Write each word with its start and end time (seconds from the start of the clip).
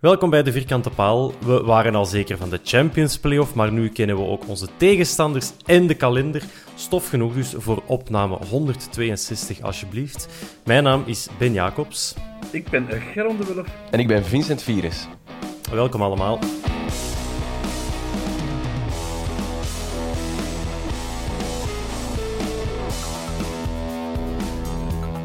Welkom 0.00 0.30
bij 0.30 0.42
de 0.42 0.52
Vierkante 0.52 0.90
Paal. 0.90 1.32
We 1.40 1.62
waren 1.62 1.94
al 1.94 2.04
zeker 2.04 2.36
van 2.36 2.50
de 2.50 2.60
Champions 2.64 3.18
Playoff, 3.18 3.54
maar 3.54 3.72
nu 3.72 3.88
kennen 3.88 4.16
we 4.16 4.22
ook 4.22 4.48
onze 4.48 4.66
tegenstanders 4.76 5.50
en 5.66 5.86
de 5.86 5.94
kalender. 5.94 6.42
Stof 6.74 7.08
genoeg 7.08 7.34
dus 7.34 7.54
voor 7.56 7.82
opname 7.86 8.38
162 8.50 9.60
alsjeblieft. 9.62 10.28
Mijn 10.64 10.82
naam 10.82 11.02
is 11.06 11.28
Ben 11.38 11.52
Jacobs. 11.52 12.14
Ik 12.50 12.70
ben 12.70 12.86
Geron 13.12 13.36
de 13.36 13.44
Wulf. 13.54 13.66
En 13.90 13.98
ik 14.00 14.06
ben 14.06 14.24
Vincent 14.24 14.62
Virus. 14.62 15.06
Welkom 15.70 16.02
allemaal. 16.02 16.38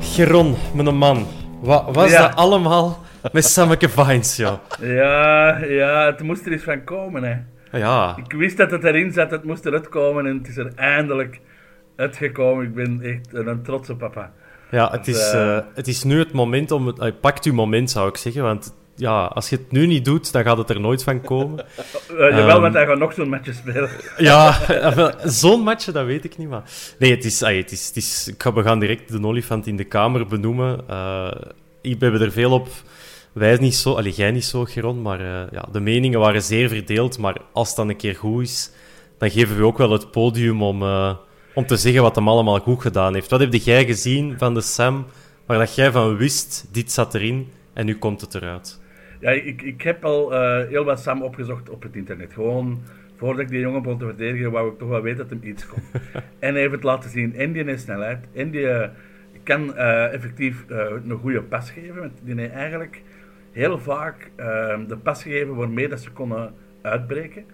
Geron, 0.02 0.56
mijn 0.74 0.96
man. 0.98 1.28
Wat 1.62 1.84
was 1.96 2.12
Ja. 2.12 2.28
dat 2.28 2.36
allemaal 2.36 3.00
met 3.32 3.46
Sammeke 3.46 3.90
Vines, 3.90 4.36
ja? 4.36 4.62
Ja, 4.82 5.58
ja, 5.66 6.06
het 6.06 6.22
moest 6.22 6.46
er 6.46 6.52
eens 6.52 6.64
van 6.64 6.84
komen, 6.84 7.24
hè. 7.24 7.36
Ja, 7.78 8.18
Ik 8.26 8.32
wist 8.32 8.58
dat 8.58 8.72
het 8.72 8.84
erin 8.84 9.12
zat, 9.12 9.32
het 9.32 9.44
moest 9.44 9.66
eruit 9.66 9.90
komen 9.90 10.26
en 10.26 10.38
het 10.38 10.48
is 10.48 10.58
er 10.58 10.72
eindelijk 10.76 11.40
uitgekomen. 11.96 12.66
Ik 12.66 12.74
ben 12.74 13.02
echt 13.02 13.48
een 13.48 13.64
trotse 13.64 13.96
papa. 13.96 14.32
ja 14.72 14.92
het, 14.92 15.08
is, 15.08 15.32
eh, 15.32 15.58
eh, 15.58 15.64
het 15.74 15.88
is 15.88 16.04
nu 16.04 16.20
het 16.20 16.32
moment 16.32 16.72
om... 16.72 16.88
Het, 16.88 17.22
pakt 17.22 17.46
uw 17.46 17.54
moment, 17.54 17.92
zou 17.92 18.10
ik 18.10 18.18
zeggen, 18.18 18.44
want... 18.44 18.74
Ja, 18.96 19.26
als 19.26 19.50
je 19.50 19.56
het 19.56 19.72
nu 19.72 19.86
niet 19.86 20.06
doet, 20.06 20.32
dan 20.32 20.44
gaat 20.44 20.58
het 20.58 20.70
er 20.70 20.80
nooit 20.80 21.04
van 21.04 21.22
komen. 21.22 21.66
Uh, 22.12 22.18
jawel, 22.30 22.50
Ehm. 22.50 22.62
want 22.62 22.74
hij 22.74 22.86
gaat 22.86 22.98
nog 22.98 23.14
zo'n 23.14 23.30
match 23.30 23.54
spelen. 23.54 23.90
Ja, 24.18 24.58
zo'n 25.24 25.62
match, 25.62 25.86
dat 25.86 26.06
weet 26.06 26.24
ik 26.26 26.38
niet, 26.38 26.50
maar... 26.50 26.64
Nee, 27.00 27.12
het 27.12 27.26
is, 27.26 27.40
het 27.40 27.72
is, 27.72 27.88
het 27.88 27.96
is... 27.96 28.28
Ik 28.28 28.42
ga, 28.44 28.54
we 28.54 28.64
gaan 28.64 28.80
direct 28.80 29.12
de 29.12 29.24
olifant 29.28 29.68
in 29.68 29.76
de 29.76 29.84
kamer 29.84 30.28
benoemen. 30.28 30.84
Eh 30.88 31.32
we 31.84 31.96
hebben 32.00 32.22
er 32.22 32.32
veel 32.32 32.52
op... 32.52 32.68
Wij 33.34 33.58
niet 33.58 33.76
zo... 33.76 33.94
Allee, 33.94 34.12
jij 34.12 34.32
niet 34.32 34.44
zo, 34.44 34.66
Geron, 34.66 35.02
maar 35.02 35.20
eh, 35.20 35.52
ja, 35.52 35.68
de 35.72 35.80
meningen 35.80 36.20
waren 36.20 36.42
zeer 36.42 36.70
verdeeld. 36.70 37.18
Maar 37.18 37.38
als 37.52 37.68
het 37.68 37.78
dan 37.78 37.90
een 37.90 37.96
keer 37.96 38.16
goed 38.16 38.44
is, 38.44 38.72
dan 39.18 39.30
geven 39.30 39.58
we 39.58 39.64
ook 39.64 39.78
wel 39.78 39.92
het 39.92 40.12
podium 40.12 40.64
om, 40.64 40.82
eh, 40.82 41.16
om 41.54 41.66
te 41.66 41.78
zeggen 41.78 42.02
wat 42.02 42.16
hem 42.16 42.28
allemaal 42.28 42.60
goed 42.60 42.82
gedaan 42.82 43.14
heeft. 43.14 43.30
Wat 43.30 43.40
heb 43.40 43.54
jij 43.54 43.86
gezien 43.86 44.38
van 44.38 44.54
de 44.54 44.62
Sam, 44.62 45.06
waar 45.46 45.58
dat 45.58 45.76
jij 45.76 45.92
van 45.92 46.18
wist, 46.18 46.68
dit 46.72 46.92
zat 46.92 47.16
erin, 47.16 47.48
en 47.74 47.86
nu 47.86 47.98
komt 47.98 48.22
het 48.22 48.36
eruit? 48.36 48.82
Ja, 49.20 49.32
ik, 49.32 49.62
ik 49.62 49.82
heb 49.82 50.06
al 50.06 50.34
eh, 50.34 50.68
heel 50.68 50.84
wat 50.84 51.00
Sam 51.00 51.22
opgezocht 51.22 51.70
op 51.70 51.84
het 51.84 51.96
internet. 51.96 52.34
Gewoon, 52.34 52.82
voordat 53.16 53.42
ik 53.42 53.50
die 53.50 53.60
jongen 53.60 53.82
begon 53.82 54.00
te 54.00 54.06
verdedigen, 54.06 54.52
wou 54.52 54.72
ik 54.72 54.78
toch 54.78 54.90
wel 54.90 55.02
weten 55.02 55.18
dat 55.18 55.30
hem 55.30 55.40
iets 55.44 55.68
kon. 55.68 55.84
en 56.40 56.52
hij 56.54 56.60
heeft 56.60 56.72
het 56.72 56.84
laten 56.84 57.10
zien. 57.10 57.36
En 57.36 57.52
die 57.52 57.64
heeft 57.64 57.82
snelheid. 57.82 58.26
En 58.34 58.52
die 58.52 58.68
kan 59.44 59.76
effectief 59.76 60.66
een 60.68 61.18
goede 61.22 61.42
pas 61.42 61.72
geven. 61.72 62.00
Want 62.00 62.12
die 62.24 62.40
heeft 62.40 62.54
eigenlijk 62.54 63.02
heel 63.54 63.80
vaak 63.80 64.32
eh, 64.36 64.80
de 64.88 64.98
pas 64.98 65.24
gegeven 65.24 65.56
waarmee 65.56 65.88
dat 65.88 66.02
ze 66.02 66.12
konden 66.12 66.54
uitbreken. 66.82 67.46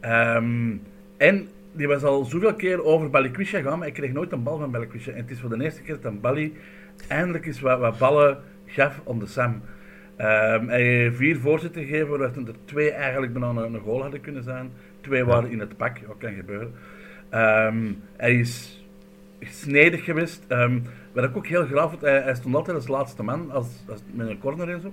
Ehm, 0.00 0.76
en 1.16 1.48
die 1.72 1.88
was 1.88 2.02
al 2.02 2.24
zoveel 2.24 2.54
keer 2.54 2.84
over 2.84 3.10
Balikwisha 3.10 3.58
gegaan, 3.58 3.78
maar 3.78 3.88
ik 3.88 3.94
kreeg 3.94 4.12
nooit 4.12 4.32
een 4.32 4.42
bal 4.42 4.58
van 4.58 4.70
Balikwisha. 4.70 5.12
En 5.12 5.20
het 5.20 5.30
is 5.30 5.40
voor 5.40 5.48
de 5.58 5.64
eerste 5.64 5.82
keer 5.82 6.00
dat 6.00 6.20
Bali 6.20 6.56
eindelijk 7.08 7.46
eens 7.46 7.60
wat, 7.60 7.78
wat 7.78 7.98
ballen 7.98 8.38
gaf 8.66 9.00
om 9.04 9.18
de 9.18 9.26
Sam. 9.26 9.62
Ehm, 10.16 10.68
hij 10.68 10.82
heeft 10.82 11.16
vier 11.16 11.36
voorzetten 11.36 11.84
gegeven, 11.84 12.08
waaruit 12.08 12.36
er 12.36 12.54
twee 12.64 12.90
eigenlijk 12.90 13.32
bijna 13.32 13.48
een, 13.48 13.74
een 13.74 13.80
goal 13.80 14.02
hadden 14.02 14.20
kunnen 14.20 14.42
zijn. 14.42 14.72
Twee 15.00 15.24
waren 15.24 15.50
in 15.50 15.60
het 15.60 15.76
pak, 15.76 15.98
wat 16.06 16.16
kan 16.18 16.34
gebeuren. 16.34 16.72
Ehm, 17.28 17.92
hij 18.16 18.34
is 18.34 18.84
snedig 19.40 20.04
geweest. 20.04 20.44
Ehm, 20.48 20.80
wat 21.12 21.24
ik 21.24 21.36
ook 21.36 21.46
heel 21.46 21.66
graag 21.66 21.90
vond, 21.90 22.02
hij, 22.02 22.20
hij 22.20 22.34
stond 22.34 22.54
altijd 22.54 22.76
als 22.76 22.88
laatste 22.88 23.22
man, 23.22 23.50
als, 23.50 23.84
als, 23.88 24.02
met 24.12 24.28
een 24.28 24.38
corner 24.38 24.68
en 24.68 24.80
zo. 24.80 24.92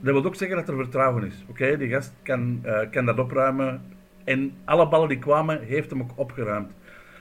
Dat 0.00 0.14
wil 0.14 0.24
ook 0.24 0.34
zeggen 0.34 0.56
dat 0.56 0.68
er 0.68 0.74
vertrouwen 0.76 1.24
is. 1.26 1.44
Oké, 1.48 1.76
die 1.76 1.88
gast 1.88 2.14
kan, 2.22 2.60
eh, 2.62 2.78
kan 2.90 3.04
dat 3.06 3.18
opruimen. 3.18 3.82
En 4.24 4.52
alle 4.64 4.88
ballen 4.88 5.08
die 5.08 5.18
kwamen, 5.18 5.60
heeft 5.62 5.90
hem 5.90 6.00
ook 6.00 6.10
opgeruimd. 6.14 6.70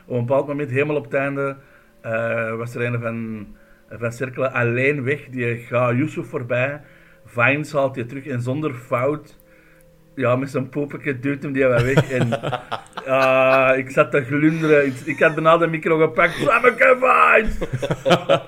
Op 0.05 0.17
een 0.17 0.25
bepaald 0.25 0.47
moment, 0.47 0.69
helemaal 0.69 0.95
op 0.95 1.03
het 1.03 1.13
einde, 1.13 1.55
eh, 2.01 2.55
was 2.55 2.75
er 2.75 2.85
een 2.85 3.01
van, 3.01 3.47
van 3.99 4.11
Cirkelen 4.11 4.53
alleen 4.53 5.03
weg. 5.03 5.27
Die 5.29 5.55
gaat 5.57 5.95
Yusuf 5.95 6.27
voorbij. 6.27 6.81
Vines 7.25 7.71
haalt 7.71 7.95
hij 7.95 8.03
terug 8.05 8.25
en 8.25 8.41
zonder 8.41 8.73
fout, 8.73 9.37
ja, 10.15 10.35
met 10.35 10.49
zijn 10.49 10.69
poepetje 10.69 11.19
duwt 11.19 11.43
hem 11.43 11.51
die 11.51 11.67
wel 11.67 11.83
weg. 11.83 12.11
En 12.11 12.39
ah, 13.07 13.77
ik 13.77 13.89
zat 13.89 14.11
te 14.11 14.23
glunderen. 14.23 14.85
Ik, 14.85 14.93
ik 15.05 15.19
had 15.19 15.33
bijna 15.35 15.57
de 15.57 15.67
micro 15.67 15.97
gepakt. 15.97 16.33
Sammeke 16.33 16.97
Vines! 16.99 17.57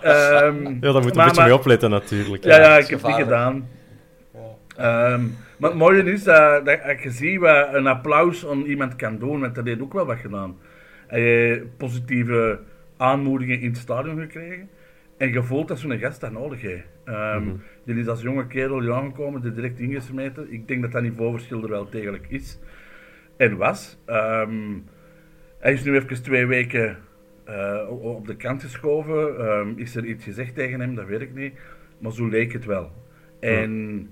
Ehm, 0.02 0.64
Ja, 0.64 0.80
daar 0.80 0.94
moet 0.94 0.94
je 0.94 0.98
een 0.98 1.04
beetje 1.04 1.14
maar- 1.36 1.44
mee 1.44 1.54
opletten, 1.54 1.90
natuurlijk. 1.90 2.44
ja, 2.44 2.60
ja, 2.60 2.78
ik 2.78 2.88
heb 2.88 3.00
het 3.02 3.08
niet 3.08 3.24
gedaan. 3.24 3.68
Ehm, 4.80 5.22
maar 5.58 5.70
het 5.70 5.80
mooie 5.80 6.04
is 6.04 6.24
dat, 6.24 6.66
dat 6.66 6.80
dat 6.86 7.02
je 7.04 7.12
ziet 7.12 7.40
wat 7.40 7.74
een 7.74 7.88
applaus 7.88 8.48
aan 8.48 8.62
iemand 8.62 8.96
kan 8.96 9.18
doen, 9.18 9.40
want 9.40 9.56
dat 9.56 9.66
heeft 9.66 9.82
ook 9.82 9.94
wel 9.94 10.06
wat 10.06 10.18
gedaan. 10.18 10.58
Hij 11.08 11.22
heeft 11.22 11.78
positieve 11.78 12.60
aanmoedigingen 12.98 13.62
in 13.62 13.70
het 13.70 13.78
stadion 13.78 14.20
gekregen. 14.20 14.70
En 15.18 15.32
je 15.32 15.44
voelt 15.44 15.68
dat 15.68 15.80
zo'n 15.80 15.98
gast 16.00 16.22
dat 16.22 16.32
nodig 16.32 16.62
heeft. 16.62 16.88
Ehm, 17.04 17.44
Die 17.84 17.96
is 17.96 18.08
als 18.08 18.22
jonge 18.22 18.48
kerel 18.48 18.82
hier 18.82 18.94
aangekomen, 18.94 19.42
die 19.42 19.54
direct 19.54 19.80
ingesmeten. 19.80 20.52
Ik 20.54 20.68
denk 20.68 20.82
dat 20.82 20.92
dat 20.92 21.02
niveauverschil 21.02 21.64
er 21.64 21.70
wel 21.70 21.90
degelijk 21.90 22.26
is. 22.30 22.60
En 23.38 23.58
was. 23.58 23.98
Ehm, 24.06 24.78
hij 25.60 25.74
is 25.74 25.84
nu 25.84 25.96
even 25.96 26.24
twee 26.24 26.46
weken 26.46 26.98
eh, 27.46 27.86
op 27.90 28.28
de 28.28 28.36
kant 28.36 28.62
geschoven. 28.62 29.78
Is 29.78 29.96
er 29.96 30.06
iets 30.06 30.24
gezegd 30.24 30.56
tegen 30.56 30.80
hem? 30.80 30.96
Dat 30.96 31.06
weet 31.06 31.22
ik 31.22 31.36
niet. 31.36 31.54
Maar 31.98 32.12
zo 32.12 32.28
leek 32.28 32.54
het 32.54 32.66
wel. 32.66 32.92
En 33.40 34.10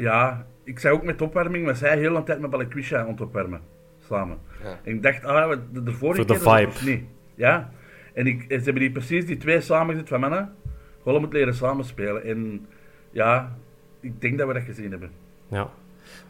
ja, 0.00 0.46
ik 0.64 0.78
zei 0.78 0.94
ook 0.94 1.02
met 1.02 1.22
opwarming, 1.22 1.66
was 1.66 1.80
hij 1.80 1.98
heel 1.98 2.16
een 2.16 2.24
tijd 2.24 2.40
met 2.40 2.50
Balikwisha 2.50 3.00
aan 3.00 3.08
het 3.08 3.20
opwarmen. 3.20 3.60
Samen. 4.08 4.38
Ja. 4.62 4.78
En 4.84 4.94
ik 4.94 5.02
dacht, 5.02 5.24
ah, 5.24 5.46
wat- 5.46 5.74
de, 5.74 5.82
de 5.82 5.92
vorige 5.92 6.24
Voor 6.26 6.34
de 6.36 6.68
vibe. 6.70 6.90
niet. 6.90 7.02
Ja. 7.34 7.72
En 8.14 8.26
ik, 8.26 8.44
ze 8.48 8.54
hebben 8.54 8.74
die 8.74 8.90
precies 8.90 9.26
die 9.26 9.36
twee 9.36 9.60
samengezet 9.60 10.08
van 10.08 10.20
mannen. 10.20 10.52
Gewoon 11.02 11.20
moet 11.20 11.32
leren 11.32 11.54
samenspelen. 11.54 12.24
En 12.24 12.66
ja, 13.10 13.56
ik 14.00 14.20
denk 14.20 14.38
dat 14.38 14.46
we 14.46 14.52
dat 14.54 14.62
gezien 14.62 14.90
hebben. 14.90 15.10
Ja. 15.50 15.70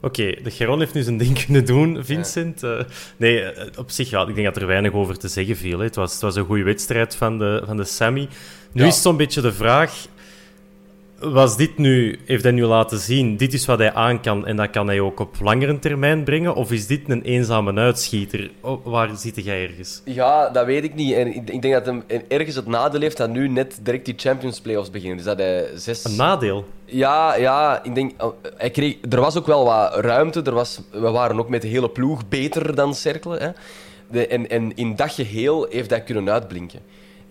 Oké, 0.01 0.31
de 0.43 0.51
Geron 0.51 0.79
heeft 0.79 0.93
nu 0.93 1.01
zijn 1.01 1.17
ding 1.17 1.45
kunnen 1.45 1.65
doen, 1.65 2.03
Vincent. 2.05 2.63
Eh, 2.63 2.79
nee, 3.17 3.41
eh, 3.43 3.79
op 3.79 3.89
zich, 3.89 4.09
ja, 4.09 4.27
ik 4.27 4.35
denk 4.35 4.47
dat 4.53 4.57
er 4.61 4.67
weinig 4.67 4.91
over 4.93 5.17
te 5.17 5.27
zeggen 5.27 5.55
viel. 5.55 5.77
Hè. 5.79 5.85
Het, 5.85 5.95
was, 5.95 6.11
het 6.13 6.21
was 6.21 6.35
een 6.35 6.45
goede 6.45 6.63
wedstrijd 6.63 7.15
van 7.15 7.37
de, 7.37 7.63
van 7.65 7.77
de 7.77 7.83
Sammy. 7.83 8.27
Nu 8.71 8.81
Ja. 8.81 8.87
is 8.87 8.93
het 8.93 9.03
zo'n 9.03 9.17
beetje 9.17 9.41
de 9.41 9.53
vraag... 9.53 10.05
was 11.21 11.57
dit 11.57 11.77
nu, 11.77 12.19
heeft 12.25 12.43
hij 12.43 12.51
nu 12.51 12.63
laten 12.63 12.99
zien, 12.99 13.37
dit 13.37 13.53
is 13.53 13.65
wat 13.65 13.79
hij 13.79 13.93
aan 13.93 14.21
kan 14.21 14.47
en 14.47 14.55
dat 14.55 14.69
kan 14.69 14.87
hij 14.87 14.99
ook 14.99 15.19
op 15.19 15.35
langere 15.39 15.79
termijn 15.79 16.23
brengen? 16.23 16.55
Of 16.55 16.71
is 16.71 16.87
dit 16.87 17.09
een 17.09 17.21
eenzame 17.21 17.73
uitschieter? 17.73 18.51
Oh, 18.61 18.85
waar 18.85 19.09
zit 19.15 19.43
jij 19.43 19.63
ergens? 19.63 20.01
Ja, 20.05 20.49
dat 20.49 20.65
weet 20.65 20.83
ik 20.83 20.95
niet. 20.95 21.13
En 21.13 21.27
ik, 21.27 21.49
ik 21.49 21.61
denk 21.61 21.73
dat 21.73 21.85
hem 21.85 22.03
ergens 22.27 22.55
het 22.55 22.67
nadeel 22.67 23.01
heeft 23.01 23.17
dat 23.17 23.29
nu 23.29 23.47
net 23.47 23.79
direct 23.81 24.05
die 24.05 24.13
Champions 24.17 24.61
Playoffs 24.61 24.89
beginnen. 24.89 25.17
Dus 25.17 25.25
dat 25.25 25.37
hij 25.37 25.69
zes... 25.75 26.03
Een 26.03 26.15
nadeel? 26.15 26.65
Ja, 26.85 27.35
ja, 27.35 27.83
ik 27.83 27.95
denk... 27.95 28.23
oh, 28.23 28.33
Hij 28.57 28.69
kreeg, 28.69 28.95
er 29.09 29.19
was 29.19 29.37
ook 29.37 29.47
wel 29.47 29.65
wat 29.65 29.95
ruimte. 29.95 30.41
Er 30.41 30.53
was, 30.53 30.81
we 30.91 31.09
waren 31.11 31.39
ook 31.39 31.49
met 31.49 31.61
de 31.61 31.67
hele 31.67 31.89
ploeg 31.89 32.27
beter 32.27 32.75
dan. 32.75 32.95
Hè. 33.23 33.49
De, 34.11 34.27
en, 34.27 34.49
en 34.49 34.75
in 34.75 34.95
dat 34.95 35.11
geheel 35.11 35.67
heeft 35.69 35.89
hij 35.89 36.01
kunnen 36.01 36.29
uitblinken. 36.29 36.79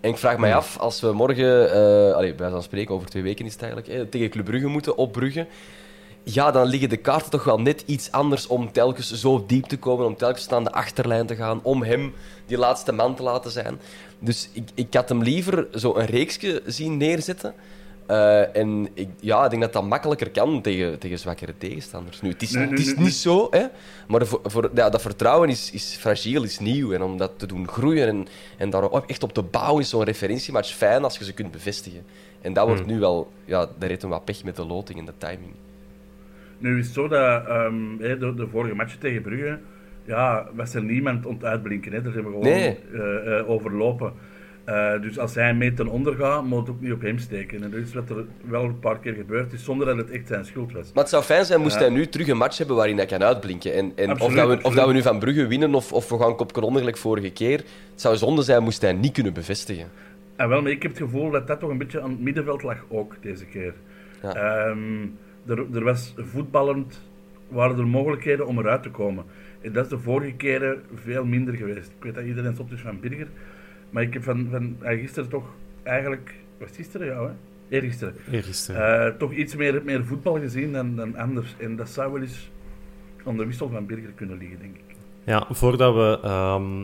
En 0.01 0.11
ik 0.11 0.17
vraag 0.17 0.39
mij 0.39 0.55
af, 0.55 0.79
als 0.79 1.01
we 1.01 1.13
morgen, 1.13 1.75
allee, 2.15 2.35
wij 2.35 2.51
gaan 2.51 2.63
spreken, 2.63 2.95
over 2.95 3.09
twee 3.09 3.23
weken 3.23 3.47
is 3.47 3.53
het 3.53 3.63
eigenlijk, 3.63 3.93
hè, 3.93 4.07
tegen 4.07 4.31
Club 4.31 4.45
Brugge 4.45 4.67
moeten, 4.67 4.97
op 4.97 5.13
Brugge. 5.13 5.47
Ja, 6.23 6.51
dan 6.51 6.67
liggen 6.67 6.89
de 6.89 6.97
kaarten 6.97 7.31
toch 7.31 7.45
wel 7.45 7.61
net 7.61 7.83
iets 7.87 8.13
anders 8.13 8.47
om 8.47 8.73
telkens 8.73 9.13
zo 9.13 9.45
diep 9.47 9.65
te 9.65 9.79
komen, 9.79 10.07
om 10.07 10.17
telkens 10.17 10.49
aan 10.49 10.65
de 10.65 10.73
achterlijn 10.73 11.27
te 11.27 11.37
gaan, 11.37 11.61
om 11.63 11.83
hem 11.83 12.15
die 12.47 12.59
laatste 12.59 12.93
man 12.93 13.15
te 13.15 13.23
laten 13.23 13.51
zijn. 13.51 13.81
Dus 14.19 14.49
ik, 14.53 14.69
ik 14.75 14.95
had 14.95 15.09
hem 15.09 15.23
liever 15.23 15.69
zo 15.75 15.97
een 15.97 16.07
reeksje 16.07 16.63
zien 16.67 16.97
neerzetten. 16.97 17.55
Eh, 18.11 18.57
en 18.57 18.89
ik, 18.95 19.09
ja, 19.21 19.45
ik 19.45 19.51
denk 19.51 19.63
dat 19.63 19.73
dat 19.73 19.85
makkelijker 19.85 20.31
kan 20.31 20.63
tegen, 20.63 20.99
tegen 20.99 21.19
zwakkere 21.19 21.55
tegenstanders. 21.59 22.21
Nu, 22.21 22.29
het 22.29 22.43
is, 22.43 22.51
Nee, 22.51 22.63
nee, 22.63 22.71
het 22.71 22.81
is 22.81 22.87
nee, 22.87 22.95
niet 22.95 23.05
nee. 23.05 23.13
zo, 23.13 23.47
hè, 23.51 23.65
maar 24.09 24.27
voor, 24.27 24.41
voor, 24.43 24.71
ja, 24.75 24.91
dat 24.91 25.03
vertrouwen 25.03 25.49
is, 25.49 25.71
is 25.73 25.97
fragiel, 26.01 26.43
is 26.43 26.59
nieuw. 26.59 26.93
En 26.93 27.03
om 27.03 27.17
dat 27.19 27.33
te 27.37 27.47
doen 27.47 27.69
groeien 27.69 28.09
en, 28.09 28.27
en 28.57 28.71
daar 28.71 28.91
echt 29.07 29.23
op 29.23 29.33
te 29.33 29.43
bouwen, 29.43 29.83
is 29.83 29.89
zo'n 29.89 30.05
referentiematch 30.05 30.73
fijn 30.75 31.05
als 31.05 31.19
je 31.19 31.25
ze 31.25 31.33
kunt 31.35 31.51
bevestigen. 31.51 32.03
En 32.41 32.53
dat 32.53 32.67
wordt 32.67 32.87
nu 32.87 32.99
wel, 32.99 33.33
ja, 33.45 33.67
daar 33.79 33.89
heeft 33.89 34.03
hem 34.03 34.11
wat 34.11 34.25
pech 34.25 34.45
met 34.45 34.57
de 34.57 34.67
loting 34.67 34.99
en 34.99 35.05
de 35.05 35.13
timing. 35.19 35.53
Nu 36.59 36.79
is 36.79 36.85
het 36.85 36.95
zo 36.95 37.09
dat 37.09 37.47
ehm, 37.47 37.99
hè, 37.99 38.19
de, 38.19 38.35
de 38.35 38.47
vorige 38.51 38.75
match 38.75 38.97
tegen 38.97 39.23
Brugge, 39.23 39.59
ja, 40.05 40.49
was 40.55 40.75
er 40.75 40.83
niemand 40.83 41.27
om 41.27 41.39
te 41.39 41.47
uitblinken. 41.47 41.93
Hè. 41.93 42.03
Daar 42.03 42.13
zijn 42.13 42.25
we 42.25 42.31
gewoon 42.31 42.45
Nee. 42.45 42.79
eh, 42.93 43.39
eh, 43.39 43.51
overlopen. 43.51 44.13
Eh, 44.65 45.01
dus 45.01 45.19
als 45.19 45.35
hij 45.35 45.49
een 45.51 45.59
meter 45.59 45.91
onder 45.91 46.15
gaat, 46.15 46.45
moet 46.45 46.59
het 46.59 46.69
ook 46.69 46.81
niet 46.81 46.93
op 46.93 47.01
hem 47.01 47.19
steken. 47.19 47.63
En 47.63 47.71
dat 47.71 47.81
is 47.81 47.95
wat 47.95 48.11
er 48.11 48.25
wel 48.49 48.65
een 48.65 48.79
paar 48.79 48.99
keer 48.99 49.15
gebeurd 49.15 49.53
is, 49.53 49.65
zonder 49.65 49.87
dat 49.87 49.97
het 49.97 50.11
echt 50.11 50.27
zijn 50.27 50.45
schuld 50.45 50.73
was. 50.73 50.93
Maar 50.93 51.03
het 51.03 51.13
zou 51.13 51.23
fijn 51.23 51.45
zijn 51.45 51.61
moest 51.61 51.75
Ja. 51.75 51.81
hij 51.81 51.91
nu 51.91 52.07
terug 52.09 52.29
een 52.29 52.37
match 52.37 52.59
hebben 52.59 52.77
waarin 52.77 52.97
hij 52.97 53.07
kan 53.07 53.23
uitblinken. 53.23 53.75
En, 53.75 53.93
en 53.97 54.21
of, 54.21 54.35
dat 54.35 54.49
we, 54.49 54.59
of 54.63 54.75
dat 54.75 54.87
we 54.87 54.93
nu 54.93 55.03
van 55.03 55.19
Brugge 55.19 55.47
winnen 55.47 55.75
of, 55.75 55.93
of 55.93 56.09
we 56.09 56.19
gaan 56.19 56.37
kopje 56.37 56.61
onder 56.61 56.99
vorige 56.99 57.31
keer. 57.31 57.59
Het 57.59 58.01
zou 58.01 58.17
zonde 58.17 58.43
zijn 58.43 58.63
moest 58.63 58.81
hij 58.83 58.93
niet 58.93 59.13
kunnen 59.13 59.33
bevestigen. 59.33 59.87
En 60.37 60.49
wel, 60.49 60.63
maar 60.63 60.71
ik 60.71 60.83
heb 60.83 60.91
het 60.91 61.01
gevoel 61.01 61.31
dat 61.31 61.47
dat 61.47 61.61
toch 61.61 61.71
een 61.71 61.79
beetje 61.79 62.01
aan 62.01 62.11
het 62.11 62.21
middenveld 62.21 62.63
lag 62.63 62.85
ook 62.89 63.17
deze 63.21 63.45
keer. 63.45 63.75
Ja. 64.23 64.35
Ehm, 64.35 65.07
er, 65.47 65.65
er 65.75 65.85
was 65.85 66.15
voetballend, 66.17 67.01
waren 67.49 67.79
er 67.79 67.87
mogelijkheden 67.87 68.47
om 68.47 68.59
eruit 68.59 68.83
te 68.83 68.91
komen. 68.91 69.25
En 69.61 69.73
dat 69.73 69.85
is 69.85 69.91
de 69.91 69.99
vorige 69.99 70.33
keren 70.33 70.83
veel 70.95 71.25
minder 71.25 71.55
geweest. 71.55 71.91
Ik 71.99 72.03
weet 72.05 72.15
dat 72.15 72.25
iedereen 72.25 72.55
stond 72.55 72.71
dus 72.71 72.81
van 72.81 73.01
Birger. 73.01 73.29
Maar 73.91 74.03
ik 74.03 74.13
heb 74.13 74.23
van, 74.23 74.49
van 74.51 74.77
eh, 74.81 74.99
gisteren 75.01 75.29
toch 75.29 75.45
eigenlijk, 75.83 76.35
was 76.59 76.69
het 76.69 76.77
gisteren? 76.77 77.07
Ja, 77.07 77.23
hè? 77.23 77.31
Eergisteren. 77.69 78.15
Eergisteren. 78.33 79.07
Eh, 79.07 79.19
toch 79.19 79.33
iets 79.33 79.55
meer, 79.57 79.83
meer 79.85 80.05
voetbal 80.05 80.39
gezien 80.39 80.73
dan, 80.73 80.97
dan 80.97 81.17
anders. 81.17 81.55
En 81.59 81.77
dat 81.77 81.89
zou 81.89 82.13
wel 82.13 82.21
eens 82.23 82.51
aan 83.27 83.37
de 83.37 83.47
wissel 83.47 83.69
van 83.69 83.87
Birger 83.87 84.11
kunnen 84.15 84.39
liggen, 84.39 84.59
denk 84.61 84.75
ik. 84.77 84.95
Ja, 85.25 85.47
voordat 85.51 85.95
we, 85.95 86.19
ehm, 86.23 86.79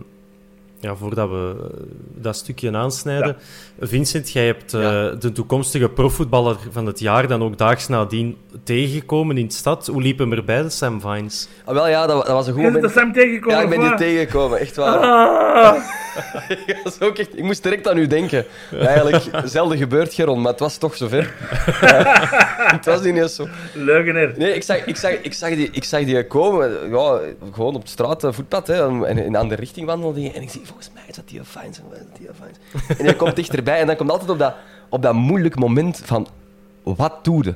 ja, 0.81 0.95
voordat 0.97 1.29
we 1.31 1.55
eh, 1.71 1.87
dat 2.23 2.37
stukje 2.37 2.77
aansnijden. 2.77 3.37
Vincent, 3.81 4.31
jij 4.33 4.47
hebt 4.47 4.75
eh, 4.75 4.81
Ja. 4.83 5.11
de 5.11 5.33
toekomstige 5.33 5.89
profvoetballer 5.89 6.57
van 6.71 6.87
het 6.87 6.99
jaar 6.99 7.29
dan 7.29 7.43
ook 7.43 7.59
daags 7.59 7.89
nadien 7.89 8.37
tegengekomen 8.63 9.39
in 9.39 9.47
de 9.47 9.53
stad. 9.55 9.87
Hoe 9.87 10.03
liep 10.03 10.19
hem 10.19 10.33
erbij, 10.33 10.63
de 10.63 10.71
Sam 10.71 11.01
Vines? 11.01 11.49
Ah, 11.65 11.75
wel 11.75 11.89
ja, 11.89 12.07
dat, 12.07 12.17
dat 12.27 12.35
was 12.35 12.47
een 12.47 12.53
goed 12.55 12.63
moment. 12.63 12.85
er 12.85 12.91
Sam 12.91 13.13
tegengekomen, 13.13 13.57
Ja, 13.59 13.63
ik 13.65 13.69
ben 13.71 13.79
wat? 13.89 13.99
tegengekomen, 13.99 14.59
echt 14.59 14.77
waar. 14.77 14.99
Ah! 14.99 15.83
Ja, 16.67 16.75
dat 16.85 16.93
is 17.01 17.07
ook 17.07 17.19
echt, 17.19 17.39
ik 17.39 17.43
moest 17.45 17.63
direct 17.63 17.89
aan 17.89 17.99
u 17.99 18.07
denken. 18.07 18.45
Eigenlijk, 18.81 19.23
zelden 19.45 19.79
gebeurd, 19.79 20.15
Geron, 20.15 20.41
maar 20.41 20.51
het 20.51 20.61
was 20.61 20.77
toch 20.77 20.97
zover. 20.97 21.35
het 22.77 22.85
was 22.85 23.05
ineens 23.05 23.35
zo. 23.35 23.49
Leugenaar. 23.75 24.33
Nee, 24.37 24.55
ik 24.55 24.63
zag, 24.63 24.85
ik 24.85 24.97
zag, 24.97 25.11
ik 25.13 25.33
zag, 25.33 25.49
die, 25.51 25.69
ik 25.73 25.85
zag 25.85 26.05
die 26.05 26.27
komen, 26.27 26.89
ja, 26.91 27.21
gewoon 27.53 27.75
op 27.75 27.85
de 27.85 27.91
straat, 27.91 28.25
eh, 28.25 28.33
voetpad, 28.33 28.67
hè, 28.67 29.05
en 29.07 29.19
in 29.19 29.27
een 29.27 29.37
andere 29.37 29.61
richting 29.61 29.87
wandelde. 29.87 30.33
En 30.33 30.43
ik 30.43 30.51
zie, 30.51 30.61
volgens 30.65 30.91
mij 30.95 31.03
is 31.09 31.15
dat 31.17 31.29
die 31.29 31.41
Fines, 31.45 31.81
die 32.19 32.29
Fines. 32.43 32.99
En 32.99 33.05
hij 33.05 33.15
komt 33.15 33.37
dichterbij 33.37 33.81
en 33.81 33.87
dan 33.87 33.97
komt 33.97 34.11
altijd 34.11 34.31
op 34.31 34.39
dat, 34.39 34.55
op 34.89 35.03
dat 35.03 35.15
moeilijk 35.15 35.55
moment 35.59 36.01
van, 36.05 36.29
wat 36.83 37.25
doe 37.25 37.45
je? 37.45 37.55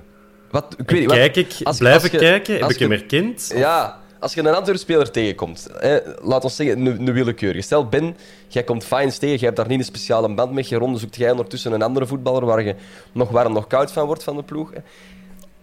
Wat, 0.50 0.74
ik 0.78 0.90
weet 0.90 1.00
niet, 1.00 1.08
wat- 1.08 1.18
Kijk 1.18 1.36
ik, 1.36 1.54
als- 1.62 1.78
blijven 1.78 2.02
als 2.02 2.10
je- 2.10 2.18
kijken, 2.18 2.58
heb 2.60 2.70
ik 2.70 2.78
hem 2.78 2.90
je- 2.92 2.96
herkend? 2.96 3.52
Ja, 3.54 3.99
als 4.20 4.34
je 4.34 4.40
een 4.40 4.54
Antwerp-speler 4.54 5.10
tegenkomt, 5.10 5.68
hè, 5.78 5.98
laat 6.22 6.44
ons 6.44 6.56
zeggen, 6.56 6.86
een, 6.86 7.06
een 7.06 7.12
willekeurige. 7.12 7.60
Stel, 7.60 7.86
Ben, 7.88 8.16
jij 8.48 8.64
komt 8.64 8.84
Fines 8.84 9.18
tegen, 9.18 9.36
jij 9.36 9.44
hebt 9.44 9.56
daar 9.56 9.68
niet 9.68 9.78
een 9.78 9.84
speciale 9.84 10.34
band 10.34 10.52
mee, 10.52 10.64
Geron, 10.64 10.98
zoekt 10.98 11.16
jij 11.16 11.30
ondertussen 11.30 11.72
een 11.72 11.82
andere 11.82 12.06
voetballer 12.06 12.44
waar 12.44 12.62
je 12.62 12.74
nog 13.12 13.30
warm, 13.30 13.52
nog 13.52 13.66
koud 13.66 13.92
van 13.92 14.06
wordt 14.06 14.22
van 14.24 14.36
de 14.36 14.42
ploeg. 14.42 14.70
hè. 14.72 14.80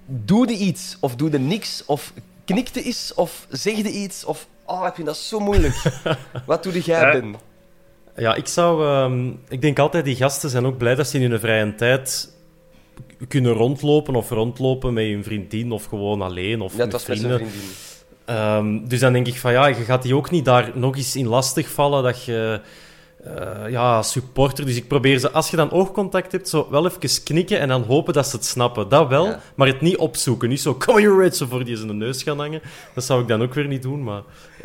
Doe 0.06 0.48
je 0.48 0.57
iets, 0.57 0.98
of 1.00 1.15
doe 1.15 1.31
je 1.31 1.38
niks, 1.39 1.83
of 1.86 2.13
knikte 2.45 2.81
iets, 2.83 3.13
of 3.13 3.48
zegde 3.50 3.92
iets, 3.92 4.25
of... 4.25 4.48
Oh, 4.65 4.86
ik 4.88 4.94
vind 4.95 5.07
dat 5.07 5.18
zo 5.18 5.39
moeilijk. 5.39 5.81
Wat 6.45 6.63
doe 6.63 6.80
jij. 6.80 7.12
Ben? 7.12 7.36
Ja, 8.15 8.36
ik 8.36 8.48
zou... 8.48 8.86
ehm, 8.86 9.27
ik 9.50 9.62
denk 9.62 9.80
altijd, 9.80 10.06
die 10.06 10.15
gasten 10.15 10.50
zijn 10.50 10.65
ook 10.65 10.77
blij 10.77 10.95
dat 10.95 11.07
ze 11.07 11.19
in 11.19 11.31
hun 11.31 11.39
vrije 11.39 11.75
tijd 11.75 12.33
kunnen 13.27 13.51
rondlopen 13.53 14.15
of 14.15 14.30
rondlopen 14.30 14.94
met 14.94 15.06
hun 15.06 15.24
vriendin 15.24 15.71
of 15.71 15.86
gewoon 15.86 16.21
alleen 16.21 16.62
of 16.62 16.71
Ja, 16.71 16.77
met 16.83 16.92
was 16.92 17.06
met 17.06 17.18
zijn 17.18 17.31
vrienden. 17.33 17.51
vriendin. 17.51 17.75
Ehm, 18.27 18.79
dus 18.88 19.00
dan 19.00 19.13
denk 19.13 19.27
ik 19.27 19.39
van 19.39 19.51
ja, 19.51 19.65
je 19.68 19.74
gaat 19.75 20.01
die 20.01 20.15
ook 20.15 20.31
niet 20.31 20.45
daar 20.45 20.71
nog 20.74 20.95
eens 20.97 21.15
in 21.15 21.27
lastig 21.27 21.69
vallen 21.69 22.03
dat 22.03 22.24
je 22.24 22.59
eh, 23.24 23.69
ja, 23.69 24.01
supporter. 24.01 24.65
Dus 24.65 24.75
ik 24.75 24.88
probeer 24.88 25.19
ze, 25.19 25.31
als 25.31 25.50
je 25.50 25.56
dan 25.57 25.71
oogcontact 25.71 26.31
hebt, 26.31 26.50
zo 26.50 26.68
wel 26.71 26.85
even 26.85 27.24
knikken 27.24 27.59
en 27.59 27.68
dan 27.68 27.83
hopen 27.83 28.13
dat 28.13 28.27
ze 28.27 28.35
het 28.35 28.45
snappen. 28.45 28.89
Dat 28.89 29.07
wel, 29.07 29.25
Ja. 29.25 29.39
maar 29.56 29.68
het 29.68 29.81
niet 29.81 29.97
opzoeken. 29.97 30.50
Niet 30.50 30.62
zo, 30.62 30.75
come 30.75 31.01
here, 31.01 31.18
Red, 31.21 31.35
zo 31.38 31.45
voor 31.50 31.65
die 31.65 31.75
zijn 31.77 31.97
neus 31.97 32.24
gaan 32.24 32.39
hangen. 32.39 32.62
Dat 32.94 33.03
zou 33.03 33.21
ik 33.21 33.27
dan 33.27 33.41
ook 33.41 33.53
weer 33.53 33.68
niet 33.68 33.81
doen, 33.81 34.03
maar 34.03 34.21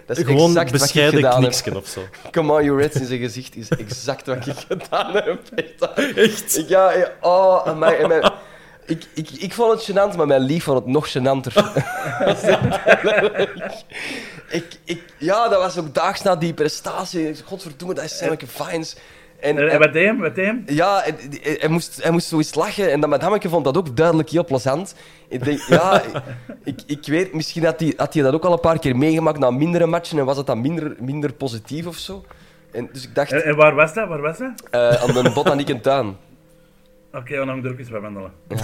Dat 0.07 0.17
is 0.19 0.25
gewoon 0.25 0.39
exact 0.49 0.55
wat 0.71 0.75
ik 0.81 0.81
bescheiden 0.81 1.15
gedaan 1.15 1.31
heb. 1.33 1.41
kniksken 1.41 1.77
of 1.77 1.87
zo. 1.87 2.01
Come 2.31 2.53
on, 2.53 2.65
you 2.65 2.81
Reds 2.81 2.97
in 2.97 3.07
zijn 3.07 3.21
gezicht 3.21 3.57
is 3.57 3.69
exact 3.69 4.27
wat 4.27 4.47
ik 4.47 4.55
gedaan 4.69 5.13
heb. 5.13 5.39
Echt 6.17 6.65
ja, 6.69 6.93
ja, 6.93 7.11
oh, 7.21 7.79
mijn- 7.79 8.33
ik, 8.87 9.05
ik, 9.15 9.31
ik 9.31 9.53
vond 9.53 9.73
het 9.73 9.91
gênant, 9.91 10.17
maar 10.17 10.27
mijn 10.27 10.41
lief 10.41 10.65
vond 10.65 10.79
het 10.79 10.87
nog 10.87 11.09
gênanter. 11.09 11.53
ik, 14.51 14.65
ik, 14.85 15.03
ja, 15.19 15.49
dat 15.49 15.59
was 15.61 15.79
ook 15.79 15.95
daags 15.95 16.23
na 16.23 16.37
die 16.37 16.55
prestatie. 16.55 17.35
Godverdomme, 17.45 17.95
dat 17.95 18.05
is 18.05 18.19
Samke 18.19 18.47
Fines. 18.47 18.97
En, 19.41 19.59
En, 19.59 19.69
en 19.71 19.79
wat 19.79 19.93
deed 19.93 20.07
hem? 20.07 20.21
Deed 20.21 20.37
hem? 20.37 20.63
ja, 20.67 21.03
en- 21.05 21.17
en- 21.43 21.57
hij 21.61 21.69
moest, 21.69 22.03
hij 22.03 22.11
moest 22.11 22.27
zoiets 22.29 22.55
lachen. 22.55 22.91
En 22.93 23.01
dat 23.01 23.11
madameke 23.11 23.49
vond 23.49 23.65
dat 23.65 23.77
ook 23.77 23.97
duidelijk 23.97 24.31
heel 24.31 24.45
plezant. 24.45 24.95
Ik 25.29 25.45
denk, 25.45 25.61
ja, 25.61 26.03
ik, 26.65 26.81
ik 26.87 27.07
weet, 27.07 27.33
misschien 27.35 27.65
had 27.65 27.81
hij, 27.81 27.93
had 27.97 28.15
hij 28.15 28.23
dat 28.23 28.35
ook 28.35 28.45
al 28.45 28.53
een 28.53 28.61
paar 28.61 28.79
keer 28.79 28.97
meegemaakt 28.97 29.39
na 29.39 29.51
mindere 29.51 29.87
matchen. 29.87 30.19
En 30.19 30.25
was 30.25 30.37
het 30.37 30.47
dan 30.47 30.61
minder, 30.61 30.95
minder 30.99 31.33
positief 31.33 31.87
of 31.87 31.97
zo. 31.97 32.25
En, 32.73 32.89
dus 32.93 33.05
ik 33.05 33.15
dacht, 33.15 33.33
En, 33.33 33.45
en 33.45 33.57
waar 33.57 33.75
was 33.75 33.95
dat? 33.95 34.09
Waar 34.09 34.21
was 34.21 34.39
dat? 34.39 34.51
eh, 34.71 34.89
aan 35.03 35.23
de 35.25 35.31
botanieke 35.35 35.81
tuin. 35.81 36.17
Oké, 37.13 37.37
dan 37.37 37.49
hangt 37.49 37.65
er 37.65 37.73
ook 37.73 37.79
eens 37.79 37.91
bij 37.91 38.01
wandelen. 38.01 38.33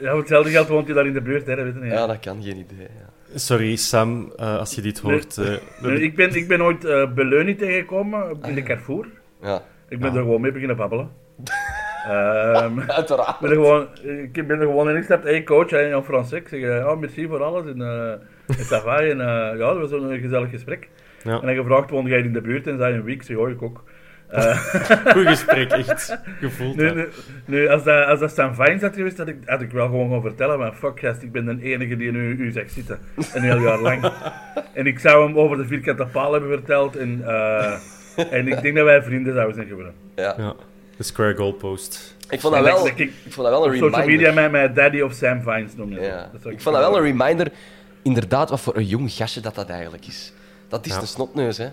Ja. 0.00 0.08
voor 0.10 0.18
hetzelfde 0.18 0.50
geld 0.50 0.68
woont 0.68 0.86
hij 0.86 0.94
daar 0.94 1.06
in 1.06 1.12
de 1.12 1.20
buurt, 1.20 1.46
hè, 1.46 1.56
dat 1.56 1.64
weet 1.64 1.74
je 1.74 1.80
niet. 1.80 1.92
Ja, 1.92 2.06
dat 2.06 2.20
kan, 2.20 2.42
geen 2.42 2.56
idee. 2.56 2.78
Ja. 2.98 3.38
Sorry, 3.38 3.76
Sam, 3.76 4.32
eh, 4.36 4.56
als 4.58 4.74
je 4.74 4.80
dit 4.82 4.98
hoort. 4.98 5.38
eh, 5.38 5.56
Nee, 5.82 6.02
ik, 6.02 6.16
ben, 6.16 6.34
ik 6.34 6.48
ben 6.48 6.62
ooit 6.62 6.84
uh, 6.84 7.12
Beleunie 7.12 7.56
tegengekomen 7.56 8.38
in 8.42 8.54
de 8.54 8.62
Carrefour. 8.62 9.06
Ja, 9.42 9.62
Ik 9.88 9.98
ben 9.98 10.14
er 10.14 10.22
gewoon 10.22 10.40
mee 10.40 10.52
beginnen 10.52 10.76
babbelen. 10.76 11.10
Ehm, 12.06 12.80
uiteraard. 12.80 13.28
ik 13.34 13.40
ben 13.40 13.50
er 13.50 13.56
gewoon, 13.56 13.88
ik 14.32 14.46
ben 14.46 14.60
er 14.60 14.66
gewoon 14.66 14.90
in 14.90 14.96
gestapt. 14.96 15.24
Hey 15.24 15.42
coach, 15.42 15.70
hey, 15.70 15.92
en 15.92 16.04
Frans. 16.04 16.32
Ik 16.32 16.48
zeg, 16.48 16.60
eh, 16.62 16.86
oh, 16.86 16.98
merci 16.98 17.26
voor 17.26 17.42
alles. 17.42 17.66
En, 17.66 17.78
uh, 17.80 18.10
en 18.46 18.64
ça 18.64 18.82
va. 18.84 19.00
En 19.00 19.20
eh, 19.20 19.58
ja, 19.58 19.74
dat 19.74 19.90
was 19.90 19.92
een 19.92 20.20
gezellig 20.20 20.50
gesprek. 20.50 20.88
Ja. 21.22 21.32
En 21.40 21.44
hij 21.44 21.54
gevraagd, 21.54 21.90
woonde 21.90 22.10
jij 22.10 22.18
in 22.20 22.32
de 22.32 22.40
buurt? 22.40 22.66
En 22.66 22.78
zei 22.78 22.94
een 22.94 23.02
week. 23.02 23.14
Ik 23.14 23.22
zeg, 23.22 23.36
oh, 23.36 23.48
ik 23.50 23.62
ook. 23.62 23.84
Eh, 24.30 24.56
Goed 25.12 25.26
gesprek, 25.26 25.70
echt. 25.72 26.18
Gevoeld. 26.40 26.76
nu, 26.76 27.08
nu, 27.44 27.68
als 27.68 27.84
dat, 27.84 28.06
als 28.06 28.20
dat 28.20 28.30
Stan 28.30 28.54
Vines 28.54 28.82
had 28.82 28.94
geweest, 28.94 29.18
had 29.18 29.28
ik, 29.28 29.36
had 29.44 29.60
ik 29.60 29.70
wel 29.70 29.86
gewoon 29.86 30.10
gaan 30.10 30.20
vertellen. 30.20 30.58
Maar 30.58 30.72
fuck, 30.72 31.00
gast, 31.00 31.22
ik 31.22 31.32
ben 31.32 31.44
de 31.44 31.62
enige 31.62 31.96
die 31.96 32.12
nu 32.12 32.36
u 32.36 32.52
zegt 32.52 32.72
zitten. 32.72 32.98
Een 33.34 33.42
heel 33.42 33.60
jaar 33.60 33.80
lang. 33.80 34.02
En 34.74 34.86
ik 34.86 34.98
zou 34.98 35.26
hem 35.26 35.38
over 35.38 35.56
de 35.56 35.66
vierkante 35.66 36.06
paal 36.06 36.32
hebben 36.32 36.50
verteld. 36.50 36.96
En, 36.96 37.22
eh, 37.26 37.72
en 38.30 38.48
ik 38.48 38.62
denk 38.62 38.76
dat 38.76 38.84
wij 38.84 39.02
vrienden 39.02 39.34
zouden 39.34 39.54
zijn 39.54 39.66
geworden. 39.68 39.92
Ja. 40.16 40.34
Ja, 40.38 40.54
de 40.96 41.02
square 41.02 41.34
goalpost. 41.36 42.16
Ik 42.28 42.40
vond 42.40 42.54
dat 42.54 42.64
wel, 42.64 42.86
ik- 42.86 42.98
ik 42.98 43.12
vond 43.28 43.34
dat 43.48 43.50
wel 43.58 43.64
een 43.66 43.70
Op 43.72 43.74
social 43.78 44.06
media 44.06 44.28
reminder. 44.28 44.34
mij, 44.34 44.50
mij 44.50 44.72
Daddy 44.72 45.00
of 45.00 45.12
Sam 45.12 45.42
Vines 45.42 45.74
noemen. 45.76 46.02
Ja. 46.02 46.28
Dat 46.32 46.40
zou 46.42 46.54
Ik 46.54 46.60
vond 46.60 46.76
dat 46.76 46.84
wel 46.90 46.96
een 46.96 47.02
reminder, 47.02 47.48
inderdaad, 48.02 48.50
wat 48.50 48.60
voor 48.60 48.76
een 48.76 48.84
jong 48.86 49.12
gastje 49.12 49.40
dat 49.40 49.54
dat 49.54 49.68
eigenlijk 49.68 50.06
is. 50.06 50.32
Dat 50.68 50.86
is 50.86 50.92
Ja. 50.94 51.00
de 51.00 51.06
snotneus, 51.06 51.58
hè. 51.58 51.68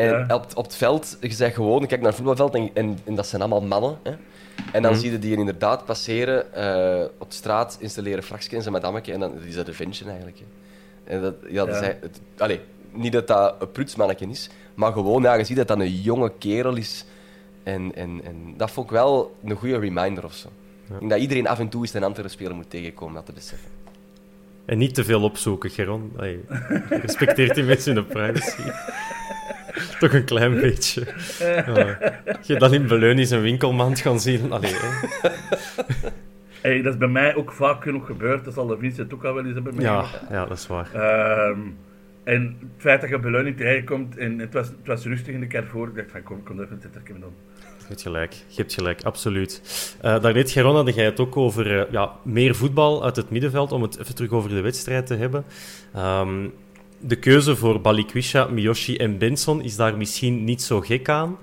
En, 0.00 0.08
Ja. 0.28 0.34
op, 0.34 0.46
op 0.54 0.64
het 0.64 0.76
veld, 0.76 1.16
je 1.20 1.30
zegt 1.32 1.54
gewoon, 1.54 1.86
kijk 1.86 2.00
naar 2.00 2.08
het 2.10 2.16
voetbalveld 2.20 2.54
en, 2.54 2.70
en, 2.74 2.98
en 3.04 3.14
dat 3.14 3.26
zijn 3.26 3.42
allemaal 3.42 3.62
mannen. 3.62 3.98
Hè? 4.02 4.12
En 4.72 4.82
dan 4.82 4.96
zie 4.96 5.10
je 5.10 5.18
die 5.18 5.36
inderdaad 5.36 5.84
passeren 5.84 6.54
eh, 6.54 7.06
op 7.18 7.32
straat, 7.32 7.76
installeren 7.80 8.22
fraksje 8.22 8.56
en 8.56 8.62
zijn 8.62 8.74
madammeke 8.74 9.12
en 9.12 9.20
dan 9.20 9.32
is 9.46 9.54
dat 9.54 9.66
de 9.66 9.72
ventje 9.72 10.04
eigenlijk. 10.04 10.38
Hè. 10.38 10.44
En 11.14 11.22
dat, 11.22 11.34
ja, 11.48 11.64
dat 11.64 11.74
Ja. 11.74 11.80
is 11.80 11.86
hij- 11.86 11.98
het, 12.00 12.20
allee, 12.38 12.60
niet 12.92 13.12
dat 13.12 13.26
dat 13.26 13.54
een 13.58 13.70
prutsmannetje 13.70 14.26
is, 14.28 14.50
maar 14.74 14.92
gewoon, 14.92 15.22
ja, 15.22 15.34
je 15.34 15.44
ziet 15.44 15.56
dat 15.56 15.68
dat 15.68 15.78
een 15.80 16.00
jonge 16.00 16.32
kerel 16.38 16.76
is. 16.76 17.04
En, 17.62 17.94
en, 17.94 18.20
en 18.24 18.54
dat 18.56 18.70
vond 18.70 18.86
ik 18.86 18.92
wel 18.92 19.36
een 19.44 19.56
goede 19.56 19.78
reminder 19.78 20.24
of 20.24 20.32
zo. 20.34 20.48
Dat 21.00 21.18
iedereen 21.18 21.46
af 21.48 21.58
en 21.58 21.68
toe 21.68 21.80
eens 21.80 21.94
een 21.94 22.02
andere 22.04 22.28
speler 22.28 22.54
moet 22.54 22.70
tegenkomen, 22.70 23.14
dat 23.14 23.26
te 23.26 23.32
beseffen. 23.32 23.68
En 24.64 24.78
niet 24.78 24.94
te 24.94 25.04
veel 25.04 25.22
opzoeken, 25.22 25.70
Geron. 25.70 26.12
Allee, 26.16 26.40
respecteert 26.88 27.54
die 27.54 27.64
mensen 27.64 27.94
hun 27.94 28.06
privacy. 28.06 28.62
Toch 30.00 30.12
een 30.12 30.24
klein 30.24 30.60
beetje. 30.60 31.06
Ja. 31.66 31.98
Je 32.42 32.56
dan 32.56 32.74
in 32.74 32.86
Beleun 32.86 33.18
eens 33.18 33.30
een 33.30 33.40
winkelmand 33.40 34.00
gaan 34.00 34.20
zien. 34.20 34.52
Allee. 34.52 34.74
Hey, 36.60 36.82
dat 36.82 36.92
is 36.92 36.98
bij 36.98 37.08
mij 37.08 37.34
ook 37.34 37.52
vaak 37.52 37.82
genoeg 37.82 38.06
gebeurd. 38.06 38.44
Dat 38.44 38.54
zal 38.54 38.66
de 38.66 38.76
Vincent 38.78 39.14
ook 39.14 39.24
al 39.24 39.34
wel 39.34 39.44
eens 39.44 39.54
hebben 39.54 39.80
Ja, 39.80 40.00
meegemaakt. 40.00 40.30
ja, 40.30 40.46
dat 40.46 40.58
is 40.58 40.66
waar. 40.66 40.88
Ehm, 40.94 41.58
en 42.24 42.56
het 42.60 42.68
feit 42.82 43.00
dat 43.00 43.10
je 43.10 43.18
beleuning 43.18 43.56
tegenkomt 43.56 44.16
en 44.16 44.38
het 44.38 44.52
was, 44.52 44.66
het 44.66 44.86
was 44.86 45.04
rustig 45.04 45.34
in 45.34 45.40
de 45.40 45.46
Carrefour, 45.46 45.88
ik 45.88 45.94
dacht 45.94 46.10
van 46.10 46.22
kom, 46.22 46.42
kom 46.42 46.60
even 46.60 46.80
het 46.82 47.06
dan. 47.20 47.32
Je 47.78 47.86
hebt 47.88 48.02
gelijk, 48.02 48.32
je 48.32 48.56
hebt 48.60 48.74
gelijk, 48.74 49.02
absoluut. 49.02 49.62
Eh 50.00 50.22
daar 50.22 50.32
weet 50.32 50.50
Geron, 50.50 50.74
had 50.74 50.94
jij 50.94 51.04
het 51.04 51.20
ook 51.20 51.36
over 51.36 51.80
eh, 51.80 51.92
ja, 51.92 52.10
meer 52.22 52.54
voetbal 52.54 53.04
uit 53.04 53.16
het 53.16 53.30
middenveld, 53.30 53.72
om 53.72 53.82
het 53.82 53.98
even 53.98 54.14
terug 54.14 54.30
over 54.30 54.50
de 54.50 54.60
wedstrijd 54.60 55.06
te 55.06 55.14
hebben. 55.14 55.44
Ehm, 55.94 56.48
de 57.00 57.16
keuze 57.16 57.56
voor 57.56 57.80
Balikwisha, 57.80 58.44
Miyoshi 58.46 58.96
en 58.96 59.18
Benson 59.18 59.62
is 59.62 59.76
daar 59.76 59.96
misschien 59.96 60.44
niet 60.44 60.62
zo 60.62 60.80
gek 60.80 61.08
aan. 61.08 61.36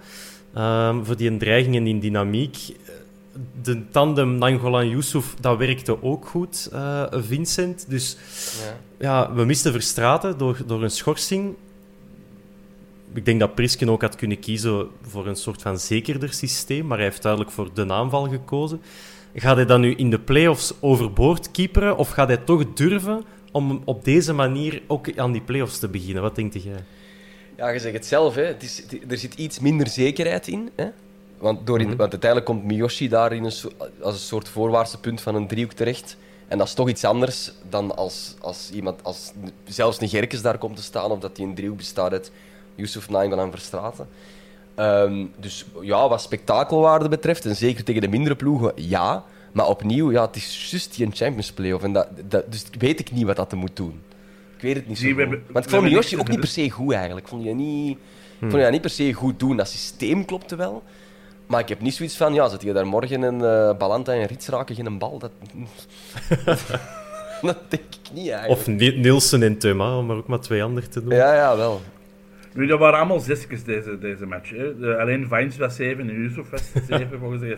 Ehm, 0.54 1.04
voor 1.04 1.18
die 1.18 1.38
dreiging 1.38 1.76
en 1.76 1.84
die 1.84 2.00
dynamiek. 2.00 2.58
De 3.62 3.90
tandem 3.90 4.38
Nangolan-Yusuf, 4.38 5.36
dat 5.40 5.58
werkte 5.58 6.04
ook 6.04 6.26
goed, 6.26 6.70
eh, 6.72 7.04
Vincent. 7.12 7.86
Dus 7.90 8.18
Ja. 8.62 8.78
ja, 9.00 9.34
we 9.34 9.46
misten 9.46 9.72
Verstraten 9.72 10.38
door, 10.38 10.58
door 10.66 10.84
een 10.84 10.92
schorsing. 10.92 11.56
Ik 13.14 13.26
denk 13.26 13.40
dat 13.40 13.56
Prisken 13.56 13.90
ook 13.90 14.02
had 14.02 14.16
kunnen 14.16 14.40
kiezen 14.40 14.88
voor 15.02 15.28
een 15.28 15.36
soort 15.36 15.62
van 15.62 15.80
zekerder 15.80 16.34
systeem, 16.34 16.88
maar 16.88 16.98
hij 16.98 17.08
heeft 17.08 17.22
duidelijk 17.22 17.52
voor 17.52 17.70
de 17.74 17.90
aanval 17.90 18.30
gekozen. 18.30 18.82
Gaat 19.36 19.56
hij 19.56 19.66
dan 19.66 19.82
nu 19.82 19.96
in 19.96 20.10
de 20.10 20.20
play-offs 20.20 20.74
overboord 20.80 21.52
keeperen, 21.52 21.98
of 21.98 22.10
gaat 22.10 22.28
hij 22.28 22.38
toch 22.38 22.74
durven 22.74 23.24
om 23.66 23.82
op 23.86 24.04
deze 24.04 24.34
manier 24.34 24.82
ook 24.88 25.18
aan 25.18 25.32
die 25.32 25.42
play-offs 25.42 25.80
te 25.80 25.88
beginnen? 25.88 26.22
Wat 26.24 26.36
denkt 26.36 26.64
jij? 26.64 26.84
Ja, 27.58 27.70
je 27.70 27.80
zegt 27.80 27.94
het 27.94 28.06
zelf, 28.06 28.36
hè. 28.36 28.44
Het 28.44 28.64
is, 28.64 28.78
het- 28.78 29.12
er 29.12 29.18
zit 29.18 29.34
iets 29.34 29.60
minder 29.60 29.88
zekerheid 29.88 30.48
in. 30.48 30.70
Hè? 30.76 30.88
Want, 31.38 31.66
door 31.68 31.80
in, 31.80 31.88
Mhm. 31.88 31.98
want 31.98 32.12
uiteindelijk 32.12 32.52
komt 32.52 32.64
Miyoshi 32.64 33.08
daar 33.10 33.34
in 33.34 33.44
een, 33.44 33.54
als 34.02 34.14
een 34.14 34.20
soort 34.20 34.50
voorwaartse 34.50 35.00
punt 35.00 35.22
van 35.22 35.36
een 35.36 35.48
driehoek 35.48 35.72
terecht. 35.74 36.18
En 36.48 36.58
dat 36.58 36.68
is 36.68 36.74
toch 36.74 36.90
iets 36.90 37.04
anders 37.04 37.52
dan 37.70 37.96
als, 37.96 38.36
als 38.40 38.70
iemand, 38.74 39.04
als 39.04 39.32
zelfs 39.66 40.02
een 40.02 40.10
Gerkes 40.10 40.42
daar 40.42 40.58
komt 40.58 40.76
te 40.76 40.82
staan, 40.84 41.12
of 41.12 41.20
dat 41.20 41.36
die 41.36 41.46
een 41.46 41.56
driehoek 41.56 41.78
bestaat 41.78 42.12
uit 42.12 42.32
Yusuf 42.76 43.10
Nainggolan 43.10 43.46
en 43.46 43.52
Verstraten. 43.52 44.08
Ehm, 44.76 45.26
dus 45.40 45.66
ja, 45.82 46.10
wat 46.10 46.22
spektakelwaarde 46.22 47.10
betreft, 47.10 47.46
en 47.46 47.56
zeker 47.56 47.84
tegen 47.84 48.02
de 48.02 48.08
mindere 48.08 48.36
ploegen, 48.36 48.72
ja. 48.76 49.24
Maar 49.58 49.68
opnieuw, 49.68 50.12
ja, 50.12 50.26
het 50.26 50.36
is 50.36 50.68
juist 50.72 50.96
die 50.96 51.06
een 51.06 51.16
Champions 51.16 51.52
Play-off. 51.52 51.84
En 51.84 51.94
dat, 51.94 52.08
dat, 52.30 52.52
dus 52.52 52.66
weet 52.80 53.00
ik 53.00 53.12
niet 53.12 53.26
wat 53.26 53.36
dat 53.36 53.54
moet 53.54 53.76
doen. 53.76 54.02
Ik 54.56 54.62
weet 54.62 54.76
het 54.76 54.88
niet 54.88 54.98
zo 54.98 55.08
goed. 55.08 55.18
hebben- 55.18 55.44
Want 55.52 55.66
ik 55.66 55.72
vond 55.72 55.84
niks 55.92 56.18
ook 56.18 56.28
niet 56.28 56.40
per 56.40 56.48
se 56.50 56.70
goed 56.70 56.94
eigenlijk. 56.94 57.26
Ik 57.26 57.32
vond 57.32 57.44
je 57.44 57.54
niet, 57.54 57.98
vond 58.40 58.52
je 58.52 58.58
dat 58.60 58.72
niet 58.72 58.82
per 58.82 58.90
se 58.90 59.14
goed 59.14 59.40
doen. 59.40 59.58
Dat 59.58 59.68
systeem 59.70 60.26
klopte 60.26 60.56
wel. 60.56 60.84
Maar 61.48 61.60
ik 61.60 61.70
heb 61.70 61.82
niet 61.82 61.94
zoiets 61.94 62.18
van, 62.18 62.34
ja, 62.34 62.48
zet 62.48 62.62
je 62.62 62.74
daar 62.74 62.88
morgen 62.88 63.22
een 63.22 63.42
eh 63.44 63.78
Balanta 63.78 64.14
en 64.14 64.26
Rits 64.26 64.48
raken 64.48 64.76
geen 64.76 64.98
bal? 64.98 65.20
Dat, 65.20 65.32
dat 67.42 67.58
denk 67.68 67.84
ik 67.90 68.12
niet 68.14 68.30
eigenlijk. 68.30 68.60
Of 68.60 68.68
Ni- 68.68 68.98
Nielsen 68.98 69.44
en 69.44 69.58
Thuma, 69.58 69.98
om 69.98 70.10
er 70.10 70.16
ook 70.18 70.28
maar 70.28 70.40
twee 70.40 70.64
anderen 70.64 70.90
te 70.90 71.04
doen. 71.04 71.14
Ja, 71.16 71.34
ja, 71.36 71.58
wel. 71.58 71.82
Nu, 72.54 72.66
dat 72.68 72.80
waren 72.80 72.98
allemaal 73.00 73.20
zesjes 73.20 73.64
deze, 73.64 73.98
deze 74.00 74.26
match. 74.26 74.50
Hè. 74.50 74.80
De- 74.80 74.98
alleen 75.00 75.28
Vines 75.28 75.58
was 75.58 75.76
7 75.76 76.10
en 76.10 76.16
Yusuf 76.16 76.50
was 76.50 76.62
7 76.88 77.20
volgens 77.20 77.42
de. 77.42 77.58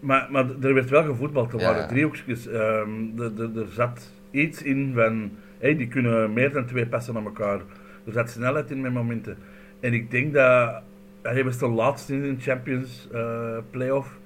Maar, 0.00 0.28
maar 0.30 0.44
er 0.60 0.74
werd 0.74 0.90
wel 0.90 1.04
gevoetbald. 1.04 1.52
Er 1.52 1.60
Ja. 1.60 1.66
waren 1.72 1.88
driehoekjes. 1.88 2.46
Ehm, 2.48 2.90
de- 3.14 3.34
de- 3.34 3.60
er 3.60 3.68
zat 3.72 4.12
iets 4.30 4.62
in 4.62 4.92
van... 4.94 5.30
Hey, 5.58 5.76
die 5.76 5.88
kunnen 5.88 6.32
meer 6.32 6.52
dan 6.52 6.66
twee 6.66 6.86
passen 6.86 7.14
naar 7.14 7.24
elkaar. 7.24 7.60
Er 8.06 8.12
zat 8.12 8.30
snelheid 8.30 8.70
in 8.70 8.80
met 8.80 8.92
momenten. 8.92 9.36
En 9.80 9.92
ik 9.92 10.10
denk 10.10 10.32
dat... 10.34 10.74
Hij 11.22 11.44
was 11.44 11.58
de 11.58 11.68
laatste 11.68 12.14
in 12.14 12.22
de 12.34 12.40
Champions 12.42 13.08
eh 13.12 13.56
playoff. 13.70 14.18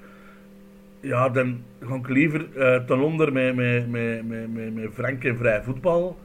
Ja, 1.01 1.29
dan 1.29 1.63
ga 1.81 1.95
ik 1.95 2.09
liever 2.09 2.47
eh 2.57 2.85
ten 2.85 2.99
onder 3.01 3.33
met, 3.33 3.55
met, 3.57 3.91
met, 3.91 4.29
met, 4.29 4.55
met, 4.55 4.75
met 4.75 4.89
frank 4.95 5.25
en 5.25 5.37
vrij 5.37 5.63
voetbal. 5.63 6.19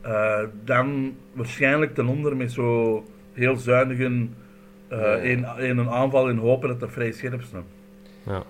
Eh, 0.00 0.38
dan 0.64 1.14
waarschijnlijk 1.32 1.94
ten 1.94 2.06
onder 2.06 2.36
met 2.36 2.52
zo 2.52 3.04
heel 3.32 3.56
zuinige 3.56 4.26
eh 4.88 5.24
in, 5.24 5.46
in 5.58 5.78
een 5.78 5.88
aanval 5.90 6.28
en 6.28 6.36
hopen 6.36 6.68
dat 6.68 6.80
dat 6.80 6.90
vrij 6.92 7.12
scherp 7.12 7.42
snapt. 7.42 7.72
Ja. 8.26 8.42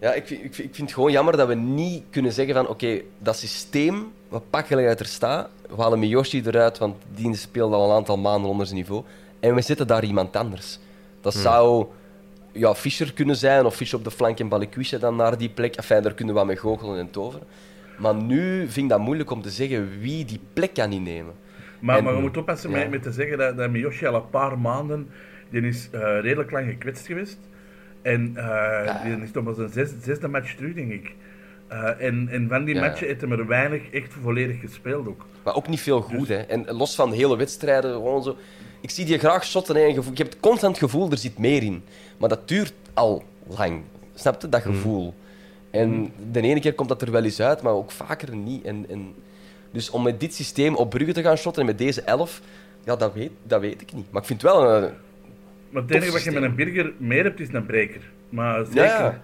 Ja, 0.00 0.12
ik, 0.12 0.26
vind- 0.26 0.40
ik, 0.44 0.46
ik 0.58 0.74
vind 0.74 0.76
het 0.76 0.92
gewoon 0.92 1.12
jammer 1.12 1.36
dat 1.36 1.48
we 1.48 1.54
niet 1.54 2.02
kunnen 2.10 2.32
zeggen 2.32 2.54
van 2.54 2.68
oké, 2.68 3.00
dat 3.18 3.36
systeem, 3.36 4.12
wat 4.28 4.42
pakkelijk 4.50 4.86
uit 4.88 5.00
er 5.00 5.06
staat, 5.06 5.48
we 5.76 5.82
halen 5.82 5.98
Miyoshi 5.98 6.42
eruit, 6.44 6.78
want 6.78 6.96
die 7.14 7.34
speelt 7.36 7.72
al 7.72 7.90
een 7.90 7.96
aantal 7.96 8.18
maanden 8.18 8.50
onder 8.50 8.66
zijn 8.66 8.78
niveau, 8.78 9.02
en 9.40 9.54
we 9.54 9.60
zetten 9.60 9.86
daar 9.86 10.04
iemand 10.04 10.36
anders. 10.36 10.78
Dat 11.20 11.34
zou 11.34 11.86
ja, 12.52 12.74
Fischer 12.74 13.12
kunnen 13.12 13.36
zijn, 13.36 13.64
of 13.64 13.74
Fischer 13.74 13.98
op 13.98 14.04
de 14.04 14.10
flank 14.10 14.38
en 14.38 14.48
Balikwisha 14.48 14.98
dan 14.98 15.16
naar 15.16 15.38
die 15.38 15.48
plek. 15.48 15.76
Enfin, 15.76 16.02
daar 16.02 16.14
kunnen 16.14 16.34
we 16.34 16.40
wat 16.40 16.48
mee 16.48 16.56
goochelen 16.58 16.98
en 16.98 17.10
toveren. 17.10 17.46
Maar 17.98 18.14
nu 18.14 18.60
vind 18.68 18.76
ik 18.84 18.88
dat 18.88 18.98
moeilijk 18.98 19.30
om 19.30 19.42
te 19.42 19.50
zeggen 19.50 19.98
wie 20.00 20.24
die 20.24 20.40
plek 20.52 20.74
kan 20.74 20.92
innemen. 20.92 21.34
Maar, 21.80 21.96
En- 21.98 22.04
maar 22.04 22.14
je 22.14 22.20
moet 22.20 22.36
oppassen 22.36 22.70
ja. 22.70 22.76
met, 22.76 22.90
met 22.90 23.02
te 23.02 23.12
zeggen 23.12 23.38
dat, 23.38 23.56
dat 23.56 23.70
Miyoshi 23.70 24.06
al 24.06 24.14
een 24.14 24.30
paar 24.30 24.58
maanden, 24.58 25.08
die 25.50 25.62
is 25.62 25.88
eh, 25.92 26.00
redelijk 26.00 26.50
lang 26.50 26.66
gekwetst 26.68 27.06
geweest. 27.06 27.38
En 28.02 28.32
eh, 28.36 29.04
die 29.04 29.22
is 29.22 29.30
toch 29.30 29.44
maar 29.44 29.54
zijn 29.54 29.68
zes- 29.72 29.92
zesde 30.02 30.28
match 30.28 30.54
terug, 30.54 30.74
denk 30.74 30.92
ik. 30.92 31.14
Eh, 31.68 31.90
en, 32.06 32.28
en 32.30 32.48
van 32.48 32.64
die 32.64 32.74
Ja. 32.74 32.80
matchen 32.80 33.06
heeft 33.06 33.20
hij 33.20 33.30
er 33.30 33.46
weinig 33.46 33.90
echt 33.90 34.12
volledig 34.22 34.60
gespeeld 34.60 35.06
ook. 35.08 35.26
Maar 35.44 35.54
ook 35.54 35.68
niet 35.68 35.80
veel 35.80 36.00
goed, 36.00 36.28
hè. 36.28 36.36
En 36.38 36.66
los 36.70 36.94
van 36.94 37.10
de 37.10 37.16
hele 37.16 37.36
wedstrijden, 37.36 37.92
gewoon 37.92 38.22
zo... 38.22 38.36
Ik 38.80 38.90
zie 38.90 39.04
die 39.04 39.18
graag 39.18 39.44
shotten 39.44 39.76
en 39.76 39.94
gevoel. 39.94 40.12
Ik 40.12 40.18
heb 40.18 40.26
het 40.30 40.40
constant 40.40 40.78
gevoel, 40.78 41.10
er 41.10 41.18
zit 41.18 41.38
meer 41.38 41.62
in. 41.62 41.82
Maar 42.18 42.28
dat 42.28 42.48
duurt 42.48 42.72
al 42.94 43.24
lang. 43.46 43.82
Snap 44.14 44.42
je? 44.42 44.48
Dat 44.48 44.62
gevoel. 44.62 45.14
En 45.70 46.12
de 46.32 46.40
ene 46.40 46.60
keer 46.60 46.74
komt 46.74 46.88
dat 46.88 47.02
er 47.02 47.10
wel 47.10 47.24
eens 47.24 47.40
uit, 47.40 47.62
maar 47.62 47.72
ook 47.72 47.90
vaker 47.90 48.36
niet. 48.36 48.64
En, 48.64 48.86
en... 48.88 49.14
Dus 49.72 49.90
om 49.90 50.02
met 50.02 50.20
dit 50.20 50.34
systeem 50.34 50.76
op 50.76 50.90
Brugge 50.90 51.12
te 51.12 51.22
gaan 51.22 51.36
shotten 51.36 51.62
en 51.62 51.68
met 51.68 51.78
deze 51.78 52.02
elf, 52.02 52.40
ja, 52.84 52.96
dat 52.96 53.12
weet, 53.14 53.30
dat 53.42 53.60
weet 53.60 53.80
ik 53.80 53.92
niet. 53.92 54.10
Maar 54.10 54.20
ik 54.20 54.26
vind 54.26 54.42
het 54.42 54.52
wel 54.52 54.74
een... 54.74 54.90
Maar 55.70 55.82
het 55.82 55.90
enige 55.90 56.12
wat 56.12 56.22
je 56.22 56.30
met 56.30 56.42
een 56.42 56.54
burger 56.54 56.92
meer 56.96 57.24
hebt, 57.24 57.40
is 57.40 57.52
een 57.52 57.66
breker. 57.66 58.00
Maar 58.28 58.64
zeker 58.66 58.82
Ja, 58.84 59.20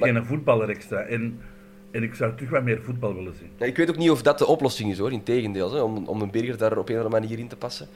geen 0.00 0.16
een 0.16 0.24
voetballer 0.24 0.68
extra. 0.68 0.96
En, 1.00 1.40
en 1.90 2.02
ik 2.02 2.14
zou 2.14 2.34
terug 2.34 2.50
wat 2.50 2.62
meer 2.62 2.80
voetbal 2.82 3.14
willen 3.14 3.34
zien. 3.38 3.50
Ja, 3.56 3.66
Ik 3.66 3.76
weet 3.76 3.90
ook 3.90 3.96
niet 3.96 4.10
of 4.10 4.22
dat 4.22 4.38
de 4.38 4.46
oplossing 4.46 4.90
is, 4.90 4.98
hoor. 4.98 5.12
Integendeel, 5.12 5.72
hè, 5.74 5.80
om, 5.80 6.06
om 6.06 6.20
een 6.22 6.30
burger 6.30 6.56
daar 6.58 6.78
op 6.78 6.88
een 6.88 6.98
of 6.98 7.02
andere 7.04 7.20
manier 7.20 7.38
in 7.38 7.48
te 7.48 7.56
passen. 7.56 7.88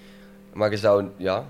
Maar 0.53 0.71
je 0.71 0.77
zou... 0.77 1.05
Ja, 1.17 1.45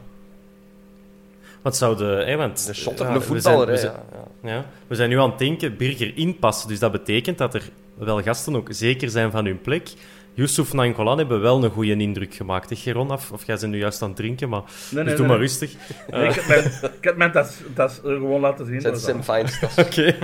Wat 1.63 1.77
zou 1.77 1.97
de... 1.97 2.05
Hè, 2.27 2.37
want, 2.37 2.65
een 2.69 2.75
shotter, 2.75 3.07
ja, 3.07 3.13
een 3.13 3.19
we 3.19 3.25
voetballer, 3.25 3.79
zijn- 3.79 3.93
we 3.93 4.01
zijn- 4.13 4.21
Ja, 4.43 4.49
ja. 4.51 4.55
Ja, 4.57 4.67
we 4.87 4.95
zijn 4.95 5.09
nu 5.09 5.19
aan 5.19 5.31
het 5.31 5.39
denken, 5.39 5.77
Birger 5.77 6.13
inpassen. 6.17 6.69
Dus 6.69 6.79
dat 6.79 6.93
betekent 6.93 7.39
dat 7.39 7.55
er 7.55 7.71
wel 7.99 8.23
gasten 8.23 8.57
ook 8.57 8.69
zeker 8.71 9.11
zijn 9.11 9.31
van 9.31 9.45
hun 9.45 9.61
plek. 9.61 9.89
Yusuf 10.35 10.73
en 10.73 10.79
Angolan 10.79 11.19
hebben 11.19 11.41
wel 11.41 11.64
een 11.64 11.71
goede 11.71 11.97
indruk 11.97 12.35
gemaakt. 12.35 12.71
Hè, 12.71 12.76
Geron? 12.76 13.11
Of, 13.11 13.33
of 13.33 13.47
jij 13.47 13.57
bent 13.61 13.73
nu 13.73 13.79
juist 13.79 14.03
aan 14.03 14.09
het 14.09 14.17
drinken, 14.17 14.49
maar 14.49 14.61
Nee, 14.61 14.69
dus 14.69 14.91
nee, 14.91 15.05
doe 15.05 15.19
nee. 15.19 15.29
maar 15.29 15.38
rustig. 15.38 15.75
Nee, 16.11 16.29
ik, 16.29 16.35
heb 16.35 16.47
mijn, 16.47 16.64
ik 16.99 17.05
heb 17.05 17.17
mijn 17.17 17.33
tas, 17.33 17.61
tas 17.75 18.00
gewoon 18.03 18.41
laten 18.41 18.67
zien. 18.67 18.81
Zet 18.81 18.93
Dat 18.93 19.03
Sam 19.03 19.17
was 19.17 19.25
Feinstad. 19.25 19.79
Oké. 19.87 20.17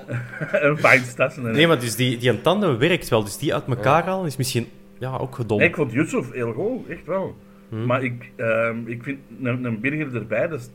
Een 0.66 0.78
fijn 0.78 1.02
tas. 1.16 1.36
Nee, 1.36 1.52
Nee, 1.52 1.66
maar 1.66 1.80
dus 1.80 1.96
die, 1.96 2.18
die 2.18 2.30
een 2.30 2.42
tandem 2.42 2.78
werkt 2.78 3.08
wel. 3.08 3.24
Dus 3.24 3.38
die 3.38 3.54
uit 3.54 3.66
elkaar 3.66 4.04
halen 4.04 4.26
is 4.26 4.36
misschien 4.36 4.68
ja, 4.98 5.16
ook 5.16 5.34
gedom. 5.34 5.60
Ik 5.60 5.74
vond 5.74 5.92
Yusuf 5.92 6.32
heel 6.32 6.52
goed, 6.52 6.88
echt 6.88 7.06
wel. 7.06 7.36
Hm. 7.68 7.86
Maar 7.86 8.02
ik, 8.02 8.30
ehm, 8.36 8.76
ik 8.86 9.02
vind 9.02 9.18
een, 9.42 9.64
een 9.64 9.80
burger 9.80 10.14
erbij, 10.14 10.48
dat 10.48 10.60
is 10.60 10.70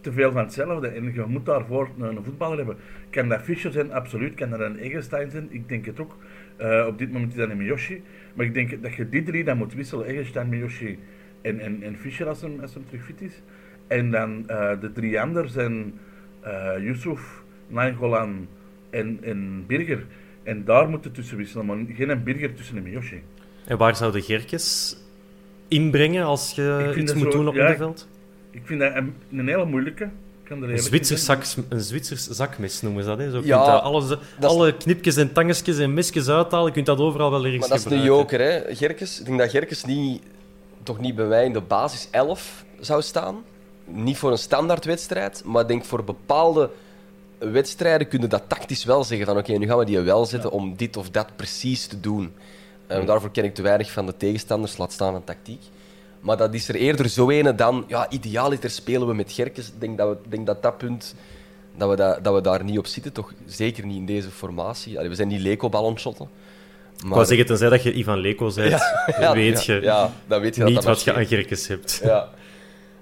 te 0.00 0.12
veel 0.12 0.32
van 0.32 0.42
hetzelfde. 0.42 0.88
En 0.88 1.12
je 1.14 1.24
moet 1.26 1.46
daarvoor 1.46 1.88
een, 1.98 2.16
een 2.16 2.24
voetballer 2.24 2.56
hebben. 2.56 2.76
Kan 3.10 3.28
dat 3.28 3.42
Fischer 3.42 3.72
zijn? 3.72 3.92
Absoluut. 3.92 4.34
Kan 4.34 4.50
dat 4.50 4.60
een 4.60 4.78
Egenstein 4.78 5.30
zijn? 5.30 5.48
Ik 5.50 5.68
denk 5.68 5.86
het 5.86 6.00
ook. 6.00 6.16
Eh, 6.60 6.86
op 6.86 6.98
dit 6.98 7.12
moment 7.12 7.30
is 7.32 7.38
dat 7.38 7.50
een 7.50 7.56
Miyoshi. 7.56 8.02
Maar 8.34 8.46
ik 8.46 8.54
denk 8.54 8.82
dat 8.82 8.94
je 8.94 9.08
die 9.08 9.22
drie 9.22 9.44
dan 9.44 9.56
moet 9.56 9.74
wisselen. 9.74 10.06
Egenstein, 10.06 10.48
Miyoshi 10.48 10.98
en, 11.42 11.60
en, 11.60 11.82
en 11.82 11.96
Fischer 11.96 12.26
als 12.28 12.40
hem, 12.40 12.60
als 12.60 12.74
hem 12.74 12.84
terug 12.86 13.04
fit 13.04 13.20
is. 13.20 13.42
En 13.86 14.10
dan 14.10 14.48
eh, 14.48 14.80
de 14.80 14.92
drie 14.92 15.20
anderen 15.20 15.50
zijn 15.50 15.98
eh 16.40 16.72
Yusuf, 16.78 17.42
Nainggolan 17.68 18.48
en, 18.90 19.18
en 19.22 19.64
Birger. 19.66 20.06
En 20.42 20.64
daar 20.64 20.88
moet 20.88 21.04
je 21.04 21.10
tussen 21.10 21.36
wisselen, 21.36 21.66
maar 21.66 21.76
geen 21.88 22.08
een 22.08 22.22
Birger 22.22 22.54
tussen 22.54 22.76
een 22.76 22.82
Miyoshi. 22.82 23.22
En 23.66 23.78
waar 23.78 23.96
zouden 23.96 24.22
Gerkes 24.22 24.96
inbrengen 25.68 26.24
als 26.24 26.54
je 26.54 26.94
iets 26.96 27.14
moet 27.14 27.32
zo- 27.32 27.38
doen 27.38 27.48
op 27.48 27.54
ja, 27.54 27.60
middenveld? 27.60 28.08
Ik 28.50 28.60
vind 28.64 28.80
dat 28.80 28.94
een, 28.94 29.14
een 29.30 29.48
hele 29.48 29.66
moeilijke. 29.66 30.08
Kan 30.50 30.62
er 30.62 30.70
Een 30.70 30.78
Zwitsers, 30.78 31.24
zak, 31.24 31.44
een 31.68 31.80
zakmes 32.30 32.82
noemen 32.82 33.02
ze 33.02 33.08
dat. 33.08 33.18
Hè? 33.18 33.30
Zo, 33.30 33.38
je 33.38 33.46
Ja, 33.46 33.56
kunt 33.56 33.66
dat 33.72 33.82
alles, 33.82 34.16
alle 34.40 34.76
knipjes 34.76 35.16
en 35.16 35.32
tangetjes 35.32 35.78
en 35.78 35.94
mesjes 35.94 36.28
uithalen. 36.28 36.66
Je 36.66 36.72
kunt 36.72 36.86
dat 36.86 36.98
overal 36.98 37.30
wel 37.30 37.44
ergens 37.44 37.60
Maar 37.60 37.68
dat 37.68 37.78
is 37.78 37.84
een 37.84 37.90
gebruiken. 37.90 38.38
joker, 38.38 38.68
hè, 38.68 38.74
Gerkes. 38.74 39.20
Ik 39.20 39.26
denk 39.26 39.38
dat 39.38 39.50
Gerkes 39.50 39.84
niet, 39.84 40.22
toch 40.82 40.98
niet 40.98 41.14
bij 41.14 41.26
mij 41.26 41.44
in 41.44 41.52
de 41.52 41.60
basis 41.60 42.08
11 42.10 42.64
zou 42.80 43.02
staan. 43.02 43.44
Niet 43.84 44.18
voor 44.18 44.30
een 44.30 44.38
standaardwedstrijd, 44.38 45.42
maar 45.44 45.62
ik 45.62 45.68
denk 45.68 45.84
voor 45.84 46.04
bepaalde 46.04 46.70
wedstrijden 47.38 48.08
kun 48.08 48.20
je 48.20 48.26
dat 48.26 48.42
tactisch 48.46 48.84
wel 48.84 49.04
zeggen 49.04 49.26
van 49.26 49.36
oké, 49.38 49.52
nu 49.52 49.66
gaan 49.66 49.78
we 49.78 49.84
die 49.84 50.00
wel 50.00 50.26
zetten 50.26 50.50
om 50.50 50.76
dit 50.76 50.96
of 50.96 51.10
dat 51.10 51.36
precies 51.36 51.86
te 51.86 52.00
doen. 52.00 52.32
Daarvoor 52.86 53.30
ken 53.30 53.44
ik 53.44 53.54
te 53.54 53.62
weinig 53.62 53.90
van 53.90 54.06
de 54.06 54.16
tegenstanders, 54.16 54.76
laat 54.76 54.92
staan 54.92 55.12
van 55.12 55.24
tactiek. 55.24 55.62
Maar 56.20 56.36
dat 56.36 56.54
is 56.54 56.68
er 56.68 56.74
eerder 56.74 57.08
zo 57.08 57.30
ene 57.30 57.54
dan, 57.54 57.84
ja, 57.88 58.10
idealiter 58.10 58.70
spelen 58.70 59.06
we 59.06 59.14
met 59.14 59.32
Gerkes. 59.32 59.66
Ik 59.68 59.80
denk 59.80 59.98
dat 59.98 60.08
we, 60.08 60.16
denk 60.28 60.46
dat 60.46 60.62
dat 60.62 60.78
punt, 60.78 61.14
dat 61.76 61.88
we, 61.90 61.96
dat, 61.96 62.24
dat 62.24 62.34
we 62.34 62.40
daar 62.40 62.64
niet 62.64 62.78
op 62.78 62.86
zitten. 62.86 63.12
Toch 63.12 63.32
zeker 63.46 63.86
niet 63.86 63.96
in 63.96 64.06
deze 64.06 64.30
formatie. 64.30 64.96
Allee, 64.96 65.08
we 65.08 65.14
zijn 65.14 65.28
niet 65.28 65.40
Leko-ballonshotten. 65.40 66.28
Ik 67.04 67.08
wou 67.08 67.24
zeggen, 67.24 67.46
tenzij 67.46 67.68
dat 67.68 67.82
je 67.82 67.92
Ivan 67.92 68.18
Leko 68.18 68.52
bent, 68.54 68.80
Ja, 69.20 69.32
weet 69.34 69.64
ja, 69.64 69.74
je 69.74 69.80
ja, 69.80 70.12
dan 70.26 70.40
weet 70.40 70.56
je 70.56 70.64
niet 70.64 70.74
dat 70.74 70.84
dat 70.84 70.94
wat 70.94 71.04
je 71.04 71.14
aan 71.14 71.26
Gerkes 71.26 71.66
hebt. 71.68 72.00
ja. 72.04 72.28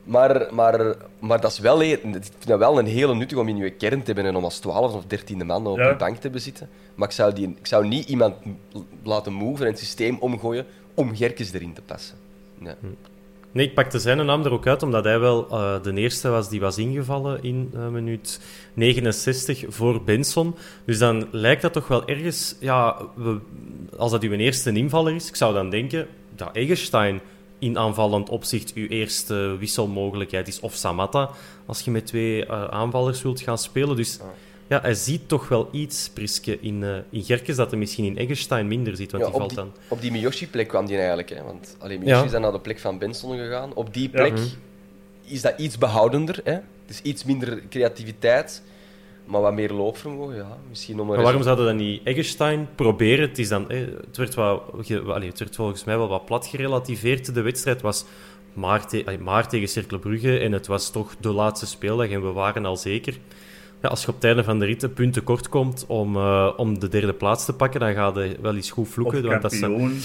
Maar, 0.05 0.47
maar, 0.51 0.95
maar 1.19 1.41
dat 1.41 1.51
is 1.53 1.59
wel, 1.59 1.83
een- 1.83 1.91
ik 1.93 2.23
vind 2.23 2.47
dat 2.47 2.59
wel 2.59 2.79
een 2.79 2.87
hele 2.87 3.15
nuttig 3.15 3.39
om 3.39 3.49
in 3.49 3.57
je 3.57 3.71
kern 3.71 3.99
te 3.99 4.07
hebben 4.07 4.27
en 4.27 4.37
om 4.37 4.45
als 4.45 4.59
12 4.59 4.95
of 4.95 5.05
13e 5.05 5.45
man 5.45 5.67
op 5.67 5.77
Ja. 5.79 5.89
je 5.89 5.97
bank 5.97 6.17
te 6.17 6.31
bezitten. 6.31 6.69
Maar 6.95 7.09
ik 7.09 7.15
zou, 7.15 7.33
die, 7.33 7.49
ik 7.59 7.67
zou 7.67 7.87
niet 7.87 8.09
iemand 8.09 8.35
laten 9.03 9.33
moven 9.33 9.65
en 9.65 9.71
het 9.71 9.81
systeem 9.81 10.17
omgooien 10.21 10.67
om 10.95 11.17
Gerkes 11.17 11.53
erin 11.53 11.73
te 11.73 11.83
passen. 11.83 12.17
Nee. 12.59 12.75
Nee, 13.53 13.67
ik 13.67 13.75
pakte 13.75 13.99
zijn 13.99 14.27
naam 14.27 14.45
er 14.45 14.53
ook 14.53 14.67
uit, 14.67 14.83
omdat 14.83 15.05
hij 15.05 15.21
wel 15.21 15.49
eh, 15.51 15.83
de 15.83 15.93
eerste 15.95 16.29
was 16.29 16.49
die 16.49 16.61
was 16.61 16.79
ingevallen 16.79 17.43
in 17.43 17.71
eh, 17.75 17.89
minuut 17.89 18.41
69 18.75 19.65
voor 19.69 20.03
Benson. 20.03 20.55
Dus 20.85 20.99
dan 20.99 21.29
lijkt 21.31 21.63
dat 21.63 21.73
toch 21.73 21.89
wel 21.89 22.07
ergens... 22.07 22.57
Ja, 22.61 22.97
we, 23.15 23.39
als 23.97 24.11
dat 24.11 24.23
uw 24.23 24.33
eerste 24.33 24.73
invaller 24.73 25.15
is, 25.15 25.29
ik 25.29 25.37
zou 25.37 25.55
dan 25.55 25.71
denken 25.71 26.07
dat 26.37 26.51
Eggestein 26.53 27.21
in 27.59 27.79
aanvallend 27.79 28.29
opzicht 28.29 28.75
uw 28.75 28.87
eerste 28.87 29.57
wisselmogelijkheid 29.59 30.49
is. 30.49 30.61
Of 30.61 30.75
Samatta, 30.75 31.31
als 31.67 31.81
je 31.81 31.91
met 31.91 32.07
twee 32.07 32.47
eh, 32.47 32.65
aanvallers 32.65 33.23
wilt 33.23 33.41
gaan 33.41 33.59
spelen. 33.59 33.97
Dus 33.97 34.17
ja, 34.17 34.25
hij 34.69 34.95
ziet 34.95 35.29
toch 35.29 35.49
wel 35.49 35.69
iets, 35.73 36.11
Priske, 36.15 36.59
in, 36.61 36.83
eh 36.85 36.97
in 37.11 37.23
Gerkes, 37.23 37.57
dat 37.57 37.71
hij 37.71 37.79
misschien 37.79 38.05
in 38.05 38.17
Eggestein 38.19 38.69
minder 38.69 38.97
ziet, 38.97 39.11
want 39.13 39.25
Ja, 39.25 39.31
die 39.31 39.41
op, 39.41 39.53
valt 39.53 39.67
die, 39.69 39.73
dan... 39.75 39.83
op 39.89 40.01
die 40.01 40.11
Miyoshi-plek 40.11 40.69
kwam 40.69 40.87
die 40.87 40.97
eigenlijk. 40.97 41.29
Hè? 41.31 41.43
Want 41.43 41.77
allee, 41.79 41.99
Miyoshi 41.99 42.19
Ja. 42.19 42.25
is 42.25 42.31
dan 42.31 42.41
naar 42.41 42.53
de 42.53 42.61
plek 42.61 42.79
van 42.79 42.99
Benson 42.99 43.37
gegaan. 43.39 43.75
Op 43.75 43.95
die 43.95 44.03
Ja. 44.13 44.19
plek 44.19 44.33
Mhm. 44.33 44.43
is 45.25 45.43
dat 45.43 45.55
iets 45.59 45.79
behoudender. 45.79 46.41
Hè? 46.45 46.57
Dus 46.87 47.01
iets 47.03 47.25
minder 47.25 47.63
creativiteit, 47.71 48.63
maar 49.25 49.41
wat 49.41 49.53
meer 49.55 49.73
loopvermogen. 49.73 50.37
Ja. 50.37 50.59
Misschien 50.69 51.01
om 51.01 51.07
Maar 51.07 51.23
waarom 51.23 51.43
zouden 51.43 51.65
dan 51.67 51.77
niet 51.77 52.01
Eggestein 52.05 52.69
proberen? 52.75 53.29
Het, 53.29 53.39
is 53.39 53.49
dan, 53.49 53.71
eh, 53.71 53.81
het, 54.07 54.17
werd 54.17 54.35
wel, 54.35 54.63
allee, 55.07 55.29
het 55.29 55.39
werd 55.39 55.57
volgens 55.57 55.85
mij 55.85 55.97
wel 55.99 56.09
wat 56.09 56.25
plat 56.25 56.47
gerelativeerd. 56.47 57.35
De 57.35 57.43
wedstrijd 57.43 57.81
was 57.81 58.05
maar, 58.53 58.87
te- 58.89 59.03
allee, 59.07 59.19
maar 59.19 59.49
tegen 59.49 59.69
Cercle 59.69 59.99
Brugge 59.99 60.39
en 60.39 60.53
het 60.53 60.67
was 60.67 60.91
toch 60.91 61.15
de 61.21 61.29
laatste 61.33 61.67
speeldag 61.67 62.09
en 62.09 62.23
we 62.23 62.33
waren 62.33 62.65
al 62.65 62.77
zeker. 62.77 63.19
Ja, 63.83 63.89
als 63.89 64.03
je 64.03 64.09
op 64.09 64.15
het 64.15 64.25
einde 64.25 64.45
van 64.45 64.59
de 64.59 64.65
rit 64.65 64.83
een 64.83 64.93
punt 64.93 65.13
tekort 65.13 65.49
komt 65.49 65.85
om, 65.87 66.17
eh, 66.17 66.51
om 66.57 66.79
de 66.79 66.89
derde 66.89 67.13
plaats 67.13 67.45
te 67.45 67.53
pakken, 67.53 67.81
dan 67.81 67.95
gaat 67.95 68.15
je 68.15 68.37
wel 68.41 68.55
eens 68.57 68.71
goed 68.71 68.87
Of 68.87 68.93
vloeken. 68.93 69.23
want 69.27 69.43
dat 69.43 69.53
zijn- 69.53 69.63
kampioen. 69.71 70.01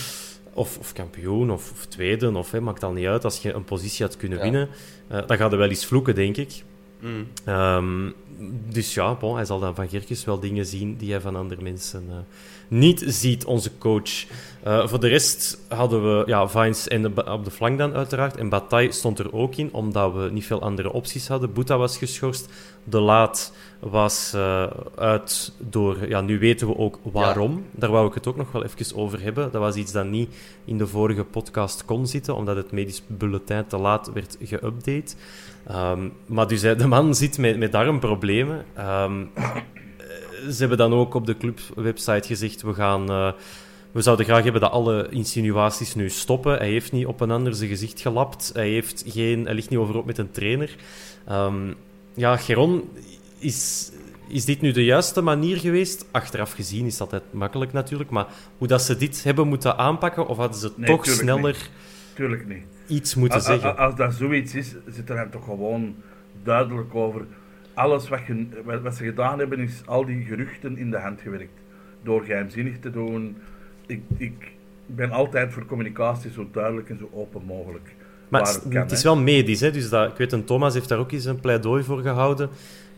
of, 0.54 0.78
of 0.78 0.94
kampioen, 0.94 1.52
of, 1.52 1.72
of 1.72 1.86
tweede, 1.86 2.38
of 2.38 2.52
hè, 2.52 2.62
maakt 2.62 2.84
al 2.84 2.92
niet 2.92 3.06
uit. 3.06 3.24
Als 3.24 3.42
je 3.42 3.54
een 3.54 3.64
positie 3.64 4.06
had 4.06 4.18
kunnen 4.18 4.38
Ja. 4.38 4.44
winnen, 4.44 4.70
eh, 5.08 5.28
dan 5.28 5.38
gaat 5.38 5.52
er 5.52 5.58
wel 5.58 5.70
eens 5.70 5.86
vloeken, 5.86 6.16
denk 6.16 6.38
ik. 6.38 6.64
Mm. 7.00 7.28
Ehm, 7.46 8.10
dus 8.70 8.94
ja, 8.94 9.14
bon, 9.16 9.36
hij 9.36 9.46
zal 9.46 9.60
dan 9.60 9.76
van 9.76 9.90
Gerkes 9.90 10.26
wel 10.26 10.40
dingen 10.40 10.66
zien 10.66 10.98
die 10.98 11.12
hij 11.12 11.22
van 11.22 11.36
andere 11.36 11.62
mensen 11.62 12.04
eh, 12.10 12.16
niet 12.74 13.04
ziet, 13.08 13.46
onze 13.46 13.78
coach. 13.78 14.26
Eh, 14.64 14.88
voor 14.88 15.00
de 15.00 15.08
rest 15.08 15.60
hadden 15.68 16.04
we 16.04 16.24
ja, 16.26 16.48
Vines 16.48 16.88
en 16.88 17.02
de, 17.02 17.32
op 17.32 17.46
de 17.46 17.52
flank 17.52 17.78
dan 17.78 17.94
uiteraard. 17.94 18.38
En 18.38 18.50
Bataille 18.50 18.92
stond 18.92 19.20
er 19.20 19.34
ook 19.34 19.56
in, 19.56 19.70
omdat 19.74 20.14
we 20.14 20.30
niet 20.32 20.46
veel 20.46 20.62
andere 20.62 20.94
opties 20.94 21.28
hadden. 21.28 21.54
Boeta 21.54 21.78
was 21.78 21.98
geschorst. 21.98 22.50
De 22.84 23.00
Laat 23.00 23.54
was 23.80 24.32
eh, 24.36 24.66
uit 24.96 25.54
door... 25.58 26.08
Ja, 26.08 26.22
nu 26.22 26.40
weten 26.40 26.68
we 26.68 26.78
ook 26.78 27.00
waarom. 27.02 27.66
Daar 27.72 27.92
wou 27.92 28.08
ik 28.08 28.14
het 28.14 28.28
ook 28.28 28.36
nog 28.36 28.52
wel 28.52 28.64
even 28.64 28.98
over 28.98 29.22
hebben. 29.22 29.52
Dat 29.52 29.62
was 29.62 29.76
iets 29.76 29.92
dat 29.92 30.06
niet 30.06 30.36
in 30.66 30.78
de 30.78 30.88
vorige 30.88 31.24
podcast 31.24 31.86
kon 31.86 32.08
zitten, 32.08 32.36
omdat 32.36 32.56
het 32.56 32.72
medisch 32.72 33.04
bulletin 33.08 33.66
te 33.68 33.78
laat 33.78 34.12
werd 34.14 34.38
geüpdate. 34.44 35.16
Ehm, 35.68 36.10
maar 36.26 36.48
dus 36.48 36.62
de 36.62 36.88
man 36.88 37.16
zit 37.16 37.38
met, 37.38 37.58
met 37.58 37.72
darmproblemen. 37.72 38.66
Ehm, 38.74 39.26
eh, 39.34 39.56
ze 40.52 40.56
hebben 40.60 40.78
dan 40.78 40.94
ook 40.94 41.14
op 41.14 41.26
de 41.26 41.38
clubwebsite 41.38 42.28
gezegd: 42.28 42.62
we 42.62 42.74
gaan. 42.74 43.10
eh, 43.10 43.32
we 43.92 44.02
zouden 44.02 44.26
graag 44.26 44.44
hebben 44.44 44.62
dat 44.62 44.72
alle 44.72 45.08
insinuaties 45.10 45.96
nu 45.96 46.10
stoppen. 46.10 46.58
Hij 46.58 46.70
heeft 46.70 46.92
niet 46.92 47.06
op 47.06 47.22
een 47.22 47.32
ander 47.32 47.54
zijn 47.56 47.70
gezicht 47.70 48.02
gelapt. 48.02 48.50
Hij, 48.54 48.70
heeft 48.70 49.04
geen, 49.08 49.46
hij 49.46 49.54
ligt 49.54 49.70
niet 49.70 49.80
overop 49.80 50.06
met 50.06 50.18
een 50.18 50.32
trainer. 50.32 50.76
Ehm, 51.28 51.74
ja, 52.14 52.38
Geron, 52.38 52.90
is, 53.40 53.92
is 54.28 54.46
dit 54.46 54.62
nu 54.62 54.72
de 54.72 54.84
juiste 54.86 55.22
manier 55.22 55.58
geweest? 55.58 56.06
Achteraf 56.12 56.52
gezien 56.52 56.86
is 56.86 56.98
dat 56.98 57.14
altijd 57.14 57.34
makkelijk 57.34 57.74
natuurlijk. 57.74 58.10
Maar 58.10 58.28
hoe 58.58 58.68
dat 58.68 58.82
ze 58.82 58.98
dit 58.98 59.24
hebben 59.24 59.48
moeten 59.48 59.78
aanpakken, 59.78 60.28
of 60.28 60.38
hadden 60.38 60.60
ze 60.60 60.72
Nee, 60.76 60.88
toch 60.90 61.04
tuurlijk 61.04 61.24
sneller 61.30 61.70
Tuurlijk 62.16 62.48
niet. 62.48 62.64
iets 62.88 63.16
moeten 63.16 63.38
Als, 63.38 63.48
zeggen? 63.48 63.78
als 63.78 63.96
dat 63.96 64.14
zoiets 64.14 64.54
is, 64.56 64.76
zit 64.88 65.10
er 65.10 65.16
dan 65.16 65.30
toch 65.30 65.44
gewoon 65.44 65.96
duidelijk 66.44 66.96
over. 66.96 67.26
Alles 67.74 68.10
wat, 68.10 68.20
wat, 68.82 68.96
ze 68.96 69.04
gedaan 69.04 69.40
hebben, 69.40 69.60
is 69.60 69.82
al 69.86 70.06
die 70.06 70.26
geruchten 70.26 70.78
in 70.78 70.92
de 70.92 70.98
hand 70.98 71.22
gewerkt. 71.22 71.60
Door 72.04 72.24
geheimzinnig 72.24 72.80
te 72.80 72.92
doen. 72.92 73.38
Ik, 73.86 74.02
ik 74.18 74.52
ben 74.86 75.12
altijd 75.12 75.54
voor 75.54 75.66
communicatie 75.66 76.32
zo 76.32 76.48
duidelijk 76.52 76.90
en 76.90 76.98
zo 76.98 77.10
open 77.14 77.42
mogelijk. 77.46 77.96
Maar 78.30 78.42
het, 78.42 78.54
het 78.54 78.64
kan, 78.74 78.82
het 78.82 78.92
is 78.92 79.04
wel 79.04 79.18
medisch, 79.18 79.60
hè? 79.60 79.72
dus 79.72 79.90
dat, 79.90 80.12
ik 80.12 80.18
weet, 80.18 80.34
en 80.34 80.44
Thomas 80.46 80.74
heeft 80.74 80.90
daar 80.90 80.98
ook 81.00 81.12
eens 81.12 81.26
een 81.26 81.40
pleidooi 81.40 81.84
voor 81.84 82.02
gehouden. 82.02 82.50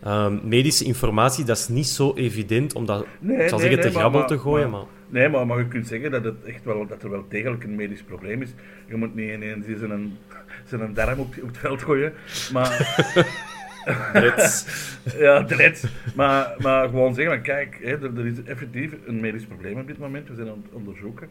Ehm, 0.02 0.38
medische 0.48 0.84
informatie, 0.84 1.44
dat 1.44 1.56
is 1.56 1.68
niet 1.68 1.86
zo 1.86 2.12
evident 2.14 2.74
om 2.74 2.86
dat, 2.86 3.06
Nee, 3.18 3.42
ik 3.42 3.48
zal 3.48 3.58
nee, 3.58 3.66
zeggen, 3.68 3.84
te 3.84 3.88
nee, 3.92 3.98
grabbel 3.98 4.18
maar- 4.20 4.28
te 4.28 4.38
gooien. 4.38 4.70
maar- 4.70 4.80
Maar, 4.80 4.88
Nee, 5.20 5.28
maar, 5.28 5.46
maar 5.46 5.58
je 5.58 5.68
kunt 5.68 5.86
zeggen 5.86 6.10
dat, 6.10 6.24
het 6.24 6.44
echt 6.44 6.64
wel, 6.64 6.86
dat 6.86 7.02
er 7.02 7.10
wel 7.10 7.24
degelijk 7.28 7.64
een 7.64 7.74
medisch 7.74 8.02
probleem 8.02 8.42
is. 8.42 8.54
Je 8.86 8.96
moet 8.96 9.14
niet 9.14 9.30
ineens 9.32 9.66
zijn, 9.78 10.16
zijn 10.64 10.94
darm 10.94 11.18
op, 11.18 11.34
op 11.42 11.46
het 11.48 11.58
veld 11.58 11.82
gooien. 11.82 12.12
Maar, 12.52 12.70
Ja, 15.18 15.40
direct. 15.42 15.84
Maar, 16.14 16.54
maar 16.58 16.88
gewoon 16.88 17.14
zeggen 17.14 17.34
van 17.34 17.42
kijk, 17.42 17.78
hè, 17.82 17.90
er, 17.90 18.18
er 18.18 18.26
is 18.26 18.42
effectief 18.44 18.92
een 19.06 19.20
medisch 19.20 19.44
probleem 19.44 19.78
op 19.78 19.86
dit 19.86 19.98
moment. 19.98 20.28
We 20.28 20.34
zijn 20.34 20.48
aan 20.48 20.62
het 20.64 20.72
onderzoeken. 20.72 21.28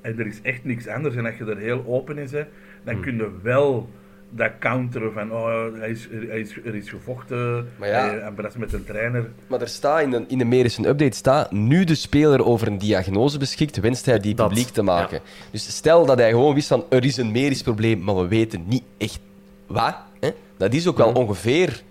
En 0.00 0.18
er 0.18 0.26
is 0.26 0.40
echt 0.42 0.64
niks 0.64 0.86
anders. 0.88 1.14
En 1.14 1.26
als 1.26 1.36
je 1.36 1.44
er 1.44 1.56
heel 1.56 1.84
open 1.86 2.18
in 2.18 2.28
bent, 2.30 2.46
dan 2.84 2.94
Hmm. 2.94 3.02
kun 3.02 3.16
je 3.16 3.30
wel 3.42 3.88
dat 4.30 4.50
counteren 4.58 5.12
van 5.12 5.32
oh, 5.32 5.64
hij 5.78 5.90
is, 5.90 6.08
hij 6.28 6.40
is, 6.40 6.56
er 6.64 6.74
is 6.74 6.88
gevochten. 6.90 7.68
Maar 7.76 7.88
ja. 7.88 8.08
hij, 8.08 8.18
hij 8.18 8.30
brast 8.30 8.56
met 8.58 8.72
een 8.72 8.84
trainer. 8.84 9.30
Maar 9.46 9.60
er 9.60 9.68
staat 9.68 10.02
in 10.02 10.10
de, 10.10 10.24
in 10.28 10.38
de 10.38 10.44
medische 10.44 10.88
update 10.88 11.16
staat, 11.16 11.52
nu 11.52 11.84
de 11.84 11.94
speler 11.94 12.44
over 12.44 12.66
een 12.66 12.78
diagnose 12.78 13.38
beschikt, 13.38 13.80
wenst 13.80 14.06
hij 14.06 14.18
die 14.18 14.34
Dat, 14.34 14.48
publiek 14.48 14.68
te 14.68 14.82
maken. 14.82 15.20
Dus 15.50 15.76
stel 15.76 16.06
dat 16.06 16.18
hij 16.18 16.30
gewoon 16.30 16.54
wist 16.54 16.68
van, 16.68 16.84
er 16.90 17.04
is 17.04 17.16
een 17.16 17.32
medisch 17.32 17.62
probleem, 17.62 18.02
maar 18.02 18.16
we 18.16 18.28
weten 18.28 18.64
niet 18.66 18.84
echt 18.98 19.20
wat. 19.66 19.96
Hè? 20.20 20.30
Dat 20.56 20.72
is 20.74 20.86
ook 20.86 20.96
wel 20.96 21.12
ongeveer 21.12 21.82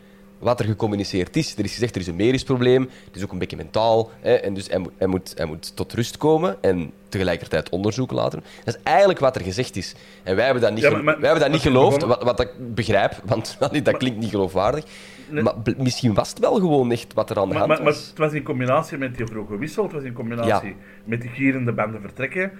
wat 0.46 0.60
er 0.60 0.66
gecommuniceerd 0.66 1.36
is. 1.36 1.58
Er 1.58 1.64
is 1.64 1.74
gezegd, 1.74 1.96
er 1.96 2.02
is 2.02 2.08
een 2.08 2.16
medisch 2.16 2.44
probleem, 2.44 2.82
het 3.06 3.16
is 3.16 3.24
ook 3.24 3.32
een 3.32 3.38
beetje 3.38 3.56
mentaal, 3.58 4.10
hè? 4.22 4.34
en 4.34 4.54
dus 4.54 4.68
hij 4.68 4.78
moet, 4.78 4.92
hij, 4.98 5.08
moet, 5.08 5.34
hij 5.36 5.46
moet 5.46 5.76
tot 5.76 5.94
rust 5.94 6.18
komen 6.18 6.58
en 6.62 6.92
tegelijkertijd 7.10 7.70
onderzoek 7.70 8.12
laten. 8.12 8.44
Dat 8.64 8.76
is 8.76 8.82
eigenlijk 8.84 9.20
wat 9.20 9.36
er 9.36 9.42
gezegd 9.42 9.76
is. 9.76 9.96
En 10.24 10.36
wij 10.36 10.46
hebben 10.46 10.64
dat 10.64 10.72
niet, 10.72 10.82
Ja, 10.82 10.88
gel- 10.88 10.96
maar- 10.96 11.04
maar- 11.06 11.20
wij 11.20 11.30
hebben 11.30 11.44
dat 11.44 11.52
niet 11.54 11.68
geloofd, 11.74 12.02
wat, 12.04 12.24
wat 12.24 12.40
ik 12.40 12.50
begrijp, 12.76 13.12
want 13.26 13.58
dat 13.84 13.98
klinkt 13.98 14.20
niet 14.20 14.30
geloofwaardig. 14.30 14.84
Nee. 15.30 15.44
Maar 15.44 15.54
misschien 15.78 16.14
was 16.14 16.30
het 16.30 16.40
wel 16.40 16.54
gewoon 16.56 16.92
echt 16.92 17.14
wat 17.14 17.30
er 17.30 17.38
aan 17.38 17.48
de 17.48 17.50
Maar, 17.50 17.58
hand 17.58 17.74
maar, 17.74 17.84
maar 17.84 17.94
was. 17.94 18.08
het 18.08 18.18
was 18.18 18.34
in 18.34 18.44
combinatie 18.44 18.98
met 18.98 19.18
die 19.18 19.26
vroege 19.26 19.58
wissel, 19.58 19.84
het 19.84 19.92
was 19.94 20.04
in 20.04 20.14
combinatie 20.14 20.70
Ja. 20.70 20.76
met 21.04 21.22
die 21.22 21.30
gierende 21.30 21.72
banden 21.74 22.02
vertrekken. 22.02 22.52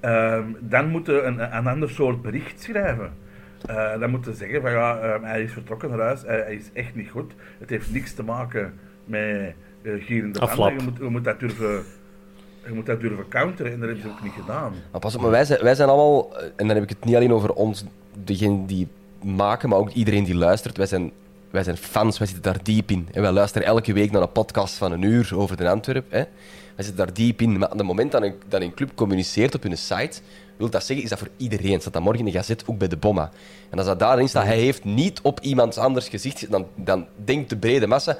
Ehm, 0.00 0.44
dan 0.60 0.88
moeten 0.88 1.14
we 1.14 1.22
een, 1.22 1.56
een 1.56 1.66
ander 1.66 1.90
soort 1.90 2.22
bericht 2.22 2.62
schrijven. 2.62 3.12
Eh, 3.66 4.00
dan 4.00 4.10
moeten 4.10 4.30
we 4.30 4.36
zeggen 4.36 4.60
van 4.60 4.70
ja, 4.70 4.98
ehm, 4.98 5.22
hij 5.22 5.42
is 5.42 5.52
vertrokken 5.52 5.90
naar 5.90 5.98
huis, 5.98 6.22
hij, 6.22 6.40
hij 6.40 6.54
is 6.54 6.70
echt 6.72 6.94
niet 6.94 7.10
goed. 7.10 7.32
Het 7.58 7.70
heeft 7.70 7.92
niks 7.92 8.14
te 8.14 8.22
maken 8.22 8.74
met 9.04 9.54
eh, 9.82 9.92
gierende 10.04 10.38
banden. 10.38 10.74
Je 10.74 10.82
moet, 10.82 10.96
je, 10.98 11.04
moet 11.04 11.24
dat 11.24 11.40
durven, 11.40 11.84
je 12.66 12.72
moet 12.72 12.86
dat 12.86 13.00
durven 13.00 13.28
counteren 13.28 13.72
en 13.72 13.78
dat 13.78 13.88
hebben 13.88 14.06
ze 14.06 14.12
ook 14.12 14.22
niet 14.22 14.32
gedaan. 14.32 14.72
Maar 14.90 15.00
pas 15.00 15.14
op, 15.14 15.20
maar 15.20 15.30
wij 15.30 15.44
zijn, 15.44 15.62
wij 15.62 15.74
zijn 15.74 15.88
allemaal, 15.88 16.36
eh, 16.36 16.44
en 16.44 16.66
dan 16.66 16.68
heb 16.68 16.82
ik 16.82 16.88
het 16.88 17.04
niet 17.04 17.14
alleen 17.14 17.32
over 17.32 17.52
ons, 17.52 17.84
degene 18.24 18.66
die 18.66 18.88
maken, 19.22 19.68
maar 19.68 19.78
ook 19.78 19.90
iedereen 19.90 20.24
die 20.24 20.34
luistert. 20.34 20.76
Wij 20.76 20.86
zijn, 20.86 21.12
wij 21.50 21.62
zijn 21.62 21.76
fans, 21.76 22.18
wij 22.18 22.26
zitten 22.26 22.52
daar 22.52 22.62
diep 22.62 22.90
in. 22.90 23.08
En 23.12 23.22
wij 23.22 23.32
luisteren 23.32 23.66
elke 23.66 23.92
week 23.92 24.10
naar 24.10 24.22
een 24.22 24.32
podcast 24.32 24.74
van 24.74 24.92
een 24.92 25.02
uur 25.02 25.32
over 25.34 25.56
de 25.56 25.68
Antwerp. 25.68 26.10
Hè. 26.10 26.22
wij 26.74 26.84
zitten 26.84 26.96
daar 26.96 27.14
diep 27.14 27.40
in. 27.40 27.58
Maar 27.58 27.70
op 27.70 27.78
het 27.78 27.86
moment 27.86 28.12
dat 28.12 28.22
een, 28.22 28.34
dat 28.48 28.60
een 28.60 28.74
club 28.74 28.90
communiceert 28.94 29.54
op 29.54 29.62
hun 29.62 29.76
site, 29.76 30.20
wil 30.56 30.70
dat 30.70 30.84
zeggen, 30.84 31.04
is 31.04 31.10
dat 31.10 31.18
voor 31.18 31.28
iedereen. 31.36 31.80
Staat 31.80 31.92
dat 31.92 32.02
morgen 32.02 32.26
in 32.26 32.32
de 32.32 32.38
gazet, 32.38 32.64
ook 32.66 32.78
bij 32.78 32.88
de 32.88 32.96
Bomma. 32.96 33.30
En 33.70 33.78
als 33.78 33.86
dat 33.86 33.98
daarin 33.98 34.28
staat, 34.28 34.44
hij 34.44 34.58
heeft 34.58 34.84
niet 34.84 35.20
op 35.22 35.40
iemand 35.40 35.78
anders 35.78 36.08
gezicht, 36.08 36.34
gezet, 36.38 36.50
dan, 36.50 36.66
dan 36.74 37.06
denkt 37.24 37.50
de 37.50 37.56
brede 37.56 37.86
massa, 37.86 38.10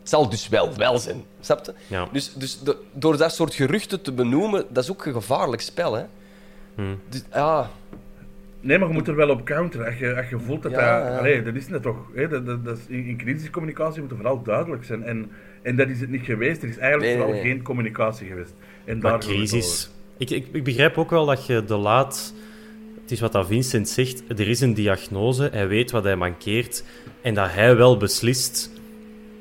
het 0.00 0.08
zal 0.08 0.28
dus 0.28 0.48
wel 0.48 0.76
wel 0.76 0.98
zijn. 0.98 1.22
Snap 1.40 1.64
je? 1.66 1.72
Ja. 1.86 2.08
Dus, 2.12 2.34
dus 2.34 2.60
do- 2.60 2.76
door 2.92 3.16
dat 3.16 3.32
soort 3.34 3.54
geruchten 3.54 4.02
te 4.02 4.12
benoemen, 4.12 4.64
dat 4.68 4.84
is 4.84 4.90
ook 4.90 5.06
een 5.06 5.12
gevaarlijk 5.12 5.62
spel, 5.62 5.92
hè. 5.92 6.04
Dus, 7.08 7.22
ja, 7.32 7.70
Nee, 8.60 8.78
maar 8.78 8.88
je 8.88 8.94
moet 8.94 9.08
er 9.08 9.14
wel 9.16 9.28
op 9.30 9.44
counteren. 9.44 9.86
Als 9.86 9.98
je, 9.98 10.16
als 10.16 10.28
je 10.28 10.38
voelt 10.38 10.62
dat 10.62 10.72
Ja, 10.72 11.00
dat... 11.00 11.08
ja. 11.12 11.18
Allee, 11.18 11.42
dat 11.42 11.54
is 11.54 11.68
net 11.68 11.82
toch... 11.82 11.96
Hè, 12.14 12.28
dat, 12.28 12.46
dat, 12.46 12.64
dat 12.64 12.78
is, 12.78 12.82
in, 12.88 13.04
in 13.06 13.16
crisiscommunicatie 13.16 14.00
moet 14.00 14.10
er 14.10 14.16
vooral 14.16 14.42
duidelijk 14.42 14.84
zijn. 14.84 15.02
En, 15.02 15.30
en 15.62 15.76
dat 15.76 15.88
is 15.88 16.00
het 16.00 16.10
niet 16.10 16.24
geweest. 16.24 16.62
Er 16.62 16.68
is 16.68 16.76
eigenlijk 16.76 17.02
Nee, 17.02 17.10
nee, 17.16 17.24
vooral 17.26 17.42
nee. 17.42 17.52
geen 17.52 17.62
communicatie 17.62 18.26
geweest. 18.28 18.52
En 18.84 18.98
Maar 18.98 19.10
daar 19.10 19.20
crisis. 19.20 19.90
Ik, 20.20 20.30
ik, 20.30 20.46
ik 20.52 20.64
begrijp 20.64 20.98
ook 20.98 21.10
wel 21.10 21.26
dat 21.26 21.46
je 21.46 21.64
de 21.64 21.76
laat... 21.76 22.34
Het 23.00 23.10
is 23.10 23.20
wat 23.20 23.32
dat 23.32 23.46
Vincent 23.46 23.88
zegt. 23.88 24.22
Er 24.28 24.48
is 24.48 24.60
een 24.60 24.74
diagnose. 24.74 25.48
Hij 25.52 25.68
weet 25.68 25.90
wat 25.90 26.04
hij 26.04 26.16
mankeert. 26.16 26.84
En 27.22 27.34
dat 27.34 27.52
hij 27.52 27.76
wel 27.76 27.96
beslist 27.96 28.70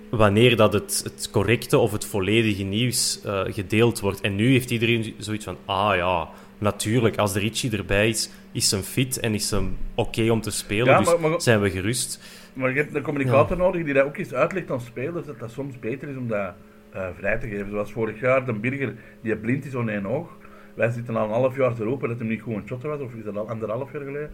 wanneer 0.09 0.55
dat 0.55 0.73
het, 0.73 1.01
het 1.03 1.29
correcte 1.31 1.77
of 1.77 1.91
het 1.91 2.05
volledige 2.05 2.63
nieuws 2.63 3.21
eh, 3.23 3.41
gedeeld 3.45 3.99
wordt. 3.99 4.21
En 4.21 4.35
nu 4.35 4.51
heeft 4.51 4.71
iedereen 4.71 5.13
zoiets 5.17 5.45
van... 5.45 5.57
Ah 5.65 5.95
ja, 5.95 6.29
natuurlijk. 6.57 7.17
Als 7.17 7.33
de 7.33 7.39
Richie 7.39 7.77
erbij 7.77 8.09
is, 8.09 8.29
is 8.51 8.71
hem 8.71 8.81
fit 8.81 9.19
en 9.19 9.33
is 9.33 9.51
hem 9.51 9.77
oké 9.95 10.31
om 10.31 10.41
te 10.41 10.51
spelen. 10.51 10.85
Ja, 10.85 10.97
dus 10.97 11.17
maar- 11.17 11.41
zijn 11.41 11.61
we 11.61 11.69
gerust. 11.69 12.19
Maar 12.53 12.69
je 12.69 12.77
hebt 12.77 12.95
een 12.95 13.01
communicator 13.01 13.57
nodig 13.57 13.83
die 13.83 13.93
dat 13.93 14.05
ook 14.05 14.17
eens 14.17 14.33
uitlegt 14.33 14.71
aan 14.71 14.81
spelers, 14.81 15.25
dat 15.25 15.39
dat 15.39 15.51
soms 15.51 15.79
beter 15.79 16.09
is 16.09 16.17
om 16.17 16.27
dat 16.27 16.53
eh, 16.91 17.07
vrij 17.17 17.37
te 17.37 17.47
geven. 17.47 17.69
Zoals 17.69 17.91
vorig 17.91 18.19
jaar, 18.19 18.45
de 18.45 18.53
Birger, 18.53 18.95
die 19.21 19.35
blind 19.35 19.65
is 19.65 19.75
aan 19.75 19.89
één 19.89 20.05
oog. 20.05 20.37
Wij 20.73 20.91
zitten 20.91 21.15
al 21.15 21.23
een 21.25 21.29
half 21.31 21.55
jaar 21.57 21.73
te 21.75 21.83
roepen 21.83 22.09
dat 22.09 22.17
hij 22.19 22.27
niet 22.27 22.41
goed 22.41 22.55
een 22.55 22.63
shotter 22.67 22.89
was, 22.89 22.99
of 22.99 23.13
is 23.13 23.23
dat 23.23 23.37
al 23.37 23.49
anderhalf 23.49 23.91
jaar 23.91 24.01
geleden. 24.01 24.31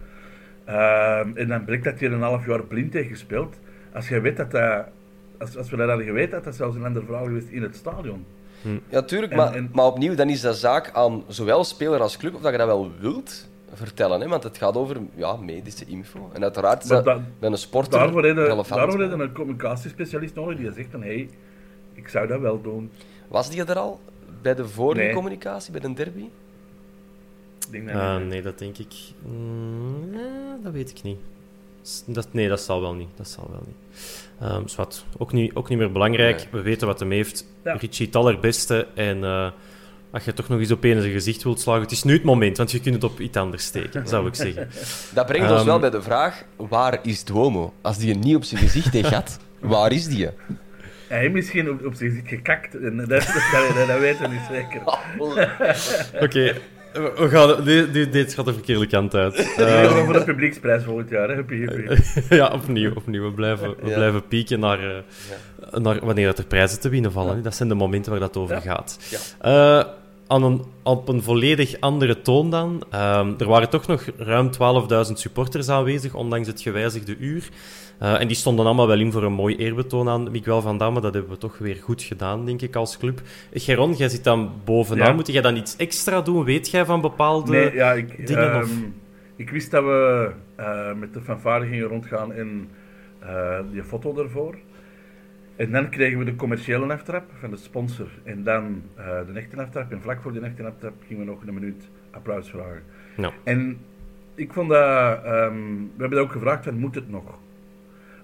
Ehm, 0.64 1.30
en 1.36 1.48
dan 1.48 1.64
blijkt 1.64 1.84
dat 1.84 2.00
hij 2.00 2.08
een 2.10 2.20
half 2.22 2.46
jaar 2.46 2.62
blind 2.62 2.92
heeft 2.92 3.08
gespeeld. 3.08 3.56
Als 3.94 4.08
je 4.08 4.20
weet 4.20 4.36
dat 4.36 4.50
dat, 4.50 4.84
als, 5.38 5.56
als 5.56 5.70
we 5.70 5.76
dat 5.76 5.88
hadden 5.88 6.06
geweten, 6.06 6.34
had 6.34 6.44
dat 6.44 6.54
zelfs 6.54 6.76
een 6.76 6.84
andere 6.84 7.04
verhaal 7.04 7.24
geweest 7.24 7.48
in 7.48 7.62
het 7.62 7.76
stadion. 7.76 8.24
Ja, 8.88 9.02
tuurlijk, 9.02 9.32
En- 9.32 9.38
maar, 9.38 9.54
en- 9.54 9.70
maar 9.72 9.84
opnieuw, 9.86 10.14
dan 10.14 10.28
is 10.28 10.40
dat 10.40 10.56
zaak 10.56 10.90
aan 10.92 11.24
zowel 11.28 11.64
speler 11.64 12.00
als 12.00 12.16
club 12.16 12.34
of 12.34 12.40
dat 12.40 12.52
je 12.52 12.58
dat 12.58 12.66
wel 12.66 12.90
wilt 13.00 13.48
vertellen. 13.72 14.20
Hè? 14.20 14.28
Want 14.28 14.42
het 14.42 14.58
gaat 14.58 14.76
over 14.76 14.96
ja, 15.14 15.36
medische 15.36 15.84
info. 15.84 16.30
En 16.32 16.42
uiteraard 16.42 16.82
is 16.84 16.88
Maar 16.90 17.02
dat, 17.02 17.14
dat- 17.16 17.24
bij 17.38 17.50
een 17.50 17.58
sporter 17.58 17.98
Daarvoor 17.98 18.20
relevant. 18.22 18.68
daarvoor 18.68 19.00
heb 19.00 19.10
je 19.10 19.22
een 19.24 19.32
communicatiespecialist 19.32 20.34
nodig 20.34 20.56
die 20.58 20.72
zegt 20.72 20.88
van, 20.90 21.02
hé, 21.02 21.06
hey, 21.14 21.28
ik 21.94 22.08
zou 22.08 22.26
dat 22.26 22.40
wel 22.40 22.60
doen. 22.62 22.90
Was 23.28 23.50
die 23.50 23.64
er 23.64 23.78
al 23.78 24.00
bij 24.42 24.54
de 24.54 24.68
vorige 24.68 25.02
Nee. 25.04 25.14
communicatie, 25.14 25.72
bij 25.72 25.80
de 25.80 25.92
derby? 25.92 26.20
Ik 27.66 27.72
denk 27.72 27.86
dat 27.86 27.96
Ah, 27.96 28.16
nee, 28.16 28.42
dat 28.42 28.58
denk 28.58 28.78
ik. 28.78 28.94
Mm, 29.22 30.14
eh, 30.14 30.20
dat 30.62 30.72
weet 30.72 30.90
ik 30.90 31.02
niet. 31.02 31.18
Dat, 32.06 32.28
nee, 32.32 32.48
dat 32.48 32.60
zal 32.60 32.80
wel 32.80 32.94
niet. 32.94 33.08
Dat 33.16 33.28
zal 33.28 33.46
wel 33.50 33.62
niet. 33.66 33.76
Ehm, 34.40 34.66
zwart. 34.66 35.04
Ook, 35.18 35.32
niet. 35.32 35.54
ook 35.54 35.68
niet 35.68 35.78
meer 35.78 35.92
belangrijk. 35.92 36.36
Nee. 36.36 36.46
We 36.50 36.60
weten 36.60 36.86
wat 36.86 37.00
hem 37.00 37.10
heeft. 37.10 37.46
Ja. 37.64 37.72
Richie 37.76 38.06
het 38.06 38.16
allerbeste. 38.16 38.86
En 38.94 39.24
eh, 39.24 39.50
als 40.10 40.24
je 40.24 40.32
toch 40.32 40.48
nog 40.48 40.58
eens 40.58 40.70
op 40.70 40.84
een 40.84 40.90
in 40.90 41.00
zijn 41.00 41.12
gezicht 41.12 41.42
wilt 41.42 41.60
slagen, 41.60 41.82
het 41.82 41.90
is 41.90 42.02
nu 42.02 42.12
het 42.12 42.22
moment, 42.22 42.56
want 42.56 42.70
je 42.70 42.80
kunt 42.80 42.94
het 42.94 43.04
op 43.04 43.20
iets 43.20 43.36
anders 43.36 43.64
steken, 43.64 44.08
zou 44.08 44.26
ik 44.26 44.34
zeggen. 44.34 44.68
Dat 45.14 45.26
brengt 45.26 45.48
ons 45.50 45.56
Ehm. 45.58 45.66
wel 45.66 45.78
bij 45.78 45.90
de 45.90 46.02
vraag, 46.02 46.44
waar 46.56 46.98
is 47.02 47.24
Duomo? 47.24 47.72
Als 47.80 47.98
die 47.98 48.14
niet 48.14 48.36
op 48.36 48.44
zijn 48.44 48.60
gezicht 48.60 48.92
heeft 48.92 49.08
gehad, 49.08 49.38
waar 49.60 49.92
is 49.92 50.06
die? 50.06 50.28
Hij 51.08 51.18
heeft 51.20 51.32
misschien 51.32 51.70
op, 51.70 51.84
op 51.86 51.94
zich 51.94 52.12
zit 52.12 52.28
gekakt, 52.28 52.74
en 52.80 52.96
dat, 52.96 53.08
dat, 53.08 53.26
dat, 53.52 53.86
dat 53.88 53.98
weten 53.98 54.22
we 54.22 54.28
niet 54.28 54.48
zeker. 54.50 54.80
Oké, 56.24 56.52
we 56.92 57.12
we 57.16 57.28
gaan, 57.28 57.64
dit, 57.64 57.92
dit, 57.92 58.12
dit 58.12 58.34
gaat 58.34 58.44
de 58.44 58.52
verkeerde 58.52 58.86
kant 58.86 59.14
uit. 59.14 59.34
We 59.56 59.64
Ehm, 59.64 59.88
gaan 59.94 60.04
voor 60.04 60.12
de 60.12 60.24
publieksprijs 60.24 60.84
volgend 60.84 61.10
jaar, 61.10 61.28
hè. 61.28 61.34
Huppie, 61.34 61.66
huppie. 61.68 62.02
ja, 62.36 62.48
opnieuw, 62.52 62.92
opnieuw. 62.94 63.24
We 63.28 63.32
blijven, 63.34 63.74
we 63.80 63.88
Ja. 63.88 63.94
blijven 63.94 64.26
pieken 64.26 64.60
naar, 64.60 64.78
eh, 64.96 65.80
naar 65.80 66.04
wanneer 66.04 66.34
er 66.38 66.46
prijzen 66.46 66.80
te 66.80 66.88
winnen 66.88 67.12
vallen. 67.12 67.42
Dat 67.42 67.54
zijn 67.54 67.68
de 67.68 67.74
momenten 67.74 68.10
waar 68.10 68.20
dat 68.20 68.36
over 68.36 68.54
Ja. 68.54 68.60
gaat. 68.60 68.98
Ja. 69.40 69.80
Eh, 69.80 69.86
aan 70.26 70.42
een, 70.42 70.62
op 70.82 71.08
een 71.08 71.22
volledig 71.22 71.80
andere 71.80 72.20
toon 72.22 72.50
dan. 72.50 72.82
Ehm, 72.90 73.32
er 73.38 73.46
waren 73.46 73.70
toch 73.70 73.86
nog 73.86 74.04
ruim 74.16 74.50
12.000 74.50 75.12
supporters 75.12 75.68
aanwezig, 75.68 76.14
ondanks 76.14 76.46
het 76.46 76.60
gewijzigde 76.60 77.16
uur. 77.16 77.48
Eh, 77.98 78.20
en 78.20 78.26
die 78.26 78.36
stonden 78.36 78.66
allemaal 78.66 78.86
wel 78.86 79.00
in 79.00 79.12
voor 79.12 79.22
een 79.22 79.32
mooi 79.32 79.56
eerbetoon 79.56 80.08
aan 80.08 80.30
Miguel 80.30 80.60
van 80.60 80.78
Damme. 80.78 81.00
Dat 81.00 81.14
hebben 81.14 81.32
we 81.32 81.38
toch 81.38 81.58
weer 81.58 81.76
goed 81.76 82.02
gedaan, 82.02 82.44
denk 82.46 82.62
ik, 82.62 82.76
als 82.76 82.98
club. 82.98 83.20
Geron, 83.52 83.92
jij 83.92 84.08
zit 84.08 84.24
dan 84.24 84.50
bovenaan. 84.64 85.06
Ja. 85.08 85.12
Moet 85.14 85.26
jij 85.26 85.42
dan 85.42 85.56
iets 85.56 85.76
extra 85.76 86.20
doen? 86.20 86.44
Weet 86.44 86.70
jij 86.70 86.84
van 86.84 87.00
bepaalde... 87.00 87.50
Nee, 87.52 87.74
ja, 87.74 87.92
ik, 87.92 88.26
dingen 88.26 88.50
ehm, 88.52 88.60
of- 88.62 88.70
ik 89.36 89.50
wist 89.50 89.70
dat 89.70 89.84
we 89.84 90.30
eh, 90.56 90.92
met 90.94 91.14
de 91.14 91.20
fanfare 91.20 91.66
gingen 91.66 91.86
rondgaan 91.88 92.32
en 92.32 92.68
die 93.72 93.82
foto 93.84 94.18
ervoor. 94.22 94.54
En 95.56 95.70
dan 95.70 95.88
kregen 95.88 96.18
we 96.18 96.24
de 96.24 96.36
commerciële 96.36 96.92
aftrap 96.92 97.24
van 97.40 97.50
de 97.50 97.56
sponsor. 97.56 98.08
En 98.24 98.42
dan 98.42 98.82
eh, 98.94 99.04
de 99.26 99.32
echte 99.32 99.56
aftrap. 99.62 99.92
En 99.92 100.00
vlak 100.00 100.20
voor 100.20 100.32
de 100.32 100.40
echte 100.40 100.64
aftrap 100.64 100.94
gingen 101.06 101.24
we 101.24 101.30
nog 101.30 101.46
een 101.46 101.54
minuut 101.54 101.88
applaus 102.10 102.50
vragen. 102.50 102.82
En 103.44 103.78
ik 104.34 104.52
vond 104.52 104.68
dat... 104.68 105.24
ehm, 105.24 105.54
we 105.74 105.98
hebben 105.98 106.18
dat 106.18 106.18
ook 106.18 106.32
gevraagd, 106.32 106.64
van 106.64 106.78
moet 106.78 106.94
het 106.94 107.10
nog? 107.10 107.38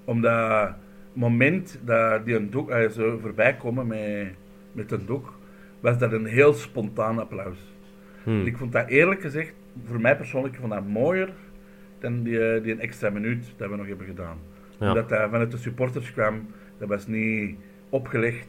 Omdat 0.05 0.75
moment 1.12 1.81
dat 1.85 2.25
die 2.25 2.37
een 2.37 2.51
doek, 2.51 2.71
eh, 2.71 2.88
zo 2.88 3.18
voorbij 3.18 3.57
komen 3.57 3.87
met, 3.87 4.35
met 4.73 4.92
een 4.92 5.07
doek, 5.07 5.38
was 5.81 5.99
dat 5.99 6.12
een 6.12 6.27
heel 6.27 6.53
spontaan 6.53 7.18
applaus. 7.18 7.59
hmm. 8.23 8.40
En 8.40 8.47
Ik 8.47 8.57
vond 8.57 8.73
dat 8.73 8.88
eerlijk 8.88 9.21
gezegd, 9.21 9.53
voor 9.85 10.01
mij 10.01 10.16
persoonlijk, 10.16 10.57
vond 10.57 10.73
dat 10.73 10.87
mooier 10.87 11.33
dan 11.99 12.23
die, 12.23 12.45
eh, 12.45 12.62
die 12.62 12.73
een 12.73 12.81
extra 12.81 13.11
minuut 13.11 13.53
dat 13.57 13.71
we 13.71 13.77
nog 13.77 13.87
hebben 13.87 14.07
gedaan. 14.07 14.38
Ja. 14.79 14.88
Omdat 14.88 15.09
dat 15.09 15.31
vanuit 15.31 15.51
de 15.51 15.57
supporters 15.57 16.12
kwam, 16.12 16.47
dat 16.83 16.90
was 16.90 17.07
niet 17.07 17.57
opgelegd. 17.88 18.47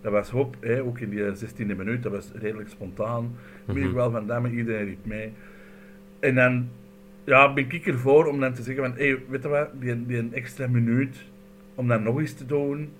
Dat 0.00 0.12
was 0.12 0.30
hop, 0.30 0.56
hè, 0.60 0.82
ook 0.82 0.98
in 0.98 1.10
die 1.10 1.24
16e 1.34 1.76
minuut, 1.76 2.02
dat 2.02 2.12
was 2.12 2.30
redelijk 2.34 2.68
spontaan. 2.68 3.36
Mhm. 3.66 3.78
Ik 3.78 3.92
wel 3.92 4.10
van 4.10 4.26
Damme, 4.26 4.50
iedereen 4.50 4.84
riep 4.84 5.04
mee. 5.04 5.32
En 6.20 6.34
dan 6.34 6.68
ja, 7.24 7.52
ben 7.52 7.64
ik 7.70 7.86
ervoor 7.86 8.26
om 8.26 8.40
dan 8.40 8.52
te 8.52 8.62
zeggen 8.62 8.84
van, 8.84 8.94
hey, 8.96 9.18
weet 9.28 9.42
je 9.42 9.48
wat, 9.48 9.68
die, 9.80 10.06
die 10.06 10.18
een 10.18 10.34
extra 10.34 10.66
minuut, 10.66 11.16
om 11.74 11.88
dat 11.88 12.00
nog 12.02 12.18
eens 12.18 12.32
te 12.34 12.46
doen. 12.46 12.90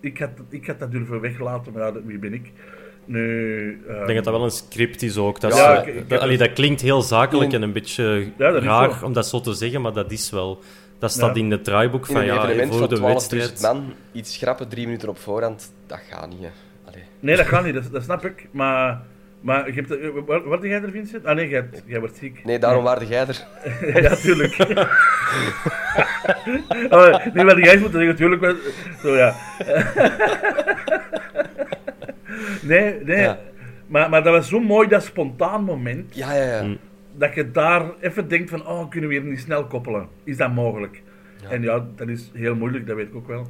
Ik 0.00 0.18
had, 0.18 0.30
ik 0.48 0.66
had 0.66 0.78
dat 0.78 0.90
durven 0.92 1.20
weglaten, 1.20 1.72
maar 1.72 1.82
ja, 1.82 1.92
dat- 1.92 2.02
wie 2.04 2.18
ben 2.18 2.32
ik? 2.34 2.52
Nu, 3.04 3.70
Ik 3.70 3.86
denk 3.88 4.14
dat 4.14 4.24
dat 4.24 4.34
wel 4.34 4.44
een 4.44 4.50
script 4.50 5.02
is 5.02 5.16
ook. 5.18 5.40
Dat, 5.40 5.56
Ja, 5.56 5.82
is, 5.82 5.88
ik- 5.88 5.94
ik 5.94 6.08
dat, 6.08 6.20
allee, 6.20 6.38
dat 6.38 6.52
klinkt 6.52 6.80
heel 6.80 7.02
zakelijk 7.02 7.52
en 7.52 7.62
een 7.62 7.72
beetje 7.72 8.26
Ja, 8.38 8.50
raar 8.58 8.92
zo. 8.92 9.04
om 9.04 9.12
dat 9.12 9.26
zo 9.26 9.40
te 9.40 9.52
zeggen, 9.52 9.80
maar 9.80 9.92
dat 9.92 10.12
is 10.12 10.30
wel. 10.30 10.60
Dat 11.02 11.10
staat 11.10 11.34
Ja. 11.36 11.42
in 11.42 11.50
het 11.50 11.64
draaiboek 11.64 12.08
In 12.08 12.14
van 12.14 12.16
een 12.22 12.26
ja, 12.26 12.66
voor 12.66 12.88
de 12.88 12.96
12.000 12.96 13.02
wedstrijd. 13.02 13.60
man, 13.60 13.94
iets 14.12 14.34
schrappen 14.38 14.68
drie 14.68 14.84
minuten 14.86 15.08
op 15.08 15.18
voorhand, 15.18 15.72
dat 15.86 15.98
gaat 16.10 16.28
niet. 16.28 16.40
Hè. 16.40 16.48
Allee. 16.84 17.02
Nee, 17.20 17.36
dat 17.36 17.46
gaat 17.46 17.64
niet, 17.64 17.74
dat, 17.74 17.92
dat 17.92 18.02
snap 18.02 18.24
ik. 18.24 18.48
Maar, 18.50 19.00
maar 19.40 19.66
je 19.66 19.72
hebt, 19.72 19.96
eh, 19.98 20.08
waar, 20.26 20.48
waar 20.48 20.66
jij 20.66 20.82
er, 20.82 20.90
Vincent? 20.90 21.24
Ah 21.24 21.34
nee, 21.36 21.48
jij, 21.48 21.68
jij 21.86 22.00
wordt 22.00 22.16
ziek. 22.16 22.44
Nee, 22.44 22.58
daarom 22.58 22.84
waarde 22.84 23.06
jij 23.06 23.26
er. 23.26 23.46
ja, 24.02 24.14
tuurlijk. 24.16 24.56
oh, 26.90 27.26
nee, 27.34 27.44
wat 27.44 27.56
jij 27.58 27.78
moet 27.78 27.92
zeggen, 27.92 28.16
tuurlijk. 28.16 28.40
wel- 28.40 28.56
Zo 29.02 29.16
ja. 29.16 29.34
nee, 32.62 32.94
nee. 33.04 33.18
Ja. 33.20 33.38
Maar, 33.86 34.10
maar 34.10 34.22
dat 34.22 34.32
was 34.32 34.48
zo 34.48 34.60
mooi, 34.60 34.88
dat 34.88 35.04
spontaan 35.04 35.64
moment. 35.64 36.14
Ja, 36.14 36.34
ja, 36.34 36.44
ja. 36.56 36.62
Mm. 36.62 36.78
Dat 37.22 37.34
je 37.34 37.50
daar 37.50 37.90
even 38.00 38.28
denkt 38.28 38.50
van, 38.50 38.66
oh, 38.66 38.88
kunnen 38.90 39.08
we 39.10 39.14
hier 39.16 39.24
niet 39.24 39.40
snel 39.40 39.64
koppelen? 39.64 40.08
Is 40.24 40.36
dat 40.36 40.52
mogelijk? 40.54 41.02
En 41.48 41.62
ja, 41.62 41.84
dat 41.96 42.08
is 42.08 42.30
heel 42.32 42.54
moeilijk, 42.54 42.86
dat 42.86 42.96
weet 42.96 43.08
ik 43.08 43.14
ook 43.14 43.26
wel. 43.26 43.46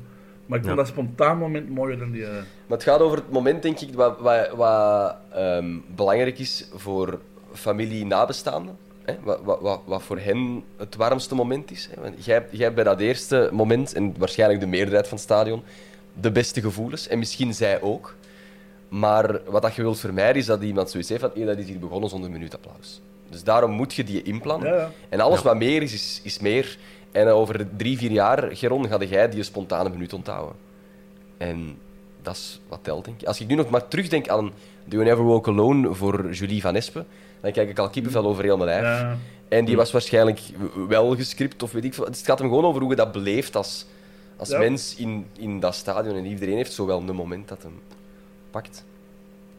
Maar 0.46 0.58
ik 0.58 0.64
vond 0.64 0.76
Ja. 0.76 0.82
dat 0.82 0.86
spontaan 0.86 1.38
moment 1.38 1.68
mooier 1.70 1.98
dan 1.98 2.10
die... 2.10 2.24
eh, 2.26 2.32
Maar 2.66 2.78
het 2.78 2.82
gaat 2.82 3.00
over 3.00 3.16
het 3.18 3.30
moment, 3.30 3.62
denk 3.62 3.80
ik, 3.80 3.94
wat, 3.94 4.20
wat, 4.20 4.50
wat 4.50 5.16
ehm, 5.34 5.66
belangrijk 5.94 6.38
is 6.38 6.68
voor 6.74 7.18
familie 7.52 8.06
nabestaanden. 8.06 8.76
Hè? 9.02 9.14
Wat, 9.22 9.40
wat, 9.60 9.80
wat, 9.84 10.02
voor 10.02 10.18
hen 10.18 10.62
het 10.76 10.96
warmste 10.96 11.34
moment 11.34 11.70
is. 11.70 11.88
Hè? 11.94 12.02
Want 12.02 12.24
jij, 12.24 12.46
jij 12.50 12.62
hebt 12.62 12.74
bij 12.74 12.84
dat 12.84 13.00
eerste 13.00 13.48
moment, 13.52 13.94
en 13.94 14.14
waarschijnlijk 14.18 14.60
de 14.60 14.66
meerderheid 14.66 15.08
van 15.08 15.16
het 15.16 15.26
stadion, 15.26 15.62
de 16.20 16.30
beste 16.32 16.60
gevoelens. 16.60 17.08
En 17.08 17.18
misschien 17.18 17.54
zij 17.54 17.80
ook. 17.80 18.14
Maar 18.88 19.40
wat 19.46 19.62
dat 19.62 19.74
je 19.74 19.82
wilt 19.82 20.00
vermijden, 20.00 20.36
is 20.36 20.46
dat 20.46 20.62
iemand 20.62 20.90
zoiets 20.90 21.08
heeft 21.08 21.20
van 21.20 21.30
"Hé, 21.34 21.44
dat 21.44 21.58
is 21.58 21.66
hier 21.66 21.78
begonnen 21.78 22.10
zonder 22.10 22.30
minuutapplaus. 22.30 23.00
Dus 23.32 23.44
daarom 23.44 23.70
moet 23.70 23.94
je 23.94 24.04
die 24.04 24.22
inplannen. 24.22 24.68
Ja, 24.68 24.76
ja. 24.76 24.90
En 25.08 25.20
alles 25.20 25.42
wat 25.42 25.56
meer 25.56 25.82
is, 25.82 25.92
is, 25.92 26.20
is 26.24 26.38
meer. 26.38 26.76
En 27.12 27.26
over 27.28 27.66
drie, 27.76 27.98
vier 27.98 28.10
jaar, 28.10 28.56
Geron, 28.56 28.88
ga 28.88 28.98
jij 29.04 29.28
die 29.30 29.42
spontane 29.42 29.88
minuut 29.88 30.12
onthouden. 30.12 30.56
En 31.38 31.78
dat 32.22 32.34
is 32.34 32.60
wat 32.68 32.78
telt, 32.82 33.04
denk 33.04 33.20
ik. 33.20 33.26
Als 33.26 33.40
ik 33.40 33.46
nu 33.46 33.54
nog 33.54 33.70
maar 33.70 33.88
terugdenk 33.88 34.28
aan 34.28 34.44
Do 34.84 34.96
You 34.96 35.04
Never 35.04 35.24
Walk 35.24 35.48
Alone 35.48 35.94
voor 35.94 36.30
Julie 36.32 36.60
Van 36.60 36.74
Espen, 36.74 37.06
dan 37.40 37.52
kijk 37.52 37.68
ik 37.68 37.78
al 37.78 37.90
kippenvel 37.90 38.24
over 38.24 38.44
heel 38.44 38.56
mijn 38.56 38.68
lijf. 38.68 39.00
ja. 39.00 39.16
En 39.48 39.64
die 39.64 39.76
was 39.76 39.92
waarschijnlijk 39.92 40.40
wel 40.88 41.16
gescript, 41.16 41.62
of 41.62 41.72
weet 41.72 41.84
ik 41.84 41.94
veel. 41.94 42.04
Het 42.04 42.22
gaat 42.24 42.38
hem 42.38 42.48
gewoon 42.48 42.64
over 42.64 42.80
hoe 42.80 42.90
je 42.90 42.96
dat 42.96 43.12
beleeft 43.12 43.56
als, 43.56 43.86
als 44.36 44.48
Ja. 44.48 44.58
mens 44.58 44.96
in, 44.96 45.26
in 45.38 45.60
dat 45.60 45.74
stadion. 45.74 46.16
En 46.16 46.24
iedereen 46.26 46.56
heeft 46.56 46.72
zo 46.72 46.86
wel 46.86 46.98
een 47.08 47.14
moment 47.14 47.48
dat 47.48 47.62
hem 47.62 47.80
pakt. 48.50 48.84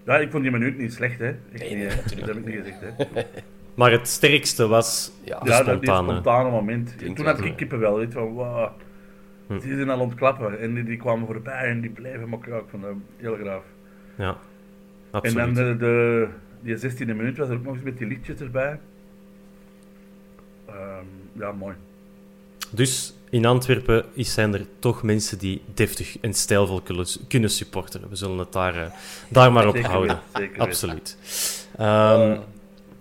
Ja, 0.06 0.18
ik 0.18 0.32
vond 0.32 0.44
die 0.44 0.52
minuut 0.52 0.78
niet 0.78 0.94
slecht, 0.94 1.20
hè. 1.20 1.26
Echt 1.28 1.38
Nee, 1.60 1.76
nee, 1.76 1.88
Dat 1.88 2.28
heb 2.28 2.36
ik 2.36 2.46
niet 2.46 2.56
gezegd, 2.56 2.80
hè. 2.82 3.06
Maar 3.76 3.92
het 3.92 4.08
sterkste 4.08 4.68
was 4.68 5.12
Ja. 5.24 5.40
de 5.40 5.50
ja, 5.50 5.58
dat 5.64 5.66
die 5.66 5.90
spontane. 5.90 6.12
spontane 6.12 6.50
moment. 6.50 7.16
Toen 7.16 7.26
had 7.26 7.44
ik 7.44 7.56
kippen 7.56 7.80
wel, 7.80 7.98
weet 7.98 8.08
je, 8.14 8.20
van 8.20 8.28
wow. 8.34 8.68
Hm. 9.48 9.60
Die 9.60 9.76
zijn 9.76 9.90
al 9.90 10.00
ontklappen 10.00 10.60
en 10.60 10.74
die, 10.74 10.84
die 10.84 10.98
kwamen 10.98 11.26
voorbij 11.28 11.70
en 11.70 11.82
die 11.82 11.90
bleven 11.90 12.30
maar 12.30 12.40
ik 12.48 12.64
vond 12.70 12.84
dat 12.84 12.92
heel 13.18 13.36
graaf. 13.36 13.64
Ja, 14.18 14.28
En 14.30 14.36
absoluut. 15.12 15.56
dan 15.56 15.68
de, 15.68 15.78
de, 15.78 16.28
die 16.62 16.78
16e 16.92 17.06
minuut 17.06 17.38
was 17.38 17.50
er 17.50 17.56
ook 17.56 17.64
nog 17.64 17.74
eens 17.74 17.84
met 17.84 17.98
die 17.98 18.08
liedjes 18.08 18.40
erbij. 18.40 18.80
Ehm, 20.68 21.06
ja, 21.32 21.52
mooi. 21.52 21.76
Dus 22.72 23.14
in 23.30 23.46
Antwerpen 23.46 24.06
is- 24.14 24.34
zijn 24.34 24.54
er 24.54 24.66
toch 24.80 25.04
mensen 25.04 25.38
die 25.38 25.62
deftig 25.74 26.18
en 26.20 26.34
stijlvol 26.34 26.82
kunnen, 26.82 27.06
kunnen 27.28 27.50
supporteren. 27.50 28.10
We 28.10 28.16
zullen 28.16 28.38
het 28.38 28.52
daar, 28.54 28.76
eh, 28.76 28.92
daar 29.30 29.52
maar 29.52 29.68
op 29.68 29.76
Zeker 29.76 29.90
houden. 29.92 30.16
weten, 30.34 30.42
zeker. 30.50 30.62
Absoluut. 30.62 31.18
Ehm, 31.78 32.38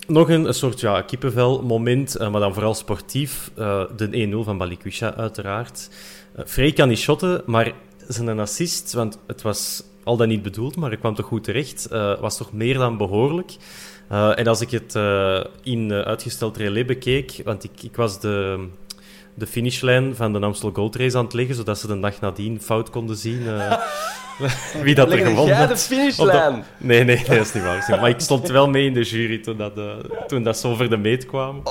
nog 0.07 0.29
een, 0.29 0.45
een 0.45 0.55
soort 0.55 0.81
ja, 0.81 1.03
kippenvel-moment, 1.03 2.17
eh, 2.17 2.31
maar 2.31 2.41
dan 2.41 2.55
vooral 2.55 2.75
sportief. 2.75 3.51
Eh, 3.57 3.85
de 3.97 4.09
1-0 4.11 4.45
van 4.45 4.59
Balikwisha, 4.59 5.15
uiteraard. 5.15 5.91
Uh, 6.37 6.45
Frey 6.47 6.73
kan 6.73 6.88
niet 6.88 6.99
shotten, 6.99 7.43
maar 7.47 7.73
zijn 8.09 8.41
assist, 8.41 8.93
want 8.93 9.19
het 9.27 9.43
was 9.43 9.83
al 10.05 10.17
dan 10.17 10.29
niet 10.29 10.43
bedoeld, 10.43 10.77
maar 10.77 10.91
het 10.91 11.01
kwam 11.01 11.15
toch 11.15 11.27
goed 11.27 11.45
terecht, 11.45 11.87
eh, 11.87 12.21
was 12.21 12.37
toch 12.37 12.53
meer 12.53 12.79
dan 12.79 12.97
behoorlijk. 12.97 13.57
Eh, 14.12 14.38
en 14.38 14.47
als 14.47 14.61
ik 14.61 14.71
het 14.71 14.95
eh, 14.95 15.45
in 15.62 15.91
eh, 15.91 16.01
uitgesteld 16.01 16.57
relais 16.57 16.85
bekeek, 16.85 17.41
want 17.45 17.65
ik, 17.65 17.83
ik 17.83 17.97
was 17.97 18.21
de, 18.21 18.67
de 19.35 19.47
finishlijn 19.47 20.16
van 20.16 20.33
de 20.33 20.38
Amstel 20.40 20.71
Gold 20.73 20.97
Race 20.97 21.18
aan 21.18 21.25
het 21.25 21.33
leggen, 21.35 21.55
zodat 21.55 21.79
ze 21.79 21.87
de 21.87 22.01
dag 22.01 22.21
nadien 22.21 22.61
fout 22.61 22.90
konden 22.90 23.16
zien 23.16 23.47
eh, 23.47 23.73
wie 24.83 24.95
dat 24.95 25.11
er 25.12 25.18
gewonnen 25.18 25.47
jij 25.47 25.62
de 25.66 25.73
had. 25.73 25.83
finishlijn? 25.83 26.53
Dat- 26.55 26.64
Nee, 26.79 27.05
nee, 27.05 27.16
nee, 27.16 27.25
dat 27.38 27.47
is 27.47 27.53
niet 27.53 27.62
waar. 27.62 27.85
dat. 27.88 28.01
Maar 28.01 28.09
ik 28.11 28.21
stond 28.21 28.49
wel 28.49 28.68
mee 28.68 28.87
in 28.87 28.95
de 28.95 29.03
jury 29.03 29.38
toen 29.38 29.57
dat, 29.57 29.79
eh, 29.79 29.85
toen 30.27 30.42
dat 30.42 30.59
zo 30.59 30.71
over 30.71 30.90
de 30.90 30.97
meet 30.97 31.27
kwam. 31.27 31.62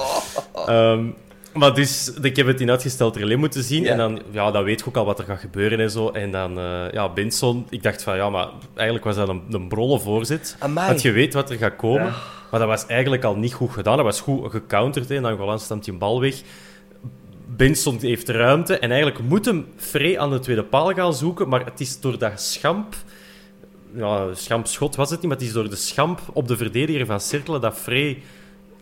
Ehm, 0.67 1.05
maar 1.53 1.73
dus, 1.73 2.13
ik 2.21 2.35
heb 2.35 2.47
het 2.47 2.61
in 2.61 2.69
uitgesteld 2.69 3.15
relais 3.15 3.37
moeten 3.37 3.63
zien. 3.63 3.87
En 3.87 3.97
dan, 3.97 4.21
ja, 4.31 4.51
dan 4.51 4.63
weet 4.63 4.79
je 4.79 4.85
ook 4.87 4.97
al 4.97 5.05
wat 5.05 5.19
er 5.19 5.25
gaat 5.25 5.39
gebeuren 5.39 5.79
en 5.79 5.91
zo. 5.91 6.09
En 6.09 6.31
dan, 6.31 6.57
eh, 6.59 6.91
ja, 6.91 7.09
Benson, 7.09 7.65
ik 7.69 7.83
dacht 7.83 8.03
van, 8.03 8.15
ja, 8.15 8.29
maar 8.29 8.47
eigenlijk 8.75 9.05
was 9.05 9.15
dat 9.15 9.29
een, 9.29 9.41
een 9.51 9.67
brolle 9.67 9.99
voorzet. 9.99 10.55
Amai. 10.59 10.87
Want 10.87 11.01
je 11.01 11.11
weet 11.11 11.33
wat 11.33 11.49
er 11.49 11.57
gaat 11.57 11.75
komen. 11.75 12.05
Ja. 12.05 12.13
Maar 12.51 12.59
dat 12.59 12.69
was 12.69 12.85
eigenlijk 12.85 13.23
al 13.23 13.35
niet 13.35 13.53
goed 13.53 13.71
gedaan. 13.71 13.95
Dat 13.95 14.05
was 14.05 14.21
goed 14.21 14.51
gecounterd. 14.51 15.09
Hè. 15.09 15.15
En 15.15 15.21
dan 15.21 15.37
Golan 15.37 15.59
stamt 15.59 15.83
die 15.85 15.93
bal 15.93 16.21
weg. 16.21 16.35
Benson 17.55 17.97
heeft 17.99 18.29
ruimte. 18.29 18.77
En 18.79 18.91
eigenlijk 18.91 19.21
moet 19.23 19.45
hem 19.45 19.67
Frey 19.75 20.19
aan 20.19 20.29
de 20.29 20.39
tweede 20.39 20.63
paal 20.63 20.93
gaan 20.93 21.13
zoeken. 21.13 21.47
Maar 21.49 21.65
het 21.65 21.79
is 21.79 21.99
door 21.99 22.17
dat 22.17 22.41
schamp... 22.41 22.95
Ja, 23.95 24.33
schampschot 24.33 24.95
was 24.95 25.09
het 25.09 25.19
niet, 25.21 25.27
maar 25.29 25.37
het 25.37 25.47
is 25.47 25.53
door 25.53 25.69
de 25.69 25.75
schamp 25.75 26.19
op 26.33 26.47
de 26.47 26.57
verdediger 26.57 27.05
van 27.05 27.19
Cirkelen 27.19 27.61
dat 27.61 27.75
Frey 27.77 28.21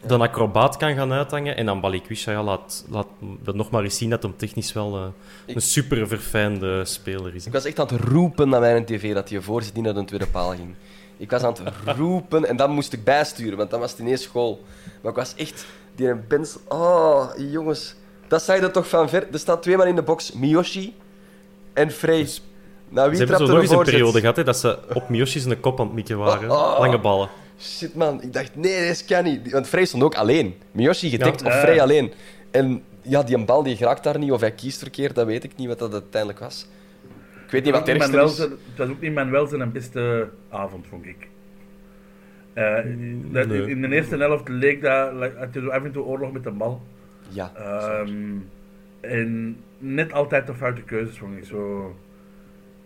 de 0.08 0.18
acrobaat 0.18 0.78
kan 0.78 0.96
gaan 0.96 1.12
uithangen. 1.12 1.56
En 1.58 1.66
dan 1.66 1.82
Balikwisha, 1.82 2.32
ja, 2.32 2.44
laat, 2.44 2.86
laat 2.90 3.08
nog 3.54 3.70
maar 3.70 3.84
eens 3.84 3.98
zien 3.98 4.10
dat 4.10 4.24
hem 4.24 4.38
technisch 4.38 4.74
wel 4.74 4.96
eh, 4.98 5.06
Ik- 5.46 5.56
een 5.56 5.62
super 5.62 6.08
verfijnde 6.08 6.86
speler 6.86 7.36
is. 7.36 7.42
hè. 7.42 7.48
Ik 7.48 7.54
was 7.54 7.66
echt 7.66 7.80
aan 7.80 7.88
het 7.88 8.00
roepen 8.04 8.50
naar 8.50 8.60
mijn 8.60 8.86
tv 8.86 9.14
dat 9.14 9.30
je 9.30 9.42
voorzet 9.42 9.74
niet 9.74 9.84
naar 9.84 9.94
de 9.94 10.06
tweede 10.06 10.28
paal 10.28 10.50
ging. 10.50 10.76
Ik 11.18 11.32
was 11.32 11.42
aan 11.44 11.54
het 11.64 11.74
roepen 11.98 12.46
en 12.46 12.56
dan 12.58 12.72
moest 12.72 12.94
ik 12.94 13.04
bijsturen, 13.04 13.58
want 13.58 13.70
dan 13.70 13.80
was 13.80 13.92
het 13.92 14.00
ineens 14.00 14.22
school. 14.24 14.64
Maar 15.02 15.12
ik 15.12 15.18
was 15.18 15.36
echt... 15.36 15.66
Die 15.96 16.16
Benz... 16.16 16.56
Oh, 16.68 17.30
jongens. 17.38 17.96
Dat 18.30 18.42
zag 18.44 18.56
je 18.56 18.62
er 18.62 18.72
toch 18.72 18.90
van 18.90 19.10
ver. 19.10 19.28
Er 19.32 19.40
staan 19.40 19.60
twee 19.60 19.78
man 19.78 19.88
in 19.88 19.96
de 19.96 20.02
box. 20.04 20.32
Miyoshi 20.34 20.94
en 21.74 21.92
Frey. 21.92 22.16
Nou, 22.16 23.10
wie 23.10 23.18
Ze 23.18 23.24
hebben 23.24 23.28
trapte 23.28 23.46
zo 23.46 23.46
nog 23.46 23.56
een 23.56 23.62
eens 23.62 23.72
een 23.72 23.84
periode 23.84 24.20
gehad 24.20 24.36
hè, 24.36 24.44
dat 24.44 24.58
ze 24.58 24.78
op 24.94 25.10
Miyoshi 25.10 25.40
zijn 25.40 25.60
kop 25.60 25.80
aan 25.80 25.86
het 25.86 25.96
mikken 25.96 26.18
waren. 26.18 26.52
Oh, 26.52 26.58
oh. 26.58 26.80
Lange 26.80 27.00
ballen. 27.00 27.30
Shit, 27.60 27.96
man. 27.96 28.22
Ik 28.22 28.34
dacht, 28.34 28.56
nee, 28.56 28.88
dat 28.88 29.06
kan 29.06 29.24
niet. 29.24 29.52
Want 29.52 29.68
Frey 29.68 29.86
stond 29.86 30.04
ook 30.04 30.16
alleen. 30.16 30.56
Miyoshi 30.72 31.10
gedekt 31.10 31.42
Ja. 31.42 31.48
of. 31.48 31.60
Frey 31.60 31.82
alleen. 31.82 32.12
En 32.52 32.84
ja, 33.02 33.24
die 33.24 33.46
bal 33.46 33.64
die 33.64 33.76
geraakt 33.76 34.04
daar 34.04 34.18
niet, 34.20 34.32
of 34.32 34.40
hij 34.42 34.52
kiest 34.52 34.80
verkeerd, 34.80 35.16
dat 35.16 35.26
weet 35.26 35.44
ik 35.44 35.52
niet 35.56 35.68
wat 35.68 35.80
dat 35.80 35.94
uiteindelijk 35.94 36.40
was. 36.40 36.68
Ik 37.46 37.52
weet 37.52 37.64
niet 37.64 37.74
wat 37.74 37.88
het 37.88 37.98
Het 37.98 37.98
was 37.98 38.08
ook 38.08 38.16
ergste 38.16 38.44
niet 38.46 38.50
is. 38.50 38.58
Zijn- 38.58 38.68
het 38.70 38.78
was 38.78 38.88
ook 38.90 39.02
niet 39.02 39.14
Manuel 39.14 39.48
zijn 39.48 39.72
beste 39.72 40.30
avond, 40.50 40.86
vond 40.90 41.06
ik. 41.06 41.28
Eh, 42.54 42.76
dat- 43.32 43.48
nee. 43.48 43.70
In 43.70 43.82
de 43.82 43.88
eerste 43.88 44.18
helft 44.18 44.48
leek 44.50 44.82
dat, 44.82 45.12
had 45.38 45.48
je 45.54 45.60
zo 45.60 45.70
af 45.70 45.84
en 45.84 45.92
toe 45.92 46.04
oorlog 46.04 46.32
met 46.32 46.44
de 46.44 46.52
bal. 46.52 46.82
Ja. 47.30 47.52
Ehm, 47.56 48.36
en 49.02 49.58
net 49.78 50.14
altijd 50.14 50.48
de 50.48 50.54
foute 50.56 50.82
keuzes, 50.82 51.18
vond 51.18 51.38
ik. 51.38 51.44
Zo, 51.46 51.96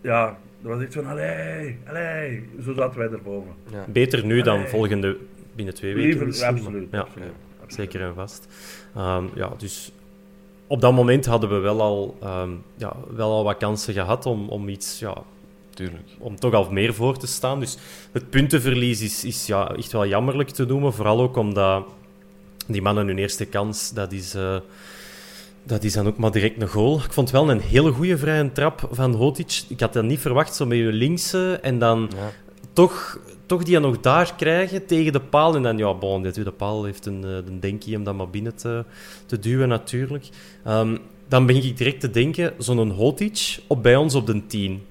ja, 0.00 0.38
dat 0.62 0.72
was 0.72 0.82
echt 0.82 0.94
van, 0.94 1.06
allee, 1.06 1.78
allee. 1.86 2.48
Zo 2.64 2.72
zaten 2.72 2.98
wij 2.98 3.08
erboven. 3.10 3.52
ja. 3.70 3.84
Beter 3.88 4.24
nu 4.24 4.42
dan 4.42 4.56
Allee. 4.56 4.68
volgende 4.68 5.16
binnen 5.54 5.74
twee 5.74 5.94
weken. 5.94 6.08
Liever, 6.08 6.26
misschien, 6.26 6.52
maar- 6.54 6.60
absoluut. 6.62 6.88
Ja, 6.90 6.98
absoluut, 7.00 7.28
absoluut. 7.62 7.74
zeker 7.74 8.00
en 8.08 8.14
vast. 8.14 8.48
Ehm, 8.96 9.24
ja, 9.34 9.50
dus 9.58 9.92
op 10.66 10.80
dat 10.80 10.92
moment 10.92 11.26
hadden 11.26 11.50
we 11.50 11.58
wel 11.58 11.80
al, 11.82 12.16
ehm, 12.22 12.50
ja, 12.76 12.96
wel 13.14 13.30
al 13.30 13.44
wat 13.44 13.56
kansen 13.56 13.94
gehad 13.94 14.26
om, 14.26 14.48
om 14.48 14.68
iets, 14.68 14.98
ja, 14.98 15.16
Tuurlijk. 15.70 16.08
om 16.18 16.36
toch 16.36 16.52
al 16.54 16.70
meer 16.72 16.94
voor 16.94 17.16
te 17.18 17.26
staan. 17.26 17.60
Dus 17.60 17.78
het 18.12 18.30
puntenverlies 18.30 19.02
is, 19.02 19.24
is 19.24 19.46
ja, 19.46 19.74
echt 19.76 19.92
wel 19.92 20.06
jammerlijk 20.06 20.48
te 20.48 20.64
noemen. 20.66 20.92
Vooral 20.92 21.20
ook 21.20 21.36
omdat 21.36 21.86
die 22.66 22.82
mannen 22.82 23.06
hun 23.06 23.18
eerste 23.18 23.44
kans, 23.44 23.90
dat 23.92 24.12
is, 24.12 24.34
eh, 24.34 24.56
dat 25.62 25.84
is 25.84 25.92
dan 25.92 26.06
ook 26.06 26.16
maar 26.16 26.30
direct 26.30 26.62
een 26.62 26.68
goal. 26.68 26.98
Ik 27.04 27.12
vond 27.12 27.30
wel 27.30 27.50
een 27.50 27.60
hele 27.60 27.92
goede 27.92 28.18
vrije 28.18 28.52
trap 28.52 28.88
van 28.90 29.14
Hotic. 29.14 29.62
Ik 29.68 29.80
had 29.80 29.92
dat 29.92 30.04
niet 30.04 30.20
verwacht, 30.20 30.54
zo 30.54 30.66
met 30.66 30.78
je 30.78 30.84
linkse. 30.92 31.58
En 31.62 31.78
dan 31.78 32.10
Ja. 32.16 32.30
toch, 32.72 33.18
toch 33.46 33.62
die 33.62 33.78
nog 33.78 34.00
daar 34.00 34.34
krijgen 34.36 34.86
tegen 34.86 35.12
de 35.12 35.20
paal. 35.20 35.54
En 35.56 35.62
dan, 35.62 35.78
ja, 35.78 35.94
bon, 35.94 36.22
de 36.22 36.52
paal 36.56 36.84
heeft 36.84 37.06
een, 37.06 37.24
eh, 37.24 37.30
een 37.30 37.60
denkie 37.60 37.96
om 37.96 38.04
dat 38.04 38.14
maar 38.14 38.30
binnen 38.30 38.54
te, 38.54 38.84
te 39.26 39.38
duwen, 39.38 39.68
natuurlijk. 39.68 40.28
Ehm, 40.64 40.96
dan 41.28 41.46
begin 41.46 41.64
ik 41.64 41.76
direct 41.76 42.00
te 42.00 42.10
denken, 42.10 42.52
zo'n 42.58 42.90
Hotic 42.90 43.58
op 43.66 43.82
bij 43.82 43.96
ons 43.96 44.14
op 44.14 44.26
de 44.26 44.46
10. 44.46 44.82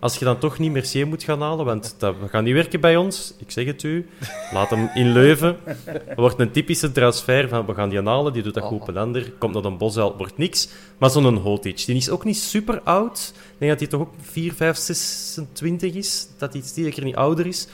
Als 0.00 0.16
je 0.18 0.24
dan 0.24 0.38
toch 0.38 0.58
niet 0.58 0.72
Mercier 0.72 1.06
moet 1.06 1.22
gaan 1.22 1.40
halen, 1.40 1.64
want 1.64 1.94
dat 1.98 2.14
gaat 2.30 2.42
niet 2.42 2.54
werken 2.54 2.80
bij 2.80 2.96
ons, 2.96 3.34
ik 3.38 3.50
zeg 3.50 3.66
het 3.66 3.82
u, 3.82 4.08
laat 4.52 4.70
hem 4.70 4.90
in 4.94 5.12
Leuven. 5.12 5.56
Dat 5.84 6.16
wordt 6.16 6.38
een 6.38 6.50
typische 6.50 6.92
transfer 6.92 7.48
van 7.48 7.66
we 7.66 7.74
gaan 7.74 7.88
die 7.88 8.02
halen, 8.02 8.32
die 8.32 8.42
doet 8.42 8.54
dat 8.54 8.64
goed 8.64 8.96
ander, 8.96 9.32
komt 9.38 9.54
naar 9.54 9.64
een 9.64 9.78
Bosuil, 9.78 10.16
wordt 10.16 10.38
niks. 10.38 10.68
Maar 10.98 11.10
zo'n 11.10 11.36
Hotic, 11.36 11.86
die 11.86 11.96
is 11.96 12.10
ook 12.10 12.24
niet 12.24 12.36
super 12.36 12.80
oud. 12.80 13.32
Ik 13.34 13.58
denk 13.58 13.70
dat 13.70 13.80
hij 13.80 13.88
toch 13.88 14.00
ook 14.00 14.14
4, 14.20 14.52
5, 14.54 14.76
26 14.76 15.94
is, 15.94 16.28
dat 16.38 16.52
hij 16.52 16.62
zeker 16.64 17.04
niet 17.04 17.16
ouder 17.16 17.46
is. 17.46 17.68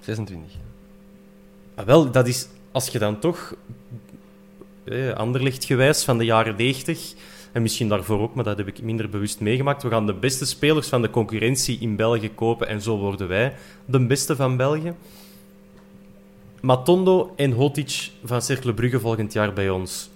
26. 0.00 0.50
Ah, 1.74 1.86
wel, 1.86 2.10
dat 2.10 2.28
is 2.28 2.48
als 2.72 2.88
je 2.88 2.98
dan 2.98 3.18
toch 3.18 3.54
eh, 4.84 5.12
anderlicht 5.12 5.64
gewijs 5.64 6.04
van 6.04 6.18
de 6.18 6.24
jaren 6.24 6.56
90 6.56 7.14
en 7.52 7.62
misschien 7.62 7.88
daarvoor 7.88 8.20
ook, 8.20 8.34
maar 8.34 8.44
dat 8.44 8.56
heb 8.56 8.66
ik 8.66 8.82
minder 8.82 9.08
bewust 9.08 9.40
meegemaakt. 9.40 9.82
We 9.82 9.88
gaan 9.88 10.06
de 10.06 10.14
beste 10.14 10.46
spelers 10.46 10.88
van 10.88 11.02
de 11.02 11.10
concurrentie 11.10 11.78
in 11.80 11.96
België 11.96 12.30
kopen 12.34 12.68
en 12.68 12.82
zo 12.82 12.96
worden 12.96 13.28
wij 13.28 13.54
de 13.84 14.06
beste 14.06 14.36
van 14.36 14.56
België. 14.56 14.94
Matondo 16.60 17.32
en 17.36 17.52
Hotic 17.52 18.10
van 18.24 18.42
Cercle 18.42 18.74
Brugge 18.74 19.00
volgend 19.00 19.32
jaar 19.32 19.52
bij 19.52 19.70
ons. 19.70 20.10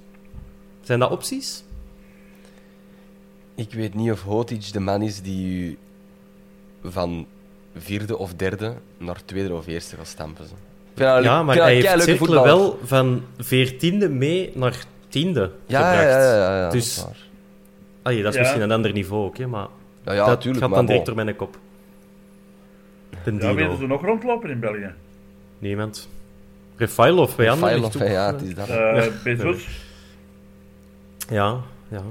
Zijn 0.82 0.98
dat 0.98 1.10
opties? 1.10 1.64
Ik 3.54 3.72
weet 3.72 3.94
niet 3.94 4.10
of 4.10 4.22
Hotic 4.22 4.72
de 4.72 4.80
man 4.80 5.02
is 5.02 5.22
die 5.22 5.46
u 5.46 5.78
van 6.84 7.26
vierde 7.76 8.18
of 8.18 8.34
derde 8.34 8.74
naar 8.98 9.24
tweede 9.24 9.54
of 9.54 9.66
eerste 9.66 9.96
gaat 9.96 10.06
stampen. 10.06 10.46
Ja, 10.94 11.42
maar 11.42 11.56
hij 11.56 11.74
heeft 11.74 12.02
Cercle 12.02 12.42
wel 12.42 12.78
van 12.82 13.22
veertiende 13.38 14.08
mee 14.08 14.50
naar 14.54 14.84
tiende 15.14 15.50
Ja, 15.66 15.80
ja, 15.80 15.86
gebracht. 15.98 16.24
ja, 16.24 16.34
ja, 16.34 16.56
ja, 16.58 16.70
Dus- 16.70 16.96
dat 16.96 17.10
is. 17.10 17.28
Allee, 18.02 18.22
dat 18.22 18.28
is 18.30 18.34
Ja. 18.34 18.40
misschien 18.40 18.62
een 18.62 18.72
ander 18.72 18.92
niveau 18.92 19.24
ook, 19.24 19.38
hè, 19.38 19.46
maar 19.46 19.66
Ja, 20.04 20.12
ja, 20.12 20.26
dat 20.26 20.40
tuurlijk, 20.40 20.60
gaat 20.62 20.68
maar 20.68 20.78
dan 20.78 20.86
direct 20.86 21.06
door 21.06 21.14
mijn 21.14 21.36
kop. 21.36 21.56
De 23.24 23.32
Ja, 23.32 23.54
weten 23.54 23.76
ze 23.76 23.86
nog 23.86 24.02
rondlopen 24.04 24.50
in 24.50 24.60
België? 24.60 24.90
Niemand. 25.58 26.08
Refailov 26.76 27.34
bij 27.34 27.50
Anderlecht 27.50 27.92
ja, 27.98 28.32
het 28.32 28.42
is 28.42 28.54
dat. 28.54 28.68
Eh 28.68 29.06
Bezos, 29.24 29.66
Ja, 31.30 31.60
ja. 31.88 32.02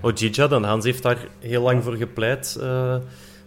Ojija, 0.00 0.46
dan 0.46 0.64
Hans 0.64 0.84
heeft 0.84 1.02
daar 1.02 1.18
heel 1.38 1.62
lang 1.62 1.84
voor 1.84 1.94
gepleit 1.96 2.56
eh, 2.60 2.96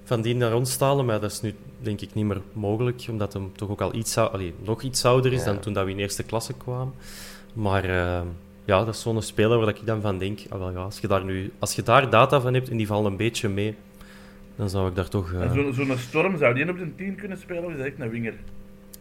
van 0.04 0.22
die 0.22 0.36
naar 0.36 0.54
ons 0.54 0.76
te 0.76 0.84
halen, 0.84 1.06
maar 1.06 1.20
dat 1.20 1.32
is 1.32 1.42
nu 1.42 1.54
denk 1.80 2.02
ik 2.02 2.14
niet 2.14 2.26
meer 2.26 2.42
mogelijk, 2.54 3.06
omdat 3.10 3.34
hem 3.34 3.52
toch 3.56 3.70
ook 3.70 3.82
al 3.82 3.94
iets, 3.96 4.18
allee, 4.18 4.54
nog 4.64 4.82
iets 4.82 5.06
ouder 5.06 5.34
is 5.34 5.40
Ja. 5.40 5.46
dan 5.46 5.60
toen 5.60 5.74
dat 5.74 5.86
we 5.86 5.92
in 5.92 6.00
eerste 6.00 6.24
klasse 6.24 6.54
kwamen. 6.54 6.94
Maar 7.54 7.84
eh, 7.84 8.22
ja, 8.66 8.84
dat 8.86 8.96
is 8.96 9.02
zo'n 9.02 9.22
speler 9.22 9.58
waar 9.60 9.68
ik 9.68 9.86
dan 9.86 10.02
van 10.02 10.18
denk, 10.18 10.40
ah, 10.50 10.60
wel, 10.60 10.72
ja, 10.72 10.78
als, 10.78 11.00
je 11.00 11.08
daar 11.08 11.24
nu, 11.24 11.52
als 11.60 11.76
je 11.76 11.84
daar 11.84 12.10
data 12.10 12.42
van 12.42 12.54
hebt 12.54 12.70
en 12.70 12.78
die 12.78 12.88
vallen 12.88 13.12
een 13.12 13.18
beetje 13.18 13.50
mee, 13.50 13.76
dan 14.56 14.70
zou 14.70 14.90
ik 14.90 14.96
daar 14.96 15.08
toch... 15.10 15.34
eh, 15.34 15.42
en 15.42 15.54
zo- 15.54 15.72
zo'n 15.72 15.98
storm, 15.98 16.38
zou 16.38 16.54
die 16.54 16.70
op 16.70 16.78
de 16.78 16.96
10 16.96 17.16
kunnen 17.16 17.38
spelen 17.38 17.64
of 17.66 17.72
is 17.72 17.78
dat 17.78 17.86
echt 17.86 18.00
een 18.00 18.10
winger? 18.10 18.34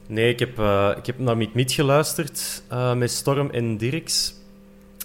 Nee, 0.07 0.29
ik 0.33 0.38
heb, 0.38 0.59
eh, 0.59 0.90
ik 0.96 1.07
heb 1.07 1.18
naar 1.18 1.37
Mick 1.37 1.55
Miet 1.55 1.73
geluisterd 1.73 2.62
eh, 2.68 2.94
met 2.94 3.11
Storm 3.11 3.51
en 3.51 3.77
Dirks. 3.77 4.35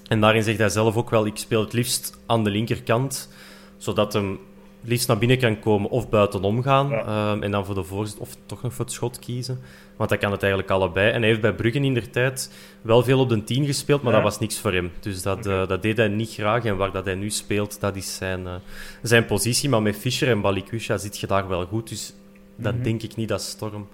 En 0.07 0.21
daarin 0.21 0.43
zegt 0.43 0.57
hij 0.57 0.69
zelf 0.69 0.95
ook 0.95 1.09
wel, 1.09 1.25
ik 1.25 1.37
speel 1.37 1.61
het 1.61 1.73
liefst 1.73 2.17
aan 2.25 2.43
de 2.43 2.49
linkerkant, 2.49 3.29
zodat 3.77 4.13
hem 4.13 4.39
liefst 4.85 5.07
naar 5.07 5.17
binnen 5.17 5.37
kan 5.39 5.59
komen 5.59 5.89
of 5.89 6.09
buitenom 6.09 6.61
gaan. 6.61 6.89
Ja. 6.89 7.05
ehm, 7.05 7.43
en 7.43 7.51
dan 7.51 7.65
voor 7.65 7.75
de 7.75 7.83
voorzet 7.83 8.17
of 8.17 8.35
toch 8.45 8.61
nog 8.61 8.73
voor 8.73 8.85
het 8.85 8.93
schot 8.93 9.19
kiezen. 9.19 9.59
Want 9.95 10.09
hij 10.09 10.19
kan 10.19 10.31
het 10.31 10.41
eigenlijk 10.41 10.71
allebei. 10.71 11.11
En 11.11 11.19
hij 11.19 11.29
heeft 11.29 11.41
bij 11.41 11.53
Bruggen 11.53 11.83
in 11.83 11.93
der 11.93 12.09
tijd 12.09 12.53
wel 12.81 13.03
veel 13.03 13.19
op 13.19 13.29
de 13.29 13.43
10 13.43 13.65
gespeeld, 13.65 14.01
maar 14.01 14.13
Ja. 14.13 14.19
dat 14.21 14.29
was 14.29 14.39
niks 14.39 14.59
voor 14.59 14.73
hem. 14.73 14.91
Dus 14.99 15.21
dat, 15.21 15.45
eh, 15.45 15.67
dat 15.67 15.81
deed 15.81 15.97
hij 15.97 16.07
niet 16.07 16.29
graag. 16.33 16.65
En 16.65 16.77
waar 16.77 16.91
dat 16.91 17.05
hij 17.05 17.15
nu 17.15 17.29
speelt, 17.29 17.79
dat 17.79 17.95
is 17.95 18.15
zijn, 18.15 18.47
eh, 18.47 18.53
zijn 19.01 19.25
positie. 19.25 19.69
Maar 19.69 19.81
met 19.81 19.95
Fischer 19.95 20.27
en 20.29 20.41
Balikwisha 20.41 20.97
zit 20.97 21.17
je 21.19 21.27
daar 21.27 21.47
wel 21.47 21.65
goed. 21.65 21.89
Dus 21.89 22.13
dat 22.55 22.83
denk 22.83 23.01
ik 23.03 23.15
niet 23.15 23.27
dat 23.29 23.41
Storm 23.41 23.87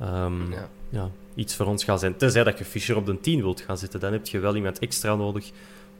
ehm, 0.00 0.50
Ja. 0.52 0.68
ja, 0.88 1.10
iets 1.34 1.56
voor 1.56 1.66
ons 1.66 1.84
gaat 1.84 2.00
zijn. 2.00 2.16
Tenzij 2.16 2.44
dat 2.44 2.58
je 2.58 2.64
Fischer 2.64 2.96
op 2.96 3.06
de 3.06 3.20
10 3.20 3.40
wilt 3.42 3.60
gaan 3.60 3.78
zitten. 3.78 4.00
Dan 4.00 4.12
heb 4.12 4.26
je 4.26 4.38
wel 4.38 4.56
iemand 4.56 4.78
extra 4.78 5.14
nodig 5.14 5.50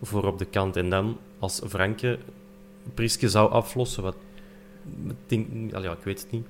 voor 0.03 0.25
op 0.27 0.39
de 0.39 0.45
kant. 0.45 0.77
En 0.77 0.91
dan, 0.91 1.19
als 1.39 1.61
Franke 1.69 2.19
Priske 2.95 3.29
zou 3.29 3.51
aflossen, 3.51 4.03
wat 4.03 4.15
ik 5.09 5.15
denk, 5.27 5.73
al 5.75 5.83
ja, 5.83 5.91
ik 5.93 6.05
weet 6.05 6.21
het 6.21 6.31
niet. 6.31 6.47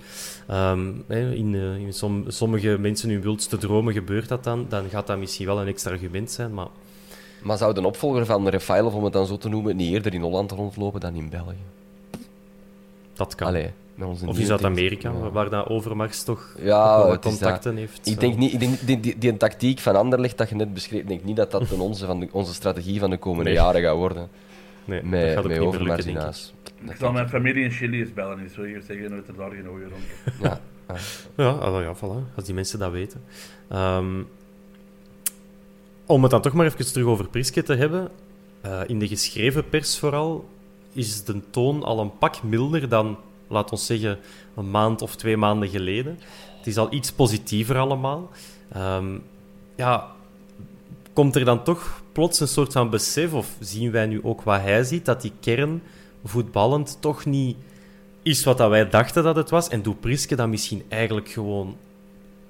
Ehm, 0.48 0.88
in 1.08 1.54
eh, 1.54 1.76
in 1.76 1.92
som- 1.92 2.24
sommige 2.28 2.76
mensen 2.80 3.10
hun 3.10 3.20
wildste 3.22 3.58
dromen 3.58 3.92
gebeurt 3.92 4.28
dat 4.28 4.44
dan. 4.44 4.66
Dan 4.68 4.88
gaat 4.88 5.06
dat 5.06 5.18
misschien 5.18 5.46
wel 5.46 5.60
een 5.60 5.66
extra 5.66 5.90
argument 5.90 6.30
zijn. 6.30 6.54
Maar 6.54 6.66
Maar 7.42 7.58
zou 7.58 7.74
de 7.74 7.86
opvolger 7.86 8.26
van 8.26 8.48
Refailov, 8.48 8.94
om 8.94 9.04
het 9.04 9.12
dan 9.12 9.26
zo 9.26 9.36
te 9.38 9.48
noemen, 9.48 9.76
niet 9.76 9.92
eerder 9.92 10.14
in 10.14 10.20
Holland 10.20 10.50
rondlopen 10.50 11.00
dan 11.00 11.14
in 11.14 11.28
België? 11.28 11.56
dat 13.14 13.34
kan. 13.34 13.46
Allee, 13.46 13.70
of 13.98 14.38
in 14.38 14.46
Zuid-Amerika, 14.46 15.12
waar, 15.12 15.50
dat 15.50 15.68
Overmars 15.68 16.22
toch 16.22 16.54
Ja, 16.62 17.18
contacten 17.20 17.76
heeft. 17.76 18.06
Ik 18.06 18.20
denk 18.20 18.36
niet, 18.36 18.52
ik 18.52 18.58
denk, 18.60 18.86
die, 18.86 19.00
die, 19.00 19.18
die 19.18 19.36
tactiek 19.36 19.78
van 19.78 19.96
Anderlecht 19.96 20.38
dat 20.38 20.48
je 20.48 20.54
net 20.54 20.74
beschreef, 20.74 21.00
ik 21.00 21.08
denk 21.08 21.24
niet 21.24 21.36
dat 21.36 21.50
dat 21.50 21.72
onze, 21.72 22.06
van 22.06 22.20
de, 22.20 22.28
onze 22.32 22.54
strategie 22.54 23.00
van 23.00 23.10
de 23.10 23.16
komende 23.18 23.50
Nee. 23.50 23.58
jaren 23.58 23.82
gaat 23.82 23.96
worden. 23.96 24.28
Nee, 24.84 25.00
dat 25.00 25.10
Met, 25.10 25.28
gaat 25.28 25.36
ook 25.38 25.42
met 25.42 25.50
niet 25.52 25.58
meer 25.58 25.66
Overmars 25.68 26.04
lukken, 26.04 26.06
in 26.06 26.14
denk 26.14 26.26
ik. 26.90 26.96
zal 26.98 27.12
mijn 27.12 27.28
familie 27.28 27.64
in 27.64 27.70
Chili 27.70 28.00
eens 28.00 28.12
bellen. 28.12 28.38
Ik 28.38 28.50
zou 28.54 28.66
hier 28.68 28.82
zeggen 28.86 29.10
dat 29.10 29.28
er 29.28 29.34
daar 29.36 29.50
geen 29.50 29.64
rond 29.66 29.82
is. 30.24 30.32
Ja. 30.42 30.60
Ja, 31.36 31.48
ah, 31.50 31.82
ja, 31.82 31.96
voilà. 31.96 32.34
Als 32.36 32.44
die 32.44 32.54
mensen 32.54 32.78
dat 32.78 32.90
weten. 32.92 33.22
Ehm, 33.68 34.22
om 36.06 36.22
het 36.22 36.30
dan 36.30 36.40
toch 36.42 36.52
maar 36.52 36.66
even 36.66 36.92
terug 36.92 37.06
over 37.06 37.28
Priske 37.28 37.62
te 37.62 37.74
hebben. 37.74 38.10
eh, 38.60 38.80
in 38.86 38.98
de 38.98 39.08
geschreven 39.08 39.68
pers 39.68 39.98
vooral 39.98 40.48
is 40.92 41.24
de 41.24 41.40
toon 41.50 41.82
al 41.82 42.00
een 42.00 42.18
pak 42.18 42.42
milder 42.42 42.88
dan, 42.88 43.18
laat 43.48 43.70
ons 43.72 43.86
zeggen, 43.86 44.18
een 44.56 44.70
maand 44.70 45.02
of 45.02 45.16
twee 45.16 45.36
maanden 45.36 45.68
geleden. 45.68 46.18
Het 46.56 46.66
is 46.66 46.76
al 46.76 46.92
iets 46.92 47.12
positiever 47.12 47.78
allemaal. 47.78 48.30
Ehm, 48.72 49.18
ja, 49.76 50.06
komt 51.12 51.37
er 51.37 51.44
dan 51.44 51.64
toch 51.64 52.03
plots 52.12 52.40
een 52.40 52.48
soort 52.48 52.72
van 52.72 52.90
besef, 52.90 53.33
of 53.33 53.57
zien 53.61 53.90
wij 53.90 54.07
nu 54.07 54.20
ook 54.22 54.42
wat 54.42 54.61
hij 54.61 54.85
ziet, 54.85 55.05
dat 55.05 55.22
die 55.22 55.33
kern 55.40 55.83
voetballend 56.25 56.96
toch 57.01 57.25
niet 57.25 57.57
is 58.22 58.44
wat 58.44 58.59
dat 58.59 58.70
wij 58.70 58.88
dachten 58.88 59.22
dat 59.22 59.37
het 59.37 59.51
was. 59.51 59.68
En 59.68 59.83
doet 59.83 60.01
Priske 60.01 60.37
dat 60.37 60.48
misschien 60.48 60.83
eigenlijk 60.88 61.29
gewoon 61.29 61.77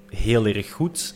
heel 0.09 0.45
erg 0.45 0.71
goed. 0.71 1.15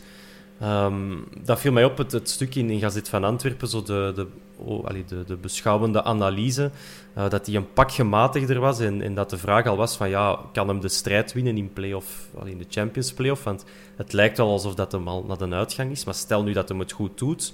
Ehm, 0.60 1.16
dat 1.44 1.60
viel 1.60 1.72
mij 1.72 1.84
op, 1.84 1.98
het, 1.98 2.12
het 2.12 2.28
stuk 2.28 2.54
in, 2.54 2.70
in 2.70 2.80
Gazet 2.80 3.08
van 3.08 3.24
Antwerpen, 3.24 3.68
zo 3.68 3.82
de, 3.82 4.12
de, 4.14 4.26
oh, 4.58 4.84
allee, 4.84 5.04
de, 5.04 5.24
de 5.24 5.36
beschouwende 5.36 6.02
analyse, 6.02 6.70
eh, 7.14 7.30
dat 7.30 7.46
hij 7.46 7.54
een 7.54 7.72
pak 7.72 7.92
gematigder 7.92 8.60
was 8.60 8.80
en, 8.80 9.02
en 9.02 9.14
dat 9.14 9.30
de 9.30 9.38
vraag 9.38 9.66
al 9.66 9.76
was 9.76 9.96
van, 9.96 10.08
ja, 10.08 10.38
kan 10.52 10.68
hem 10.68 10.80
de 10.80 10.88
strijd 10.88 11.32
winnen 11.32 11.56
in, 11.56 11.72
play-off, 11.72 12.28
allee, 12.38 12.52
in 12.52 12.58
de 12.58 12.66
Champions 12.68 13.12
Playoff? 13.12 13.44
Want 13.44 13.64
het 13.96 14.12
lijkt 14.12 14.36
wel 14.36 14.50
alsof 14.50 14.74
dat 14.74 14.92
hem 14.92 15.08
al 15.08 15.24
naar 15.28 15.38
de 15.38 15.48
uitgang 15.54 15.90
is, 15.90 16.04
maar 16.04 16.14
stel 16.14 16.42
nu 16.42 16.52
dat 16.52 16.68
hem 16.68 16.78
het 16.78 16.92
goed 16.92 17.18
doet. 17.18 17.52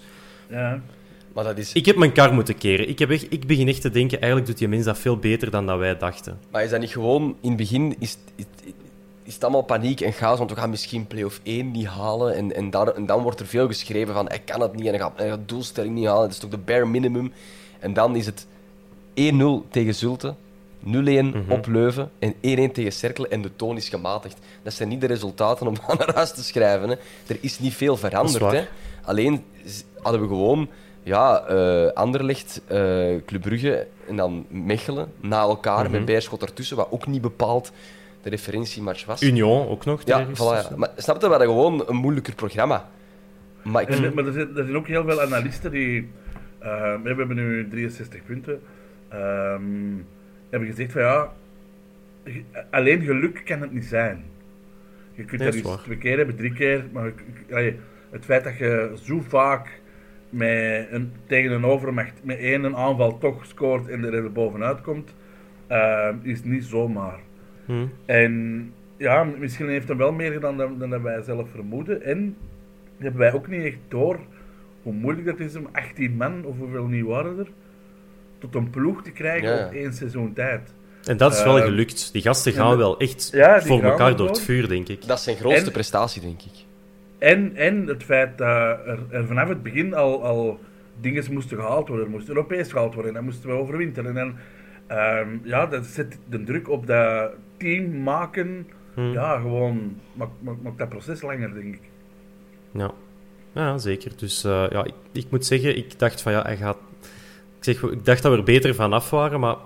Ja. 0.49 0.83
Maar 1.33 1.45
dat 1.45 1.59
is, 1.59 1.73
Ik 1.73 1.87
heb 1.87 1.97
mijn 1.97 2.12
kar 2.12 2.35
moeten 2.35 2.59
keren. 2.59 2.88
Ik, 2.88 2.99
heb 2.99 3.11
echt, 3.11 3.27
ik 3.33 3.47
begin 3.47 3.69
echt 3.69 3.81
te 3.81 3.90
denken, 3.90 4.19
eigenlijk 4.19 4.47
doet 4.51 4.59
die 4.59 4.69
mens 4.69 4.85
dat 4.85 4.99
veel 4.99 5.17
beter 5.17 5.51
dan 5.51 5.67
dat 5.67 5.79
wij 5.79 5.97
dachten. 5.97 6.38
maar 6.51 6.64
is 6.64 6.71
dat 6.71 6.81
niet 6.81 6.90
gewoon, 6.90 7.37
in 7.40 7.49
het 7.49 7.57
begin 7.57 7.97
is, 7.99 8.17
is, 9.25 9.35
het 9.35 9.43
allemaal 9.43 9.63
paniek 9.63 10.01
en 10.01 10.13
chaos, 10.13 10.39
want 10.39 10.51
we 10.51 10.57
gaan 10.57 10.71
misschien 10.71 11.07
play-off 11.07 11.41
1 11.43 11.71
niet 11.71 11.87
halen. 11.87 12.35
En, 12.35 12.55
en, 12.55 12.71
daar, 12.71 12.89
en 12.89 13.07
dan 13.07 13.23
wordt 13.23 13.41
er 13.41 13.47
veel 13.47 13.67
geschreven 13.67 14.15
van, 14.15 14.29
hij 14.29 14.39
kan 14.39 14.61
het 14.61 14.75
niet 14.75 14.85
en 14.85 14.91
hij 14.91 14.99
gaat, 14.99 15.13
hij 15.17 15.29
gaat 15.29 15.39
de 15.39 15.45
doelstelling 15.55 15.95
niet 15.95 16.07
halen. 16.07 16.23
Het 16.23 16.33
is 16.33 16.39
toch 16.39 16.51
de 16.51 16.59
bare 16.59 16.87
minimum. 16.87 17.33
En 17.79 17.93
dan 17.93 18.17
is 18.17 18.27
het 18.27 18.47
1-0 19.15 19.71
tegen 19.71 19.95
Zulte, 19.95 20.35
0-1 20.87 20.89
op 21.49 21.67
Leuven 21.67 22.11
en 22.19 22.35
1-1 22.35 22.37
tegen 22.73 22.93
Cerkelen 22.93 23.31
en 23.31 23.43
de 23.43 23.57
toon 23.57 23.77
is 23.77 23.89
gematigd. 23.89 24.39
Dat 24.63 24.73
zijn 24.73 24.89
niet 24.89 25.01
de 25.01 25.07
resultaten 25.07 25.67
om 25.67 25.75
aan 25.87 25.97
naar 25.99 26.15
huis 26.15 26.33
te 26.33 26.45
schrijven. 26.45 26.89
Hè. 26.89 26.95
Er 27.27 27.39
is 27.41 27.59
niet 27.59 27.75
veel 27.75 27.97
veranderd. 27.97 28.53
Hè. 28.53 28.65
Alleen 29.03 29.45
hadden 30.03 30.21
we 30.21 30.27
gewoon 30.27 30.69
ja, 31.03 31.41
eh, 31.41 31.93
Anderlecht, 31.93 32.61
eh 32.67 32.77
Club 33.27 33.41
Brugge 33.41 33.87
en 34.09 34.17
dan 34.17 34.47
Mechelen 34.49 35.13
na 35.21 35.41
elkaar 35.41 35.91
met 35.91 36.05
Beerschot 36.05 36.43
ertussen, 36.43 36.77
wat 36.77 36.89
ook 36.91 37.07
niet 37.07 37.23
bepaald 37.23 37.73
de 38.25 38.31
referentiematch 38.31 39.05
was. 39.05 39.23
Union 39.23 39.69
ook 39.69 39.85
nog. 39.85 40.03
ja, 40.05 40.27
voilà, 40.27 40.69
ja. 40.71 40.77
Maar 40.77 40.91
snap 40.97 41.15
je, 41.21 41.23
we 41.23 41.29
hadden 41.29 41.49
gewoon 41.49 41.85
een 41.89 41.97
moeilijker 41.97 42.35
programma. 42.35 42.89
Maar 43.63 43.83
ik 43.83 43.89
En, 43.89 44.15
maar 44.15 44.27
er 44.27 44.33
zijn, 44.33 44.49
er 44.49 44.65
zijn 44.65 44.77
ook 44.77 44.87
heel 44.87 45.05
veel 45.05 45.21
analisten 45.21 45.71
die. 45.71 46.09
eh, 46.59 46.95
we 47.03 47.09
hebben 47.09 47.37
nu 47.37 47.69
63 47.69 48.25
punten. 48.27 48.61
ehm, 49.09 49.63
hebben 50.51 50.69
gezegd 50.69 50.93
van 50.93 51.03
ja. 51.03 51.33
Alleen 52.71 53.03
geluk 53.03 53.43
kan 53.45 53.61
het 53.61 53.73
niet 53.73 53.85
zijn. 53.85 54.25
Je 55.15 55.25
kunt 55.25 55.41
Nee, 55.41 55.51
dat 55.51 55.61
waar. 55.61 55.83
twee 55.83 55.99
keer 55.99 56.17
hebben, 56.17 56.37
drie 56.37 56.53
keer. 56.53 56.85
Maar 56.93 57.13
je- 57.49 57.75
het 58.11 58.25
feit 58.25 58.45
dat 58.45 58.57
je 58.59 58.93
zo 59.03 59.23
vaak 59.29 59.81
met 60.31 60.87
een, 60.91 61.13
tegen 61.27 61.51
een 61.53 61.65
overmacht 61.65 62.13
met 62.23 62.39
één 62.39 62.77
aanval 62.77 63.19
toch 63.19 63.47
scoort 63.47 63.89
en 63.89 64.05
er 64.15 64.33
bovenuit 64.33 64.81
komt, 64.81 65.15
eh, 65.67 66.09
is 66.23 66.43
niet 66.45 66.65
zomaar. 66.65 67.19
Hm. 67.66 67.87
En 68.05 68.72
ja, 68.96 69.24
misschien 69.38 69.68
heeft 69.68 69.88
hij 69.88 69.96
wel 69.96 70.12
meer 70.12 70.33
gedaan 70.33 70.57
dan, 70.57 70.79
dan 70.79 70.90
dat 70.90 71.00
wij 71.00 71.22
zelf 71.22 71.48
vermoeden. 71.50 72.03
En 72.03 72.37
hebben 72.98 73.20
wij 73.20 73.33
ook 73.33 73.48
niet 73.48 73.64
echt 73.64 73.79
door 73.88 74.18
hoe 74.83 74.92
moeilijk 74.92 75.27
dat 75.27 75.40
is 75.40 75.57
om 75.57 75.68
18 75.72 76.16
man, 76.16 76.44
of 76.44 76.59
hoeveel 76.59 76.87
niet 76.87 77.05
waren 77.05 77.38
er, 77.38 77.46
tot 78.38 78.55
een 78.55 78.70
ploeg 78.70 79.03
te 79.03 79.11
krijgen 79.11 79.57
Ja, 79.59 79.66
op 79.66 79.72
één 79.72 79.92
seizoen 79.92 80.33
tijd. 80.33 80.74
En 81.05 81.16
dat 81.16 81.33
is 81.33 81.42
wel 81.44 81.57
Ehm, 81.57 81.64
gelukt. 81.66 82.12
Die 82.12 82.22
gasten 82.22 82.53
gaan 82.53 82.77
wel 82.77 82.98
echt 82.98 83.29
Ja, 83.33 83.61
voor 83.62 83.83
elkaar 83.83 84.16
door 84.16 84.27
het 84.29 84.40
vuur, 84.40 84.68
denk 84.68 84.88
ik. 84.88 85.07
Dat 85.07 85.18
is 85.18 85.24
zijn 85.24 85.37
grootste 85.37 85.66
En- 85.66 85.72
prestatie, 85.72 86.22
denk 86.22 86.42
ik. 86.42 86.53
En, 87.18 87.57
en 87.57 87.87
het 87.87 88.03
feit 88.03 88.38
dat 88.38 88.48
er, 88.87 88.98
er 89.11 89.27
vanaf 89.27 89.48
het 89.48 89.62
begin 89.62 89.94
al, 89.94 90.24
al 90.24 90.61
dingen 91.00 91.24
moesten 91.33 91.57
gehaald 91.57 91.88
worden. 91.88 92.07
Er 92.07 92.12
moest 92.12 92.29
Europees 92.29 92.72
gehaald 92.72 92.94
worden. 92.94 93.11
En 93.11 93.16
dan 93.16 93.24
moesten 93.24 93.48
we 93.48 93.55
overwinteren. 93.57 94.16
En 94.16 94.35
ehm, 94.87 95.29
ja, 95.42 95.66
dat 95.66 95.87
zet 95.87 96.18
de 96.29 96.42
druk 96.44 96.68
op 96.68 96.87
dat 96.87 97.31
team 97.57 98.03
maken. 98.03 98.66
Hm. 98.94 99.12
Ja, 99.12 99.37
gewoon 99.37 100.01
maakt, 100.62 100.79
dat 100.79 100.88
proces 100.88 101.23
langer, 101.23 101.55
denk 101.55 101.75
ik. 101.75 101.83
Ja, 102.70 102.90
ja 103.53 103.79
zeker. 103.79 104.12
Dus 104.16 104.44
eh, 104.44 104.66
ja, 104.70 104.85
ik, 104.85 104.94
ik 105.12 105.27
moet 105.31 105.47
zeggen, 105.47 105.77
ik 105.77 105.99
dacht 105.99 106.23
van 106.23 106.33
ja, 106.33 106.42
hij 106.42 106.57
gaat. 106.57 106.77
Ik, 107.59 107.64
zeg, 107.64 107.83
ik 107.83 108.05
dacht 108.05 108.23
dat 108.23 108.33
we 108.33 108.38
er 108.38 108.44
beter 108.44 108.75
van 108.75 108.92
af 108.92 109.11
waren, 109.11 109.40
maar 109.40 109.57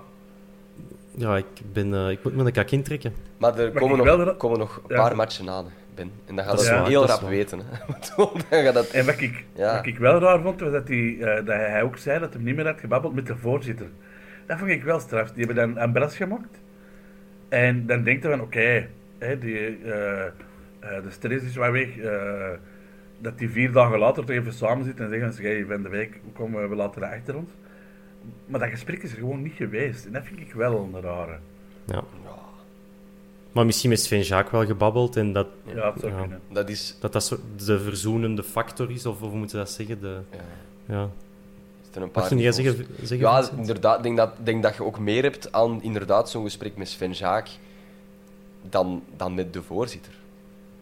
ja, 1.15 1.37
ik, 1.37 1.45
ben, 1.73 1.93
eh, 1.93 2.09
ik 2.09 2.23
moet 2.23 2.35
me 2.35 2.45
een 2.45 2.51
kak 2.51 2.69
intrekken. 2.71 3.13
Maar 3.37 3.59
er 3.59 3.71
komen 3.71 3.97
nog, 3.97 4.05
wel 4.05 4.35
komen 4.35 4.59
nog 4.59 4.81
een 4.87 4.95
Ja. 4.95 5.01
paar 5.01 5.15
matchen 5.15 5.49
aan, 5.49 5.65
Ben. 5.95 6.11
En 6.25 6.35
dan 6.35 6.45
gaat 6.45 6.57
Dat 6.57 6.65
dat, 6.65 6.87
heel 6.87 7.07
dat 7.07 7.19
rap 7.19 7.29
weten. 7.29 7.59
Hè. 7.59 7.77
dan 8.49 8.63
gaat 8.63 8.73
dat... 8.73 8.87
En 8.87 9.05
wat 9.05 9.19
ik, 9.21 9.45
Ja. 9.55 9.75
wat 9.75 9.85
ik 9.85 9.97
wel 9.97 10.19
raar 10.19 10.41
vond, 10.41 10.59
was 10.59 10.71
dat, 10.71 10.87
hij, 10.87 11.17
eh, 11.19 11.35
dat 11.45 11.55
hij 11.55 11.83
ook 11.83 11.97
zei 11.97 12.19
dat 12.19 12.33
hij 12.33 12.43
niet 12.43 12.55
meer 12.55 12.65
had 12.65 12.79
gebabbeld 12.79 13.15
met 13.15 13.27
de 13.27 13.35
voorzitter. 13.35 13.87
Dat 14.49 14.57
vond 14.57 14.71
ik 14.71 14.83
wel 14.83 14.99
straf. 14.99 15.31
Die 15.31 15.45
hebben 15.45 15.73
dan 15.75 15.83
een 15.83 15.91
bras 15.91 16.15
gemaakt. 16.15 16.59
En 17.49 17.85
dan 17.85 18.03
denkt 18.03 18.23
hij 18.23 18.31
van, 18.31 18.41
oké, 18.41 18.87
hè, 19.17 19.37
die, 19.37 19.57
eh, 19.57 20.25
eh, 20.25 20.31
de 20.79 21.09
stress 21.09 21.45
is 21.45 21.55
wel 21.55 21.71
weg. 21.71 21.97
eh, 21.97 22.49
dat 23.21 23.37
die 23.37 23.49
vier 23.49 23.71
dagen 23.71 23.99
later 23.99 24.25
toch 24.25 24.35
even 24.35 24.53
samen 24.53 24.85
zitten 24.85 25.05
en 25.05 25.11
zeggen 25.11 25.33
ze, 25.33 25.41
hey, 25.41 25.65
van 25.65 25.83
de 25.83 25.89
week 25.89 26.19
komen 26.33 26.69
we, 26.69 26.75
dat 26.75 27.01
achter 27.01 27.35
ons. 27.35 27.49
Maar 28.45 28.59
dat 28.59 28.69
gesprek 28.69 29.03
is 29.03 29.11
er 29.11 29.17
gewoon 29.17 29.41
niet 29.41 29.53
geweest. 29.53 30.05
En 30.05 30.11
dat 30.11 30.23
vind 30.25 30.39
ik 30.39 30.53
wel 30.53 30.89
een 30.93 31.01
rare. 31.01 31.37
Ja. 31.85 32.03
Maar 33.51 33.65
misschien 33.65 33.91
is 33.91 34.03
Sven 34.03 34.21
Jacques 34.21 34.51
wel 34.51 34.65
gebabbeld 34.65 35.15
en 35.15 35.33
dat 35.33 35.47
Ja, 35.63 35.91
het 35.91 35.99
zou 35.99 36.13
Ja. 36.13 36.19
kunnen. 36.19 36.41
Dat 36.51 36.69
is... 36.69 36.97
dat, 36.99 37.13
dat 37.13 37.39
de 37.65 37.79
verzoenende 37.79 38.43
factor 38.43 38.91
is, 38.91 39.05
of 39.05 39.19
hoe 39.19 39.35
moeten 39.37 39.57
we 39.57 39.63
dat 39.63 39.71
zeggen? 39.73 40.01
De, 40.01 40.19
Ja, 40.31 40.95
ja. 40.95 41.09
Is 41.89 41.95
er 41.95 42.01
een 42.01 42.11
paar 42.11 42.21
Mag 42.21 42.29
je 42.31 42.35
niet 42.35 42.45
niveaus. 42.57 42.65
zeggen, 42.77 42.95
zeggen 43.07 43.17
Ja, 43.27 43.35
Vincent? 43.35 43.59
inderdaad. 43.59 43.97
Ik 43.97 44.03
denk 44.03 44.17
dat, 44.17 44.31
denk 44.43 44.63
dat 44.63 44.75
je 44.75 44.83
ook 44.83 44.99
meer 44.99 45.23
hebt 45.23 45.51
aan 45.51 45.83
inderdaad 45.83 46.29
zo'n 46.29 46.43
gesprek 46.43 46.77
met 46.77 46.87
Sven 46.89 47.11
Jaak 47.11 47.47
dan, 48.69 49.03
dan 49.17 49.33
met 49.33 49.53
de 49.53 49.63
voorzitter. 49.63 50.11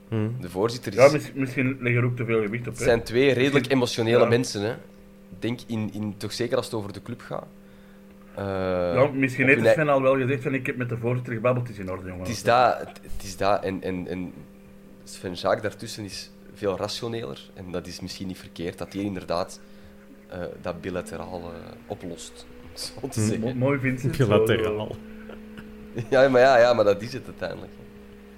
Hm. 0.10 0.28
De 0.42 0.50
voorzitter 0.50 0.92
is... 0.94 0.98
Ja, 1.00 1.12
mis- 1.12 1.32
misschien 1.34 1.78
ligt 1.80 1.98
er 1.98 2.04
ook 2.06 2.16
te 2.16 2.26
veel 2.26 2.42
gewicht 2.42 2.62
op. 2.68 2.70
Het 2.74 2.78
hè. 2.80 2.84
zijn 2.86 3.04
twee 3.04 3.32
redelijk 3.34 3.72
emotionele 3.72 4.20
Ja. 4.24 4.26
mensen, 4.30 4.62
hè. 4.62 4.72
Ik 4.72 5.42
denk 5.42 5.60
in, 5.68 5.90
in, 5.94 6.16
toch 6.18 6.34
zeker 6.34 6.58
als 6.58 6.66
het 6.66 6.76
over 6.76 6.94
de 6.94 7.02
club 7.02 7.22
gaat. 7.22 7.46
Eh, 8.36 8.44
Ja, 8.94 9.08
misschien 9.14 9.48
heeft 9.48 9.68
Sven 9.68 9.90
al 9.90 10.02
wel 10.02 10.16
gezegd 10.18 10.44
van 10.44 10.54
ik 10.54 10.66
heb 10.66 10.76
met 10.78 10.90
de 10.90 10.98
voorzitter 10.98 11.34
gebabbeld, 11.34 11.68
het 11.68 11.78
is 11.78 11.84
in 11.84 11.92
orde, 11.92 12.08
jongen. 12.08 12.20
Het 12.20 12.30
is 12.30 12.44
dat, 12.44 12.78
het, 12.80 13.00
het 13.16 13.24
is 13.24 13.38
dat 13.38 13.64
en, 13.64 13.84
en, 13.84 14.08
en 14.08 14.34
Sven 15.04 15.34
Jaak 15.34 15.62
daartussen 15.62 16.04
is 16.04 16.32
veel 16.54 16.78
rationeler. 16.78 17.50
En 17.54 17.72
dat 17.72 17.88
is 17.88 18.00
misschien 18.00 18.28
niet 18.28 18.38
verkeerd, 18.38 18.78
dat 18.78 18.94
hij 18.94 19.02
inderdaad 19.02 19.60
eh, 20.30 20.40
dat 20.62 20.82
bilateraal 20.82 21.42
eh, 21.42 21.72
oplost. 21.88 22.46
om 22.64 22.70
het 23.02 23.14
Zo 23.14 23.22
te 23.22 23.22
zeggen. 23.28 23.40
Mo- 23.40 23.54
mooi 23.66 23.80
Vincent. 23.80 24.16
zo- 24.16 24.26
Bilateraal. 24.26 24.96
Ja, 26.10 26.30
maar, 26.30 26.42
ja, 26.42 26.58
ja, 26.58 26.74
maar 26.74 26.86
dat 26.86 27.02
is 27.02 27.14
het 27.14 27.26
uiteindelijk. 27.26 27.72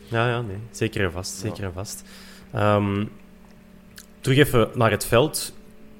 Ja, 0.07 0.29
ja, 0.29 0.41
nee. 0.41 0.57
Zeker 0.71 1.03
en 1.03 1.11
vast. 1.11 1.35
Zeker 1.35 1.63
en 1.63 1.73
vast. 1.73 2.03
Ehm, 2.53 3.05
terug 4.21 4.37
even 4.37 4.69
naar 4.73 4.91
het 4.91 5.05
veld. 5.05 5.53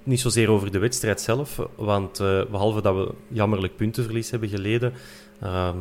Niet 0.03 0.19
zozeer 0.19 0.49
over 0.49 0.71
de 0.71 0.79
wedstrijd 0.79 1.21
zelf, 1.21 1.59
want 1.75 2.19
eh, 2.19 2.41
behalve 2.51 2.81
dat 2.81 2.95
we 2.95 3.13
jammerlijk 3.27 3.75
puntenverlies 3.75 4.31
hebben 4.31 4.49
geleden 4.49 4.93
ehm, 5.41 5.77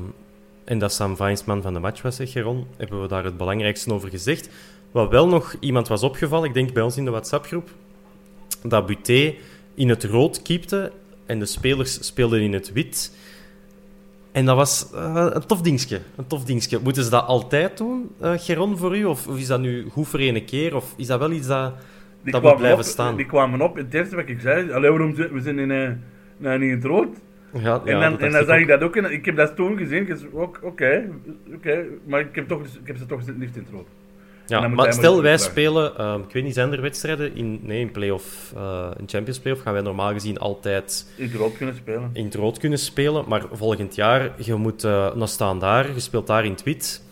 en 0.65 0.79
dat 0.79 0.93
Sam 0.93 1.17
Vainsman 1.17 1.63
van 1.63 1.73
de 1.75 1.79
match 1.81 2.03
was, 2.03 2.17
zeg 2.17 2.33
Geron, 2.33 2.67
hebben 2.77 3.03
we 3.03 3.09
daar 3.09 3.25
het 3.25 3.37
belangrijkste 3.37 3.93
over 3.93 4.09
gezegd. 4.09 4.49
Wat 4.91 5.11
wel 5.11 5.29
nog 5.29 5.55
iemand 5.61 5.89
was 5.89 6.03
opgevallen, 6.03 6.49
ik 6.49 6.55
denk 6.55 6.73
bij 6.73 6.83
ons 6.83 6.97
in 6.97 7.05
de 7.05 7.11
WhatsApp-groep, 7.11 7.69
dat 8.63 8.87
Buté 8.87 9.35
in 9.79 9.89
het 9.89 10.05
rood 10.05 10.43
keepte 10.43 10.93
en 11.27 11.39
de 11.39 11.47
spelers 11.47 12.07
speelden 12.07 12.41
in 12.41 12.53
het 12.53 12.73
wit. 12.73 13.17
En 14.33 14.45
dat 14.45 14.57
was 14.57 14.93
eh, 14.95 15.27
een 15.33 15.47
tof 15.47 15.63
dingetje. 15.63 16.01
Een 16.17 16.27
tof 16.27 16.45
dingetje. 16.45 16.79
Moeten 16.83 17.05
ze 17.05 17.11
dat 17.11 17.27
altijd 17.27 17.77
doen, 17.77 18.11
eh, 18.21 18.33
Geron, 18.37 18.77
voor 18.77 18.97
u? 18.97 19.05
Of, 19.05 19.27
of 19.27 19.39
is 19.39 19.47
dat 19.47 19.61
nu 19.61 19.89
goed 19.89 20.09
voor 20.09 20.19
ene 20.19 20.45
keer? 20.45 20.77
Of 20.77 20.95
is 20.97 21.07
dat 21.07 21.19
wel 21.19 21.31
iets 21.31 21.47
dat, 21.47 21.75
Die 22.23 22.33
dat 22.33 22.43
moet 22.43 22.57
blijven 22.57 22.79
op, 22.79 22.85
staan? 22.85 23.17
die 23.17 23.27
kwamen 23.27 23.61
op. 23.61 23.77
Het 23.77 23.95
eerste 23.95 24.17
wat 24.17 24.29
ik 24.29 24.41
zei, 24.41 24.73
allee, 24.73 24.91
waarom 24.91 25.15
we 25.15 25.41
zijn 25.41 25.59
in, 25.59 25.71
uh, 25.71 25.91
nou, 26.37 26.59
niet 26.59 26.69
in 26.69 26.75
het 26.75 26.85
rood? 26.85 27.17
Ja, 27.53 27.83
en 27.85 28.01
dan, 28.01 28.21
en 28.21 28.33
dan 28.33 28.45
zag 28.45 28.59
ik 28.59 28.69
dat 28.69 28.83
ook. 28.83 28.97
En 28.97 29.13
ik 29.13 29.25
heb 29.25 29.37
dat 29.37 29.57
toen 29.57 29.77
gezien. 29.77 30.19
Oké, 30.33 31.11
oké, 31.55 31.85
maar 32.07 32.21
ik 32.21 32.35
heb, 32.35 32.49
toch, 32.49 32.63
ik 32.63 32.87
heb 32.87 32.97
ze 32.97 33.07
toch 33.07 33.21
liefst 33.39 33.57
in 33.57 33.63
het 33.63 33.73
rood. 33.73 33.87
En 34.49 34.55
Ja, 34.55 34.61
dan 34.61 34.71
moet 34.75 34.85
maar 34.85 34.93
stel, 34.93 35.23
wij 35.23 35.39
spelen, 35.39 35.97
ehm, 35.99 36.21
ik 36.21 36.33
weet 36.33 36.45
niet, 36.45 36.55
zijn 36.55 36.73
er 36.73 36.81
wedstrijden 36.81 37.37
in, 37.37 37.59
nee, 37.63 37.81
in 37.81 37.91
playoff, 37.91 38.53
eh 38.57 38.91
in 38.99 39.09
Champions 39.09 39.39
Playoff 39.39 39.63
gaan 39.63 39.73
wij 39.73 39.83
normaal 39.83 40.13
gezien 40.13 40.39
altijd 40.39 41.07
In 41.17 41.25
het 41.25 41.35
rood 41.35 41.57
kunnen 41.57 41.75
spelen. 41.77 42.11
in 42.13 42.25
het 42.25 42.35
rood 42.35 42.59
kunnen 42.59 42.79
spelen, 42.79 43.25
maar 43.29 43.43
volgend 43.53 43.95
jaar, 43.95 44.33
je 44.37 44.55
moet 44.55 44.85
uh, 44.85 45.15
nog 45.15 45.29
staan 45.29 45.59
daar, 45.59 45.95
je 45.95 46.01
speelt 46.01 46.27
daar 46.27 46.45
in 46.45 46.51
het 46.51 46.63
wit. 46.63 47.03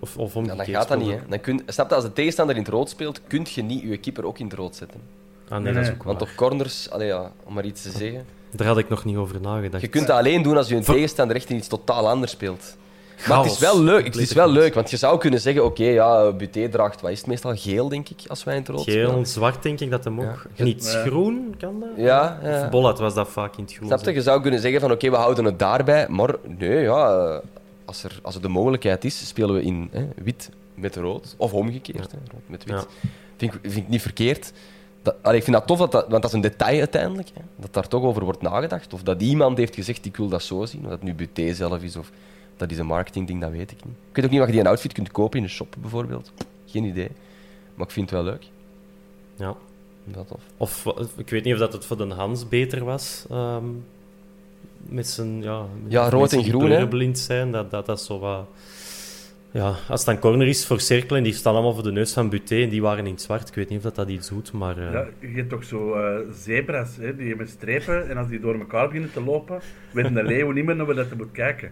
Of, 0.00 0.16
of 0.16 0.34
Ja, 0.34 0.40
dan 0.54 0.66
gaat 0.66 0.88
dat 0.88 0.98
niet. 0.98 1.10
Hè. 1.10 1.18
Dan 1.28 1.40
kun, 1.40 1.62
snap 1.66 1.88
je, 1.88 1.94
als 1.94 2.04
de 2.04 2.12
tegenstander 2.12 2.56
in 2.56 2.62
het 2.62 2.70
rood 2.70 2.88
speelt, 2.88 3.20
kun 3.26 3.46
je 3.54 3.62
niet 3.62 3.82
je 3.82 3.96
keeper 3.96 4.26
ook 4.26 4.38
in 4.38 4.44
het 4.46 4.54
rood 4.54 4.76
zetten. 4.76 5.00
Ah, 5.44 5.50
nee, 5.54 5.60
Nee, 5.60 5.72
dat 5.72 5.82
is 5.82 5.90
ook 5.90 6.02
Want 6.02 6.22
op 6.22 6.28
corners, 6.36 6.90
allee, 6.90 7.06
ja, 7.06 7.32
om 7.44 7.54
maar 7.54 7.64
iets 7.64 7.82
te 7.82 7.90
zeggen. 7.90 8.24
Daar 8.50 8.66
had 8.66 8.78
ik 8.78 8.88
nog 8.88 9.04
niet 9.04 9.16
over 9.16 9.40
nagedacht. 9.40 9.82
Je 9.82 9.88
kunt 9.88 10.06
dat 10.06 10.16
alleen 10.18 10.42
doen 10.42 10.56
als 10.56 10.68
je 10.68 10.74
een 10.76 10.84
Ver- 10.84 10.94
tegenstander 10.94 11.36
echt 11.36 11.50
in 11.50 11.56
iets 11.56 11.68
totaal 11.68 12.08
anders 12.08 12.32
speelt. 12.32 12.76
Maar 13.28 13.42
het 13.42 13.52
is 13.52 13.58
wel 13.58 13.80
leuk. 13.82 14.04
Het 14.04 14.16
is 14.16 14.32
wel 14.32 14.48
leuk, 14.50 14.74
want 14.74 14.90
je 14.90 14.96
zou 14.96 15.18
kunnen 15.18 15.40
zeggen: 15.40 15.64
oké, 15.64 15.84
ja, 15.84 16.32
Buté 16.32 16.68
draagt, 16.68 17.00
wat 17.00 17.10
is 17.10 17.18
het 17.18 17.26
meestal? 17.26 17.56
Geel, 17.56 17.88
denk 17.88 18.08
ik, 18.08 18.20
als 18.28 18.44
wij 18.44 18.54
in 18.54 18.60
het 18.60 18.68
rood 18.70 18.82
Geel, 18.82 19.06
spelen. 19.08 19.26
zwart 19.26 19.62
denk 19.62 19.80
ik 19.80 19.90
dat 19.90 20.04
hem 20.04 20.20
ook. 20.20 20.46
Ja. 20.54 20.64
Niet 20.64 20.90
Ja. 20.92 21.02
groen, 21.04 21.54
kan 21.58 21.80
dat? 21.80 21.88
Ja, 21.96 22.38
ja. 22.42 22.62
Of 22.64 22.70
Bollet 22.70 22.98
was 22.98 23.14
dat 23.14 23.28
vaak 23.28 23.56
in 23.56 23.62
het 23.64 23.72
groen. 23.74 23.86
Snap 23.86 24.04
je? 24.04 24.12
Je 24.12 24.22
zou 24.22 24.40
kunnen 24.42 24.60
zeggen: 24.60 24.80
van 24.80 24.90
oké, 24.92 25.10
we 25.10 25.16
houden 25.16 25.44
het 25.44 25.58
daarbij. 25.58 26.06
Maar 26.08 26.34
nee, 26.58 26.80
ja, 26.80 27.40
als 27.84 28.04
er, 28.04 28.18
als 28.22 28.34
er 28.34 28.42
de 28.42 28.48
mogelijkheid 28.48 29.04
is, 29.04 29.28
spelen 29.28 29.54
we 29.54 29.62
in 29.62 29.88
hè, 29.92 30.06
wit 30.22 30.50
met 30.74 30.96
rood. 30.96 31.34
Of 31.36 31.52
omgekeerd, 31.52 32.12
hè, 32.12 32.18
rood 32.32 32.42
met 32.46 32.64
wit. 32.64 32.74
Ja. 32.74 32.84
Vind, 33.36 33.54
ik, 33.54 33.60
vind 33.62 33.76
ik 33.76 33.88
niet 33.88 34.02
verkeerd. 34.02 34.52
Dat, 35.02 35.14
allee, 35.22 35.38
ik 35.38 35.44
vind 35.44 35.56
dat 35.56 35.66
tof, 35.66 35.78
dat 35.78 35.92
dat, 35.92 36.02
want 36.08 36.22
dat 36.22 36.24
is 36.24 36.32
een 36.32 36.40
detail 36.40 36.78
uiteindelijk. 36.78 37.28
Hè, 37.34 37.40
dat 37.56 37.74
daar 37.74 37.88
toch 37.88 38.02
over 38.02 38.24
wordt 38.24 38.42
nagedacht. 38.42 38.92
Of 38.92 39.02
dat 39.02 39.22
iemand 39.22 39.58
heeft 39.58 39.74
gezegd: 39.74 40.04
ik 40.06 40.16
wil 40.16 40.28
dat 40.28 40.42
zo 40.42 40.64
zien. 40.64 40.80
Of 40.80 40.88
dat 40.88 40.98
het 40.98 41.02
nu 41.02 41.14
Buté 41.14 41.54
zelf 41.54 41.82
is 41.82 41.96
of 41.96 42.10
dat 42.58 42.70
is 42.70 42.78
een 42.78 42.86
marketingding, 42.86 43.40
dat 43.40 43.50
weet 43.50 43.70
ik 43.70 43.84
niet. 43.84 43.94
Ik 44.08 44.14
weet 44.16 44.24
ook 44.24 44.30
niet 44.30 44.38
wat 44.38 44.48
je 44.48 44.54
die 44.54 44.62
een 44.64 44.68
outfit 44.70 44.92
kunt 44.92 45.10
kopen 45.10 45.38
in 45.38 45.44
een 45.44 45.50
shop 45.50 45.74
bijvoorbeeld. 45.80 46.32
Geen 46.66 46.84
idee. 46.84 47.08
Maar 47.74 47.86
ik 47.86 47.92
vind 47.92 48.10
het 48.10 48.20
wel 48.22 48.28
leuk. 48.32 48.46
Ja. 49.36 49.54
Dat 50.04 50.28
tof. 50.28 50.40
Of 50.56 50.86
eh, 50.86 51.04
ik 51.16 51.30
weet 51.30 51.44
niet 51.44 51.52
of 51.54 51.58
dat 51.60 51.72
het 51.72 51.84
voor 51.86 51.96
de 51.96 52.14
Hans 52.14 52.48
beter 52.48 52.84
was. 52.84 53.26
ehm, 53.30 53.64
met 54.82 55.06
zijn. 55.06 55.42
Ja, 55.42 55.60
met 55.82 55.92
Ja, 55.92 56.06
of 56.06 56.12
rood 56.12 56.32
en 56.32 56.44
groen, 56.44 56.70
hè? 56.70 57.14
zijn. 57.14 57.52
Dat, 57.52 57.70
dat, 57.70 57.86
dat 57.86 57.98
is 57.98 58.04
zo 58.06 58.18
wat. 58.18 58.46
Ja, 59.50 59.66
als 59.88 60.04
het 60.04 60.04
dan 60.04 60.18
corner 60.18 60.46
is 60.46 60.66
voor 60.66 60.80
cirkelen, 60.80 61.22
die 61.22 61.32
staan 61.32 61.52
allemaal 61.54 61.74
voor 61.74 61.82
de 61.82 61.92
neus 61.92 62.12
van 62.12 62.28
Buté 62.28 62.62
en 62.62 62.68
die 62.68 62.82
waren 62.82 63.06
in 63.06 63.12
het 63.12 63.22
zwart. 63.22 63.48
Ik 63.48 63.54
weet 63.54 63.68
niet 63.68 63.78
of 63.78 63.84
dat, 63.84 63.94
dat 63.94 64.08
iets 64.08 64.28
doet, 64.28 64.52
maar. 64.52 64.78
eh, 64.78 64.92
Ja, 64.92 65.06
je 65.20 65.26
hebt 65.28 65.48
toch 65.50 65.64
zo 65.64 65.92
eh, 65.94 66.18
zebra's, 66.32 66.96
hè, 66.96 67.16
die 67.16 67.36
met 67.36 67.48
strepen, 67.48 68.08
en 68.08 68.16
als 68.16 68.28
die 68.28 68.40
door 68.40 68.58
elkaar 68.58 68.86
beginnen 68.86 69.12
te 69.12 69.22
lopen, 69.22 69.60
weten 69.92 70.14
de 70.14 70.22
leeuwen 70.22 70.54
niet 70.54 70.64
meer 70.64 70.76
naar 70.76 70.86
waar 70.86 70.94
dat 70.94 71.14
moet 71.16 71.32
kijken. 71.32 71.70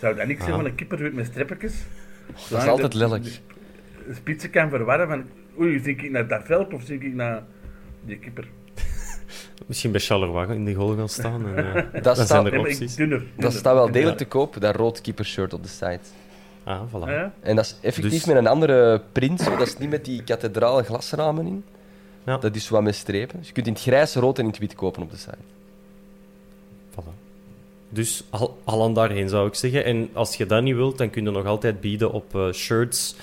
Zou 0.00 0.14
dat 0.16 0.26
niet 0.26 0.38
zijn 0.42 0.50
van 0.54 0.64
een 0.64 0.74
kipper 0.74 1.14
met 1.14 1.26
streepjes? 1.26 1.74
Dat 2.50 2.62
is 2.62 2.68
altijd 2.68 2.94
lelijk. 2.94 3.24
De 3.24 4.14
spitsen 4.14 4.50
kan 4.50 4.68
verwarren 4.68 5.08
van, 5.08 5.24
oei, 5.60 5.78
zie 5.82 5.96
ik 5.96 6.10
naar 6.10 6.28
dat 6.28 6.42
veld 6.44 6.72
of 6.72 6.82
zie 6.84 6.98
ik 6.98 7.14
naar 7.14 7.42
die 8.04 8.18
kipper? 8.18 8.48
Misschien 9.66 9.90
bij 9.90 10.00
Charleroi 10.00 10.54
in 10.54 10.64
de 10.64 10.74
goal 10.74 10.96
gaan 10.96 11.08
staan. 11.08 11.56
En, 11.56 11.74
eh, 11.74 11.74
Dat 11.92 12.02
dan 12.04 12.14
staat- 12.14 12.26
zijn 12.26 12.46
er 12.46 12.58
opties. 12.58 12.94
dunner, 12.94 13.22
Dat 13.36 13.52
staat 13.52 13.74
wel 13.74 13.90
degelijk 13.90 14.18
te 14.18 14.24
koop, 14.26 14.60
dat 14.60 14.76
rood 14.76 15.00
keepershirt 15.00 15.52
op 15.52 15.62
de 15.62 15.68
site. 15.68 16.00
Ah, 16.64 16.80
voilà. 16.90 16.92
Ah, 17.02 17.08
ja? 17.08 17.32
En 17.40 17.56
dat 17.56 17.64
is 17.64 17.76
effectief 17.82 18.12
Dus- 18.12 18.24
met 18.24 18.36
een 18.36 18.46
andere 18.46 19.02
print, 19.12 19.40
zo. 19.40 19.56
dat 19.56 19.66
is 19.66 19.78
niet 19.78 19.90
met 19.90 20.04
die 20.04 20.22
kathedrale 20.24 20.82
glasramen 20.82 21.46
in. 21.46 21.64
Ja. 22.24 22.36
Dat 22.38 22.54
is 22.54 22.68
wat 22.68 22.82
met 22.82 22.94
strepen. 22.94 23.38
Dus 23.38 23.46
je 23.46 23.52
kunt 23.52 23.66
in 23.66 23.72
het 23.72 23.82
grijs, 23.82 24.14
rood 24.14 24.38
en 24.38 24.44
in 24.44 24.50
het 24.50 24.58
wit 24.58 24.74
kopen 24.74 25.02
op 25.02 25.10
de 25.10 25.16
site. 25.16 25.36
Dus 27.88 28.22
al, 28.64 28.82
aan 28.84 28.94
daarheen 28.94 29.28
zou 29.28 29.46
ik 29.48 29.54
zeggen. 29.54 29.84
En 29.84 30.08
als 30.12 30.36
je 30.36 30.46
dat 30.46 30.62
niet 30.62 30.74
wilt, 30.74 30.98
dan 30.98 31.10
kun 31.10 31.24
je 31.24 31.30
nog 31.30 31.46
altijd 31.46 31.80
bieden 31.80 32.12
op 32.12 32.34
eh, 32.34 32.52
shirts. 32.52 33.16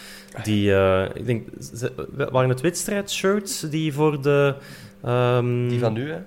Die, 0.43 0.73
eh, 0.75 1.05
ik 1.13 1.25
denk, 1.25 1.47
waren 2.31 2.49
het 2.49 2.61
wedstrijdshirts 2.61 3.59
die 3.59 3.93
voor 3.93 4.21
de. 4.21 4.55
ehm, 5.03 5.67
Die 5.67 5.79
van 5.79 5.93
nu, 5.93 6.11
hè? 6.11 6.17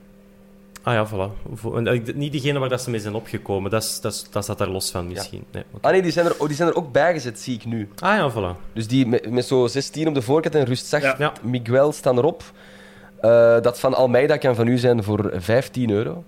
Ah 0.83 0.95
ja, 0.95 1.07
voilà. 1.09 1.53
Voor, 1.55 1.77
en, 1.77 1.87
eh, 1.87 2.15
niet 2.15 2.33
diegene 2.33 2.59
waar 2.59 2.69
dat 2.69 2.83
ze 2.83 2.91
mee 2.91 3.01
zijn 3.01 3.15
opgekomen. 3.15 3.71
Dat, 3.71 3.83
is, 3.83 4.01
dat, 4.01 4.13
is, 4.13 4.27
dat 4.31 4.45
staat 4.45 4.59
daar 4.59 4.69
los 4.69 4.91
van 4.91 5.07
misschien. 5.09 5.45
Nee. 5.53 5.63
Ah 5.81 5.91
nee, 5.93 6.03
die 6.03 6.11
zijn, 6.13 6.27
er, 6.27 6.35
oh, 6.39 6.47
die 6.47 6.57
zijn 6.57 6.69
er 6.69 6.77
ook 6.77 6.93
bijgezet, 6.93 7.41
zie 7.41 7.55
ik 7.55 7.65
nu. 7.65 7.89
Ah 7.99 8.17
ja, 8.17 8.33
voilà. 8.33 8.73
Dus 8.73 8.87
die 8.87 9.07
met, 9.07 9.31
met 9.31 9.45
zo 9.45 9.67
16 9.67 10.09
op 10.09 10.15
de 10.15 10.23
voorkant 10.23 10.55
en 10.55 10.65
rustzacht 10.65 11.03
Ja. 11.03 11.15
Ja. 11.19 11.33
Miguel 11.43 11.93
staan 11.93 12.19
erop. 12.19 12.43
Dat 13.63 13.81
van 13.81 13.95
Almeida 13.95 14.37
kan 14.37 14.55
van 14.55 14.67
u 14.67 14.79
zijn 14.79 15.03
voor 15.03 15.33
15 15.37 15.91
euro. 15.91 16.25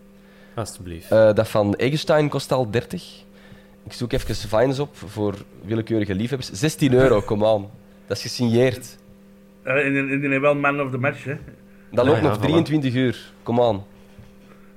Alsjeblieft. 0.58 1.10
Eh, 1.10 1.34
dat 1.34 1.48
van 1.48 1.74
Eggestein 1.74 2.28
kost 2.28 2.52
al 2.52 2.70
30. 2.70 3.22
Ik 3.84 3.92
zoek 3.92 4.12
even 4.12 4.34
fines 4.34 4.78
op 4.78 4.96
voor 4.96 5.34
willekeurige 5.64 6.14
liefhebbers. 6.14 6.50
16 6.52 6.92
euro, 6.92 7.20
kom 7.30 7.44
aan. 7.44 7.70
Dat 8.06 8.16
is 8.16 8.22
gesigneerd. 8.22 8.98
Eh, 9.62 9.86
en, 9.86 9.96
en 9.96 10.20
die 10.20 10.40
wel 10.40 10.54
man 10.54 10.80
of 10.80 10.90
the 10.90 10.98
match, 10.98 11.24
hè. 11.24 11.36
Dat 11.90 12.06
loopt 12.06 12.20
ja, 12.20 12.28
nog 12.28 12.38
voilà. 12.38 12.40
23 12.40 12.94
uur. 12.94 13.32
Kom 13.42 13.60
aan. 13.60 13.84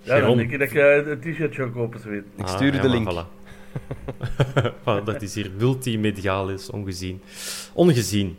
Ja, 0.02 0.20
dan 0.20 0.38
denk 0.38 0.52
ik 0.52 0.60
dat 0.60 0.70
ik 0.70 0.76
eh, 0.76 1.12
een 1.12 1.20
t-shirt 1.20 1.56
ga 1.56 1.68
kopen, 1.74 2.10
weet. 2.10 2.24
Ik 2.36 2.46
Ah, 2.46 2.56
stuur 2.56 2.74
ja, 2.74 2.82
de 2.82 2.90
link. 2.90 3.12
voilà. 4.82 5.04
Dat 5.04 5.22
is 5.22 5.36
hier 5.36 5.52
multimediaal 5.58 6.50
is, 6.50 6.70
ongezien. 6.70 7.22
Ongezien. 7.74 8.38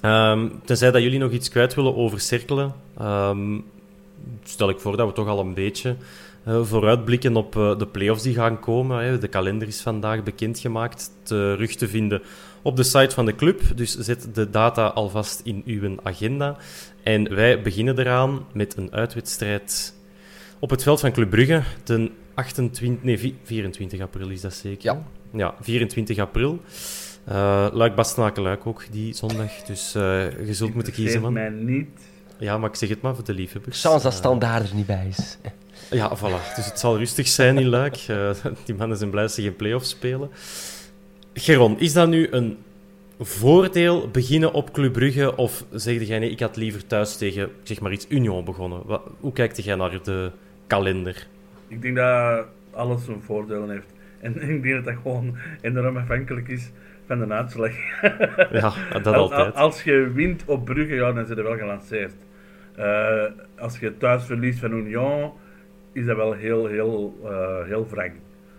Ehm, 0.00 0.48
tenzij 0.64 0.90
dat 0.90 1.02
jullie 1.02 1.18
nog 1.18 1.30
iets 1.30 1.48
kwijt 1.48 1.74
willen 1.74 1.96
over 1.96 2.20
cirkelen, 2.20 2.74
ehm, 2.98 3.58
stel 4.42 4.68
ik 4.68 4.80
voor 4.80 4.96
dat 4.96 5.06
we 5.06 5.12
toch 5.12 5.28
al 5.28 5.40
een 5.40 5.54
beetje 5.54 5.96
vooruitblikken 6.46 7.36
op 7.36 7.56
eh, 7.56 7.78
de 7.78 7.86
play-offs 7.86 8.22
die 8.22 8.34
gaan 8.34 8.60
komen. 8.60 9.04
Hè. 9.04 9.18
De 9.18 9.28
kalender 9.28 9.68
is 9.68 9.80
vandaag 9.80 10.22
bekendgemaakt, 10.22 11.10
terug 11.22 11.74
te 11.74 11.88
vinden 11.88 12.22
op 12.62 12.76
de 12.76 12.82
site 12.82 13.14
van 13.14 13.26
de 13.26 13.34
club. 13.34 13.60
Dus 13.74 13.98
zet 13.98 14.28
de 14.34 14.50
data 14.50 14.86
alvast 14.86 15.40
in 15.44 15.62
uw 15.66 15.96
agenda. 16.02 16.56
En 17.02 17.34
wij 17.34 17.62
beginnen 17.62 17.98
eraan 17.98 18.46
met 18.52 18.76
een 18.76 18.92
uitwedstrijd 18.92 19.94
op 20.58 20.70
het 20.70 20.82
veld 20.82 21.00
van 21.00 21.12
Club 21.12 21.30
Brugge. 21.30 21.62
De 21.84 22.10
28, 22.34 23.04
nee, 23.04 23.18
vi- 23.18 23.36
24 23.42 24.00
april 24.00 24.28
is 24.28 24.40
dat 24.40 24.54
zeker. 24.54 24.84
Ja. 24.92 25.02
Ja, 25.34 25.54
24 25.60 26.18
april. 26.18 26.60
Eh 27.24 27.66
Luik 27.72 27.94
Bastenaken 27.94 28.42
Luik 28.42 28.66
ook 28.66 28.84
die 28.90 29.14
zondag. 29.14 29.52
Dus 29.66 29.94
eh, 29.94 30.46
je 30.46 30.54
zult 30.54 30.74
moeten 30.74 30.92
kiezen, 30.92 31.20
man. 31.20 31.32
mij 31.32 31.48
niet. 31.48 31.88
Ja, 32.38 32.58
maar 32.58 32.68
ik 32.70 32.76
zeg 32.76 32.88
het 32.88 33.00
maar 33.00 33.14
voor 33.14 33.24
de 33.24 33.34
liefhebbers. 33.34 33.80
Chance 33.80 34.02
dat 34.02 34.12
standaard 34.12 34.68
er 34.68 34.74
niet 34.74 34.86
bij 34.86 35.06
is. 35.08 35.38
Ja, 35.92 36.16
voilà. 36.16 36.54
Dus 36.56 36.66
het 36.66 36.78
zal 36.78 36.98
rustig 36.98 37.26
zijn 37.28 37.58
in 37.58 37.68
Luik. 37.68 37.96
Eh, 38.08 38.30
die 38.64 38.74
mannen 38.74 38.96
zijn 38.96 39.10
blij 39.10 39.22
dat 39.22 39.32
ze 39.32 39.42
geen 39.42 39.56
play-offs 39.56 39.88
spelen. 39.90 40.30
Geron, 41.34 41.78
is 41.80 41.92
dat 41.92 42.08
nu 42.08 42.28
een 42.30 42.58
voordeel 43.20 44.08
beginnen 44.10 44.52
op 44.52 44.72
Club 44.72 44.92
Brugge? 44.92 45.36
Of 45.36 45.64
zeg 45.70 46.06
jij 46.06 46.18
nee, 46.18 46.30
ik 46.30 46.40
had 46.40 46.56
liever 46.56 46.86
thuis 46.86 47.16
tegen, 47.16 47.50
zeg 47.62 47.80
maar 47.80 47.92
iets, 47.92 48.06
Union 48.08 48.44
begonnen? 48.44 48.82
Wat, 48.84 49.02
hoe 49.20 49.32
kijkt 49.32 49.64
jij 49.64 49.74
naar 49.74 49.98
de 50.02 50.30
kalender? 50.66 51.26
Ik 51.68 51.82
denk 51.82 51.96
dat 51.96 52.46
alles 52.70 53.04
zijn 53.04 53.22
voordelen 53.22 53.70
heeft. 53.70 53.92
En 54.20 54.42
ik 54.50 54.62
denk 54.62 54.74
dat 54.74 54.84
dat 54.84 55.02
gewoon 55.02 55.36
enorm 55.60 55.96
afhankelijk 55.96 56.48
is 56.48 56.70
van 57.06 57.18
de 57.18 57.34
uitslag. 57.34 57.72
Ja, 58.60 58.72
dat 58.92 59.06
Als- 59.06 59.16
altijd. 59.16 59.54
Als 59.54 59.82
je 59.82 60.10
wint 60.14 60.42
op 60.46 60.64
Brugge, 60.64 60.94
ja, 60.94 61.12
dan 61.12 61.26
zit 61.26 61.36
je 61.36 61.42
wel 61.42 61.56
gelanceerd. 61.56 62.14
Eh, 62.76 63.24
als 63.58 63.78
je 63.78 63.96
thuis 63.96 64.24
verliest 64.24 64.58
van 64.58 64.72
Union, 64.72 65.32
is 65.92 66.06
dat 66.06 66.16
wel 66.16 66.32
heel, 66.32 66.66
heel, 66.66 67.18
eh, 67.24 67.66
heel 67.66 67.86
wrang. 67.90 68.12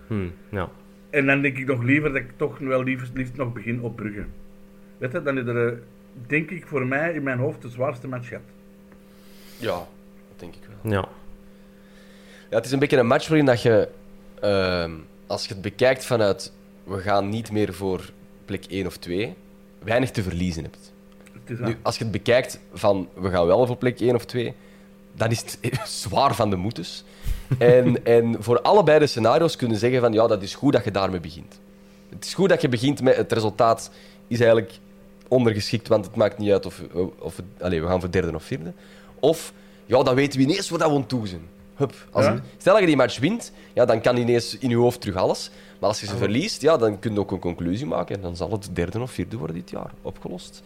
Hm, 0.07 0.27
ja. 0.49 0.69
En 1.09 1.25
dan 1.25 1.41
denk 1.41 1.57
ik 1.57 1.67
nog 1.67 1.83
liever 1.83 2.09
dat 2.09 2.21
ik 2.21 2.31
toch 2.35 2.57
wel 2.57 2.83
liefst, 2.83 3.11
liefst 3.13 3.35
nog 3.35 3.53
begin 3.53 3.81
op 3.81 3.95
Brugge. 3.95 4.25
Weet 4.97 5.11
je, 5.11 5.23
dan 5.23 5.37
is 5.37 5.45
er, 5.45 5.67
eh, 5.67 5.77
denk 6.27 6.49
ik, 6.49 6.67
voor 6.67 6.85
mij 6.85 7.13
in 7.13 7.23
mijn 7.23 7.37
hoofd 7.39 7.61
de 7.61 7.69
zwaarste 7.69 8.07
match 8.07 8.27
gehad. 8.27 8.43
Ja, 9.57 9.77
dat 10.29 10.39
denk 10.39 10.55
ik 10.55 10.61
wel. 10.81 10.91
ja. 10.91 11.07
Ja, 12.49 12.59
het 12.59 12.65
is 12.65 12.71
een 12.71 12.79
beetje 12.79 12.97
een 12.97 13.07
match 13.07 13.27
waarin 13.27 13.45
dat 13.45 13.61
je, 13.61 13.89
ehm, 14.39 14.91
als 15.27 15.45
je 15.45 15.53
het 15.53 15.61
bekijkt 15.61 16.05
vanuit 16.05 16.53
we 16.83 16.99
gaan 16.99 17.29
niet 17.29 17.51
meer 17.51 17.73
voor 17.73 18.09
plek 18.45 18.65
1 18.67 18.85
of 18.85 18.97
2, 18.97 19.33
weinig 19.79 20.11
te 20.11 20.23
verliezen 20.23 20.63
hebt. 20.63 20.93
Nu, 21.59 21.77
als 21.81 21.97
je 21.97 22.03
het 22.03 22.13
bekijkt 22.13 22.59
van 22.73 23.09
we 23.13 23.29
gaan 23.29 23.45
wel 23.45 23.65
voor 23.65 23.77
plek 23.77 23.99
1 23.99 24.15
of 24.15 24.25
2, 24.25 24.53
dan 25.13 25.31
is 25.31 25.41
het 25.41 25.59
zwaar 26.01 26.35
van 26.35 26.49
de 26.49 26.55
moetes. 26.55 27.03
En, 27.57 28.05
en 28.05 28.35
voor 28.39 28.61
allebei 28.61 28.99
de 28.99 29.07
scenario's 29.07 29.55
kunnen 29.55 29.77
zeggen 29.77 29.99
van 30.01 30.13
ja, 30.13 30.27
dat 30.27 30.41
is 30.41 30.55
goed 30.55 30.73
dat 30.73 30.83
je 30.83 30.91
daarmee 30.91 31.19
begint. 31.19 31.59
Het 32.09 32.25
is 32.25 32.33
goed 32.33 32.49
dat 32.49 32.61
je 32.61 32.69
begint 32.69 33.01
met 33.01 33.15
het 33.15 33.31
resultaat 33.31 33.91
is 34.27 34.39
eigenlijk 34.39 34.71
ondergeschikt, 35.27 35.87
want 35.87 36.05
het 36.05 36.15
maakt 36.15 36.37
niet 36.37 36.51
uit 36.51 36.65
of, 36.65 36.81
of 37.19 37.39
allez, 37.59 37.79
we 37.79 37.87
gaan 37.87 37.99
voor 37.99 38.11
derde 38.11 38.35
of 38.35 38.43
vierde. 38.43 38.73
Of 39.19 39.53
ja, 39.85 40.03
dan 40.03 40.15
weten 40.15 40.39
we 40.39 40.45
ineens 40.45 40.69
waar 40.69 40.79
dat 40.79 40.89
we 40.89 40.95
aan 40.95 41.05
toe 41.05 41.27
zijn. 41.27 41.41
Hup. 41.75 41.93
Als 42.11 42.25
Ja. 42.25 42.41
stel 42.57 42.71
dat 42.73 42.81
je 42.81 42.87
die 42.87 42.95
match 42.95 43.19
wint, 43.19 43.51
ja, 43.73 43.85
dan 43.85 44.01
kan 44.01 44.17
ineens 44.17 44.57
in 44.57 44.69
je 44.69 44.75
hoofd 44.75 45.01
terug 45.01 45.15
alles. 45.15 45.49
Maar 45.79 45.89
als 45.89 45.99
je 45.99 46.05
ze 46.05 46.17
verliest, 46.17 46.61
ja, 46.61 46.77
dan 46.77 46.99
kun 46.99 47.13
je 47.13 47.19
ook 47.19 47.31
een 47.31 47.39
conclusie 47.39 47.85
maken. 47.85 48.15
En 48.15 48.21
dan 48.21 48.35
zal 48.35 48.51
het 48.51 48.69
derde 48.73 49.01
of 49.01 49.11
vierde 49.11 49.37
worden 49.37 49.55
dit 49.55 49.69
jaar. 49.69 49.91
Opgelost. 50.01 50.63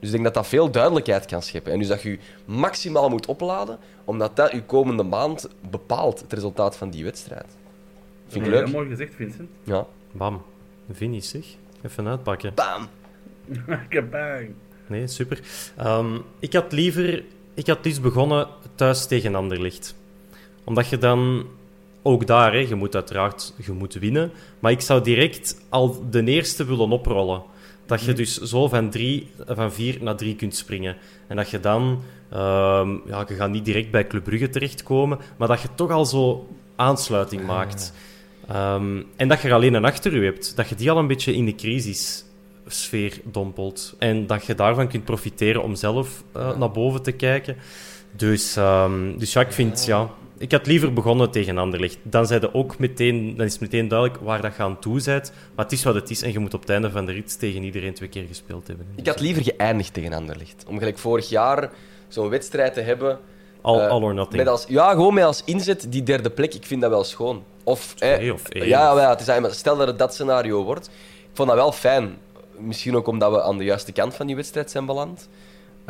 Dus 0.00 0.08
ik 0.08 0.10
denk 0.10 0.24
dat 0.24 0.34
dat 0.34 0.46
veel 0.46 0.70
duidelijkheid 0.70 1.26
kan 1.26 1.42
scheppen. 1.42 1.72
En 1.72 1.78
dus 1.78 1.88
dat 1.88 2.02
je 2.02 2.10
je 2.10 2.18
maximaal 2.44 3.08
moet 3.08 3.26
opladen, 3.26 3.78
omdat 4.04 4.36
dat 4.36 4.52
je 4.52 4.62
komende 4.62 5.02
maand 5.02 5.48
bepaalt, 5.70 6.20
het 6.20 6.32
resultaat 6.32 6.76
van 6.76 6.90
die 6.90 7.04
wedstrijd. 7.04 7.56
Vind 8.28 8.46
ik 8.46 8.52
Heel 8.52 8.60
leuk. 8.60 8.72
mooi 8.72 8.88
gezegd, 8.88 9.14
Vincent. 9.14 9.48
Ja. 9.64 9.86
Bam. 10.12 10.42
Finish, 10.94 11.26
zeg. 11.28 11.44
Even 11.82 12.08
uitpakken. 12.08 12.52
Bam! 12.54 12.88
Kabang. 13.88 14.48
Nee, 14.86 15.06
super. 15.06 15.40
Ehm, 15.76 16.18
ik 16.38 16.52
had 16.52 16.72
liever... 16.72 17.24
Ik 17.54 17.66
had 17.66 17.84
liefst 17.84 18.02
begonnen 18.02 18.48
thuis 18.74 19.06
tegen 19.06 19.34
Anderlicht. 19.34 19.94
Omdat 20.64 20.88
je 20.88 20.98
dan... 20.98 21.46
Ook 22.02 22.26
daar, 22.26 22.52
hè, 22.52 22.58
je 22.58 22.74
moet 22.74 22.94
uiteraard 22.94 23.54
je 23.64 23.72
moet 23.72 23.94
winnen. 23.94 24.32
Maar 24.58 24.72
ik 24.72 24.80
zou 24.80 25.02
direct 25.02 25.60
al 25.68 26.10
de 26.10 26.24
eerste 26.24 26.64
willen 26.64 26.90
oprollen. 26.92 27.42
Dat 27.90 28.02
je 28.02 28.12
dus 28.12 28.40
zo 28.40 28.68
van, 28.68 28.90
drie, 28.90 29.30
van 29.46 29.72
vier 29.72 29.98
naar 30.00 30.16
drie 30.16 30.36
kunt 30.36 30.54
springen. 30.56 30.96
En 31.26 31.36
dat 31.36 31.50
je 31.50 31.60
dan... 31.60 32.02
ehm, 32.30 32.90
ja, 33.06 33.24
je 33.28 33.34
gaat 33.34 33.50
niet 33.50 33.64
direct 33.64 33.90
bij 33.90 34.06
Club 34.06 34.24
Brugge 34.24 34.48
terechtkomen. 34.48 35.18
Maar 35.36 35.48
dat 35.48 35.60
je 35.60 35.68
toch 35.74 35.90
al 35.90 36.04
zo 36.04 36.48
aansluiting 36.76 37.46
maakt. 37.46 37.92
Ehm, 38.48 39.02
en 39.16 39.28
dat 39.28 39.40
je 39.40 39.48
er 39.48 39.54
alleen 39.54 39.74
een 39.74 39.84
achter 39.84 40.12
u 40.12 40.24
hebt. 40.24 40.56
Dat 40.56 40.68
je 40.68 40.74
die 40.74 40.90
al 40.90 40.98
een 40.98 41.06
beetje 41.06 41.34
in 41.34 41.44
de 41.44 41.54
crisissfeer 41.54 43.20
dompelt. 43.24 43.96
En 43.98 44.26
dat 44.26 44.44
je 44.44 44.54
daarvan 44.54 44.88
kunt 44.88 45.04
profiteren 45.04 45.62
om 45.62 45.74
zelf 45.74 46.24
eh, 46.32 46.56
naar 46.56 46.70
boven 46.70 47.02
te 47.02 47.12
kijken. 47.12 47.56
Dus, 48.16 48.56
ehm, 48.56 49.18
dus 49.18 49.32
ja, 49.32 49.40
ik 49.40 49.52
vind... 49.52 49.84
Ja, 49.86 50.10
ik 50.40 50.52
had 50.52 50.66
liever 50.66 50.92
begonnen 50.92 51.30
tegen 51.30 51.58
Anderlecht. 51.58 51.98
Dan, 52.02 52.52
ook 52.52 52.78
meteen, 52.78 53.36
dan 53.36 53.46
is 53.46 53.52
het 53.52 53.60
meteen 53.60 53.88
duidelijk 53.88 54.20
waar 54.22 54.42
dat 54.42 54.56
je 54.56 54.62
aan 54.62 54.78
toe 54.78 55.02
bent. 55.04 55.32
Maar 55.54 55.64
het 55.64 55.74
is 55.74 55.82
wat 55.84 55.94
het 55.94 56.10
is. 56.10 56.22
En 56.22 56.32
je 56.32 56.38
moet 56.38 56.54
op 56.54 56.60
het 56.60 56.70
einde 56.70 56.90
van 56.90 57.06
de 57.06 57.12
rit 57.12 57.38
tegen 57.38 57.62
iedereen 57.62 57.94
twee 57.94 58.08
keer 58.08 58.24
gespeeld 58.28 58.66
hebben. 58.66 58.86
Ik 58.96 59.06
had 59.06 59.20
liever 59.20 59.42
geëindigd 59.42 59.94
tegen 59.94 60.12
Anderlecht. 60.12 60.64
Om 60.68 60.78
gelijk 60.78 60.98
vorig 60.98 61.28
jaar 61.28 61.70
zo'n 62.08 62.28
wedstrijd 62.28 62.74
te 62.74 62.80
hebben. 62.80 63.18
All, 63.60 63.78
eh, 63.78 63.88
all 63.88 64.02
or 64.02 64.14
nothing. 64.14 64.36
Met 64.36 64.48
als, 64.48 64.64
ja, 64.68 64.90
gewoon 64.90 65.14
met 65.14 65.24
als 65.24 65.42
inzet 65.44 65.86
die 65.88 66.02
derde 66.02 66.30
plek. 66.30 66.54
Ik 66.54 66.66
vind 66.66 66.80
dat 66.80 66.90
wel 66.90 67.04
schoon. 67.04 67.44
Of, 67.64 67.94
Twee 67.94 68.32
of 68.32 68.48
één. 68.48 68.66
Ja, 68.66 68.94
wel, 68.94 69.08
het 69.08 69.20
is, 69.20 69.26
eigenlijk- 69.28 69.58
stel 69.58 69.76
dat 69.76 69.86
het 69.86 69.98
dat 69.98 70.14
scenario 70.14 70.64
wordt. 70.64 70.86
Ik 70.86 71.30
vond 71.32 71.48
dat 71.48 71.56
wel 71.56 71.72
fijn. 71.72 72.16
Misschien 72.58 72.96
ook 72.96 73.06
omdat 73.06 73.32
we 73.32 73.42
aan 73.42 73.58
de 73.58 73.64
juiste 73.64 73.92
kant 73.92 74.14
van 74.14 74.26
die 74.26 74.36
wedstrijd 74.36 74.70
zijn 74.70 74.86
beland. 74.86 75.28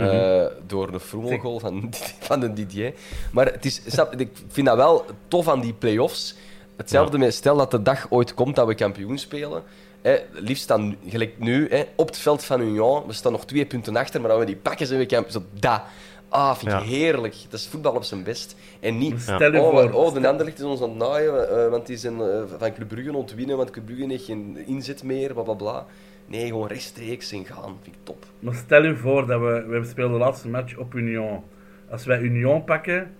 Mhm. 0.00 0.10
Eh, 0.10 0.46
door 0.66 0.92
de 0.92 1.00
Froemelgoal 1.00 1.58
van, 1.58 1.90
van 2.28 2.40
de 2.40 2.52
Didier. 2.52 2.92
Maar 3.32 3.46
het 3.46 3.64
is, 3.64 3.80
ik 4.16 4.30
vind 4.48 4.66
dat 4.66 4.76
wel 4.76 5.04
tof 5.28 5.48
aan 5.48 5.60
die 5.60 5.72
play-offs. 5.72 6.34
Hetzelfde 6.76 7.18
met, 7.18 7.34
stel 7.34 7.56
dat 7.56 7.70
de 7.70 7.82
dag 7.82 8.06
ooit 8.10 8.34
komt 8.34 8.56
dat 8.56 8.66
we 8.66 8.74
kampioen 8.74 9.18
spelen. 9.18 9.62
Hè, 10.02 10.18
liefst 10.32 10.68
dan, 10.68 10.96
gelijk 11.06 11.38
nu, 11.38 11.68
hè, 11.68 11.82
op 11.96 12.06
het 12.06 12.18
veld 12.18 12.44
van 12.44 12.60
Union. 12.60 13.06
We 13.06 13.12
staan 13.12 13.32
nog 13.32 13.44
twee 13.44 13.66
punten 13.66 13.96
achter, 13.96 14.20
maar 14.20 14.30
dan 14.30 14.38
we 14.38 14.44
die 14.44 14.56
pakken 14.56 14.86
zijn 14.86 14.98
we 14.98 15.06
kampioen. 15.06 15.32
Zo, 15.32 15.42
dat. 15.60 15.80
Ah, 16.28 16.56
vind 16.56 16.72
ik 16.72 16.78
Ja. 16.78 16.84
heerlijk. 16.84 17.34
Dat 17.48 17.60
is 17.60 17.66
voetbal 17.66 17.94
op 17.94 18.04
zijn 18.04 18.22
best. 18.22 18.56
En 18.80 18.98
niet, 18.98 19.14
oh, 19.28 19.94
oh, 19.94 20.14
de 20.14 20.28
Anderlecht 20.28 20.58
is 20.58 20.64
ons 20.64 20.82
aan 20.82 20.88
het 20.88 20.98
naaien, 20.98 21.50
eh, 21.64 21.70
want 21.70 21.86
die 21.86 21.96
zijn 21.96 22.20
eh, 22.20 22.42
van 22.58 22.74
Club 22.74 22.88
Brugge 22.88 23.16
ontwinnen, 23.16 23.56
want 23.56 23.70
Club 23.70 23.86
Brugge 23.86 24.06
heeft 24.06 24.24
geen 24.24 24.58
inzet 24.66 25.02
meer, 25.02 25.32
bla 25.32 25.42
bla 25.42 25.54
bla. 25.54 25.86
Nee, 26.30 26.46
gewoon 26.46 26.66
rechtstreeks 26.68 27.32
en 27.32 27.44
gaan. 27.44 27.76
Vind 27.82 27.96
ik 27.96 28.02
top. 28.02 28.24
Maar 28.38 28.54
stel 28.54 28.84
je 28.84 28.96
voor 28.96 29.26
dat 29.26 29.40
we... 29.40 29.64
We 29.68 29.84
spelen 29.84 30.10
de 30.12 30.18
laatste 30.18 30.48
match 30.48 30.76
op 30.76 30.94
Union. 30.94 31.42
Als 31.90 32.04
wij 32.04 32.20
Union 32.20 32.64
pakken, 32.64 33.10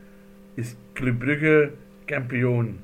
is 0.54 0.74
Club 0.92 1.18
Brugge 1.18 1.70
kampioen. 2.04 2.80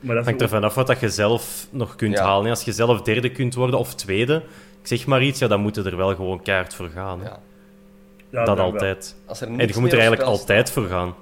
Maar 0.00 0.14
dat 0.14 0.24
hangt 0.24 0.40
er 0.40 0.48
vanaf 0.48 0.74
wat 0.74 0.86
dat 0.86 1.00
je 1.00 1.08
zelf 1.08 1.66
nog 1.70 1.96
kunt 1.96 2.14
Ja. 2.16 2.24
halen. 2.24 2.44
hè. 2.44 2.50
Als 2.50 2.64
je 2.64 2.72
zelf 2.72 3.02
derde 3.02 3.30
kunt 3.30 3.54
worden 3.54 3.78
of 3.78 3.94
tweede, 3.94 4.34
ik 4.80 4.86
zeg 4.86 5.06
maar 5.06 5.22
iets, 5.22 5.38
ja, 5.38 5.48
dan 5.48 5.60
moeten 5.60 5.86
er 5.86 5.96
wel 5.96 6.14
gewoon 6.14 6.42
kaart 6.42 6.74
voor 6.74 6.88
gaan. 6.88 7.20
hè. 7.20 7.26
Ja. 7.26 7.38
Ja, 8.30 8.44
dat 8.44 8.58
altijd. 8.58 9.16
Als 9.24 9.40
er 9.40 9.48
En 9.48 9.68
je 9.68 9.74
moet 9.80 9.92
er 9.92 9.98
eigenlijk 9.98 10.28
altijd 10.28 10.70
voor 10.70 10.86
gaan. 10.86 11.14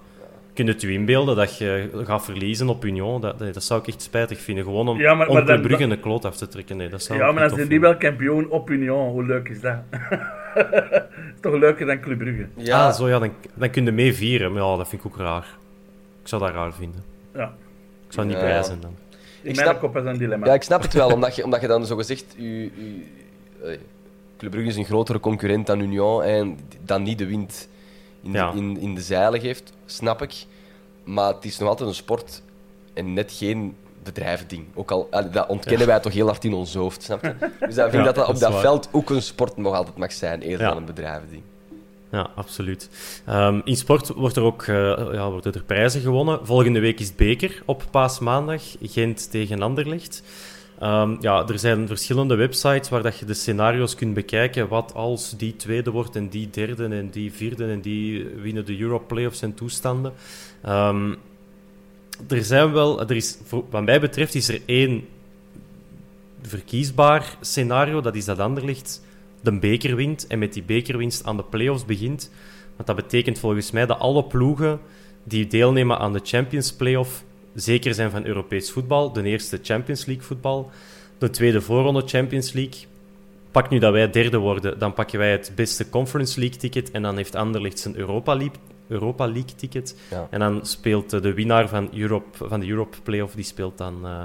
Kun 0.54 0.66
je 0.66 0.72
het 0.72 0.80
je 0.80 0.92
inbeelden 0.92 1.36
dat 1.36 1.58
je 1.58 1.90
gaat 2.04 2.24
verliezen 2.24 2.68
op 2.68 2.84
Union? 2.84 3.20
Dat, 3.20 3.38
dat, 3.38 3.54
dat 3.54 3.62
zou 3.64 3.80
ik 3.80 3.86
echt 3.86 4.02
spijtig 4.02 4.40
vinden. 4.40 4.64
Gewoon 4.64 4.88
om, 4.88 4.98
Ja, 5.00 5.14
maar- 5.14 5.26
om 5.28 5.34
maar 5.34 5.46
dan- 5.46 5.60
Brugge 5.62 5.84
een 5.84 6.00
kloot 6.00 6.24
af 6.24 6.36
te 6.36 6.48
trekken. 6.48 6.76
Nee, 6.76 6.88
dat 6.88 7.02
zou 7.02 7.18
Ja, 7.18 7.24
maar 7.24 7.32
niet 7.42 7.42
zijn 7.54 7.54
die 7.68 7.78
vinden. 7.80 7.90
wel 7.90 7.98
kampioen 7.98 8.50
op 8.50 8.70
Union. 8.70 9.08
Hoe 9.10 9.24
leuk 9.24 9.48
is 9.48 9.60
dat? 9.60 9.74
is 11.34 11.40
toch 11.40 11.54
leuker 11.54 11.86
dan 11.86 12.00
Club 12.00 12.18
Brugge? 12.18 12.46
Ja, 12.56 12.86
Ah, 12.86 12.94
zo 12.94 13.08
ja, 13.08 13.18
dan, 13.18 13.32
dan 13.54 13.70
kun 13.70 13.84
je 13.84 13.92
mee 13.92 14.14
vieren. 14.14 14.52
Maar 14.52 14.62
ja, 14.62 14.76
dat 14.76 14.88
vind 14.88 15.04
ik 15.04 15.12
ook 15.12 15.18
raar. 15.18 15.46
Ik 16.22 16.28
zou 16.28 16.42
dat 16.42 16.50
raar 16.54 16.72
vinden. 16.74 17.04
Ja. 17.34 17.54
Ik 18.06 18.12
zou 18.12 18.26
niet 18.26 18.36
Ja. 18.36 18.42
blij 18.42 18.62
zijn 18.62 18.80
dan. 18.80 18.94
In 19.42 19.50
Ik 19.50 19.56
snap- 19.60 19.80
kop 19.80 19.96
is 19.96 20.02
dat 20.02 20.12
een 20.12 20.18
dilemma. 20.18 20.46
ja, 20.46 20.54
ik 20.54 20.62
snap 20.62 20.82
het 20.82 20.92
wel, 20.92 21.10
omdat 21.12 21.36
je, 21.36 21.44
omdat 21.44 21.60
je 21.60 21.66
dan 21.66 21.86
zogezegd... 21.86 22.34
Je, 22.38 22.60
je, 22.62 22.70
eh, 23.64 23.78
Club 24.38 24.50
Brugge 24.50 24.68
is 24.68 24.76
een 24.76 24.84
grotere 24.84 25.20
concurrent 25.20 25.66
dan 25.66 25.80
Union 25.80 26.22
en 26.22 26.58
dan 26.84 27.02
niet 27.02 27.18
de 27.18 27.26
wind 27.26 27.68
in, 28.24 28.32
de- 28.32 28.50
in, 28.54 28.78
in 28.80 28.94
de 28.94 29.00
zeilen 29.00 29.40
geeft, 29.40 29.72
snap 29.86 30.22
ik. 30.22 30.34
Maar 31.04 31.34
het 31.34 31.44
is 31.44 31.58
nog 31.58 31.68
altijd 31.68 31.88
een 31.88 31.94
sport 31.94 32.42
en 32.94 33.12
net 33.12 33.32
geen 33.32 33.76
bedrijvending. 34.02 34.64
Ook 34.74 34.90
al, 34.90 35.08
dat 35.32 35.48
ontkennen 35.48 35.86
wij 35.86 36.00
toch 36.00 36.12
heel 36.12 36.26
hard 36.26 36.44
in 36.44 36.54
ons 36.54 36.74
hoofd, 36.74 37.02
snap 37.02 37.22
je? 37.22 37.34
Dus 37.66 37.74
dan 37.74 37.90
vind 37.90 38.00
ik 38.06 38.14
dat 38.14 38.14
dat 38.14 38.26
dat 38.26 38.28
op 38.34 38.38
dat 38.40 38.60
veld 38.60 38.88
ook 38.92 39.10
een 39.10 39.22
sport 39.22 39.56
nog 39.56 39.74
altijd 39.74 39.96
mag 39.96 40.12
zijn, 40.12 40.42
eerder 40.42 40.66
dan 40.66 40.76
een 40.76 40.84
bedrijvending. 40.84 41.42
Ja, 42.10 42.30
absoluut. 42.34 42.88
Ehm, 43.26 43.60
in 43.64 43.76
sport 43.76 44.08
wordt 44.08 44.36
er 44.36 44.42
ook 44.42 44.62
eh, 44.62 44.74
ja, 45.12 45.30
worden 45.30 45.52
er 45.52 45.62
prijzen 45.64 46.00
gewonnen. 46.00 46.46
Volgende 46.46 46.80
week 46.80 47.00
is 47.00 47.06
het 47.06 47.16
beker 47.16 47.62
op 47.64 47.84
paasmaandag. 47.90 48.62
Gent 48.82 49.30
tegen 49.30 49.62
Anderlecht. 49.62 50.22
Ehm, 50.78 51.16
ja, 51.20 51.48
er 51.48 51.58
zijn 51.58 51.86
verschillende 51.86 52.34
websites 52.34 52.88
waar 52.88 53.02
dat 53.02 53.18
je 53.18 53.24
de 53.24 53.34
scenario's 53.34 53.94
kunt 53.94 54.14
bekijken. 54.14 54.68
Wat 54.68 54.94
als 54.94 55.36
die 55.36 55.56
tweede 55.56 55.90
wordt 55.90 56.16
en 56.16 56.28
die 56.28 56.50
derde 56.50 56.84
en 56.86 57.10
die 57.10 57.32
vierde 57.32 57.70
en 57.70 57.80
die 57.80 58.24
winnen 58.24 58.64
de 58.64 58.80
Europe 58.80 59.04
Playoffs 59.04 59.42
en 59.42 59.54
toestanden. 59.54 60.12
Ehm, 60.62 61.14
er 62.28 62.44
zijn 62.44 62.72
wel, 62.72 63.00
er 63.00 63.16
is, 63.16 63.38
wat 63.70 63.84
mij 63.84 64.00
betreft 64.00 64.34
is 64.34 64.48
er 64.48 64.60
één 64.66 65.04
verkiesbaar 66.42 67.36
scenario. 67.40 68.00
Dat 68.00 68.14
is 68.14 68.24
dat 68.24 68.38
Anderlecht 68.38 69.02
de 69.40 69.58
beker 69.58 69.96
wint 69.96 70.26
en 70.26 70.38
met 70.38 70.52
die 70.52 70.62
bekerwinst 70.62 71.24
aan 71.24 71.36
de 71.36 71.44
play-offs 71.44 71.84
begint. 71.84 72.30
Want 72.76 72.86
dat 72.86 72.96
betekent 72.96 73.38
volgens 73.38 73.70
mij 73.70 73.86
dat 73.86 73.98
alle 73.98 74.24
ploegen 74.24 74.80
die 75.24 75.46
deelnemen 75.46 75.98
aan 75.98 76.12
de 76.12 76.20
Champions 76.22 76.72
Playoff 76.72 77.24
zeker 77.54 77.94
zijn 77.94 78.10
van 78.10 78.26
Europees 78.26 78.70
voetbal. 78.70 79.12
De 79.12 79.22
eerste 79.22 79.58
Champions 79.62 80.04
League 80.04 80.24
voetbal, 80.24 80.70
de 81.18 81.30
tweede 81.30 81.60
voorronde 81.60 82.02
Champions 82.06 82.52
League. 82.52 82.80
Pak 83.50 83.70
nu 83.70 83.78
dat 83.78 83.92
wij 83.92 84.10
derde 84.10 84.38
worden, 84.38 84.78
dan 84.78 84.94
pakken 84.94 85.18
wij 85.18 85.32
het 85.32 85.52
beste 85.54 85.88
Conference 85.88 86.40
League 86.40 86.58
ticket 86.58 86.90
en 86.90 87.02
dan 87.02 87.16
heeft 87.16 87.34
Anderlecht 87.34 87.78
zijn 87.78 87.96
Europa 87.96 88.34
Europa 88.88 89.24
League 89.26 89.54
ticket. 89.56 89.96
Ja. 90.10 90.26
En 90.30 90.38
dan 90.40 90.66
speelt 90.66 91.10
de 91.10 91.32
winnaar 91.34 91.68
van, 91.68 91.88
Europe, 91.94 92.46
van 92.48 92.60
de 92.60 92.68
Europe 92.68 92.96
Playoff, 93.02 93.34
die 93.34 93.44
speelt 93.44 93.78
dan... 93.78 94.00
eh, 94.04 94.24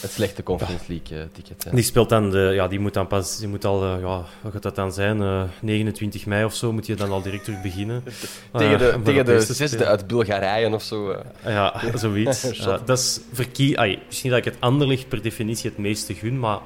Het 0.00 0.10
slechte 0.10 0.42
Conference 0.42 0.84
League 0.88 1.18
eh, 1.18 1.24
ticket. 1.32 1.66
die 1.72 1.82
speelt 1.82 2.08
dan 2.08 2.30
de, 2.30 2.50
ja, 2.54 2.68
die 2.68 2.78
moet 2.80 2.94
dan 2.94 3.06
pas, 3.06 3.38
die 3.38 3.48
moet 3.48 3.64
al, 3.64 3.82
eh, 3.84 4.00
ja, 4.00 4.24
wat 4.40 4.52
gaat 4.52 4.62
dat 4.62 4.74
dan 4.74 4.92
zijn? 4.92 5.22
Eh, 5.22 5.42
29 5.60 6.26
mei 6.26 6.44
of 6.44 6.54
zo 6.54 6.72
moet 6.72 6.86
je 6.86 6.94
dan 6.94 7.10
al 7.10 7.22
direct 7.22 7.44
terug 7.44 7.62
beginnen. 7.62 8.02
tegen 8.52 8.78
de, 8.78 9.00
tegen 9.04 9.24
de 9.24 9.40
zesde 9.40 9.66
spelen. 9.66 9.86
uit 9.86 10.06
Bulgarije 10.06 10.74
of 10.74 10.82
zo. 10.82 11.16
Ja, 11.44 11.80
zoiets. 11.94 12.42
Dat 12.84 12.98
is 12.98 13.20
verkie... 13.32 13.80
Misschien 14.06 14.30
dat 14.30 14.38
ik 14.38 14.44
het 14.44 14.56
Anderlecht 14.58 15.08
per 15.08 15.22
definitie 15.22 15.70
het 15.70 15.78
meeste 15.78 16.14
gun, 16.14 16.38
maar 16.38 16.58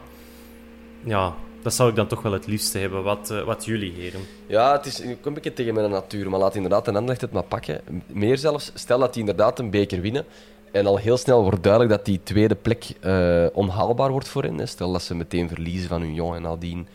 ja, 1.07 1.34
dat 1.62 1.74
zou 1.74 1.88
ik 1.90 1.96
dan 1.96 2.07
toch 2.07 2.22
wel 2.22 2.32
het 2.32 2.46
liefste 2.46 2.78
hebben. 2.78 3.02
Wat, 3.02 3.30
eh, 3.30 3.42
wat 3.44 3.64
jullie, 3.64 3.92
heren? 3.92 4.20
Ja, 4.46 4.72
het 4.72 4.86
is 4.86 5.00
ik 5.00 5.07
kom 5.20 5.26
een 5.26 5.34
beetje 5.34 5.52
tegen 5.52 5.74
mijn 5.74 5.90
natuur, 5.90 6.30
maar 6.30 6.40
laat 6.40 6.54
inderdaad 6.54 6.86
een 6.86 6.94
Anderlecht 6.94 7.20
het 7.20 7.32
maar 7.32 7.42
pakken. 7.42 7.80
Meer 8.07 8.38
zelfs, 8.38 8.70
stel 8.74 8.98
dat 8.98 9.12
die 9.12 9.20
inderdaad 9.20 9.59
een 9.59 9.70
beker 9.70 10.00
winnen 10.00 10.24
en 10.72 10.86
al 10.86 10.96
heel 10.96 11.16
snel 11.16 11.42
wordt 11.42 11.62
duidelijk 11.62 11.92
dat 11.92 12.04
die 12.04 12.20
tweede 12.22 12.54
plek 12.54 12.84
eh, 13.00 13.46
onhaalbaar 13.52 14.11
wordt 14.11 14.28
voor 14.28 14.42
hen. 14.42 14.59
hè. 14.59 14.66
Stel 14.66 14.92
dat 14.92 15.02
ze 15.02 15.14
meteen 15.14 15.48
verliezen 15.48 15.88
van 15.88 16.02
Union 16.02 16.34
en 16.34 16.42
nadien 16.42 16.86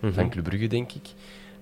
Mhm. 0.00 0.12
van 0.12 0.30
Club 0.30 0.44
Brugge, 0.44 0.66
denk 0.66 0.92
ik. 0.92 1.06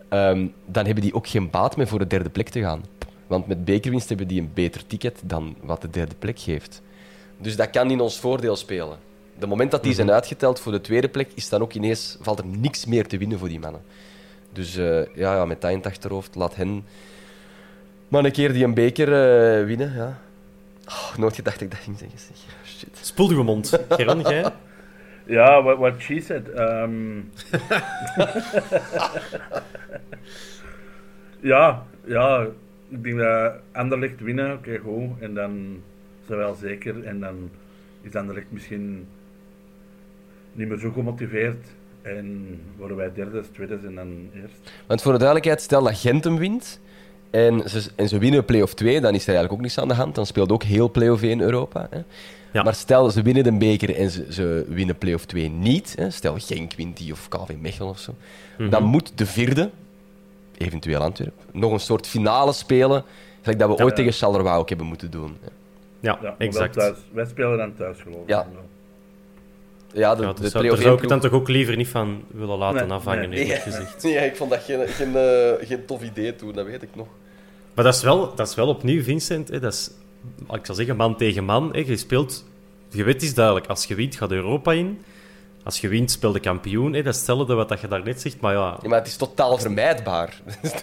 Ehm, 0.08 0.46
dan 0.66 0.84
hebben 0.84 1.02
die 1.04 1.14
ook 1.14 1.26
geen 1.28 1.50
baat 1.50 1.76
meer 1.76 1.86
voor 1.86 1.98
de 1.98 2.06
derde 2.06 2.30
plek 2.30 2.48
te 2.48 2.60
gaan. 2.60 2.84
Want 3.26 3.46
met 3.46 3.64
bekerwinst 3.64 4.08
hebben 4.08 4.28
die 4.28 4.40
een 4.40 4.50
beter 4.54 4.86
ticket 4.86 5.20
dan 5.24 5.56
wat 5.62 5.80
de 5.82 5.90
derde 5.90 6.14
plek 6.18 6.38
geeft. 6.38 6.82
Dus 7.38 7.56
dat 7.56 7.70
kan 7.70 7.90
in 7.90 8.00
ons 8.00 8.18
voordeel 8.20 8.56
spelen. 8.56 8.98
De 9.40 9.46
moment 9.46 9.70
dat 9.70 9.82
die 9.82 9.94
zijn 9.94 10.10
uitgeteld 10.10 10.60
voor 10.60 10.72
de 10.72 10.80
tweede 10.80 11.08
plek, 11.08 11.30
is 11.34 11.48
dan 11.48 11.62
ook 11.62 11.72
ineens, 11.72 12.18
valt 12.20 12.38
er 12.38 12.46
niks 12.46 12.86
meer 12.86 13.06
te 13.06 13.18
winnen 13.18 13.38
voor 13.38 13.48
die 13.48 13.60
mannen. 13.60 13.82
Dus 14.52 14.76
eh, 14.76 15.14
ja, 15.14 15.34
ja, 15.34 15.44
met 15.44 15.60
dat 15.60 15.70
in 15.70 15.76
het 15.76 15.86
achterhoofd, 15.86 16.34
laat 16.34 16.56
hen 16.56 16.84
maar 18.10 18.24
een 18.24 18.32
keer 18.32 18.52
die 18.52 18.64
een 18.64 18.74
beker 18.74 19.08
eh, 19.08 19.64
winnen. 19.66 19.92
Ja. 19.94 20.18
Oh, 20.86 21.16
nooit 21.16 21.34
gedacht 21.34 21.58
dat 21.58 21.64
ik 21.64 21.70
dat 21.70 21.80
ging 21.80 21.98
zeggen. 21.98 22.18
Zeg. 22.18 22.36
Shit. 22.64 22.98
Spoel 23.00 23.30
uw 23.30 23.42
mond. 23.42 23.80
Geron, 23.88 24.20
jij? 24.20 24.52
Ja, 25.24 25.62
what, 25.62 25.78
what 25.78 26.00
she 26.00 26.20
said. 26.20 26.48
ehm. 26.48 27.20
ja, 31.52 31.86
ja, 32.04 32.46
ik 32.88 33.02
denk 33.02 33.18
dat 33.18 33.52
Anderlecht 33.72 34.20
winnen, 34.20 34.52
oké, 34.52 34.78
goed. 34.78 35.20
En 35.20 35.34
dan 35.34 35.82
zijn 36.26 36.38
we 36.38 36.44
wel 36.44 36.54
zeker. 36.54 37.04
En 37.04 37.20
dan 37.20 37.50
is 38.02 38.14
Anderlecht 38.14 38.50
misschien 38.50 39.06
niet 40.52 40.68
meer 40.68 40.78
zo 40.78 40.90
gemotiveerd. 40.90 41.66
En 42.02 42.58
worden 42.76 42.96
wij 42.96 43.12
derde, 43.14 43.42
tweede 43.52 43.78
en 43.86 43.94
dan 43.94 44.28
eerst. 44.34 44.70
Want 44.86 45.02
voor 45.02 45.12
de 45.12 45.18
duidelijkheid, 45.18 45.60
stel 45.62 45.82
dat 45.82 45.98
Gent 45.98 46.24
hem 46.24 46.38
wint 46.38 46.80
en 47.30 47.68
ze, 47.68 47.90
en 47.96 48.08
ze 48.08 48.18
winnen 48.18 48.44
play-off 48.44 48.74
2, 48.74 49.00
dan 49.00 49.14
is 49.14 49.22
er 49.22 49.28
eigenlijk 49.28 49.52
ook 49.52 49.60
niets 49.60 49.78
aan 49.78 49.88
de 49.88 49.94
hand. 49.94 50.14
Dan 50.14 50.26
speelt 50.26 50.52
ook 50.52 50.62
heel 50.62 50.90
play-off 50.90 51.22
1 51.22 51.40
Europa. 51.40 51.86
Hè. 51.90 51.98
Ja. 52.52 52.62
Maar 52.62 52.74
stel, 52.74 53.10
ze 53.10 53.22
winnen 53.22 53.44
de 53.44 53.52
beker 53.52 53.96
en 53.96 54.10
ze, 54.10 54.26
ze 54.28 54.64
winnen 54.68 54.98
play-off 54.98 55.24
2 55.26 55.48
niet. 55.50 55.92
Hè. 55.96 56.10
Stel, 56.10 56.34
Genk 56.38 56.72
wint 56.74 56.96
die 56.96 57.12
of 57.12 57.28
KV 57.28 57.54
Mechelen 57.60 57.90
of 57.90 57.98
zo. 57.98 58.14
Mhm. 58.58 58.70
Dan 58.70 58.82
moet 58.84 59.12
de 59.18 59.26
vierde, 59.26 59.70
eventueel 60.58 61.00
Antwerpen, 61.00 61.44
nog 61.52 61.72
een 61.72 61.80
soort 61.80 62.06
finale 62.06 62.52
spelen. 62.52 63.04
Gelijk 63.40 63.58
dat 63.58 63.68
we 63.68 63.76
Ja, 63.76 63.82
ooit 63.84 63.96
ja. 63.96 64.04
tegen 64.04 64.18
Charleroi 64.18 64.58
ook 64.58 64.68
hebben 64.68 64.86
moeten 64.86 65.10
doen. 65.10 65.36
hè. 65.40 65.48
Ja, 66.00 66.34
exact. 66.38 66.72
thuis. 66.72 66.98
Wij 67.12 67.24
spelen 67.24 67.58
dan 67.58 67.74
thuis, 67.74 68.00
geloof 68.00 68.22
ik. 68.22 68.28
Ja. 68.28 68.46
Ja, 69.92 70.14
de, 70.14 70.22
Ja, 70.22 70.32
de 70.32 70.40
dus 70.40 70.50
play-off 70.50 70.74
daar 70.74 70.82
zou 70.82 70.94
ik 70.94 71.00
1 71.02 71.10
het 71.10 71.20
dan 71.20 71.30
toch 71.30 71.40
ook 71.40 71.48
liever 71.48 71.76
niet 71.76 71.88
van 71.88 72.22
willen 72.30 72.58
laten 72.58 72.86
Nee, 72.86 72.96
afhangen, 72.96 73.28
nee. 73.28 73.38
eerlijk 73.38 73.64
Nee, 73.66 73.74
gezegd. 73.74 74.02
ja, 74.02 74.20
ik 74.20 74.36
vond 74.36 74.50
dat 74.50 74.60
geen, 74.62 74.88
geen, 74.88 75.16
eh, 75.16 75.66
geen 75.66 75.84
tof 75.86 76.02
idee 76.02 76.36
toen, 76.36 76.52
dat 76.52 76.66
weet 76.66 76.82
ik 76.82 76.88
nog. 76.94 77.06
Maar 77.74 77.84
dat 77.84 77.94
is 77.94 78.02
wel, 78.02 78.34
dat 78.34 78.48
is 78.48 78.54
wel 78.54 78.68
opnieuw, 78.68 79.02
Vincent. 79.02 79.48
Hè, 79.48 79.60
dat 79.60 79.72
is, 79.72 79.90
ik 80.52 80.66
zal 80.66 80.74
zeggen, 80.74 80.96
man 80.96 81.16
tegen 81.16 81.44
man. 81.44 81.68
Hè, 81.72 81.78
je 81.86 81.96
speelt, 81.96 82.44
je 82.90 83.04
weet 83.04 83.22
is 83.22 83.34
duidelijk, 83.34 83.66
als 83.66 83.84
je 83.84 83.94
wint, 83.94 84.16
gaat 84.16 84.30
Europa 84.30 84.72
in. 84.72 85.02
Als 85.64 85.80
je 85.80 85.88
wint, 85.88 86.10
speel 86.10 86.32
de 86.32 86.40
kampioen. 86.40 86.92
Hè, 86.92 87.02
dat 87.02 87.12
is 87.12 87.16
hetzelfde 87.16 87.54
wat 87.54 87.68
dat 87.68 87.80
je 87.80 87.88
daarnet 87.88 88.20
zegt, 88.20 88.40
maar 88.40 88.52
ja, 88.54 88.78
Ja, 88.82 88.88
maar 88.88 88.98
het 88.98 89.08
is 89.08 89.16
totaal 89.16 89.58
vermijdbaar. 89.58 90.40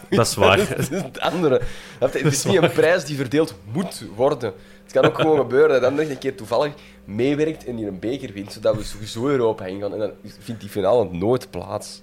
dat 0.10 0.28
is 0.28 0.36
waar. 0.36 0.58
Dat 0.70 0.80
is 0.80 0.90
het 0.90 1.20
andere. 1.20 1.62
Het 2.00 2.16
is 2.16 2.44
niet 2.46 2.62
een 2.64 2.72
prijs 2.72 3.06
die 3.06 3.16
verdeeld 3.16 3.56
moet 3.72 4.06
worden. 4.16 4.54
Het 4.88 4.96
kan 4.96 5.06
ook 5.06 5.16
gewoon 5.20 5.38
gebeuren 5.38 5.70
dat 5.70 5.84
Anderlecht 5.84 6.12
een 6.12 6.18
keer 6.18 6.36
toevallig 6.36 6.74
meewerkt 7.06 7.66
en 7.66 7.76
die 7.76 7.88
een 7.88 8.00
beker 8.00 8.34
wint, 8.34 8.54
zodat 8.54 8.76
we 8.76 8.84
sowieso 8.84 9.28
Europa 9.28 9.66
ingaan. 9.66 9.94
En 9.94 10.00
dan 10.00 10.12
vindt 10.40 10.62
die 10.62 10.70
finale 10.70 11.10
nooit 11.12 11.50
plaats. 11.52 12.02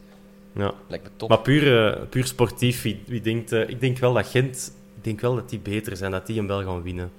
Ja. 0.52 0.72
Lijkt 0.88 1.04
me 1.04 1.10
top. 1.16 1.28
Maar 1.28 1.40
puur, 1.40 1.86
eh, 1.94 2.00
puur 2.08 2.26
sportief, 2.26 2.82
wie, 2.82 3.02
wie 3.06 3.20
denkt, 3.20 3.52
eh, 3.52 3.68
ik 3.68 3.80
denk 3.80 3.98
wel 3.98 4.12
dat 4.12 4.26
Gent, 4.26 4.72
ik 4.96 5.04
denk 5.04 5.20
wel 5.20 5.34
dat 5.34 5.48
die 5.50 5.58
beter 5.58 5.96
zijn, 5.96 6.10
dat 6.10 6.26
die 6.26 6.36
hem 6.36 6.46
wel 6.46 6.62
gaan 6.62 6.82
winnen. 6.82 7.12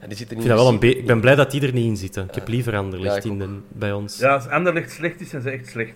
Ja, 0.00 0.06
die 0.06 0.16
zitten 0.16 0.36
Ik, 0.36 0.42
in 0.42 0.48
vind 0.48 0.58
dat 0.58 0.66
wel 0.66 0.90
een 0.90 0.98
ik 0.98 1.06
ben 1.06 1.20
blij 1.20 1.34
dat 1.34 1.50
die 1.50 1.66
er 1.66 1.72
niet 1.72 1.86
in 1.86 1.96
zitten. 1.96 2.24
Ik 2.28 2.34
heb 2.34 2.48
liever 2.48 2.76
Anderlecht 2.76 3.16
ik 3.16 3.24
in 3.24 3.38
de, 3.38 3.58
bij 3.68 3.92
ons. 3.92 4.18
Ja, 4.18 4.34
als 4.34 4.48
Anderlecht 4.48 4.90
slecht 4.90 5.20
is, 5.20 5.28
zijn 5.28 5.42
ze 5.42 5.50
echt 5.50 5.66
slecht. 5.68 5.94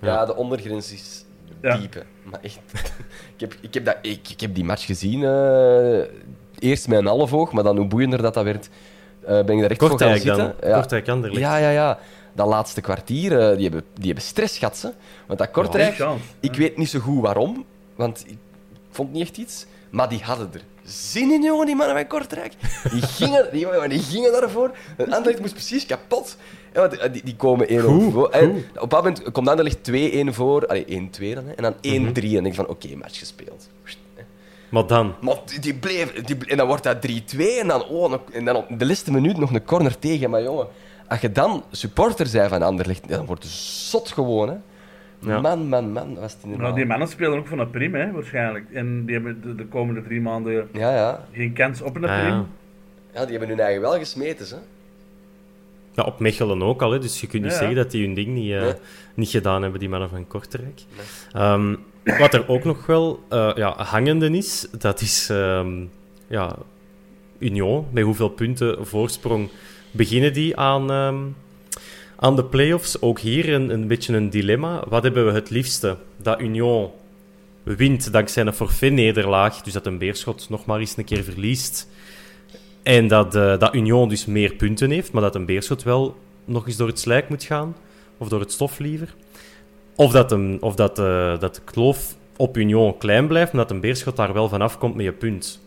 Ja, 0.00 0.26
de 0.26 0.36
ondergrens 0.36 0.92
is 0.92 1.24
Ja. 1.60 1.76
diep. 1.76 1.94
hè. 1.94 2.00
Maar 2.22 2.40
echt. 2.42 2.58
ik, 3.34 3.40
heb, 3.40 3.54
ik, 3.60 3.74
heb 3.74 3.84
dat, 3.84 3.96
ik, 4.02 4.28
ik 4.28 4.40
heb 4.40 4.54
die 4.54 4.64
match 4.64 4.84
gezien. 4.86 5.24
eh, 5.24 6.02
eerst 6.64 6.88
met 6.88 6.98
een 6.98 7.06
half 7.06 7.32
oog, 7.32 7.52
maar 7.52 7.64
dan 7.64 7.76
hoe 7.76 7.86
boeiender 7.86 8.22
dat 8.22 8.34
dat 8.34 8.44
werd, 8.44 8.68
eh, 9.20 9.28
ben 9.44 9.54
ik 9.54 9.60
daar 9.60 9.70
echt 9.70 9.80
voor 9.80 9.98
gaan 9.98 10.08
dan. 10.08 10.18
zitten. 10.18 10.54
Ja. 10.62 10.78
Kortrijk 10.78 11.08
Anderlecht. 11.08 11.40
Ja, 11.40 11.56
ja, 11.56 11.70
ja. 11.70 11.98
Dat 12.32 12.46
laatste 12.46 12.80
kwartier, 12.80 13.38
eh, 13.38 13.56
die, 13.56 13.62
hebben, 13.62 13.82
die 13.94 14.06
hebben 14.06 14.24
stress 14.24 14.58
gehad. 14.58 14.76
Ze. 14.76 14.92
Want 15.26 15.38
dat 15.38 15.50
Kortrijk, 15.50 15.94
chance, 15.94 16.24
ik 16.40 16.54
weet 16.54 16.76
niet 16.76 16.88
zo 16.88 16.98
goed 16.98 17.20
waarom, 17.20 17.64
want 17.96 18.24
ik 18.26 18.38
vond 18.90 19.12
niet 19.12 19.22
echt 19.22 19.36
iets. 19.36 19.66
Maar 19.90 20.08
die 20.08 20.20
hadden 20.22 20.50
er 20.52 20.60
zin 20.84 21.30
in, 21.32 21.42
jongen, 21.42 21.66
die 21.66 21.74
mannen 21.74 21.94
bij 21.94 22.04
Kortrijk. 22.04 22.52
Die 22.90 23.02
gingen, 23.18 23.48
die, 23.52 23.88
die 23.88 23.98
gingen 24.02 24.32
daarvoor. 24.32 24.70
En 24.96 25.12
Anderlecht 25.12 25.40
moest 25.40 25.52
precies 25.52 25.86
kapot. 25.86 26.36
Ja, 26.72 26.88
want 26.88 27.12
die, 27.12 27.24
die 27.24 27.36
komen 27.36 27.68
1-0 27.68 27.80
Goed, 27.80 28.12
voor. 28.12 28.28
En 28.28 28.64
op 28.80 28.90
dat 28.90 29.02
moment 29.04 29.32
komt 29.32 29.48
Anderlecht 29.48 29.78
2-1 29.90 30.34
voor. 30.34 30.66
Allee, 30.66 30.84
1-2 30.84 31.34
dan. 31.34 31.44
Hè, 31.46 31.52
en 31.52 31.62
dan 31.62 31.74
1-3. 31.74 31.78
En 31.82 32.12
dan 32.12 32.22
denk 32.22 32.46
ik 32.46 32.54
van, 32.54 32.68
oké, 32.68 32.96
match 32.96 33.18
gespeeld. 33.18 33.68
Maar 34.74 34.86
dan, 34.86 35.14
Maar 35.20 35.36
die- 35.44 35.58
die 35.60 35.74
bleef... 35.74 36.12
Die, 36.12 36.36
en 36.46 36.56
dan 36.56 36.66
wordt 36.66 36.82
dat 36.82 37.00
3-2. 37.00 37.60
En 37.60 37.68
dan, 37.68 37.84
oh, 37.84 38.12
en 38.32 38.44
dan 38.44 38.56
op 38.56 38.66
de 38.78 38.86
laatste 38.86 39.12
minuut 39.12 39.36
nog 39.36 39.52
een 39.52 39.64
corner 39.64 39.98
tegen. 39.98 40.30
Maar 40.30 40.42
jongen, 40.42 40.66
als 41.08 41.20
je 41.20 41.32
dan 41.32 41.64
supporter 41.70 42.28
bent 42.32 42.48
van 42.48 42.62
Anderlecht, 42.62 43.08
dan 43.08 43.26
wordt 43.26 43.42
het 43.42 43.52
zot 43.52 44.12
gewoon, 44.12 44.48
hè. 44.48 44.54
Ja. 45.18 45.40
Man, 45.40 45.68
man, 45.68 45.92
man. 45.92 46.14
Was 46.20 46.32
het 46.32 46.44
niet 46.44 46.58
Nou, 46.58 46.74
die 46.74 46.86
mannen 46.86 47.08
spelen 47.08 47.38
ook 47.38 47.46
van 47.46 47.58
een 47.58 47.70
prim, 47.70 47.94
hè, 47.94 48.10
waarschijnlijk. 48.12 48.66
En 48.72 49.04
die 49.04 49.14
hebben 49.14 49.40
de, 49.42 49.54
de 49.54 49.66
komende 49.66 50.02
drie 50.02 50.20
maanden 50.20 50.68
Ja, 50.72 50.94
ja. 50.96 51.24
geen 51.32 51.52
kans 51.52 51.82
op 51.82 51.96
een 51.96 52.04
Ah, 52.04 52.18
prim. 52.20 52.34
ja. 52.34 52.44
Ja, 53.14 53.20
die 53.22 53.30
hebben 53.30 53.48
hun 53.48 53.60
eigen 53.60 53.80
wel 53.82 53.98
gesmeten, 53.98 54.46
hè. 54.48 54.56
Ja, 55.92 56.02
op 56.02 56.18
Mechelen 56.20 56.62
ook 56.62 56.82
al, 56.82 56.90
hè, 56.90 56.98
dus 56.98 57.20
je 57.20 57.26
kunt 57.26 57.42
niet 57.42 57.52
Ja, 57.52 57.58
ja. 57.58 57.64
zeggen 57.64 57.82
dat 57.82 57.90
die 57.92 58.04
hun 58.06 58.14
ding 58.14 58.28
niet, 58.28 58.52
eh, 58.52 58.60
Nee. 58.60 58.72
niet 59.14 59.28
gedaan 59.28 59.62
hebben, 59.62 59.80
die 59.80 59.88
mannen 59.88 60.08
van 60.08 60.26
Kortrijk. 60.26 60.82
Ehm, 61.32 61.74
wat 62.04 62.34
er 62.34 62.48
ook 62.48 62.64
nog 62.64 62.86
wel 62.86 63.24
eh, 63.28 63.52
ja, 63.54 63.82
hangende 63.82 64.30
is, 64.30 64.66
dat 64.78 65.00
is 65.00 65.28
ehm, 65.30 65.84
ja, 66.26 66.56
Union. 67.38 67.86
Met 67.90 68.04
hoeveel 68.04 68.28
punten 68.28 68.86
voorsprong 68.86 69.50
beginnen 69.90 70.32
die 70.32 70.56
aan, 70.56 70.90
ehm, 70.90 71.18
aan 72.16 72.36
de 72.36 72.44
play-offs? 72.44 73.02
Ook 73.02 73.18
hier 73.18 73.54
een, 73.54 73.70
een 73.70 73.86
beetje 73.86 74.16
een 74.16 74.30
dilemma. 74.30 74.84
Wat 74.88 75.02
hebben 75.02 75.26
we 75.26 75.32
het 75.32 75.50
liefste? 75.50 75.96
Dat 76.16 76.40
Union 76.40 76.90
wint 77.62 78.12
dankzij 78.12 78.46
een 78.46 78.52
forfait-nederlaag, 78.52 79.62
dus 79.62 79.72
dat 79.72 79.86
een 79.86 79.98
Beerschot 79.98 80.46
nog 80.48 80.66
maar 80.66 80.80
eens 80.80 80.96
een 80.96 81.04
keer 81.04 81.24
verliest. 81.24 81.88
En 82.82 83.08
dat, 83.08 83.34
eh, 83.34 83.58
dat 83.58 83.74
Union 83.74 84.08
dus 84.08 84.26
meer 84.26 84.54
punten 84.54 84.90
heeft, 84.90 85.12
maar 85.12 85.22
dat 85.22 85.34
een 85.34 85.46
Beerschot 85.46 85.82
wel 85.82 86.16
nog 86.44 86.66
eens 86.66 86.76
door 86.76 86.88
het 86.88 86.98
slijk 86.98 87.28
moet 87.28 87.44
gaan. 87.44 87.76
Of 88.18 88.28
door 88.28 88.40
het 88.40 88.52
stof 88.52 88.78
liever. 88.78 89.14
Of 89.96 90.12
dat, 90.12 90.32
een, 90.32 90.56
of 90.60 90.74
dat, 90.74 90.98
eh, 90.98 91.38
dat 91.38 91.54
de 91.54 91.60
kloof 91.64 92.14
op 92.36 92.56
Union 92.56 92.98
klein 92.98 93.26
blijft, 93.26 93.52
maar 93.52 93.62
dat 93.62 93.70
een 93.70 93.80
Beerschot 93.80 94.16
daar 94.16 94.32
wel 94.32 94.48
vanaf 94.48 94.78
komt 94.78 94.94
met 94.94 95.04
je 95.04 95.12
punt. 95.12 95.60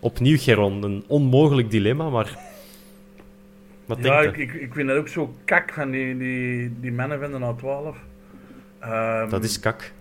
Opnieuw, 0.00 0.36
Geron, 0.38 0.82
een 0.82 1.04
onmogelijk 1.06 1.70
dilemma, 1.70 2.08
maar... 2.10 2.38
Wat 3.86 3.98
Ja, 4.02 4.20
denk 4.20 4.36
ik, 4.36 4.36
je? 4.36 4.42
ik, 4.42 4.62
ik 4.62 4.74
vind 4.74 4.88
dat 4.88 4.96
ook 4.96 5.08
zo 5.08 5.34
kak 5.44 5.72
van 5.72 5.90
die, 5.90 6.16
die, 6.16 6.72
die 6.80 6.92
mannen 6.92 7.20
van 7.20 7.30
de 7.30 7.54
A12. 7.54 7.96
Ehm, 8.78 9.28
Dat 9.28 9.44
is 9.44 9.60
kak. 9.60 9.92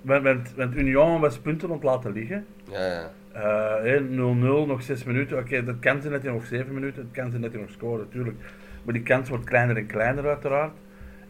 Want, 0.00 0.22
want, 0.22 0.54
want 0.56 0.76
Union 0.76 1.20
was 1.20 1.38
punten 1.38 1.70
ont 1.70 1.82
laten 1.82 2.12
liggen. 2.12 2.46
Ja, 2.70 2.86
ja. 2.86 3.12
Eh, 3.32 3.82
hè, 3.82 4.00
0-0, 4.00 4.66
nog 4.66 4.82
6 4.82 5.04
minuten. 5.04 5.38
Oké, 5.38 5.64
dat 5.64 5.78
kan 5.80 6.02
ze 6.02 6.08
net 6.08 6.24
in 6.24 6.32
nog 6.32 6.46
7 6.46 6.74
minuten. 6.74 7.02
Dat 7.02 7.22
kan 7.22 7.30
ze 7.30 7.38
net 7.38 7.54
in 7.54 7.60
nog 7.60 7.70
scoren, 7.70 8.04
natuurlijk. 8.10 8.36
Maar 8.82 8.94
die 8.94 9.02
kans 9.02 9.28
wordt 9.28 9.44
kleiner 9.44 9.76
en 9.76 9.86
kleiner, 9.86 10.26
uiteraard. 10.26 10.72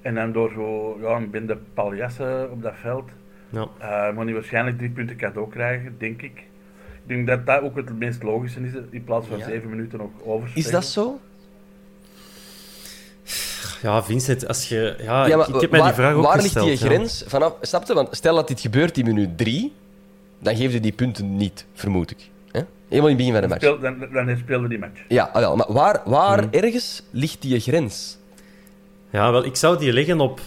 En 0.04 0.14
dan 0.14 0.32
door 0.32 0.50
zo 0.54 0.98
ja, 1.00 1.16
een 1.16 1.30
bende 1.30 1.58
paljassen 1.74 2.50
op 2.50 2.62
dat 2.62 2.72
veld. 2.80 3.10
Ja. 3.50 3.68
eh 3.78 4.14
maar 4.14 4.24
die 4.24 4.34
waarschijnlijk 4.34 4.78
drie 4.78 4.90
punten 4.90 5.16
cadeau 5.16 5.50
krijgen, 5.50 5.94
denk 5.98 6.22
ik. 6.22 6.38
Ik 7.02 7.10
denk 7.10 7.26
dat 7.26 7.46
dat 7.46 7.62
ook 7.62 7.76
het 7.76 7.98
meest 7.98 8.22
logische 8.22 8.60
is, 8.60 8.72
in 8.90 9.04
plaats 9.04 9.26
van 9.26 9.38
Ja. 9.38 9.44
7 9.44 9.70
minuten 9.70 9.98
nog 9.98 10.10
over. 10.24 10.50
Is 10.54 10.70
dat 10.70 10.84
zo? 10.84 11.20
Ja, 13.82 14.02
Vincent, 14.02 14.48
als 14.48 14.68
je... 14.68 14.94
Ja, 14.98 15.26
ja, 15.26 15.36
maar 15.36 15.48
ik, 15.48 15.54
ik 15.54 15.60
heb 15.60 15.70
mij 15.70 15.80
waar, 15.80 15.88
die 15.88 15.98
vraag 16.02 16.14
ook 16.14 16.24
waar 16.24 16.40
gesteld. 16.40 16.66
ligt 16.66 16.80
die 16.80 16.88
ja. 16.90 16.94
grens 16.94 17.24
vanaf? 17.26 17.54
Snap 17.60 17.86
je? 17.86 17.94
Want 17.94 18.08
stel 18.16 18.34
dat 18.34 18.48
dit 18.48 18.60
gebeurt 18.60 18.98
in 18.98 19.04
minuut 19.04 19.38
3, 19.38 19.72
dan 20.38 20.56
geef 20.56 20.72
je 20.72 20.80
die 20.80 20.92
punten 20.92 21.36
niet, 21.36 21.66
vermoed 21.74 22.10
ik. 22.10 22.30
Hè? 22.50 22.60
Helemaal 22.88 23.10
in 23.10 23.16
het 23.16 23.26
begin 23.26 23.32
van 23.32 23.42
de 23.42 23.48
match. 23.48 23.62
Speel, 23.64 23.78
dan, 24.10 24.26
dan 24.26 24.36
speelde 24.36 24.68
die 24.68 24.78
match. 24.78 25.00
Ja, 25.08 25.24
ah, 25.32 25.40
wel, 25.40 25.56
maar 25.56 25.72
waar, 25.72 26.00
waar 26.04 26.38
Hmm. 26.38 26.48
ergens 26.52 27.02
ligt 27.10 27.42
die 27.42 27.60
grens? 27.60 28.18
Ja, 29.14 29.32
wel, 29.32 29.44
ik 29.44 29.56
zou 29.56 29.78
die 29.78 29.92
leggen 29.92 30.20
op 30.20 30.40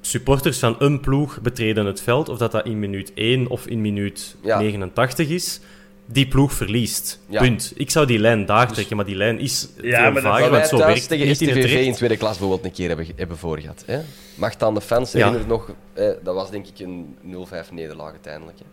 supporters 0.00 0.58
van 0.58 0.76
een 0.78 1.00
ploeg 1.00 1.40
betreden 1.40 1.86
het 1.86 2.00
veld, 2.00 2.28
of 2.28 2.38
dat 2.38 2.52
dat 2.52 2.66
in 2.66 2.78
minuut 2.78 3.12
1 3.14 3.46
of 3.48 3.66
in 3.66 3.80
minuut 3.80 4.36
Ja. 4.42 4.58
89 4.60 5.28
is. 5.28 5.60
Die 6.06 6.28
ploeg 6.28 6.52
verliest. 6.52 7.20
Ja. 7.28 7.40
Punt. 7.40 7.72
Ik 7.76 7.90
zou 7.90 8.06
die 8.06 8.18
lijn 8.18 8.46
daar 8.46 8.72
trekken, 8.72 8.96
maar 8.96 9.04
die 9.04 9.14
lijn 9.14 9.38
is 9.38 9.68
Ja, 9.82 10.10
maar 10.10 10.22
wij 10.22 10.50
want 10.50 10.66
zo 10.66 10.76
werkt 10.76 10.98
het 10.98 11.08
tegen 11.08 11.26
niet 11.26 11.40
in 11.40 11.48
het 11.48 11.70
in 11.70 11.92
tweede 11.94 12.16
klas 12.16 12.38
bijvoorbeeld 12.38 12.64
een 12.64 12.72
keer 12.72 12.88
hebben, 12.88 13.06
hebben 13.16 13.36
voorgehad. 13.38 13.82
Hè? 13.86 14.00
Mag 14.34 14.56
dan 14.56 14.74
de 14.74 14.80
fans 14.80 15.12
Ja. 15.12 15.18
herinneren 15.18 15.48
nog... 15.48 15.72
Eh, 15.92 16.10
dat 16.22 16.34
was 16.34 16.50
denk 16.50 16.66
ik 16.66 16.78
een 16.78 17.16
0-5 17.22 17.70
nederlaag 17.72 18.10
uiteindelijk. 18.10 18.58
Hè? 18.58 18.64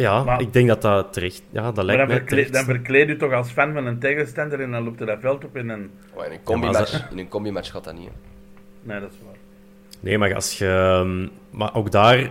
Ja, 0.00 0.24
Maar- 0.24 0.40
ik 0.40 0.52
denk 0.52 0.68
dat 0.68 0.82
dat 0.82 1.12
terecht... 1.12 1.42
Ja, 1.50 1.62
dat 1.62 1.74
Maar 1.74 1.84
lijkt 1.84 2.00
dan, 2.00 2.08
mij 2.10 2.16
verkleed, 2.18 2.46
terecht. 2.46 2.66
dan 2.66 2.74
verkleed 2.74 3.08
je 3.08 3.16
toch 3.16 3.32
als 3.32 3.50
fan 3.50 3.72
van 3.72 3.86
een 3.86 3.98
tegenstander 3.98 4.60
en 4.60 4.70
dan 4.70 4.84
loopt 4.84 4.98
je 4.98 5.04
dat 5.04 5.18
veld 5.20 5.44
op 5.44 5.56
in 5.56 5.68
een... 5.68 5.90
Oh, 6.14 6.24
in, 6.24 6.30
een 6.30 6.32
Ja, 6.36 6.38
combi-match, 6.44 6.92
maar 6.92 7.08
in 7.10 7.18
een 7.18 7.28
combi-match 7.28 7.70
gaat 7.70 7.84
dat 7.84 7.94
niet. 7.94 8.04
Hè? 8.08 8.12
Nee, 8.82 9.00
dat 9.00 9.10
is 9.10 9.16
waar. 9.26 9.36
Nee, 10.00 10.18
maar 10.18 10.34
als 10.34 10.58
je... 10.58 10.66
ehm, 10.66 11.26
Maar 11.58 11.74
ook 11.74 11.90
daar... 11.90 12.30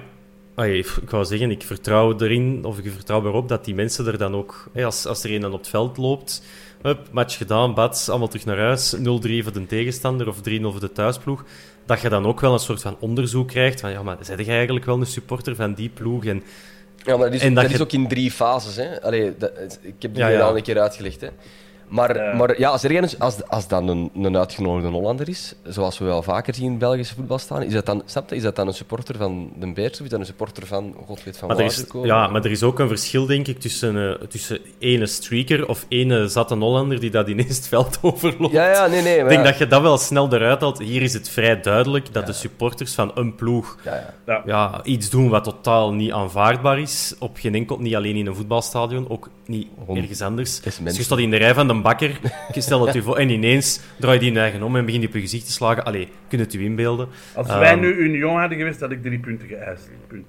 allee, 0.56 0.78
ik 1.02 1.10
wou 1.10 1.26
zeggen, 1.26 1.52
ik 1.52 1.62
vertrouw 1.64 2.18
erin, 2.20 2.60
of 2.66 2.78
ik 2.78 2.92
vertrouw 2.92 3.26
erop 3.26 3.48
dat 3.48 3.66
die 3.66 3.76
mensen 3.76 4.08
er 4.08 4.18
dan 4.18 4.36
ook... 4.36 4.70
hè, 4.74 4.86
als, 4.86 5.06
als 5.06 5.24
er 5.24 5.32
een 5.34 5.42
dan 5.42 5.52
op 5.54 5.60
het 5.60 5.70
veld 5.70 5.98
loopt, 5.98 6.44
Hup, 6.82 7.00
match 7.12 7.38
gedaan, 7.38 7.74
bats, 7.74 8.10
allemaal 8.10 8.28
terug 8.28 8.46
naar 8.46 8.58
huis. 8.58 8.96
0-3 8.98 9.02
voor 9.02 9.54
de 9.54 9.66
tegenstander 9.68 10.28
of 10.28 10.38
3-0 10.38 10.42
voor 10.62 10.80
de 10.80 10.92
thuisploeg. 10.92 11.44
Dat 11.86 12.02
je 12.02 12.10
dan 12.10 12.26
ook 12.26 12.40
wel 12.40 12.54
een 12.54 12.60
soort 12.60 12.82
van 12.82 12.96
onderzoek 13.00 13.48
krijgt 13.48 13.80
van, 13.80 13.92
ja, 13.92 14.04
maar 14.04 14.18
zeg 14.22 14.46
je 14.46 14.52
eigenlijk 14.52 14.86
wel 14.86 15.00
een 15.00 15.06
supporter 15.06 15.56
van 15.56 15.74
die 15.74 15.90
ploeg? 15.90 16.26
En 16.26 16.44
Ja, 17.06 17.18
maar 17.18 17.32
dat 17.32 17.42
is, 17.42 17.54
dat 17.54 17.82
ook 17.82 17.92
in 17.92 18.08
drie 18.08 18.32
fases. 18.32 18.76
Hè. 18.76 19.02
Allee, 19.02 19.34
dat, 19.38 19.52
ik 19.82 19.94
heb 20.00 20.16
het 20.16 20.18
ja. 20.18 20.40
al 20.40 20.58
een 20.58 20.64
keer 20.64 20.80
uitgelegd. 20.80 21.22
Hè. 21.22 21.28
Maar, 21.90 22.16
Ja. 22.18 22.34
maar 22.36 22.60
ja, 22.60 22.70
als, 22.70 22.84
er 22.84 23.16
als, 23.20 23.48
als 23.48 23.68
dat 23.68 23.88
een, 23.88 24.12
een 24.16 24.38
uitgenodigde 24.38 24.90
Hollander 24.90 25.30
is, 25.30 25.56
zoals 25.64 25.98
we 25.98 26.06
wel 26.06 26.22
vaker 26.24 26.54
zien 26.56 26.66
in 26.72 26.78
Belgische 26.78 27.16
voetbal 27.16 27.38
staan, 27.38 27.64
is 27.64 27.74
dat 27.74 27.86
dan, 27.86 28.02
snap 28.06 28.30
je, 28.30 28.36
is 28.36 28.42
dat 28.42 28.56
dan 28.56 28.68
een 28.68 28.74
supporter 28.74 29.16
van 29.18 29.52
de 29.60 29.74
Beers 29.74 30.00
of 30.00 30.06
is 30.06 30.10
dat 30.10 30.20
een 30.20 30.26
supporter 30.26 30.68
van 30.68 30.96
God 31.06 31.24
weet 31.24 31.38
van 31.38 31.48
Maar 31.48 31.58
er, 31.58 31.64
waar 31.64 31.72
is, 31.72 31.78
ze 31.80 31.88
komen? 31.88 32.08
ja, 32.08 32.28
maar 32.28 32.46
er 32.46 32.52
is 32.52 32.64
ook 32.64 32.80
een 32.80 32.88
verschil, 32.88 33.26
denk 33.26 33.48
ik, 33.48 33.60
tussen, 33.60 34.20
eh, 34.20 34.28
tussen 34.28 34.60
ene 34.80 35.06
streaker 35.06 35.68
of 35.68 35.86
ene 35.90 36.28
zatte 36.28 36.56
Hollander 36.56 37.00
die 37.00 37.10
dat 37.10 37.28
ineens 37.28 37.56
het 37.56 37.68
veld 37.68 38.00
overloopt. 38.02 38.54
ja, 38.54 38.72
ja, 38.72 38.88
nee, 38.88 39.02
nee. 39.02 39.18
Ik 39.20 39.28
denk 39.28 39.44
ja. 39.46 39.50
dat 39.50 39.58
je 39.58 39.68
dat 39.68 39.82
wel 39.82 39.98
snel 39.98 40.34
eruit 40.34 40.62
haalt. 40.62 40.80
Hier 40.80 41.02
is 41.02 41.14
het 41.14 41.30
vrij 41.30 41.62
duidelijk 41.62 42.14
dat 42.14 42.26
de 42.26 42.34
supporters 42.34 42.94
van 42.94 43.12
een 43.16 43.36
ploeg 43.36 43.78
Ja, 43.84 43.94
ja. 43.96 44.14
Ja. 44.26 44.42
ja, 44.46 44.84
iets 44.84 45.10
doen 45.10 45.30
wat 45.30 45.44
totaal 45.44 45.94
niet 45.94 46.12
aanvaardbaar 46.12 46.80
is. 46.80 47.16
Op 47.20 47.38
geen 47.38 47.56
enkel, 47.56 47.78
niet 47.80 47.96
alleen 47.96 48.16
in 48.16 48.28
een 48.28 48.36
voetbalstadion, 48.36 49.10
ook 49.10 49.30
niet 49.50 49.68
ergens 49.94 50.22
anders. 50.22 50.60
Dus 50.62 50.98
je 50.98 51.04
staat 51.04 51.20
in 51.20 51.30
de 51.30 51.38
rij 51.38 51.54
van 51.54 51.68
de 51.68 51.74
bakker, 51.82 52.20
je 52.54 52.62
stelt 52.62 52.86
het 52.86 52.96
je 52.96 53.02
voor, 53.02 53.18
en 53.18 53.30
ineens 53.30 53.80
draai 54.00 54.14
je 54.14 54.20
die 54.20 54.34
je 54.34 54.40
eigen 54.40 54.64
om 54.64 54.76
en 54.76 54.86
begint 54.86 55.02
die 55.02 55.10
op 55.10 55.16
je 55.16 55.22
gezicht 55.22 55.46
te 55.46 55.52
slagen. 55.52 55.86
Allee, 55.86 56.06
kun 56.28 56.38
je 56.38 56.44
het 56.44 56.54
je 56.54 56.64
inbeelden? 56.64 57.08
Als 57.36 57.48
Ehm, 57.48 57.60
wij 57.60 57.76
nu 57.76 57.94
Union 57.94 58.40
hadden 58.40 58.58
geweest, 58.58 58.80
had 58.80 58.92
ik 58.92 59.02
drie 59.02 59.20
punten 59.20 59.48
geëist. 59.48 59.90
Punt. 60.08 60.26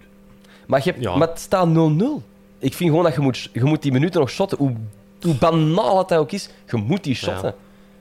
Maar, 0.66 0.80
je 0.84 0.90
hebt, 0.90 1.02
Ja. 1.02 1.16
maar 1.16 1.28
het 1.28 1.38
staat 1.38 1.68
0-0. 1.68 2.22
Ik 2.58 2.74
vind 2.74 2.90
gewoon 2.90 3.04
dat 3.04 3.14
je 3.14 3.20
moet, 3.20 3.50
je 3.52 3.64
moet 3.64 3.82
die 3.82 3.92
minuten 3.92 4.20
nog 4.20 4.30
shotten. 4.30 4.58
Hoe, 4.58 4.72
hoe 5.20 5.34
banaal 5.34 5.98
het 5.98 6.14
ook 6.14 6.32
is, 6.32 6.50
je 6.70 6.76
moet 6.76 7.04
die 7.04 7.14
shotten. 7.14 7.48
Ja. 7.48 7.54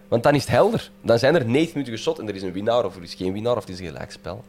Want 0.08 0.24
dan 0.24 0.36
is 0.36 0.42
het 0.42 0.52
helder. 0.52 0.90
Dan 1.02 1.20
zijn 1.20 1.36
er 1.36 1.46
90 1.46 1.74
minuten 1.74 1.94
geschot 1.96 2.20
en 2.20 2.28
er 2.28 2.36
is 2.36 2.42
een 2.42 2.52
winnaar 2.52 2.86
of 2.86 2.96
er 2.96 3.04
is 3.04 3.14
geen 3.14 3.34
winnaar 3.34 3.56
of 3.56 3.66
het 3.66 3.70
is 3.70 3.80
een 3.80 3.86
gelijkspel. 3.86 4.44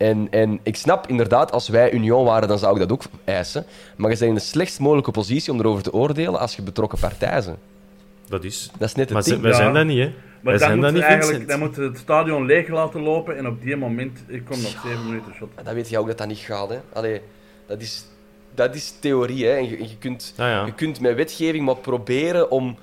En, 0.00 0.26
en 0.30 0.60
ik 0.62 0.76
snap 0.76 1.06
inderdaad, 1.06 1.52
als 1.52 1.68
wij 1.68 1.92
Union 1.92 2.24
waren, 2.24 2.48
dan 2.48 2.58
zou 2.58 2.72
ik 2.74 2.80
dat 2.80 2.92
ook 2.92 3.02
eisen. 3.24 3.64
Maar 3.96 4.10
je 4.10 4.16
bent 4.18 4.28
in 4.30 4.34
de 4.36 4.40
slechtst 4.40 4.80
mogelijke 4.80 5.10
positie 5.10 5.52
om 5.52 5.58
erover 5.58 5.82
te 5.82 5.92
oordelen 5.92 6.40
als 6.40 6.56
je 6.56 6.62
betrokken 6.62 6.98
partij 6.98 7.42
bent. 7.44 7.58
Dat 8.28 8.44
is. 8.44 8.70
Dat 8.78 8.88
is 8.88 8.94
net 8.94 9.04
het 9.04 9.12
Maar 9.14 9.22
ding. 9.22 9.40
wij 9.40 9.50
Ja. 9.50 9.56
zijn 9.56 9.74
dat 9.74 9.84
niet, 9.84 9.98
hè? 9.98 10.04
Maar 10.04 10.14
wij 10.42 10.52
dan 10.52 10.58
zijn 10.68 10.80
dat 10.80 10.92
moeten 10.92 10.92
niet, 10.92 11.02
ze 11.02 11.08
eigenlijk 11.08 11.38
Vincent. 11.38 11.48
dan 11.48 11.58
moeten 11.58 11.82
ze 11.82 11.88
het 11.88 11.98
stadion 11.98 12.46
leeg 12.46 12.68
laten 12.68 13.00
lopen 13.02 13.36
en 13.36 13.46
op 13.46 13.62
die 13.62 13.76
moment, 13.76 14.18
ik 14.26 14.44
kom 14.44 14.60
nog 14.60 14.80
zeven 14.84 15.04
minuten 15.06 15.32
shot. 15.34 15.48
Dan 15.64 15.74
weet 15.74 15.88
je 15.88 15.98
ook 15.98 16.06
dat 16.06 16.18
dat 16.18 16.26
niet 16.28 16.38
gaat. 16.38 16.68
Hè. 16.68 16.78
Allee, 16.92 17.20
dat, 17.66 17.80
is, 17.80 18.04
dat 18.54 18.74
is 18.74 18.94
theorie. 19.00 19.46
Hè. 19.46 19.52
En 19.56 19.68
je, 19.68 19.76
en 19.76 19.88
je, 19.88 19.96
kunt, 19.98 20.34
ja. 20.36 20.64
je 20.64 20.74
kunt 20.74 21.00
met 21.00 21.14
wetgeving 21.16 21.64
maar 21.64 21.76
proberen 21.76 22.50
om, 22.50 22.76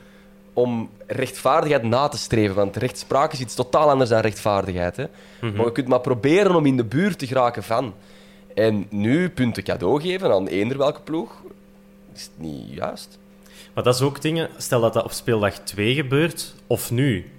om 0.57 0.89
rechtvaardigheid 1.07 1.83
na 1.83 2.07
te 2.07 2.17
streven. 2.17 2.55
Want 2.55 2.75
rechtspraak 2.75 3.33
is 3.33 3.39
iets 3.39 3.55
totaal 3.55 3.89
anders 3.89 4.09
dan 4.09 4.19
rechtvaardigheid. 4.19 4.95
Hè. 4.95 5.05
Mhm. 5.41 5.55
Maar 5.55 5.65
je 5.65 5.71
kunt 5.71 5.87
maar 5.87 5.99
proberen 5.99 6.55
om 6.55 6.65
in 6.65 6.77
de 6.77 6.83
buurt 6.83 7.19
te 7.19 7.27
geraken 7.27 7.63
van. 7.63 7.93
En 8.53 8.85
nu 8.89 9.29
punten 9.29 9.63
cadeau 9.63 10.01
geven 10.01 10.31
aan 10.31 10.47
eender 10.47 10.77
welke 10.77 11.01
ploeg, 11.01 11.41
is 12.13 12.21
het 12.21 12.31
niet 12.35 12.73
juist. 12.73 13.19
Maar 13.73 13.83
dat 13.83 13.95
is 13.95 14.01
ook 14.01 14.21
dingen, 14.21 14.49
stel 14.57 14.81
dat 14.81 14.93
dat 14.93 15.03
op 15.03 15.11
speeldag 15.11 15.53
2 15.59 15.93
gebeurt, 15.93 16.55
of 16.67 16.91
nu. 16.91 17.31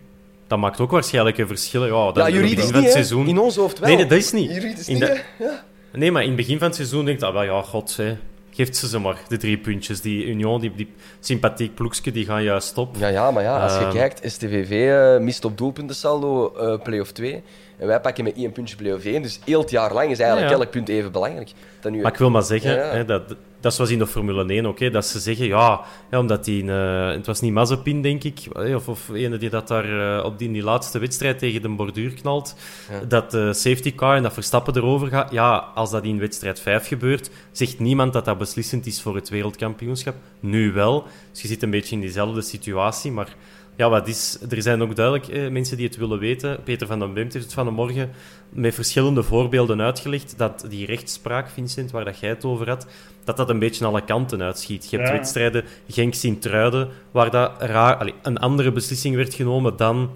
Dat 0.46 0.58
maakt 0.58 0.80
ook 0.80 0.90
waarschijnlijk 0.90 1.38
een 1.38 1.46
verschil. 1.46 1.86
Ja, 1.86 2.12
het 2.12 2.32
juridisch 2.32 2.64
niet, 2.64 2.74
het 2.74 2.92
seizoen. 2.92 3.26
In 3.26 3.38
ons 3.38 3.56
hoofd 3.56 3.78
wel. 3.78 3.88
Nee, 3.88 4.06
dat 4.06 4.18
is 4.18 4.32
niet. 4.32 4.50
Juridisch 4.50 4.88
In 4.88 4.94
niet, 4.94 5.06
de-. 5.06 5.22
Ja. 5.38 5.64
Nee, 5.92 6.12
maar 6.12 6.22
in 6.22 6.28
het 6.28 6.36
begin 6.36 6.58
van 6.58 6.66
het 6.66 6.76
seizoen 6.76 7.04
denkt 7.04 7.20
dat, 7.20 7.32
wel, 7.32 7.42
ja, 7.42 7.62
god, 7.62 7.96
hè, 7.96 8.16
geeft 8.59 8.76
ze 8.76 8.88
ze 8.88 8.98
maar, 8.98 9.18
de 9.28 9.36
drie 9.36 9.59
puntjes. 9.59 10.00
Die 10.00 10.26
Union, 10.26 10.61
die, 10.61 10.72
die 10.76 10.88
sympathiek 11.20 11.74
ploegske, 11.74 12.11
die 12.11 12.24
gaan 12.24 12.42
juist 12.42 12.78
op. 12.78 12.96
Ja, 12.96 13.09
ja, 13.09 13.30
maar 13.30 13.42
ja, 13.42 13.62
als 13.62 13.72
je 13.78 13.78
Ehm. 13.84 13.92
kijkt, 13.92 14.32
STVV 14.32 14.70
eh, 14.70 15.20
mist 15.24 15.44
op 15.44 15.59
doelpuntensaldo 15.59 16.52
eh 16.56 16.82
play-off 16.82 17.12
2. 17.12 17.42
En 17.78 17.86
wij 17.86 18.00
pakken 18.00 18.24
met 18.24 18.36
één 18.36 18.52
puntje 18.52 18.76
play-off 18.76 19.04
1. 19.04 19.22
Dus 19.22 19.40
heel 19.44 19.60
het 19.60 19.70
jaar 19.70 19.92
lang 19.92 20.10
is 20.10 20.18
eigenlijk 20.18 20.52
elk 20.52 20.70
punt 20.70 20.88
even 20.88 21.12
belangrijk. 21.12 21.52
Dan 21.80 21.92
nu... 21.92 22.02
Maar 22.02 22.12
ik 22.12 22.18
wil 22.18 22.30
maar 22.30 22.42
zeggen. 22.42 22.90
Hè, 22.90 23.04
dat, 23.04 23.28
dat 23.60 23.70
is 23.70 23.74
zoals 23.74 23.90
in 23.90 23.98
de 23.98 24.06
Formule 24.06 24.44
1 24.46 24.66
ook, 24.66 24.78
hè, 24.78 24.90
dat 24.90 25.06
ze 25.06 25.18
zeggen, 25.18 25.46
ja, 25.46 25.80
ja 26.10 26.18
omdat 26.18 26.44
die, 26.44 26.70
eh, 26.70 27.10
het 27.10 27.26
was 27.26 27.40
niet 27.40 27.52
Mazepin, 27.52 28.02
denk 28.02 28.24
ik, 28.24 28.38
of, 28.74 28.88
of 28.88 29.08
ene 29.08 29.36
die 29.36 29.50
dat 29.50 29.68
daar 29.68 30.18
eh, 30.18 30.24
op 30.24 30.38
die, 30.38 30.52
die 30.52 30.62
laatste 30.62 30.98
wedstrijd 30.98 31.38
tegen 31.38 31.62
de 31.62 31.68
borduur 31.68 32.14
knalt, 32.14 32.54
Ja. 32.90 33.04
dat 33.08 33.30
de 33.30 33.52
safety 33.54 33.94
car 33.94 34.16
en 34.16 34.22
dat 34.22 34.32
Verstappen 34.32 34.76
erover 34.76 35.08
gaat. 35.08 35.32
Ja, 35.32 35.56
als 35.74 35.90
dat 35.90 36.04
in 36.04 36.18
wedstrijd 36.18 36.60
5 36.60 36.86
gebeurt, 36.86 37.30
zegt 37.52 37.78
niemand 37.78 38.12
dat 38.12 38.24
dat 38.24 38.38
beslissend 38.38 38.86
is 38.86 39.02
voor 39.02 39.14
het 39.14 39.28
wereldkampioenschap. 39.28 40.14
Nu 40.40 40.72
wel. 40.72 41.06
Dus 41.32 41.42
je 41.42 41.48
zit 41.48 41.62
een 41.62 41.70
beetje 41.70 41.94
in 41.94 42.00
diezelfde 42.00 42.42
situatie, 42.42 43.12
maar... 43.12 43.36
Ja, 43.78 43.88
wat 43.88 44.08
is, 44.08 44.38
er 44.50 44.62
zijn 44.62 44.82
ook 44.82 44.96
duidelijk 44.96 45.28
eh, 45.28 45.48
mensen 45.50 45.76
die 45.76 45.86
het 45.86 45.96
willen 45.96 46.18
weten. 46.18 46.62
Peter 46.62 46.86
van 46.86 46.98
den 46.98 47.14
Beemt 47.14 47.32
heeft 47.32 47.44
het 47.44 47.54
van 47.54 47.64
de 47.64 47.70
morgen 47.70 48.10
met 48.48 48.74
verschillende 48.74 49.22
voorbeelden 49.22 49.80
uitgelegd 49.80 50.34
dat 50.36 50.64
die 50.68 50.86
rechtspraak, 50.86 51.48
Vincent, 51.50 51.90
waar 51.90 52.04
dat 52.04 52.18
jij 52.18 52.28
het 52.28 52.44
over 52.44 52.68
had, 52.68 52.86
dat 53.24 53.36
dat 53.36 53.48
een 53.48 53.58
beetje 53.58 53.84
alle 53.84 54.04
kanten 54.04 54.42
uitschiet. 54.42 54.90
Je 54.90 54.96
hebt 54.96 55.08
Ja. 55.08 55.14
wedstrijden, 55.14 55.64
Genk 55.88 56.14
Sint-Truiden, 56.14 56.88
waar 57.10 57.30
dat 57.30 57.50
raar, 57.58 57.96
allee, 57.96 58.14
een 58.22 58.38
andere 58.38 58.72
beslissing 58.72 59.16
werd 59.16 59.34
genomen 59.34 59.76
dan... 59.76 60.10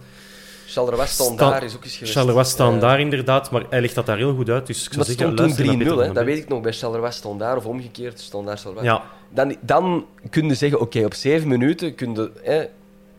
Charleroi 0.66 1.06
staan 1.06 1.26
Sta- 1.32 1.50
daar 1.50 1.62
is 1.62 1.76
ook 1.76 1.84
eens 1.84 1.94
geweest. 1.96 2.12
Charleroi 2.16 2.44
staan 2.44 2.74
Eh, 2.74 2.80
daar 2.80 3.00
inderdaad, 3.00 3.50
maar 3.50 3.62
hij 3.70 3.80
legt 3.80 3.94
dat 3.94 4.06
daar 4.06 4.16
heel 4.16 4.34
goed 4.34 4.48
uit. 4.48 4.66
Dus 4.66 4.76
ik 4.86 4.92
zou 4.92 4.96
Dat 4.96 5.06
zeggen, 5.06 5.24
stond 5.24 5.36
toen 5.36 5.46
luister 5.46 5.64
naar 5.66 5.74
3-0, 5.74 5.78
Peter 5.84 5.98
hè. 6.00 6.04
van 6.06 6.14
dat 6.14 6.24
weet 6.24 6.38
ik 6.42 6.48
nog. 6.48 6.60
Bij 6.60 6.72
Charleroi 6.72 7.12
stond 7.12 7.40
daar, 7.40 7.56
of 7.56 7.66
omgekeerd, 7.66 8.20
stond 8.20 8.46
daar 8.46 8.56
Charleroi. 8.58 8.86
Ja, 8.86 9.02
Dan, 9.30 9.56
dan 9.60 10.06
kun 10.30 10.48
je 10.48 10.54
zeggen, 10.54 10.80
oké, 10.80 11.04
op 11.04 11.14
zeven 11.14 11.48
minuten 11.48 11.94
kun 11.94 12.14
je 12.14 12.30
hè, 12.42 12.64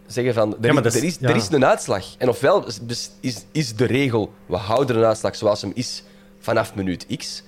zeggen 0.07 0.33
van, 0.33 0.55
er, 0.61 0.73
Ja, 0.73 0.79
is, 0.83 0.95
er, 0.95 1.03
is- 1.03 1.09
is, 1.13 1.17
ja. 1.19 1.29
er 1.29 1.35
is 1.35 1.49
een 1.51 1.65
uitslag. 1.65 2.05
En 2.17 2.29
ofwel 2.29 2.65
is, 2.67 3.11
is, 3.21 3.45
is 3.51 3.75
de 3.75 3.85
regel, 3.85 4.33
we 4.45 4.55
houden 4.55 4.95
een 4.97 5.03
uitslag 5.05 5.35
zoals 5.35 5.61
hem 5.61 5.71
is 5.75 6.03
vanaf 6.39 6.75
minuut 6.75 7.05
X. 7.17 7.43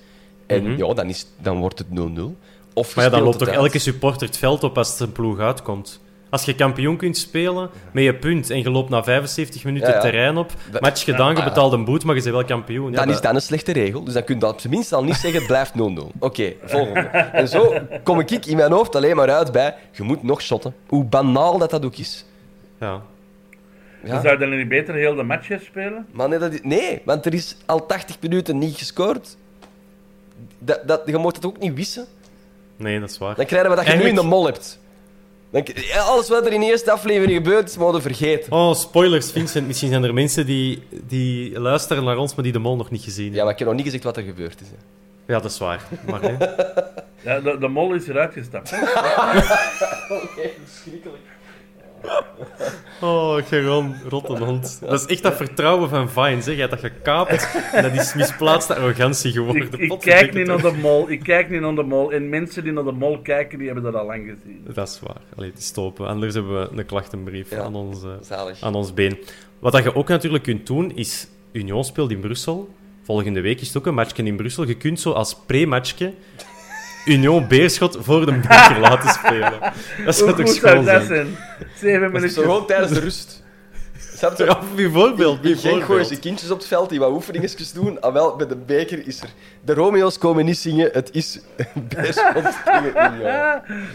En 0.46 0.62
Mhm. 0.62 0.76
ja, 0.84 0.94
dan, 0.94 1.08
is, 1.08 1.26
dan 1.42 1.58
wordt 1.60 1.78
het 1.78 1.86
0-0. 1.90 2.36
Of 2.74 2.88
je 2.88 2.92
maar 2.96 3.04
ja, 3.04 3.10
dan 3.10 3.22
loopt 3.22 3.38
toch 3.38 3.48
uit. 3.48 3.56
elke 3.56 3.78
supporter 3.78 4.26
het 4.26 4.36
veld 4.36 4.64
op 4.64 4.78
als 4.78 4.90
het 4.90 5.00
een 5.00 5.12
ploeg 5.12 5.38
uitkomt. 5.38 6.00
Als 6.30 6.44
je 6.44 6.54
kampioen 6.54 6.96
kunt 6.96 7.16
spelen 7.16 7.70
met 7.92 8.04
je 8.04 8.14
punt 8.14 8.50
en 8.50 8.58
je 8.58 8.70
loopt 8.70 8.88
na 8.90 9.02
75 9.04 9.64
minuten 9.64 9.92
het 9.92 10.00
terrein 10.00 10.36
op, 10.36 10.52
match 10.80 11.04
gedaan, 11.04 11.36
je 11.36 11.42
betaalt 11.44 11.72
een 11.72 11.84
boet, 11.84 12.04
maar 12.04 12.14
je 12.16 12.22
bent 12.22 12.34
wel 12.34 12.44
kampioen. 12.44 12.90
Ja, 12.90 12.96
Dan 12.96 13.08
is 13.14 13.20
dat- 13.20 13.34
een 13.34 13.40
slechte 13.40 13.72
regel. 13.72 14.04
Dus 14.04 14.14
dan 14.14 14.24
kun 14.24 14.38
je 14.38 14.46
op 14.48 14.60
zijn 14.60 14.72
minst 14.72 14.92
al 14.92 15.04
niet 15.04 15.14
zeggen, 15.14 15.38
het 15.38 15.46
blijft 15.46 15.74
0-0. 15.74 16.12
Oké, 16.18 16.52
volgende. 16.64 17.00
En 17.00 17.48
zo 17.48 17.74
kom 18.02 18.20
ik 18.20 18.30
in 18.46 18.56
mijn 18.56 18.72
hoofd 18.72 18.94
alleen 18.96 19.16
maar 19.16 19.30
uit 19.30 19.52
bij, 19.52 19.74
je 19.92 20.02
moet 20.02 20.22
nog 20.22 20.42
shotten. 20.42 20.74
Hoe 20.88 21.04
banaal 21.04 21.58
dat 21.58 21.70
dat 21.70 21.84
ook 21.84 21.96
is. 21.96 22.24
Ja. 22.80 23.02
Ja. 24.04 24.12
Dan 24.12 24.20
zou 24.22 24.32
je 24.32 24.38
dan 24.46 24.56
niet 24.58 24.68
beter 24.68 24.94
heel 24.94 25.14
de 25.14 25.22
match 25.22 25.46
gaan 25.46 25.60
spelen? 25.60 26.06
Maar 26.10 26.28
nee, 26.28 26.38
dat 26.38 26.52
is- 26.52 26.60
nee, 26.62 27.00
want 27.04 27.26
er 27.26 27.34
is 27.34 27.56
al 27.66 27.86
80 27.86 28.16
minuten 28.20 28.58
niet 28.58 28.76
gescoord. 28.76 29.36
Dat, 30.58 30.80
dat, 30.88 31.02
je 31.06 31.16
moet 31.16 31.36
het 31.36 31.44
ook 31.46 31.58
niet 31.58 31.74
wissen. 31.74 32.06
Nee, 32.76 33.00
dat 33.00 33.10
is 33.10 33.18
waar. 33.18 33.34
Dan 33.34 33.46
krijgen 33.46 33.70
we 33.70 33.76
dat 33.76 33.86
je 33.86 33.92
nu 33.96 34.02
in 34.04 34.14
de 34.14 34.22
mol 34.22 34.44
hebt. 34.46 34.80
Dan, 35.50 35.62
ja, 35.74 36.00
alles 36.00 36.28
wat 36.28 36.46
er 36.46 36.52
in 36.52 36.60
de 36.60 36.66
eerste 36.66 36.90
aflevering 36.90 37.36
gebeurt, 37.36 37.68
is 37.68 37.76
mogen 37.76 38.02
vergeten. 38.02 38.52
Oh, 38.52 38.74
spoilers, 38.74 39.30
Vincent. 39.30 39.66
Misschien 39.66 39.88
zijn 39.90 40.04
er 40.04 40.14
mensen 40.14 40.46
die, 40.46 40.82
die 40.90 41.60
luisteren 41.60 42.04
naar 42.04 42.16
ons, 42.16 42.34
maar 42.34 42.44
die 42.44 42.52
de 42.52 42.58
mol 42.58 42.76
nog 42.76 42.90
niet 42.90 43.02
gezien 43.02 43.24
Ja, 43.24 43.26
hebben. 43.30 43.44
maar 43.44 43.52
ik 43.52 43.58
heb 43.58 43.66
nog 43.68 43.76
niet 43.76 43.84
gezegd 43.86 44.04
wat 44.04 44.16
er 44.16 44.22
gebeurd 44.22 44.60
is. 44.60 44.66
hè. 44.68 44.74
Ja, 45.34 45.40
dat 45.40 45.50
is 45.50 45.58
waar. 45.58 45.82
Maar, 46.06 46.20
hè. 46.22 46.36
Ja, 47.22 47.40
de, 47.40 47.58
de 47.58 47.68
mol 47.68 47.94
is 47.94 48.08
eruit 48.08 48.32
gestapt. 48.32 48.70
hè. 48.70 48.76
Oh, 53.00 53.36
Geron, 53.36 53.94
rotte 54.08 54.32
hond. 54.44 54.80
Dat 54.80 55.00
is 55.00 55.06
echt 55.06 55.22
dat 55.22 55.36
vertrouwen 55.36 55.88
van 55.88 56.10
Vine, 56.10 56.42
zeg. 56.42 56.54
Hij 56.54 56.60
had 56.60 56.70
dat 56.70 56.80
gekaapt 56.80 57.48
en 57.72 57.82
dat 57.82 57.92
is 57.92 58.14
misplaatste 58.14 58.74
arrogantie 58.74 59.32
geworden. 59.32 59.68
Ik, 59.80 59.98
kijk 60.00 60.34
niet 60.34 60.46
naar 60.46 60.62
de 60.62 60.72
mol. 60.80 61.10
Ik 61.10 61.22
kijk 61.22 61.50
niet 61.50 61.60
naar 61.60 61.74
de 61.74 61.82
mol. 61.82 62.12
En 62.12 62.28
mensen 62.28 62.62
die 62.64 62.72
naar 62.72 62.84
de 62.84 62.92
mol 62.92 63.18
kijken, 63.20 63.58
die 63.58 63.66
hebben 63.66 63.84
dat 63.84 63.94
al 63.94 64.06
lang 64.06 64.24
gezien. 64.24 64.64
Dat 64.74 64.88
is 64.88 65.00
waar. 65.00 65.20
Allee, 65.36 65.50
het 65.50 65.58
is 65.58 65.66
stopen. 65.66 66.06
Anders 66.06 66.34
hebben 66.34 66.60
we 66.60 66.78
een 66.78 66.86
klachtenbrief 66.86 67.50
Ja. 67.50 67.62
aan, 67.62 67.74
ons, 67.74 68.02
eh, 68.02 68.10
Zalig. 68.20 68.60
aan 68.62 68.74
ons 68.74 68.94
been. 68.94 69.18
Wat 69.58 69.72
dat 69.72 69.82
je 69.82 69.94
ook 69.94 70.08
natuurlijk 70.08 70.44
kunt 70.44 70.66
doen, 70.66 70.92
is... 70.96 71.28
Union 71.52 71.84
speelt 71.84 72.10
in 72.10 72.20
Brussel. 72.20 72.68
Volgende 73.02 73.40
week 73.40 73.60
is 73.60 73.66
het 73.66 73.76
ook 73.76 73.86
een 73.86 73.94
matchje 73.94 74.22
in 74.22 74.36
Brussel. 74.36 74.66
Je 74.66 74.74
kunt 74.76 75.00
zo 75.00 75.12
als 75.12 75.36
pre-matchje 75.46 76.12
Union 77.06 77.46
Beerschot 77.48 77.96
voor 78.00 78.26
de 78.26 78.32
beker 78.32 78.78
laten 78.80 79.08
spelen. 79.10 79.52
Dat 80.04 80.14
zou 80.16 80.30
Hoe 80.32 80.44
toch 80.44 80.54
schoon 80.54 80.74
dat 80.84 80.84
zijn? 80.84 81.06
zijn? 81.06 81.26
Zeven 81.78 82.12
minuten. 82.12 82.42
gewoon 82.42 82.66
tijdens 82.66 82.92
de 82.92 83.00
rust. 83.00 83.44
Snap 84.16 84.36
je? 84.38 84.44
Ja, 84.44 84.58
bijvoorbeeld. 84.76 85.38
Genk 85.42 85.82
gooien 85.84 86.06
ze 86.06 86.18
kindjes 86.18 86.50
op 86.50 86.58
het 86.58 86.66
veld 86.66 86.90
die 86.90 86.98
wat 86.98 87.10
oefeningetjes 87.10 87.72
doen. 87.72 88.00
Ah, 88.00 88.12
wel, 88.12 88.36
bij 88.36 88.46
de 88.46 88.56
beker 88.56 89.06
is 89.06 89.22
er... 89.22 89.28
De 89.64 89.74
Romeo's 89.74 90.18
komen 90.18 90.44
niet 90.44 90.58
zingen, 90.58 90.88
het 90.92 91.08
is 91.12 91.40
Beerschot 91.94 92.44
tegen 92.64 93.12
Union. 93.14 93.30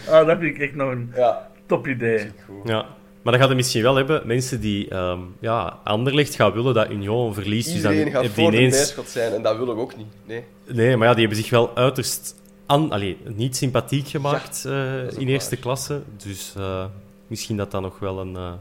Ah, 0.08 0.26
dat 0.26 0.38
vind 0.38 0.54
ik 0.54 0.58
echt 0.58 0.74
nog 0.74 0.90
een 0.90 1.12
Ja. 1.16 1.48
top 1.66 1.86
idee. 1.86 2.30
Ja. 2.64 2.84
Maar 3.22 3.32
dat 3.32 3.42
gaat 3.42 3.50
er 3.50 3.56
misschien 3.56 3.82
wel 3.82 3.94
hebben. 3.96 4.22
Mensen 4.26 4.60
die 4.60 4.88
ehm 4.88 5.18
ja, 5.40 5.78
Anderlecht 5.84 6.34
gaan 6.34 6.52
willen 6.52 6.74
dat 6.74 6.90
Union 6.90 7.34
verliest. 7.34 7.72
dus 7.72 7.82
dan 7.82 7.92
Iedereen 7.92 8.12
gaat 8.12 8.26
voor 8.26 8.50
de 8.50 8.56
ineens... 8.56 8.76
Beerschot 8.76 9.08
zijn 9.08 9.32
en 9.32 9.42
dat 9.42 9.56
wil 9.56 9.70
ik 9.70 9.78
ook 9.78 9.96
niet. 9.96 10.06
Nee. 10.26 10.44
Nee, 10.66 10.96
maar 10.96 11.06
ja, 11.08 11.12
die 11.14 11.20
hebben 11.26 11.42
zich 11.42 11.50
wel 11.50 11.70
uiterst 11.76 12.34
an... 12.72 12.90
Allee, 12.92 13.18
niet 13.24 13.56
sympathiek 13.56 14.08
gemaakt 14.08 14.64
eh, 14.64 15.10
in 15.18 15.28
eerste 15.28 15.54
waar. 15.54 15.64
klasse. 15.64 16.02
Dus 16.16 16.54
eh, 16.56 16.84
misschien 17.26 17.56
dat 17.56 17.70
dat 17.70 17.82
nog 17.82 17.98
wel 17.98 18.20
een... 18.20 18.36
eh, 18.36 18.52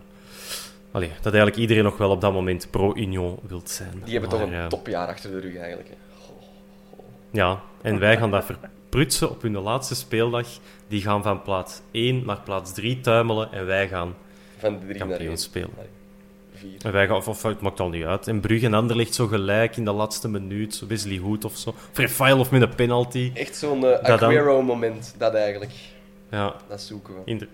allee, 0.91 1.09
dat 1.21 1.33
eigenlijk 1.33 1.55
iedereen 1.61 1.83
nog 1.83 1.97
wel 1.97 2.09
op 2.09 2.21
dat 2.21 2.33
moment 2.33 2.67
pro-Union 2.71 3.39
wilt 3.47 3.69
zijn. 3.69 4.01
Die 4.03 4.19
hebben 4.19 4.29
toch 4.29 4.41
een 4.41 4.69
topjaar 4.69 5.07
achter 5.07 5.31
de 5.31 5.39
rug 5.39 5.57
eigenlijk. 5.57 5.89
Hè. 5.89 5.95
Ja, 7.31 7.61
en 7.81 7.99
wij 7.99 8.17
gaan 8.17 8.31
dat 8.31 8.45
verprutsen 8.45 9.29
op 9.29 9.41
hun 9.41 9.57
laatste 9.57 9.95
speeldag. 9.95 10.47
Die 10.87 11.01
gaan 11.01 11.23
van 11.23 11.41
plaats 11.41 11.81
1 11.91 12.25
naar 12.25 12.41
plaats 12.41 12.73
3 12.73 12.99
tuimelen 12.99 13.51
en 13.51 13.65
wij 13.65 13.87
gaan 13.87 14.15
Van 14.57 14.79
de 14.79 14.85
drie 14.85 14.97
naar 14.99 15.07
kampioen 15.07 15.37
spelen. 15.37 16.00
Allee, 16.61 16.71
Vier. 16.77 16.85
En 16.85 16.91
wij 16.91 17.07
gaan, 17.07 17.15
of, 17.15 17.27
of 17.27 17.43
het 17.43 17.61
maakt 17.61 17.79
al 17.79 17.89
niet 17.89 18.03
uit. 18.03 18.27
En 18.27 18.39
Brugge 18.39 18.65
en 18.65 18.73
Anderlecht 18.73 19.13
zo 19.13 19.27
gelijk 19.27 19.77
in 19.77 19.85
de 19.85 19.91
laatste 19.91 20.29
minuut. 20.29 20.75
Zo 20.75 20.87
Wesley 20.87 21.17
Hood 21.17 21.45
of 21.45 21.57
zo. 21.57 21.75
Rafael 21.93 22.39
of 22.39 22.51
met 22.51 22.61
een 22.61 22.75
penalty. 22.75 23.31
Echt 23.33 23.55
zo'n 23.55 23.81
dan- 23.81 23.95
Aguero-moment, 24.03 25.15
dat 25.17 25.33
eigenlijk. 25.33 25.71
Ja, 26.31 26.55
Dat 26.69 26.81
zoeken 26.81 27.13
we. 27.13 27.19
inder- 27.25 27.47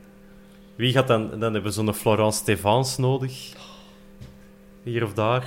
Wie 0.76 0.92
gaat 0.92 1.08
dan... 1.08 1.30
Dan 1.30 1.42
hebben 1.42 1.64
we 1.64 1.72
zo'n 1.72 1.94
Florence 1.94 2.40
Stevens 2.40 2.98
nodig. 2.98 3.54
Hier 4.84 5.04
of 5.04 5.14
daar. 5.14 5.44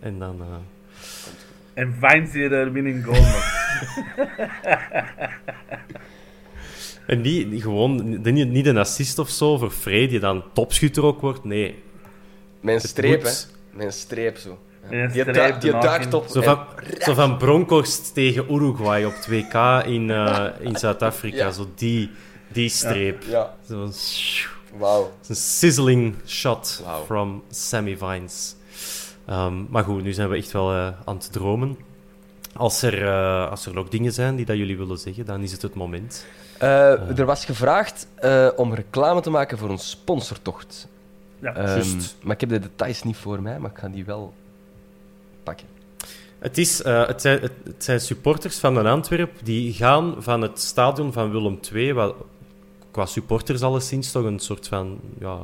En 0.00 0.18
dan... 0.18 0.40
eh, 0.40 0.46
En 1.74 1.94
Vines 2.00 2.30
die 2.30 2.48
er 2.48 2.72
winning 2.72 3.04
goal 3.04 3.20
nog. 3.20 3.50
En 7.06 7.20
niet, 7.20 7.50
niet 7.50 7.62
gewoon... 7.62 8.20
Niet, 8.22 8.48
niet 8.48 8.66
een 8.66 8.78
assist 8.78 9.18
of 9.18 9.28
zo 9.28 9.58
voor 9.58 9.70
Frey, 9.70 10.08
die 10.08 10.18
dan 10.20 10.44
topschutter 10.52 11.02
ook 11.04 11.20
wordt. 11.20 11.44
Nee. 11.44 11.82
Mijn 12.62 12.80
streep, 12.80 13.22
hè. 13.22 13.30
Mijn 13.70 13.92
streep, 13.92 14.36
zo. 14.36 14.58
Ja. 14.90 15.06
Die, 15.06 15.22
streep 15.22 15.60
die 15.60 15.70
duikt 15.70 16.14
op. 16.14 16.26
Zo 16.28 16.42
van, 16.42 16.66
zo 16.98 17.14
van 17.14 17.36
Bronkhorst 17.36 18.14
tegen 18.14 18.52
Uruguay 18.52 19.04
op 19.04 19.14
2K 19.14 19.86
in, 19.86 20.10
eh, 20.10 20.46
in 20.60 20.76
Zuid-Afrika. 20.76 21.36
Ja. 21.36 21.50
Zo 21.50 21.68
die, 21.74 22.10
die 22.48 22.68
streep. 22.68 23.22
Ja, 23.22 23.54
wauw. 24.78 25.12
een 25.28 25.36
sizzling 25.36 26.14
shot 26.26 26.82
from 27.04 27.42
Sammy 27.50 27.96
Vines. 27.96 28.54
Ehm, 29.26 29.64
maar 29.68 29.84
goed, 29.84 30.02
nu 30.02 30.12
zijn 30.12 30.28
we 30.28 30.36
echt 30.36 30.52
wel 30.52 30.72
eh, 30.72 30.88
aan 31.04 31.16
het 31.16 31.32
dromen. 31.32 31.76
Als 32.56 32.82
er, 32.82 33.06
eh, 33.06 33.50
als 33.50 33.66
er 33.66 33.74
nog 33.74 33.88
dingen 33.88 34.12
zijn 34.12 34.36
die 34.36 34.44
dat 34.44 34.56
jullie 34.56 34.76
willen 34.76 34.98
zeggen, 34.98 35.24
dan 35.24 35.42
is 35.42 35.52
het 35.52 35.62
het 35.62 35.74
moment. 35.74 36.26
Eh, 36.58 37.18
er 37.18 37.24
was 37.24 37.44
gevraagd 37.44 38.06
eh, 38.14 38.48
om 38.56 38.74
reclame 38.74 39.20
te 39.20 39.30
maken 39.30 39.58
voor 39.58 39.70
een 39.70 39.78
sponsortocht. 39.78 40.88
Ja, 41.42 41.54
Ehm, 41.54 41.66
Juist. 41.66 42.16
maar 42.22 42.34
ik 42.34 42.40
heb 42.40 42.50
de 42.50 42.58
details 42.58 43.02
niet 43.02 43.16
voor 43.16 43.42
mij, 43.42 43.58
maar 43.58 43.70
ik 43.70 43.78
ga 43.78 43.88
die 43.88 44.04
wel 44.04 44.34
pakken. 45.42 45.66
Het, 46.38 46.58
is, 46.58 46.82
eh, 46.82 47.06
het, 47.06 47.20
zijn, 47.20 47.40
het, 47.40 47.52
het 47.64 47.84
zijn 47.84 48.00
supporters 48.00 48.58
van 48.58 48.76
een 48.76 48.86
Antwerp 48.86 49.30
die 49.42 49.72
gaan 49.72 50.14
van 50.18 50.40
het 50.42 50.60
stadion 50.60 51.12
van 51.12 51.30
Willem 51.30 51.58
II, 51.72 51.92
wat 51.92 52.14
qua 52.90 53.06
supporters 53.06 53.62
alleszins 53.62 54.12
toch 54.12 54.24
een 54.24 54.38
soort 54.38 54.68
van 54.68 55.00
ja, 55.20 55.38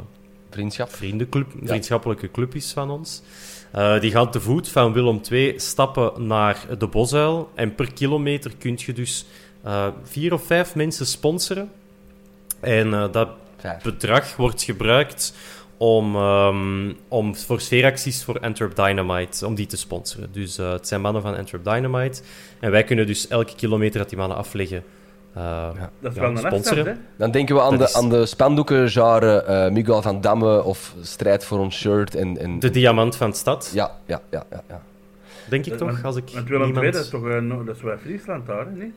Vriendschap. 0.51 0.91
vriendenclub, 0.91 1.47
vriendschappelijke 1.63 2.31
club 2.31 2.55
is 2.55 2.73
van 2.73 2.91
ons. 2.91 3.23
Eh, 3.71 4.01
die 4.01 4.11
gaan 4.11 4.31
te 4.31 4.41
voet 4.41 4.69
van 4.69 4.93
Willem 4.93 5.21
II 5.31 5.59
stappen 5.61 6.27
naar 6.27 6.67
de 6.79 6.87
Bosuil. 6.87 7.51
En 7.55 7.75
per 7.75 7.93
kilometer 7.93 8.53
kun 8.59 8.75
je 8.77 8.93
dus 8.93 9.27
eh, 9.63 9.87
vier 10.03 10.33
of 10.33 10.43
vijf 10.47 10.75
mensen 10.75 11.07
sponsoren. 11.07 11.71
En 12.61 12.95
eh, 12.95 13.13
dat 13.13 13.29
Vijf. 13.57 13.83
bedrag 13.83 14.37
wordt 14.37 14.63
gebruikt 14.63 15.35
om, 15.79 16.17
ehm, 16.17 16.93
om 17.09 17.37
voor 17.37 17.61
sfeeracties 17.61 18.25
voor 18.25 18.41
Antwerp 18.41 18.77
Dynamite, 18.77 19.47
om 19.47 19.55
die 19.55 19.67
te 19.67 19.77
sponsoren. 19.77 20.29
Dus 20.33 20.59
eh, 20.59 20.73
het 20.73 20.89
zijn 20.89 21.01
mannen 21.01 21.23
van 21.23 21.37
Antwerp 21.37 21.65
Dynamite. 21.65 22.23
En 22.61 22.71
wij 22.71 22.85
kunnen 22.85 23.07
dus 23.07 23.29
elke 23.29 23.55
kilometer 23.55 23.99
dat 23.99 24.09
die 24.09 24.19
mannen 24.19 24.37
afleggen 24.37 24.83
eh, 25.35 25.69
dat 26.01 26.11
is 26.11 26.17
ja, 26.17 26.21
wel 26.21 26.31
een 26.31 26.37
afstand, 26.37 26.65
sponsoren. 26.67 26.93
hè? 26.95 27.01
Dan 27.17 27.31
denken 27.31 27.55
we 27.55 27.61
aan, 27.63 27.71
Dat 27.71 27.79
de, 27.79 27.85
is- 27.85 27.95
aan 27.97 28.09
de 28.09 28.27
spandoeken, 28.27 28.91
genre 28.91 29.43
eh, 29.43 29.71
Miguel 29.71 30.03
van 30.03 30.21
Damme 30.21 30.63
of 30.63 30.95
Strijd 31.03 31.45
voor 31.45 31.59
ons 31.59 31.77
shirt. 31.79 32.15
En, 32.15 32.39
en... 32.39 32.59
De 32.59 32.71
diamant 32.71 33.17
van 33.17 33.31
de 33.31 33.37
stad, 33.37 33.71
Ja, 33.75 33.97
ja, 34.07 34.21
ja, 34.31 34.45
ja, 34.51 34.63
ja. 34.69 34.83
denk 35.49 35.67
ik 35.67 35.77
toch? 35.77 35.91
Want- 35.91 36.05
Als 36.05 36.17
ik 36.17 36.31
Want 36.35 36.49
Willem 36.49 36.63
II, 36.63 36.73
niemand... 36.73 36.93
dat 36.95 37.03
is 37.05 37.11
toch 37.11 37.29
eh, 37.29 37.39
no- 37.39 37.65
dat 37.65 37.77
is 37.77 37.83
wel 37.83 37.97
Friesland 37.99 38.47
daar, 38.47 38.67
hè? 38.67 38.91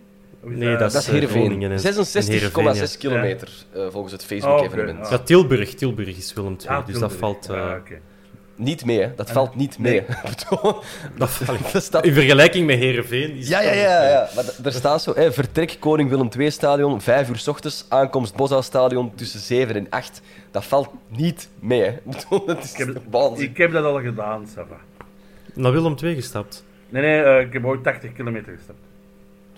Nee, 0.43 0.69
dat 0.77 0.79
Dat 0.91 1.01
is 1.01 1.07
eh, 1.07 1.13
Heerenveen. 1.13 1.43
en- 1.61 1.71
en 1.71 1.77
Heerenveen, 1.77 2.05
66,6 2.05 2.91
ja. 2.91 2.97
kilometer 2.99 3.49
eh, 3.73 3.81
volgens 3.89 4.11
het 4.13 4.21
Oh, 4.21 4.27
Facebook-evenement. 4.27 4.99
oké, 5.05 5.09
Ja, 5.13 5.17
Tilburg. 5.19 5.73
Tilburg 5.73 6.17
is 6.17 6.33
Willem 6.33 6.51
II, 6.59 6.69
Ja, 6.69 6.81
dus 6.81 6.99
dat 6.99 7.13
valt... 7.13 7.49
eh, 7.49 7.55
Ja, 7.55 7.75
oké. 7.75 7.99
Niet 8.55 8.85
mee, 8.85 9.01
hè. 9.01 9.11
Dat 9.15 9.31
valt 9.31 9.55
niet 9.55 9.79
mee. 9.79 10.03
dat, 11.17 11.39
allee, 11.47 11.59
dat 11.73 11.83
staat... 11.83 12.05
in 12.05 12.13
vergelijking 12.13 12.65
met 12.65 12.77
Heerenveen 12.77 13.31
is 13.35 13.47
Ja, 13.47 13.61
ja, 13.61 13.71
ja, 13.71 14.07
ja. 14.09 14.29
Maar 14.35 14.45
er 14.63 14.71
staat 14.73 15.01
zo, 15.01 15.13
hè, 15.15 15.31
vertrek 15.33 15.77
Koning 15.79 16.09
Willem 16.09 16.29
II-stadion, 16.37 17.01
5 17.01 17.29
uur 17.29 17.37
s 17.37 17.47
ochtends, 17.47 17.85
aankomst 17.89 18.35
Boshuis-stadion 18.35 19.15
tussen 19.15 19.39
7 19.39 19.75
en 19.75 19.87
8. 19.89 20.21
Dat 20.51 20.65
valt 20.65 20.89
niet 21.07 21.49
mee, 21.59 21.81
hè. 21.81 21.91
Dat 22.45 22.63
is 22.63 22.71
Ik 22.71 22.77
heb, 22.77 22.97
waanzin. 23.09 23.49
ik 23.49 23.57
heb 23.57 23.71
dat 23.71 23.85
al 23.85 24.01
gedaan, 24.01 24.47
Sava. 24.55 24.77
Naar 25.53 25.71
Willem 25.71 25.95
II 26.03 26.15
gestapt. 26.15 26.63
Nee, 26.89 27.01
nee, 27.01 27.21
eh, 27.23 27.45
ik 27.45 27.53
heb 27.53 27.65
ooit 27.65 27.83
80 27.83 28.13
kilometer 28.13 28.53
gestapt. 28.57 28.79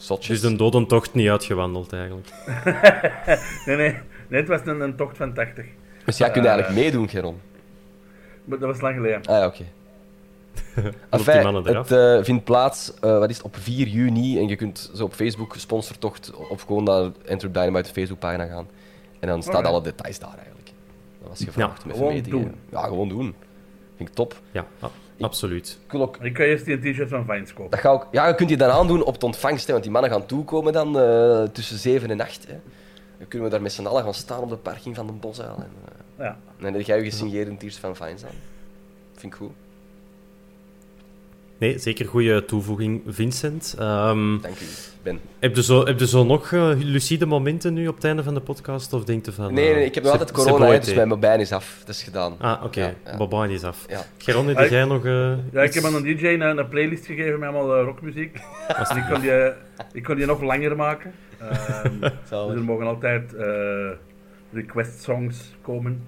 Zotjes. 0.03 0.41
Dus 0.41 0.51
de 0.51 0.57
dodentocht 0.57 1.13
niet 1.13 1.29
uitgewandeld, 1.29 1.93
eigenlijk. 1.93 2.27
Nee, 3.65 3.75
nee, 3.75 3.97
nee 4.27 4.39
het 4.39 4.47
was 4.49 4.59
een, 4.65 4.81
een 4.81 4.95
tocht 4.95 5.17
van 5.17 5.33
80. 5.33 5.65
Dus 6.05 6.17
jij 6.17 6.31
kunt 6.31 6.45
eigenlijk 6.45 6.77
Eh. 6.77 6.83
meedoen, 6.83 7.09
Geron. 7.09 7.41
Maar 8.45 8.59
dat 8.59 8.69
was 8.69 8.81
lang 8.81 8.95
geleden. 8.95 9.17
Ah 9.25 9.37
ja, 9.37 9.45
oké. 9.45 9.63
Enfin, 11.09 11.55
het 11.55 11.91
eh, 11.91 12.23
vindt 12.23 12.43
plaats 12.43 12.93
eh, 13.01 13.17
wat 13.19 13.29
is 13.29 13.37
het, 13.37 13.45
op 13.45 13.55
4 13.57 13.87
juni 13.87 14.39
en 14.39 14.47
je 14.47 14.55
kunt 14.55 14.91
zo 14.95 15.03
op 15.03 15.13
Facebook 15.13 15.55
sponsortocht 15.55 16.31
of 16.49 16.61
gewoon 16.61 16.83
naar 16.83 17.11
Enter 17.25 17.51
Dynamite 17.51 17.89
Facebookpagina 17.93 18.45
gaan. 18.45 18.67
En 19.19 19.27
dan 19.27 19.43
staan 19.43 19.65
alle 19.65 19.81
details 19.81 20.19
daar 20.19 20.35
eigenlijk. 20.37 20.71
Dat 21.19 21.29
was 21.29 21.43
gevraagd 21.43 21.83
om 21.83 21.89
even 21.89 21.97
gewoon 21.97 22.13
mee 22.13 22.21
te 22.21 22.29
doen. 22.29 22.41
geven. 22.43 22.57
Ja, 22.71 22.81
gewoon 22.83 23.09
doen. 23.09 23.35
Vind 23.95 24.09
ik 24.09 24.15
top. 24.15 24.41
Ja, 24.51 24.65
absoluut. 25.19 25.79
Ik 25.87 25.93
ook 25.95 26.17
Ik 26.21 26.33
kan 26.33 26.45
eerst 26.45 26.65
die 26.65 26.73
een 26.73 26.93
t-shirt 26.93 27.09
van 27.09 27.25
Vines 27.25 27.53
kopen. 27.53 27.71
Dat 27.71 27.79
ga 27.79 27.89
ook, 27.89 28.07
ja, 28.11 28.27
je 28.27 28.35
kunt 28.35 28.49
die 28.49 28.57
dan 28.57 28.69
aandoen 28.69 29.03
op 29.03 29.19
de 29.19 29.25
ontvangst, 29.25 29.65
hè, 29.65 29.71
want 29.71 29.83
die 29.83 29.91
mannen 29.93 30.11
gaan 30.11 30.25
toekomen 30.25 30.73
dan 30.73 30.99
eh, 30.99 31.43
tussen 31.43 31.77
7 31.77 32.09
en 32.09 32.21
8. 32.21 32.47
Hè. 32.47 32.53
Dan 33.17 33.27
kunnen 33.27 33.47
we 33.47 33.53
daar 33.53 33.63
met 33.63 33.71
z'n 33.73 33.85
allen 33.85 34.03
gaan 34.03 34.13
staan 34.13 34.39
op 34.41 34.49
de 34.49 34.55
parking 34.57 34.95
van 34.95 35.05
de 35.07 35.13
Bosuil. 35.13 35.55
En, 35.57 35.71
eh, 36.17 36.25
Ja. 36.25 36.37
en 36.59 36.73
dan 36.73 36.81
jij 36.81 36.97
je 36.97 37.03
gesigneerde 37.03 37.55
t-shirt 37.57 37.75
van 37.77 37.95
Vines 37.95 38.23
aan. 38.23 38.35
Vind 39.15 39.33
ik 39.33 39.39
goed. 39.39 39.51
Nee, 41.63 41.77
zeker 41.79 42.05
goede 42.05 42.45
toevoeging, 42.45 43.01
Vincent. 43.07 43.75
Ehm, 43.79 44.37
Dank 44.41 44.59
u, 44.59 44.65
Ben. 45.03 45.19
heb, 45.39 45.55
je 45.55 45.63
zo, 45.63 45.85
heb 45.85 45.99
je 45.99 46.07
zo 46.07 46.23
nog 46.23 46.51
eh, 46.51 46.71
lucide 46.77 47.25
momenten 47.25 47.73
nu 47.73 47.87
op 47.87 47.95
het 47.95 48.03
einde 48.03 48.23
van 48.23 48.33
de 48.33 48.39
podcast? 48.39 48.93
Of 48.93 49.03
denk 49.03 49.25
je 49.25 49.31
van... 49.31 49.53
Nee, 49.53 49.69
eh, 49.69 49.75
nee, 49.75 49.85
ik 49.85 49.93
heb 49.95 50.03
nog 50.03 50.11
altijd 50.11 50.31
corona, 50.31 50.57
beau 50.65 50.79
dus 50.79 50.93
mijn 50.93 51.07
mobijn 51.07 51.39
is 51.39 51.51
af. 51.51 51.77
Dat 51.79 51.95
is 51.95 52.03
gedaan. 52.03 52.35
Ah, 52.39 52.63
oké. 52.63 52.79
Ja, 52.81 52.93
ja. 53.05 53.17
Bobijn 53.17 53.49
is 53.49 53.63
af. 53.63 53.85
Ja. 53.89 54.01
Geron, 54.17 54.47
heb 54.47 54.59
ik- 54.59 54.69
jij 54.69 54.85
nog... 54.85 55.05
eh, 55.05 55.33
Ja, 55.51 55.61
ik 55.61 55.73
heb 55.73 55.83
aan 55.83 55.95
een 55.95 56.03
DJ 56.03 56.25
een, 56.27 56.41
een 56.57 56.67
playlist 56.67 57.05
gegeven 57.05 57.39
met 57.39 57.49
allemaal 57.49 57.83
rockmuziek. 57.83 58.37
en 58.89 58.97
ik 58.97 59.03
kon, 59.11 59.21
die, 59.21 59.31
ik 59.93 60.03
kon 60.03 60.15
die 60.15 60.25
nog 60.25 60.41
langer 60.41 60.75
maken. 60.75 61.11
Ehm, 61.49 61.99
dus 61.99 62.55
er 62.55 62.63
mogen 62.63 62.85
altijd 62.87 63.33
eh, 63.33 63.45
request 64.51 65.01
songs 65.01 65.53
komen. 65.61 66.01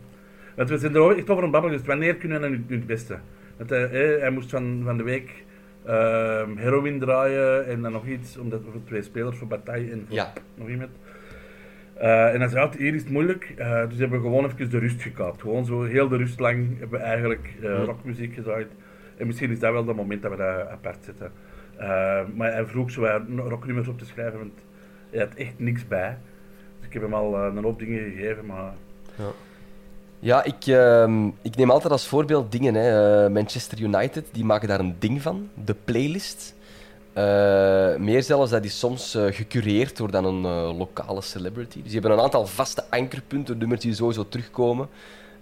Want 0.56 0.70
we 0.70 0.78
zijn 0.78 0.96
er 0.96 1.02
ook 1.02 1.12
echt 1.18 1.30
over 1.30 1.36
aan 1.36 1.42
het 1.44 1.52
babbelen, 1.52 1.78
dus 1.78 1.88
wanneer 1.88 2.16
kunnen 2.16 2.42
we 2.42 2.48
nu 2.48 2.64
nu 2.68 2.76
het 2.76 2.88
beste? 2.88 3.18
Want, 3.58 3.70
hij 3.70 4.30
moest 4.34 4.50
van, 4.50 4.82
van 4.86 4.98
de 4.98 5.04
week 5.04 5.44
ehm 5.86 6.58
heroin 6.58 7.00
draaien 7.00 7.66
en 7.68 7.82
dan 7.82 7.92
nog 7.92 8.06
iets, 8.06 8.38
omdat 8.38 8.62
voor 8.72 8.84
twee 8.84 9.02
spelers, 9.02 9.38
voor 9.38 9.48
Bataille 9.48 9.92
en 9.92 10.04
voor 10.08 10.16
Ja. 10.16 10.34
nog 10.56 10.70
iemand. 10.70 10.92
Eh, 11.94 12.34
en 12.34 12.40
dan 12.40 12.50
zei 12.50 12.68
hij, 12.68 12.78
hier 12.78 12.94
is 12.94 13.02
het 13.02 13.12
moeilijk, 13.12 13.54
eh, 13.58 13.90
dus 13.90 13.98
hebben 13.98 14.22
we 14.22 14.26
gewoon 14.26 14.46
even 14.46 14.70
de 14.70 14.78
rust 14.80 15.02
gekaapt. 15.02 15.42
Gewoon 15.42 15.66
zo 15.66 15.84
heel 15.84 16.08
de 16.08 16.18
rust 16.18 16.40
lang 16.40 16.80
hebben 16.80 17.00
we 17.00 17.06
eigenlijk 17.06 17.54
eh, 17.62 17.84
rockmuziek 17.84 18.34
gedraaid. 18.34 18.68
En 19.18 19.28
misschien 19.28 19.52
is 19.52 19.60
dat 19.60 19.72
wel 19.72 19.88
het 19.88 19.96
moment 19.96 20.22
dat 20.22 20.32
we 20.32 20.38
dat 20.38 20.68
apart 20.70 21.04
zetten. 21.04 21.32
Eh, 21.78 22.22
maar 22.36 22.52
hij 22.54 22.66
vroeg 22.66 22.92
zo 22.92 23.22
rocknummers 23.36 23.88
op 23.88 23.98
te 24.00 24.06
schrijven, 24.06 24.40
want 24.40 24.54
hij 25.10 25.20
had 25.20 25.34
echt 25.36 25.54
niks 25.60 25.88
bij. 25.88 26.18
Dus 26.78 26.88
ik 26.88 26.94
heb 26.94 27.02
hem 27.02 27.14
al 27.14 27.38
een 27.46 27.64
hoop 27.64 27.80
dingen 27.80 28.12
gegeven, 28.12 28.46
maar... 28.46 28.74
Ja, 29.18 29.30
ik, 30.44 30.66
ehm, 30.66 31.28
ik 31.42 31.56
neem 31.56 31.72
altijd 31.72 31.92
als 31.92 32.08
voorbeeld 32.08 32.52
dingen. 32.52 32.74
Hè. 32.74 33.26
Eh, 33.26 33.32
Manchester 33.32 33.80
United, 33.80 34.26
die 34.32 34.46
maken 34.46 34.68
daar 34.68 34.80
een 34.80 34.96
ding 35.00 35.22
van, 35.22 35.50
de 35.66 35.76
playlist. 35.84 36.54
Eh, 37.14 37.96
meer 37.96 38.24
zelfs, 38.24 38.52
dat 38.52 38.64
is 38.64 38.80
soms 38.80 39.16
eh, 39.16 39.26
gecureerd 39.30 39.98
door 39.98 40.12
dan 40.12 40.26
een 40.26 40.76
lokale 40.78 41.22
celebrity. 41.22 41.76
Dus 41.76 41.92
die 41.92 42.00
hebben 42.00 42.12
een 42.12 42.24
aantal 42.24 42.48
vaste 42.48 42.84
ankerpunten, 42.90 43.58
nummers 43.58 43.82
die 43.82 43.94
sowieso 43.94 44.28
terugkomen. 44.28 44.90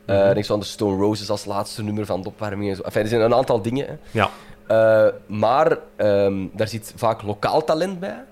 Eh 0.05 0.33
Denk 0.33 0.45
zo 0.45 0.53
aan 0.53 0.59
de 0.59 0.65
Stone 0.65 1.01
Roses 1.01 1.29
als 1.29 1.45
laatste 1.45 1.83
nummer 1.83 2.05
van 2.05 2.21
de 2.21 2.27
opwarming 2.27 2.69
en 2.69 2.75
zo. 2.75 2.81
Enfin, 2.81 3.01
er 3.01 3.07
zijn 3.07 3.21
een 3.21 3.33
aantal 3.33 3.61
dingen. 3.61 3.87
Hè. 3.87 3.93
Ja. 4.11 4.29
Maar 5.25 5.77
ehm, 5.95 6.47
daar 6.53 6.67
zit 6.67 6.93
vaak 6.95 7.21
lokaal 7.21 7.63
talent 7.63 7.99
bij. 7.99 8.23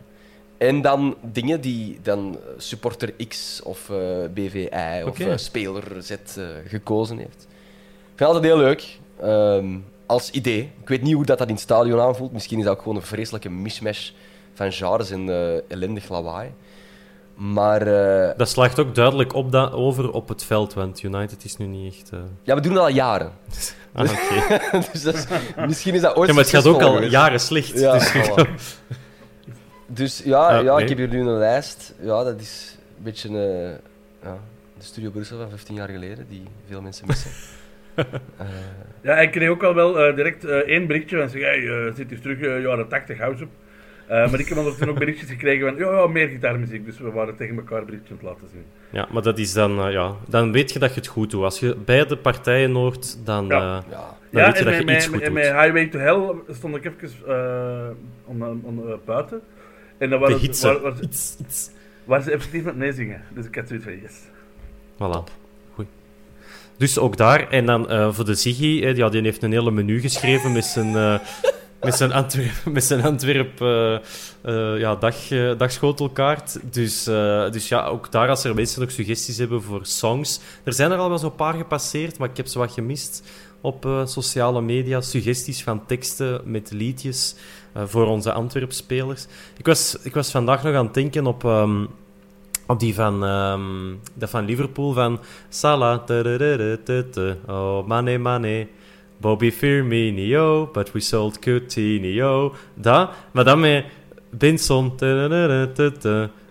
En 0.61 0.81
dan 0.81 1.15
dingen 1.21 1.61
die 1.61 1.99
dan 2.03 2.37
supporter 2.57 3.13
X 3.27 3.61
of 3.63 3.89
eh, 3.89 3.97
BVI 4.33 5.03
of 5.05 5.19
eh, 5.19 5.37
speler 5.37 5.83
Z 5.99 6.11
eh, 6.11 6.43
gekozen 6.67 7.17
heeft. 7.17 7.47
Ik 7.47 8.17
vind 8.17 8.19
het 8.19 8.27
altijd 8.27 8.43
heel 8.43 8.57
leuk. 8.57 8.99
ehm, 9.21 9.77
als 10.05 10.29
idee. 10.29 10.71
Ik 10.81 10.87
weet 10.87 11.01
niet 11.01 11.13
hoe 11.13 11.25
dat, 11.25 11.37
dat 11.37 11.47
in 11.47 11.53
het 11.53 11.63
stadion 11.63 11.99
aanvoelt. 11.99 12.31
Misschien 12.31 12.57
is 12.57 12.63
dat 12.63 12.73
ook 12.73 12.81
gewoon 12.81 12.97
een 12.97 13.03
vreselijke 13.03 13.49
mismatch 13.49 14.11
van 14.53 14.71
genres 14.71 15.11
en 15.11 15.29
ellendig 15.67 16.09
lawaai. 16.09 16.51
Maar 17.35 17.87
uh... 17.87 18.29
dat 18.37 18.49
slaagt 18.49 18.79
ook 18.79 18.95
duidelijk 18.95 19.33
op 19.33 19.55
over 19.55 20.11
op 20.11 20.27
het 20.27 20.43
veld, 20.43 20.73
want 20.73 21.03
United 21.03 21.43
is 21.43 21.57
nu 21.57 21.65
niet 21.65 21.93
echt. 21.93 22.11
Uh... 22.13 22.19
Ja, 22.43 22.55
we 22.55 22.61
doen 22.61 22.71
het 22.71 22.81
al 22.81 22.89
jaren. 22.89 23.31
Ah, 23.93 24.11
oké. 24.11 24.59
dus 24.91 25.03
dat 25.03 25.13
is, 25.13 25.25
misschien 25.67 25.93
is 25.93 26.01
dat 26.01 26.15
ooit. 26.15 26.27
Ja, 26.27 26.33
maar 26.33 26.43
het 26.43 26.53
gaat 26.53 26.67
ook 26.67 26.81
al 26.81 26.93
geweest. 26.93 27.11
jaren 27.11 27.39
slecht. 27.39 27.79
Ja, 27.79 27.93
dus, 27.93 28.11
voilà. 28.11 28.49
Dus 29.93 30.21
ja, 30.23 30.59
ja 30.59 30.75
nee. 30.75 30.83
ik 30.83 30.89
heb 30.89 30.97
hier 30.97 31.07
nu 31.07 31.19
een 31.19 31.37
lijst. 31.37 31.93
Ja, 31.99 32.23
dat 32.23 32.39
is 32.39 32.77
een 32.97 33.03
beetje 33.03 33.29
uh, 33.29 33.69
ja, 34.23 34.37
de 34.77 34.83
Studio 34.83 35.09
Brussel 35.09 35.37
van 35.37 35.49
15 35.49 35.75
jaar 35.75 35.89
geleden, 35.89 36.25
die 36.29 36.43
veel 36.67 36.81
mensen 36.81 37.07
missen. 37.07 37.31
uh... 37.95 38.05
Ja, 39.01 39.19
ik 39.19 39.31
kreeg 39.31 39.49
ook 39.49 39.63
al 39.63 39.75
wel 39.75 40.15
direct 40.15 40.45
één 40.45 40.87
berichtje 40.87 41.21
en 41.21 41.29
zeg: 41.29 41.41
hey, 41.41 41.91
zit 41.95 42.09
hier 42.09 42.21
terug 42.21 42.39
jaren 42.63 42.87
80 42.87 43.17
house 43.17 43.43
op. 43.43 43.49
Uh, 44.11 44.31
maar 44.31 44.39
ik 44.39 44.47
heb 44.47 44.57
ondertussen 44.57 44.89
ook 44.89 44.99
berichtjes 44.99 45.29
gekregen 45.29 45.67
van 45.67 45.77
ja, 45.77 45.91
ja, 45.91 46.07
meer 46.07 46.27
gitaarmuziek. 46.27 46.85
Dus 46.85 46.99
we 46.99 47.11
waren 47.11 47.35
tegen 47.35 47.55
elkaar 47.55 47.85
berichtjes 47.85 48.11
aan 48.11 48.17
het 48.17 48.25
laten 48.25 48.47
zien. 48.51 48.65
Ja, 48.89 49.07
maar 49.11 49.21
dat 49.21 49.37
is 49.37 49.53
dan, 49.53 49.87
uh, 49.87 49.91
ja, 49.91 50.15
dan 50.27 50.51
weet 50.51 50.73
je 50.73 50.79
dat 50.79 50.89
je 50.93 50.99
het 50.99 51.09
goed 51.09 51.31
doet. 51.31 51.43
Als 51.43 51.59
je 51.59 51.75
beide 51.85 52.17
partijen 52.17 52.71
hoort, 52.71 53.25
dan, 53.25 53.47
ja. 53.47 53.77
Uh, 53.77 53.83
ja. 53.89 54.17
dan 54.31 54.43
weet 54.45 54.57
je 54.57 54.63
dat 54.63 54.77
je 54.77 54.83
met, 54.83 54.95
iets 54.95 55.05
goed 55.05 55.13
doet. 55.13 55.23
En 55.23 55.33
met 55.33 55.43
Highway 55.43 55.87
to 55.87 55.99
Hell 55.99 56.53
stond 56.53 56.75
ik 56.75 56.85
even 56.85 57.97
om, 58.25 58.41
om, 58.43 58.99
buiten. 59.05 59.41
En 60.01 60.09
dan 60.09 60.19
waren, 60.19 60.41
het, 60.41 60.61
waar, 60.61 60.81
waar, 60.81 61.01
iets, 61.01 61.35
iets. 61.39 61.69
waar 62.03 62.21
ze 62.21 62.31
effectief 62.31 62.63
met 62.63 62.77
nee 62.77 62.93
zingen. 62.93 63.21
Dus 63.33 63.45
ik 63.45 63.55
had 63.55 63.67
zoiets 63.67 63.85
van 63.85 63.99
yes. 64.01 64.13
Voilà. 64.95 65.33
Goed. 65.73 65.85
Dus 66.77 66.97
ook 66.97 67.17
daar. 67.17 67.49
En 67.49 67.65
dan 67.65 68.13
voor 68.13 68.25
de 68.25 68.35
Ziggy, 68.35 68.93
ja, 68.95 69.09
die 69.09 69.21
heeft 69.21 69.43
een 69.43 69.51
hele 69.51 69.71
menu 69.71 69.99
geschreven 69.99 70.51
met 70.51 70.65
zijn 70.65 71.19
met 71.81 71.95
zijn 71.95 72.11
Antwerp, 72.11 72.65
met 72.73 72.83
zijn 72.83 73.03
Antwerp 73.03 73.61
uh, 73.61 73.97
uh, 74.45 74.79
ja, 74.79 74.95
dag, 74.95 75.31
uh, 75.31 75.57
dagschotelkaart. 75.57 76.59
Dus, 76.73 77.03
dus 77.51 77.67
ja, 77.67 77.85
ook 77.85 78.11
daar, 78.11 78.29
als 78.29 78.43
er 78.43 78.55
mensen 78.55 78.81
nog 78.81 78.91
suggesties 78.91 79.37
hebben 79.37 79.61
voor 79.61 79.79
songs. 79.83 80.39
Er 80.63 80.73
zijn 80.73 80.91
er 80.91 80.97
al 80.97 81.09
wel 81.09 81.17
zo'n 81.17 81.35
paar 81.35 81.53
gepasseerd, 81.53 82.17
maar 82.17 82.29
ik 82.29 82.37
heb 82.37 82.47
ze 82.47 82.59
wat 82.59 82.71
gemist 82.71 83.23
op 83.61 83.87
sociale 84.05 84.61
media. 84.61 85.01
Suggesties 85.01 85.63
van 85.63 85.85
teksten 85.85 86.41
met 86.45 86.71
liedjes 86.71 87.35
voor 87.85 88.05
onze 88.05 88.33
Antwerp-spelers. 88.33 89.25
Ik 89.57 89.65
was, 89.65 89.97
ik 90.03 90.13
was 90.13 90.31
vandaag 90.31 90.63
nog 90.63 90.75
aan 90.75 90.85
het 90.85 90.93
denken 90.93 91.27
op... 91.27 91.43
Um, 91.43 91.87
op 92.67 92.79
die 92.79 92.93
van, 92.93 93.23
um, 93.23 93.99
dat 94.13 94.29
van 94.29 94.45
Liverpool, 94.45 94.93
van 94.93 95.19
Salah. 95.49 95.99
Oh, 97.47 97.87
mane, 97.87 98.17
mane. 98.17 98.67
Bobby 99.17 99.51
Firmino, 99.51 100.69
but 100.73 100.91
we 100.91 100.99
sold 100.99 101.39
Coutinho. 101.39 102.55
Dat, 102.73 103.09
maar 103.31 103.43
dan 103.43 103.59
met 103.59 103.85
Benson. 104.29 104.93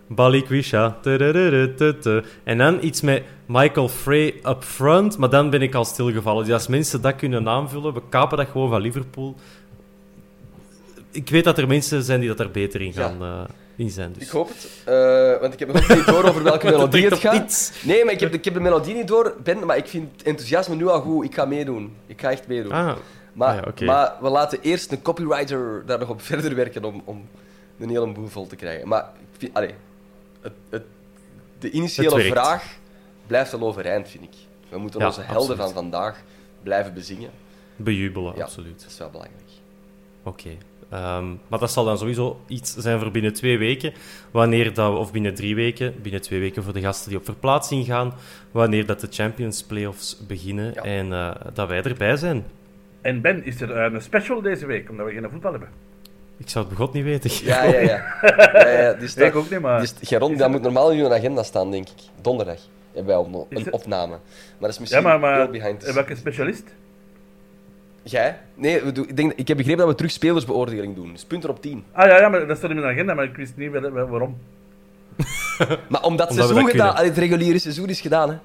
Balikwisha. 0.09 0.99
En 2.45 2.59
dan 2.59 2.79
iets 2.81 3.01
met 3.01 3.23
Michael 3.53 3.89
Frey 3.89 4.35
up 4.45 4.63
front, 4.65 5.19
maar 5.19 5.31
dan 5.31 5.51
ben 5.51 5.63
ik 5.63 5.75
al 5.75 5.85
stilgevallen. 5.85 6.45
Dus 6.45 6.53
als 6.53 6.67
mensen 6.67 7.01
dat 7.01 7.17
kunnen 7.17 7.49
aanvullen, 7.49 7.95
we 7.95 8.03
kapen 8.09 8.37
dat 8.37 8.49
gewoon 8.49 8.69
van 8.69 8.81
Liverpool. 8.81 9.35
Ik 11.11 11.29
weet 11.31 11.45
dat 11.45 11.59
er 11.59 11.67
mensen 11.67 12.03
zijn 12.03 12.21
die 12.21 12.29
dat 12.29 12.41
er 12.41 12.51
beter 12.51 12.81
in 12.81 12.93
gaan... 12.93 13.17
Ja. 13.19 13.27
Uh, 13.27 13.49
in 13.77 13.91
zijn, 13.91 14.13
dus. 14.13 14.23
Ik 14.23 14.29
hoop 14.29 14.49
het, 14.49 14.71
uh, 14.89 15.41
want 15.41 15.53
ik 15.53 15.59
heb 15.59 15.73
nog 15.73 15.89
niet 15.89 16.07
door 16.07 16.25
over 16.25 16.43
welke 16.43 16.71
melodie 16.71 17.05
het 17.05 17.19
gaat. 17.19 17.73
Nee, 17.83 18.05
maar 18.05 18.13
ik 18.13 18.21
heb, 18.21 18.35
ik 18.35 18.45
heb 18.45 18.55
de 18.55 18.61
melodie 18.61 18.95
niet 18.95 19.09
door, 19.09 19.35
Ben, 19.43 19.67
maar 19.67 19.77
ik 19.77 19.87
vind 19.87 20.13
het 20.13 20.23
enthousiasme 20.23 20.75
nu 20.75 20.89
al 20.89 21.01
goed. 21.01 21.25
Ik 21.25 21.35
ga 21.35 21.45
meedoen. 21.45 21.97
Ik 22.07 22.21
ga 22.21 22.31
echt 22.31 22.47
meedoen. 22.47 22.73
Ah. 22.73 22.97
Maar, 23.33 23.49
ah, 23.49 23.55
ja, 23.55 23.71
okay. 23.71 23.87
maar 23.87 24.13
we 24.21 24.29
laten 24.29 24.59
eerst 24.63 24.93
een 24.93 25.03
copywriter 25.03 25.83
daar 25.87 25.99
nog 25.99 26.09
op 26.09 26.23
verder 26.33 26.55
werken 26.55 26.85
om, 26.85 27.03
om 27.05 27.29
een 27.79 27.89
hele 27.89 28.13
boel 28.13 28.29
vol 28.29 28.47
te 28.47 28.57
krijgen. 28.57 28.89
Maar 28.89 29.03
ik 29.03 29.39
vind, 29.39 29.55
allez, 29.55 29.73
het, 30.41 30.53
het, 30.71 30.83
de 31.59 31.71
initiële 31.71 32.21
vraag 32.21 32.79
blijft 33.31 33.51
wel 33.51 33.61
overeind, 33.61 34.09
vind 34.09 34.25
ik. 34.25 34.35
We 34.69 34.79
moeten 34.79 35.01
ja, 35.01 35.07
onze 35.07 35.21
helden 35.21 35.41
absoluut. 35.41 35.63
van 35.63 35.83
vandaag 35.83 36.23
blijven 36.63 36.95
bezingen. 36.95 37.31
Bejubelen, 37.77 38.33
ja, 38.37 38.43
absoluut. 38.43 38.81
Dat 38.81 38.91
is 38.91 38.99
wel 38.99 39.11
belangrijk. 39.11 39.51
Oké. 40.23 40.57
Okay. 40.91 41.19
Um, 41.19 41.41
maar 41.49 41.59
dat 41.59 41.71
zal 41.71 41.85
dan 41.85 41.99
sowieso 41.99 42.41
iets 42.47 42.75
zijn 42.77 43.01
voor 43.01 43.11
binnen 43.11 43.33
twee 43.33 43.59
weken. 43.59 43.93
Wanneer 44.31 44.75
dat, 44.75 44.97
of 44.97 45.13
binnen 45.13 45.35
drie 45.35 45.55
weken, 45.55 45.95
binnen 46.03 46.21
twee 46.21 46.41
weken 46.41 46.63
voor 46.63 46.73
de 46.73 46.81
gasten 46.81 47.09
die 47.09 47.19
op 47.19 47.25
verplaatsing 47.25 47.87
gaan. 47.87 48.15
Wanneer 48.51 48.87
dat 48.87 49.01
de 49.01 49.07
Champions 49.11 49.63
Playoffs 49.63 50.27
beginnen 50.27 50.73
ja. 50.75 50.83
en 50.83 51.07
uh, 51.07 51.31
dat 51.53 51.69
wij 51.69 51.83
erbij 51.83 52.17
zijn. 52.17 52.45
En 53.01 53.21
Ben, 53.21 53.45
is 53.45 53.61
er 53.61 53.77
een 53.77 54.03
special 54.03 54.43
deze 54.43 54.67
week, 54.67 54.91
omdat 54.91 55.07
we 55.07 55.13
geen 55.13 55.31
voetbal 55.31 55.53
hebben? 55.53 55.69
Ik 56.37 56.49
zou 56.49 56.65
het 56.65 56.75
begot 56.75 56.93
niet 56.93 57.05
weten. 57.05 57.31
Ja, 57.47 57.65
ja, 57.65 57.81
ja. 57.81 58.19
ja, 58.53 58.69
ja 58.69 58.93
die 58.93 59.09
staat, 59.15 59.27
ik 59.27 59.35
ook 59.35 59.51
niet, 59.51 59.61
maar... 59.61 59.81
Die 59.81 59.91
Geron, 60.01 60.37
dat 60.37 60.51
moet 60.51 60.63
normaal 60.63 60.91
in 60.91 60.97
je 60.97 61.15
agenda 61.15 61.43
staan, 61.43 61.71
denk 61.71 61.89
ik. 61.89 62.03
Donderdag 62.23 62.59
hebben 62.95 63.07
wij 63.07 63.17
op, 63.17 63.47
een 63.51 63.73
opname. 63.73 64.11
Maar 64.11 64.21
dat 64.61 64.71
is 64.71 64.79
misschien 64.79 65.03
ja, 65.03 65.09
maar, 65.09 65.21
maar, 65.21 65.37
heel 65.37 65.51
behind 65.51 65.81
the 65.81 65.93
welke 65.93 66.17
specialist? 66.17 66.65
Jij? 68.03 68.39
Nee, 68.55 68.83
we 68.83 68.93
doen, 68.93 69.09
ik, 69.09 69.17
denk, 69.17 69.33
ik 69.33 69.49
heb 69.49 69.57
begrepen 69.57 69.81
dat 69.81 69.89
we 69.89 69.95
terug 69.95 70.11
spelersbeoordeling 70.11 70.95
doen. 70.95 71.13
Dus 71.13 71.25
punten 71.25 71.51
op 71.51 71.63
10. 71.63 71.85
Ah 71.93 72.07
ja, 72.07 72.19
ja 72.19 72.29
maar 72.29 72.47
dat 72.47 72.57
staat 72.57 72.71
in 72.71 72.77
mijn 72.77 72.93
agenda, 72.93 73.15
maar 73.15 73.25
ik 73.25 73.37
wist 73.37 73.57
niet 73.57 73.71
waarom. 73.71 74.39
maar 75.89 76.03
omdat 76.03 76.29
het 76.29 76.37
seizoen 76.37 76.71
gedaan, 76.71 77.05
het 77.05 77.19
reguliere 77.19 77.59
seizoen 77.59 77.89
is 77.89 78.01
gedaan, 78.01 78.31
hè? 78.31 78.37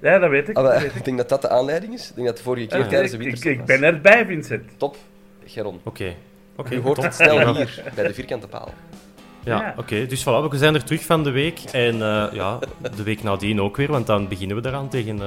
Ja, 0.00 0.18
dat 0.18 0.30
weet 0.30 0.48
ik. 0.48 0.56
Ah, 0.56 0.64
dat 0.64 0.82
weet 0.82 0.94
ik 0.94 1.04
denk 1.04 1.16
dat 1.16 1.28
dat 1.28 1.42
de 1.42 1.48
aanleiding 1.48 1.94
is. 1.94 2.08
Ik 2.08 2.14
denk 2.14 2.26
dat 2.26 2.36
de 2.36 2.42
vorige 2.42 2.66
keer 2.66 2.78
ja, 2.78 2.86
tijdens 2.86 3.10
de 3.10 3.16
ik, 3.16 3.22
winterstop 3.22 3.52
ik, 3.52 3.58
ik 3.58 3.66
ben 3.66 3.82
erbij, 3.82 4.26
Vincent. 4.26 4.62
Top, 4.76 4.96
Geron. 5.44 5.80
Oké. 5.84 5.88
Okay. 5.88 6.16
Okay, 6.56 6.78
U 6.78 6.80
hoort 6.80 6.94
top. 6.94 7.04
het 7.04 7.14
snel 7.14 7.54
hier, 7.54 7.82
bij 7.94 8.06
de 8.06 8.14
vierkante 8.14 8.48
paal. 8.48 8.74
Ja, 9.48 9.60
Ja. 9.60 9.74
oké. 9.76 10.06
Dus 10.06 10.22
voilà, 10.22 10.50
we 10.50 10.56
zijn 10.58 10.74
er 10.74 10.84
terug 10.84 11.04
van 11.04 11.22
de 11.24 11.30
week. 11.30 11.58
En 11.72 11.94
uh, 11.94 12.24
ja, 12.32 12.58
de 12.96 13.02
week 13.02 13.22
nadien 13.22 13.60
ook 13.60 13.76
weer, 13.76 13.90
want 13.90 14.06
dan 14.06 14.28
beginnen 14.28 14.62
we 14.62 14.68
eraan 14.68 14.88
tegen, 14.88 15.16
uh, 15.16 15.24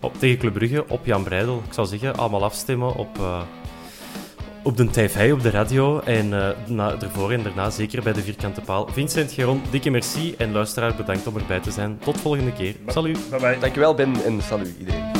op, 0.00 0.18
tegen 0.18 0.38
Club 0.38 0.52
Brugge 0.52 0.84
op 0.88 1.06
Jan 1.06 1.22
Breidel. 1.22 1.62
Ik 1.66 1.72
zou 1.72 1.86
zeggen, 1.86 2.16
allemaal 2.16 2.44
afstemmen 2.44 2.94
op, 2.94 3.18
uh, 3.18 3.40
op 4.62 4.76
de 4.76 4.90
tv, 4.90 5.32
op 5.32 5.42
de 5.42 5.50
radio. 5.50 6.00
En 6.00 6.28
na, 6.66 6.94
ervoor 7.00 7.32
en 7.32 7.42
daarna 7.42 7.70
zeker 7.70 8.02
bij 8.02 8.12
de 8.12 8.22
vierkante 8.22 8.60
paal. 8.60 8.88
Vincent, 8.92 9.32
Geron, 9.32 9.62
dikke 9.70 9.90
merci. 9.90 10.34
En 10.38 10.52
luisteraar, 10.52 10.94
bedankt 10.94 11.26
om 11.26 11.36
erbij 11.36 11.60
te 11.60 11.70
zijn. 11.70 11.98
Tot 12.04 12.20
volgende 12.20 12.52
keer. 12.52 12.74
Salut. 12.86 13.18
Bye 13.30 13.40
bye. 13.40 13.56
Dankjewel, 13.60 13.94
Ben, 13.94 14.14
en 14.24 14.42
salut 14.42 14.74
iedereen. 14.78 15.19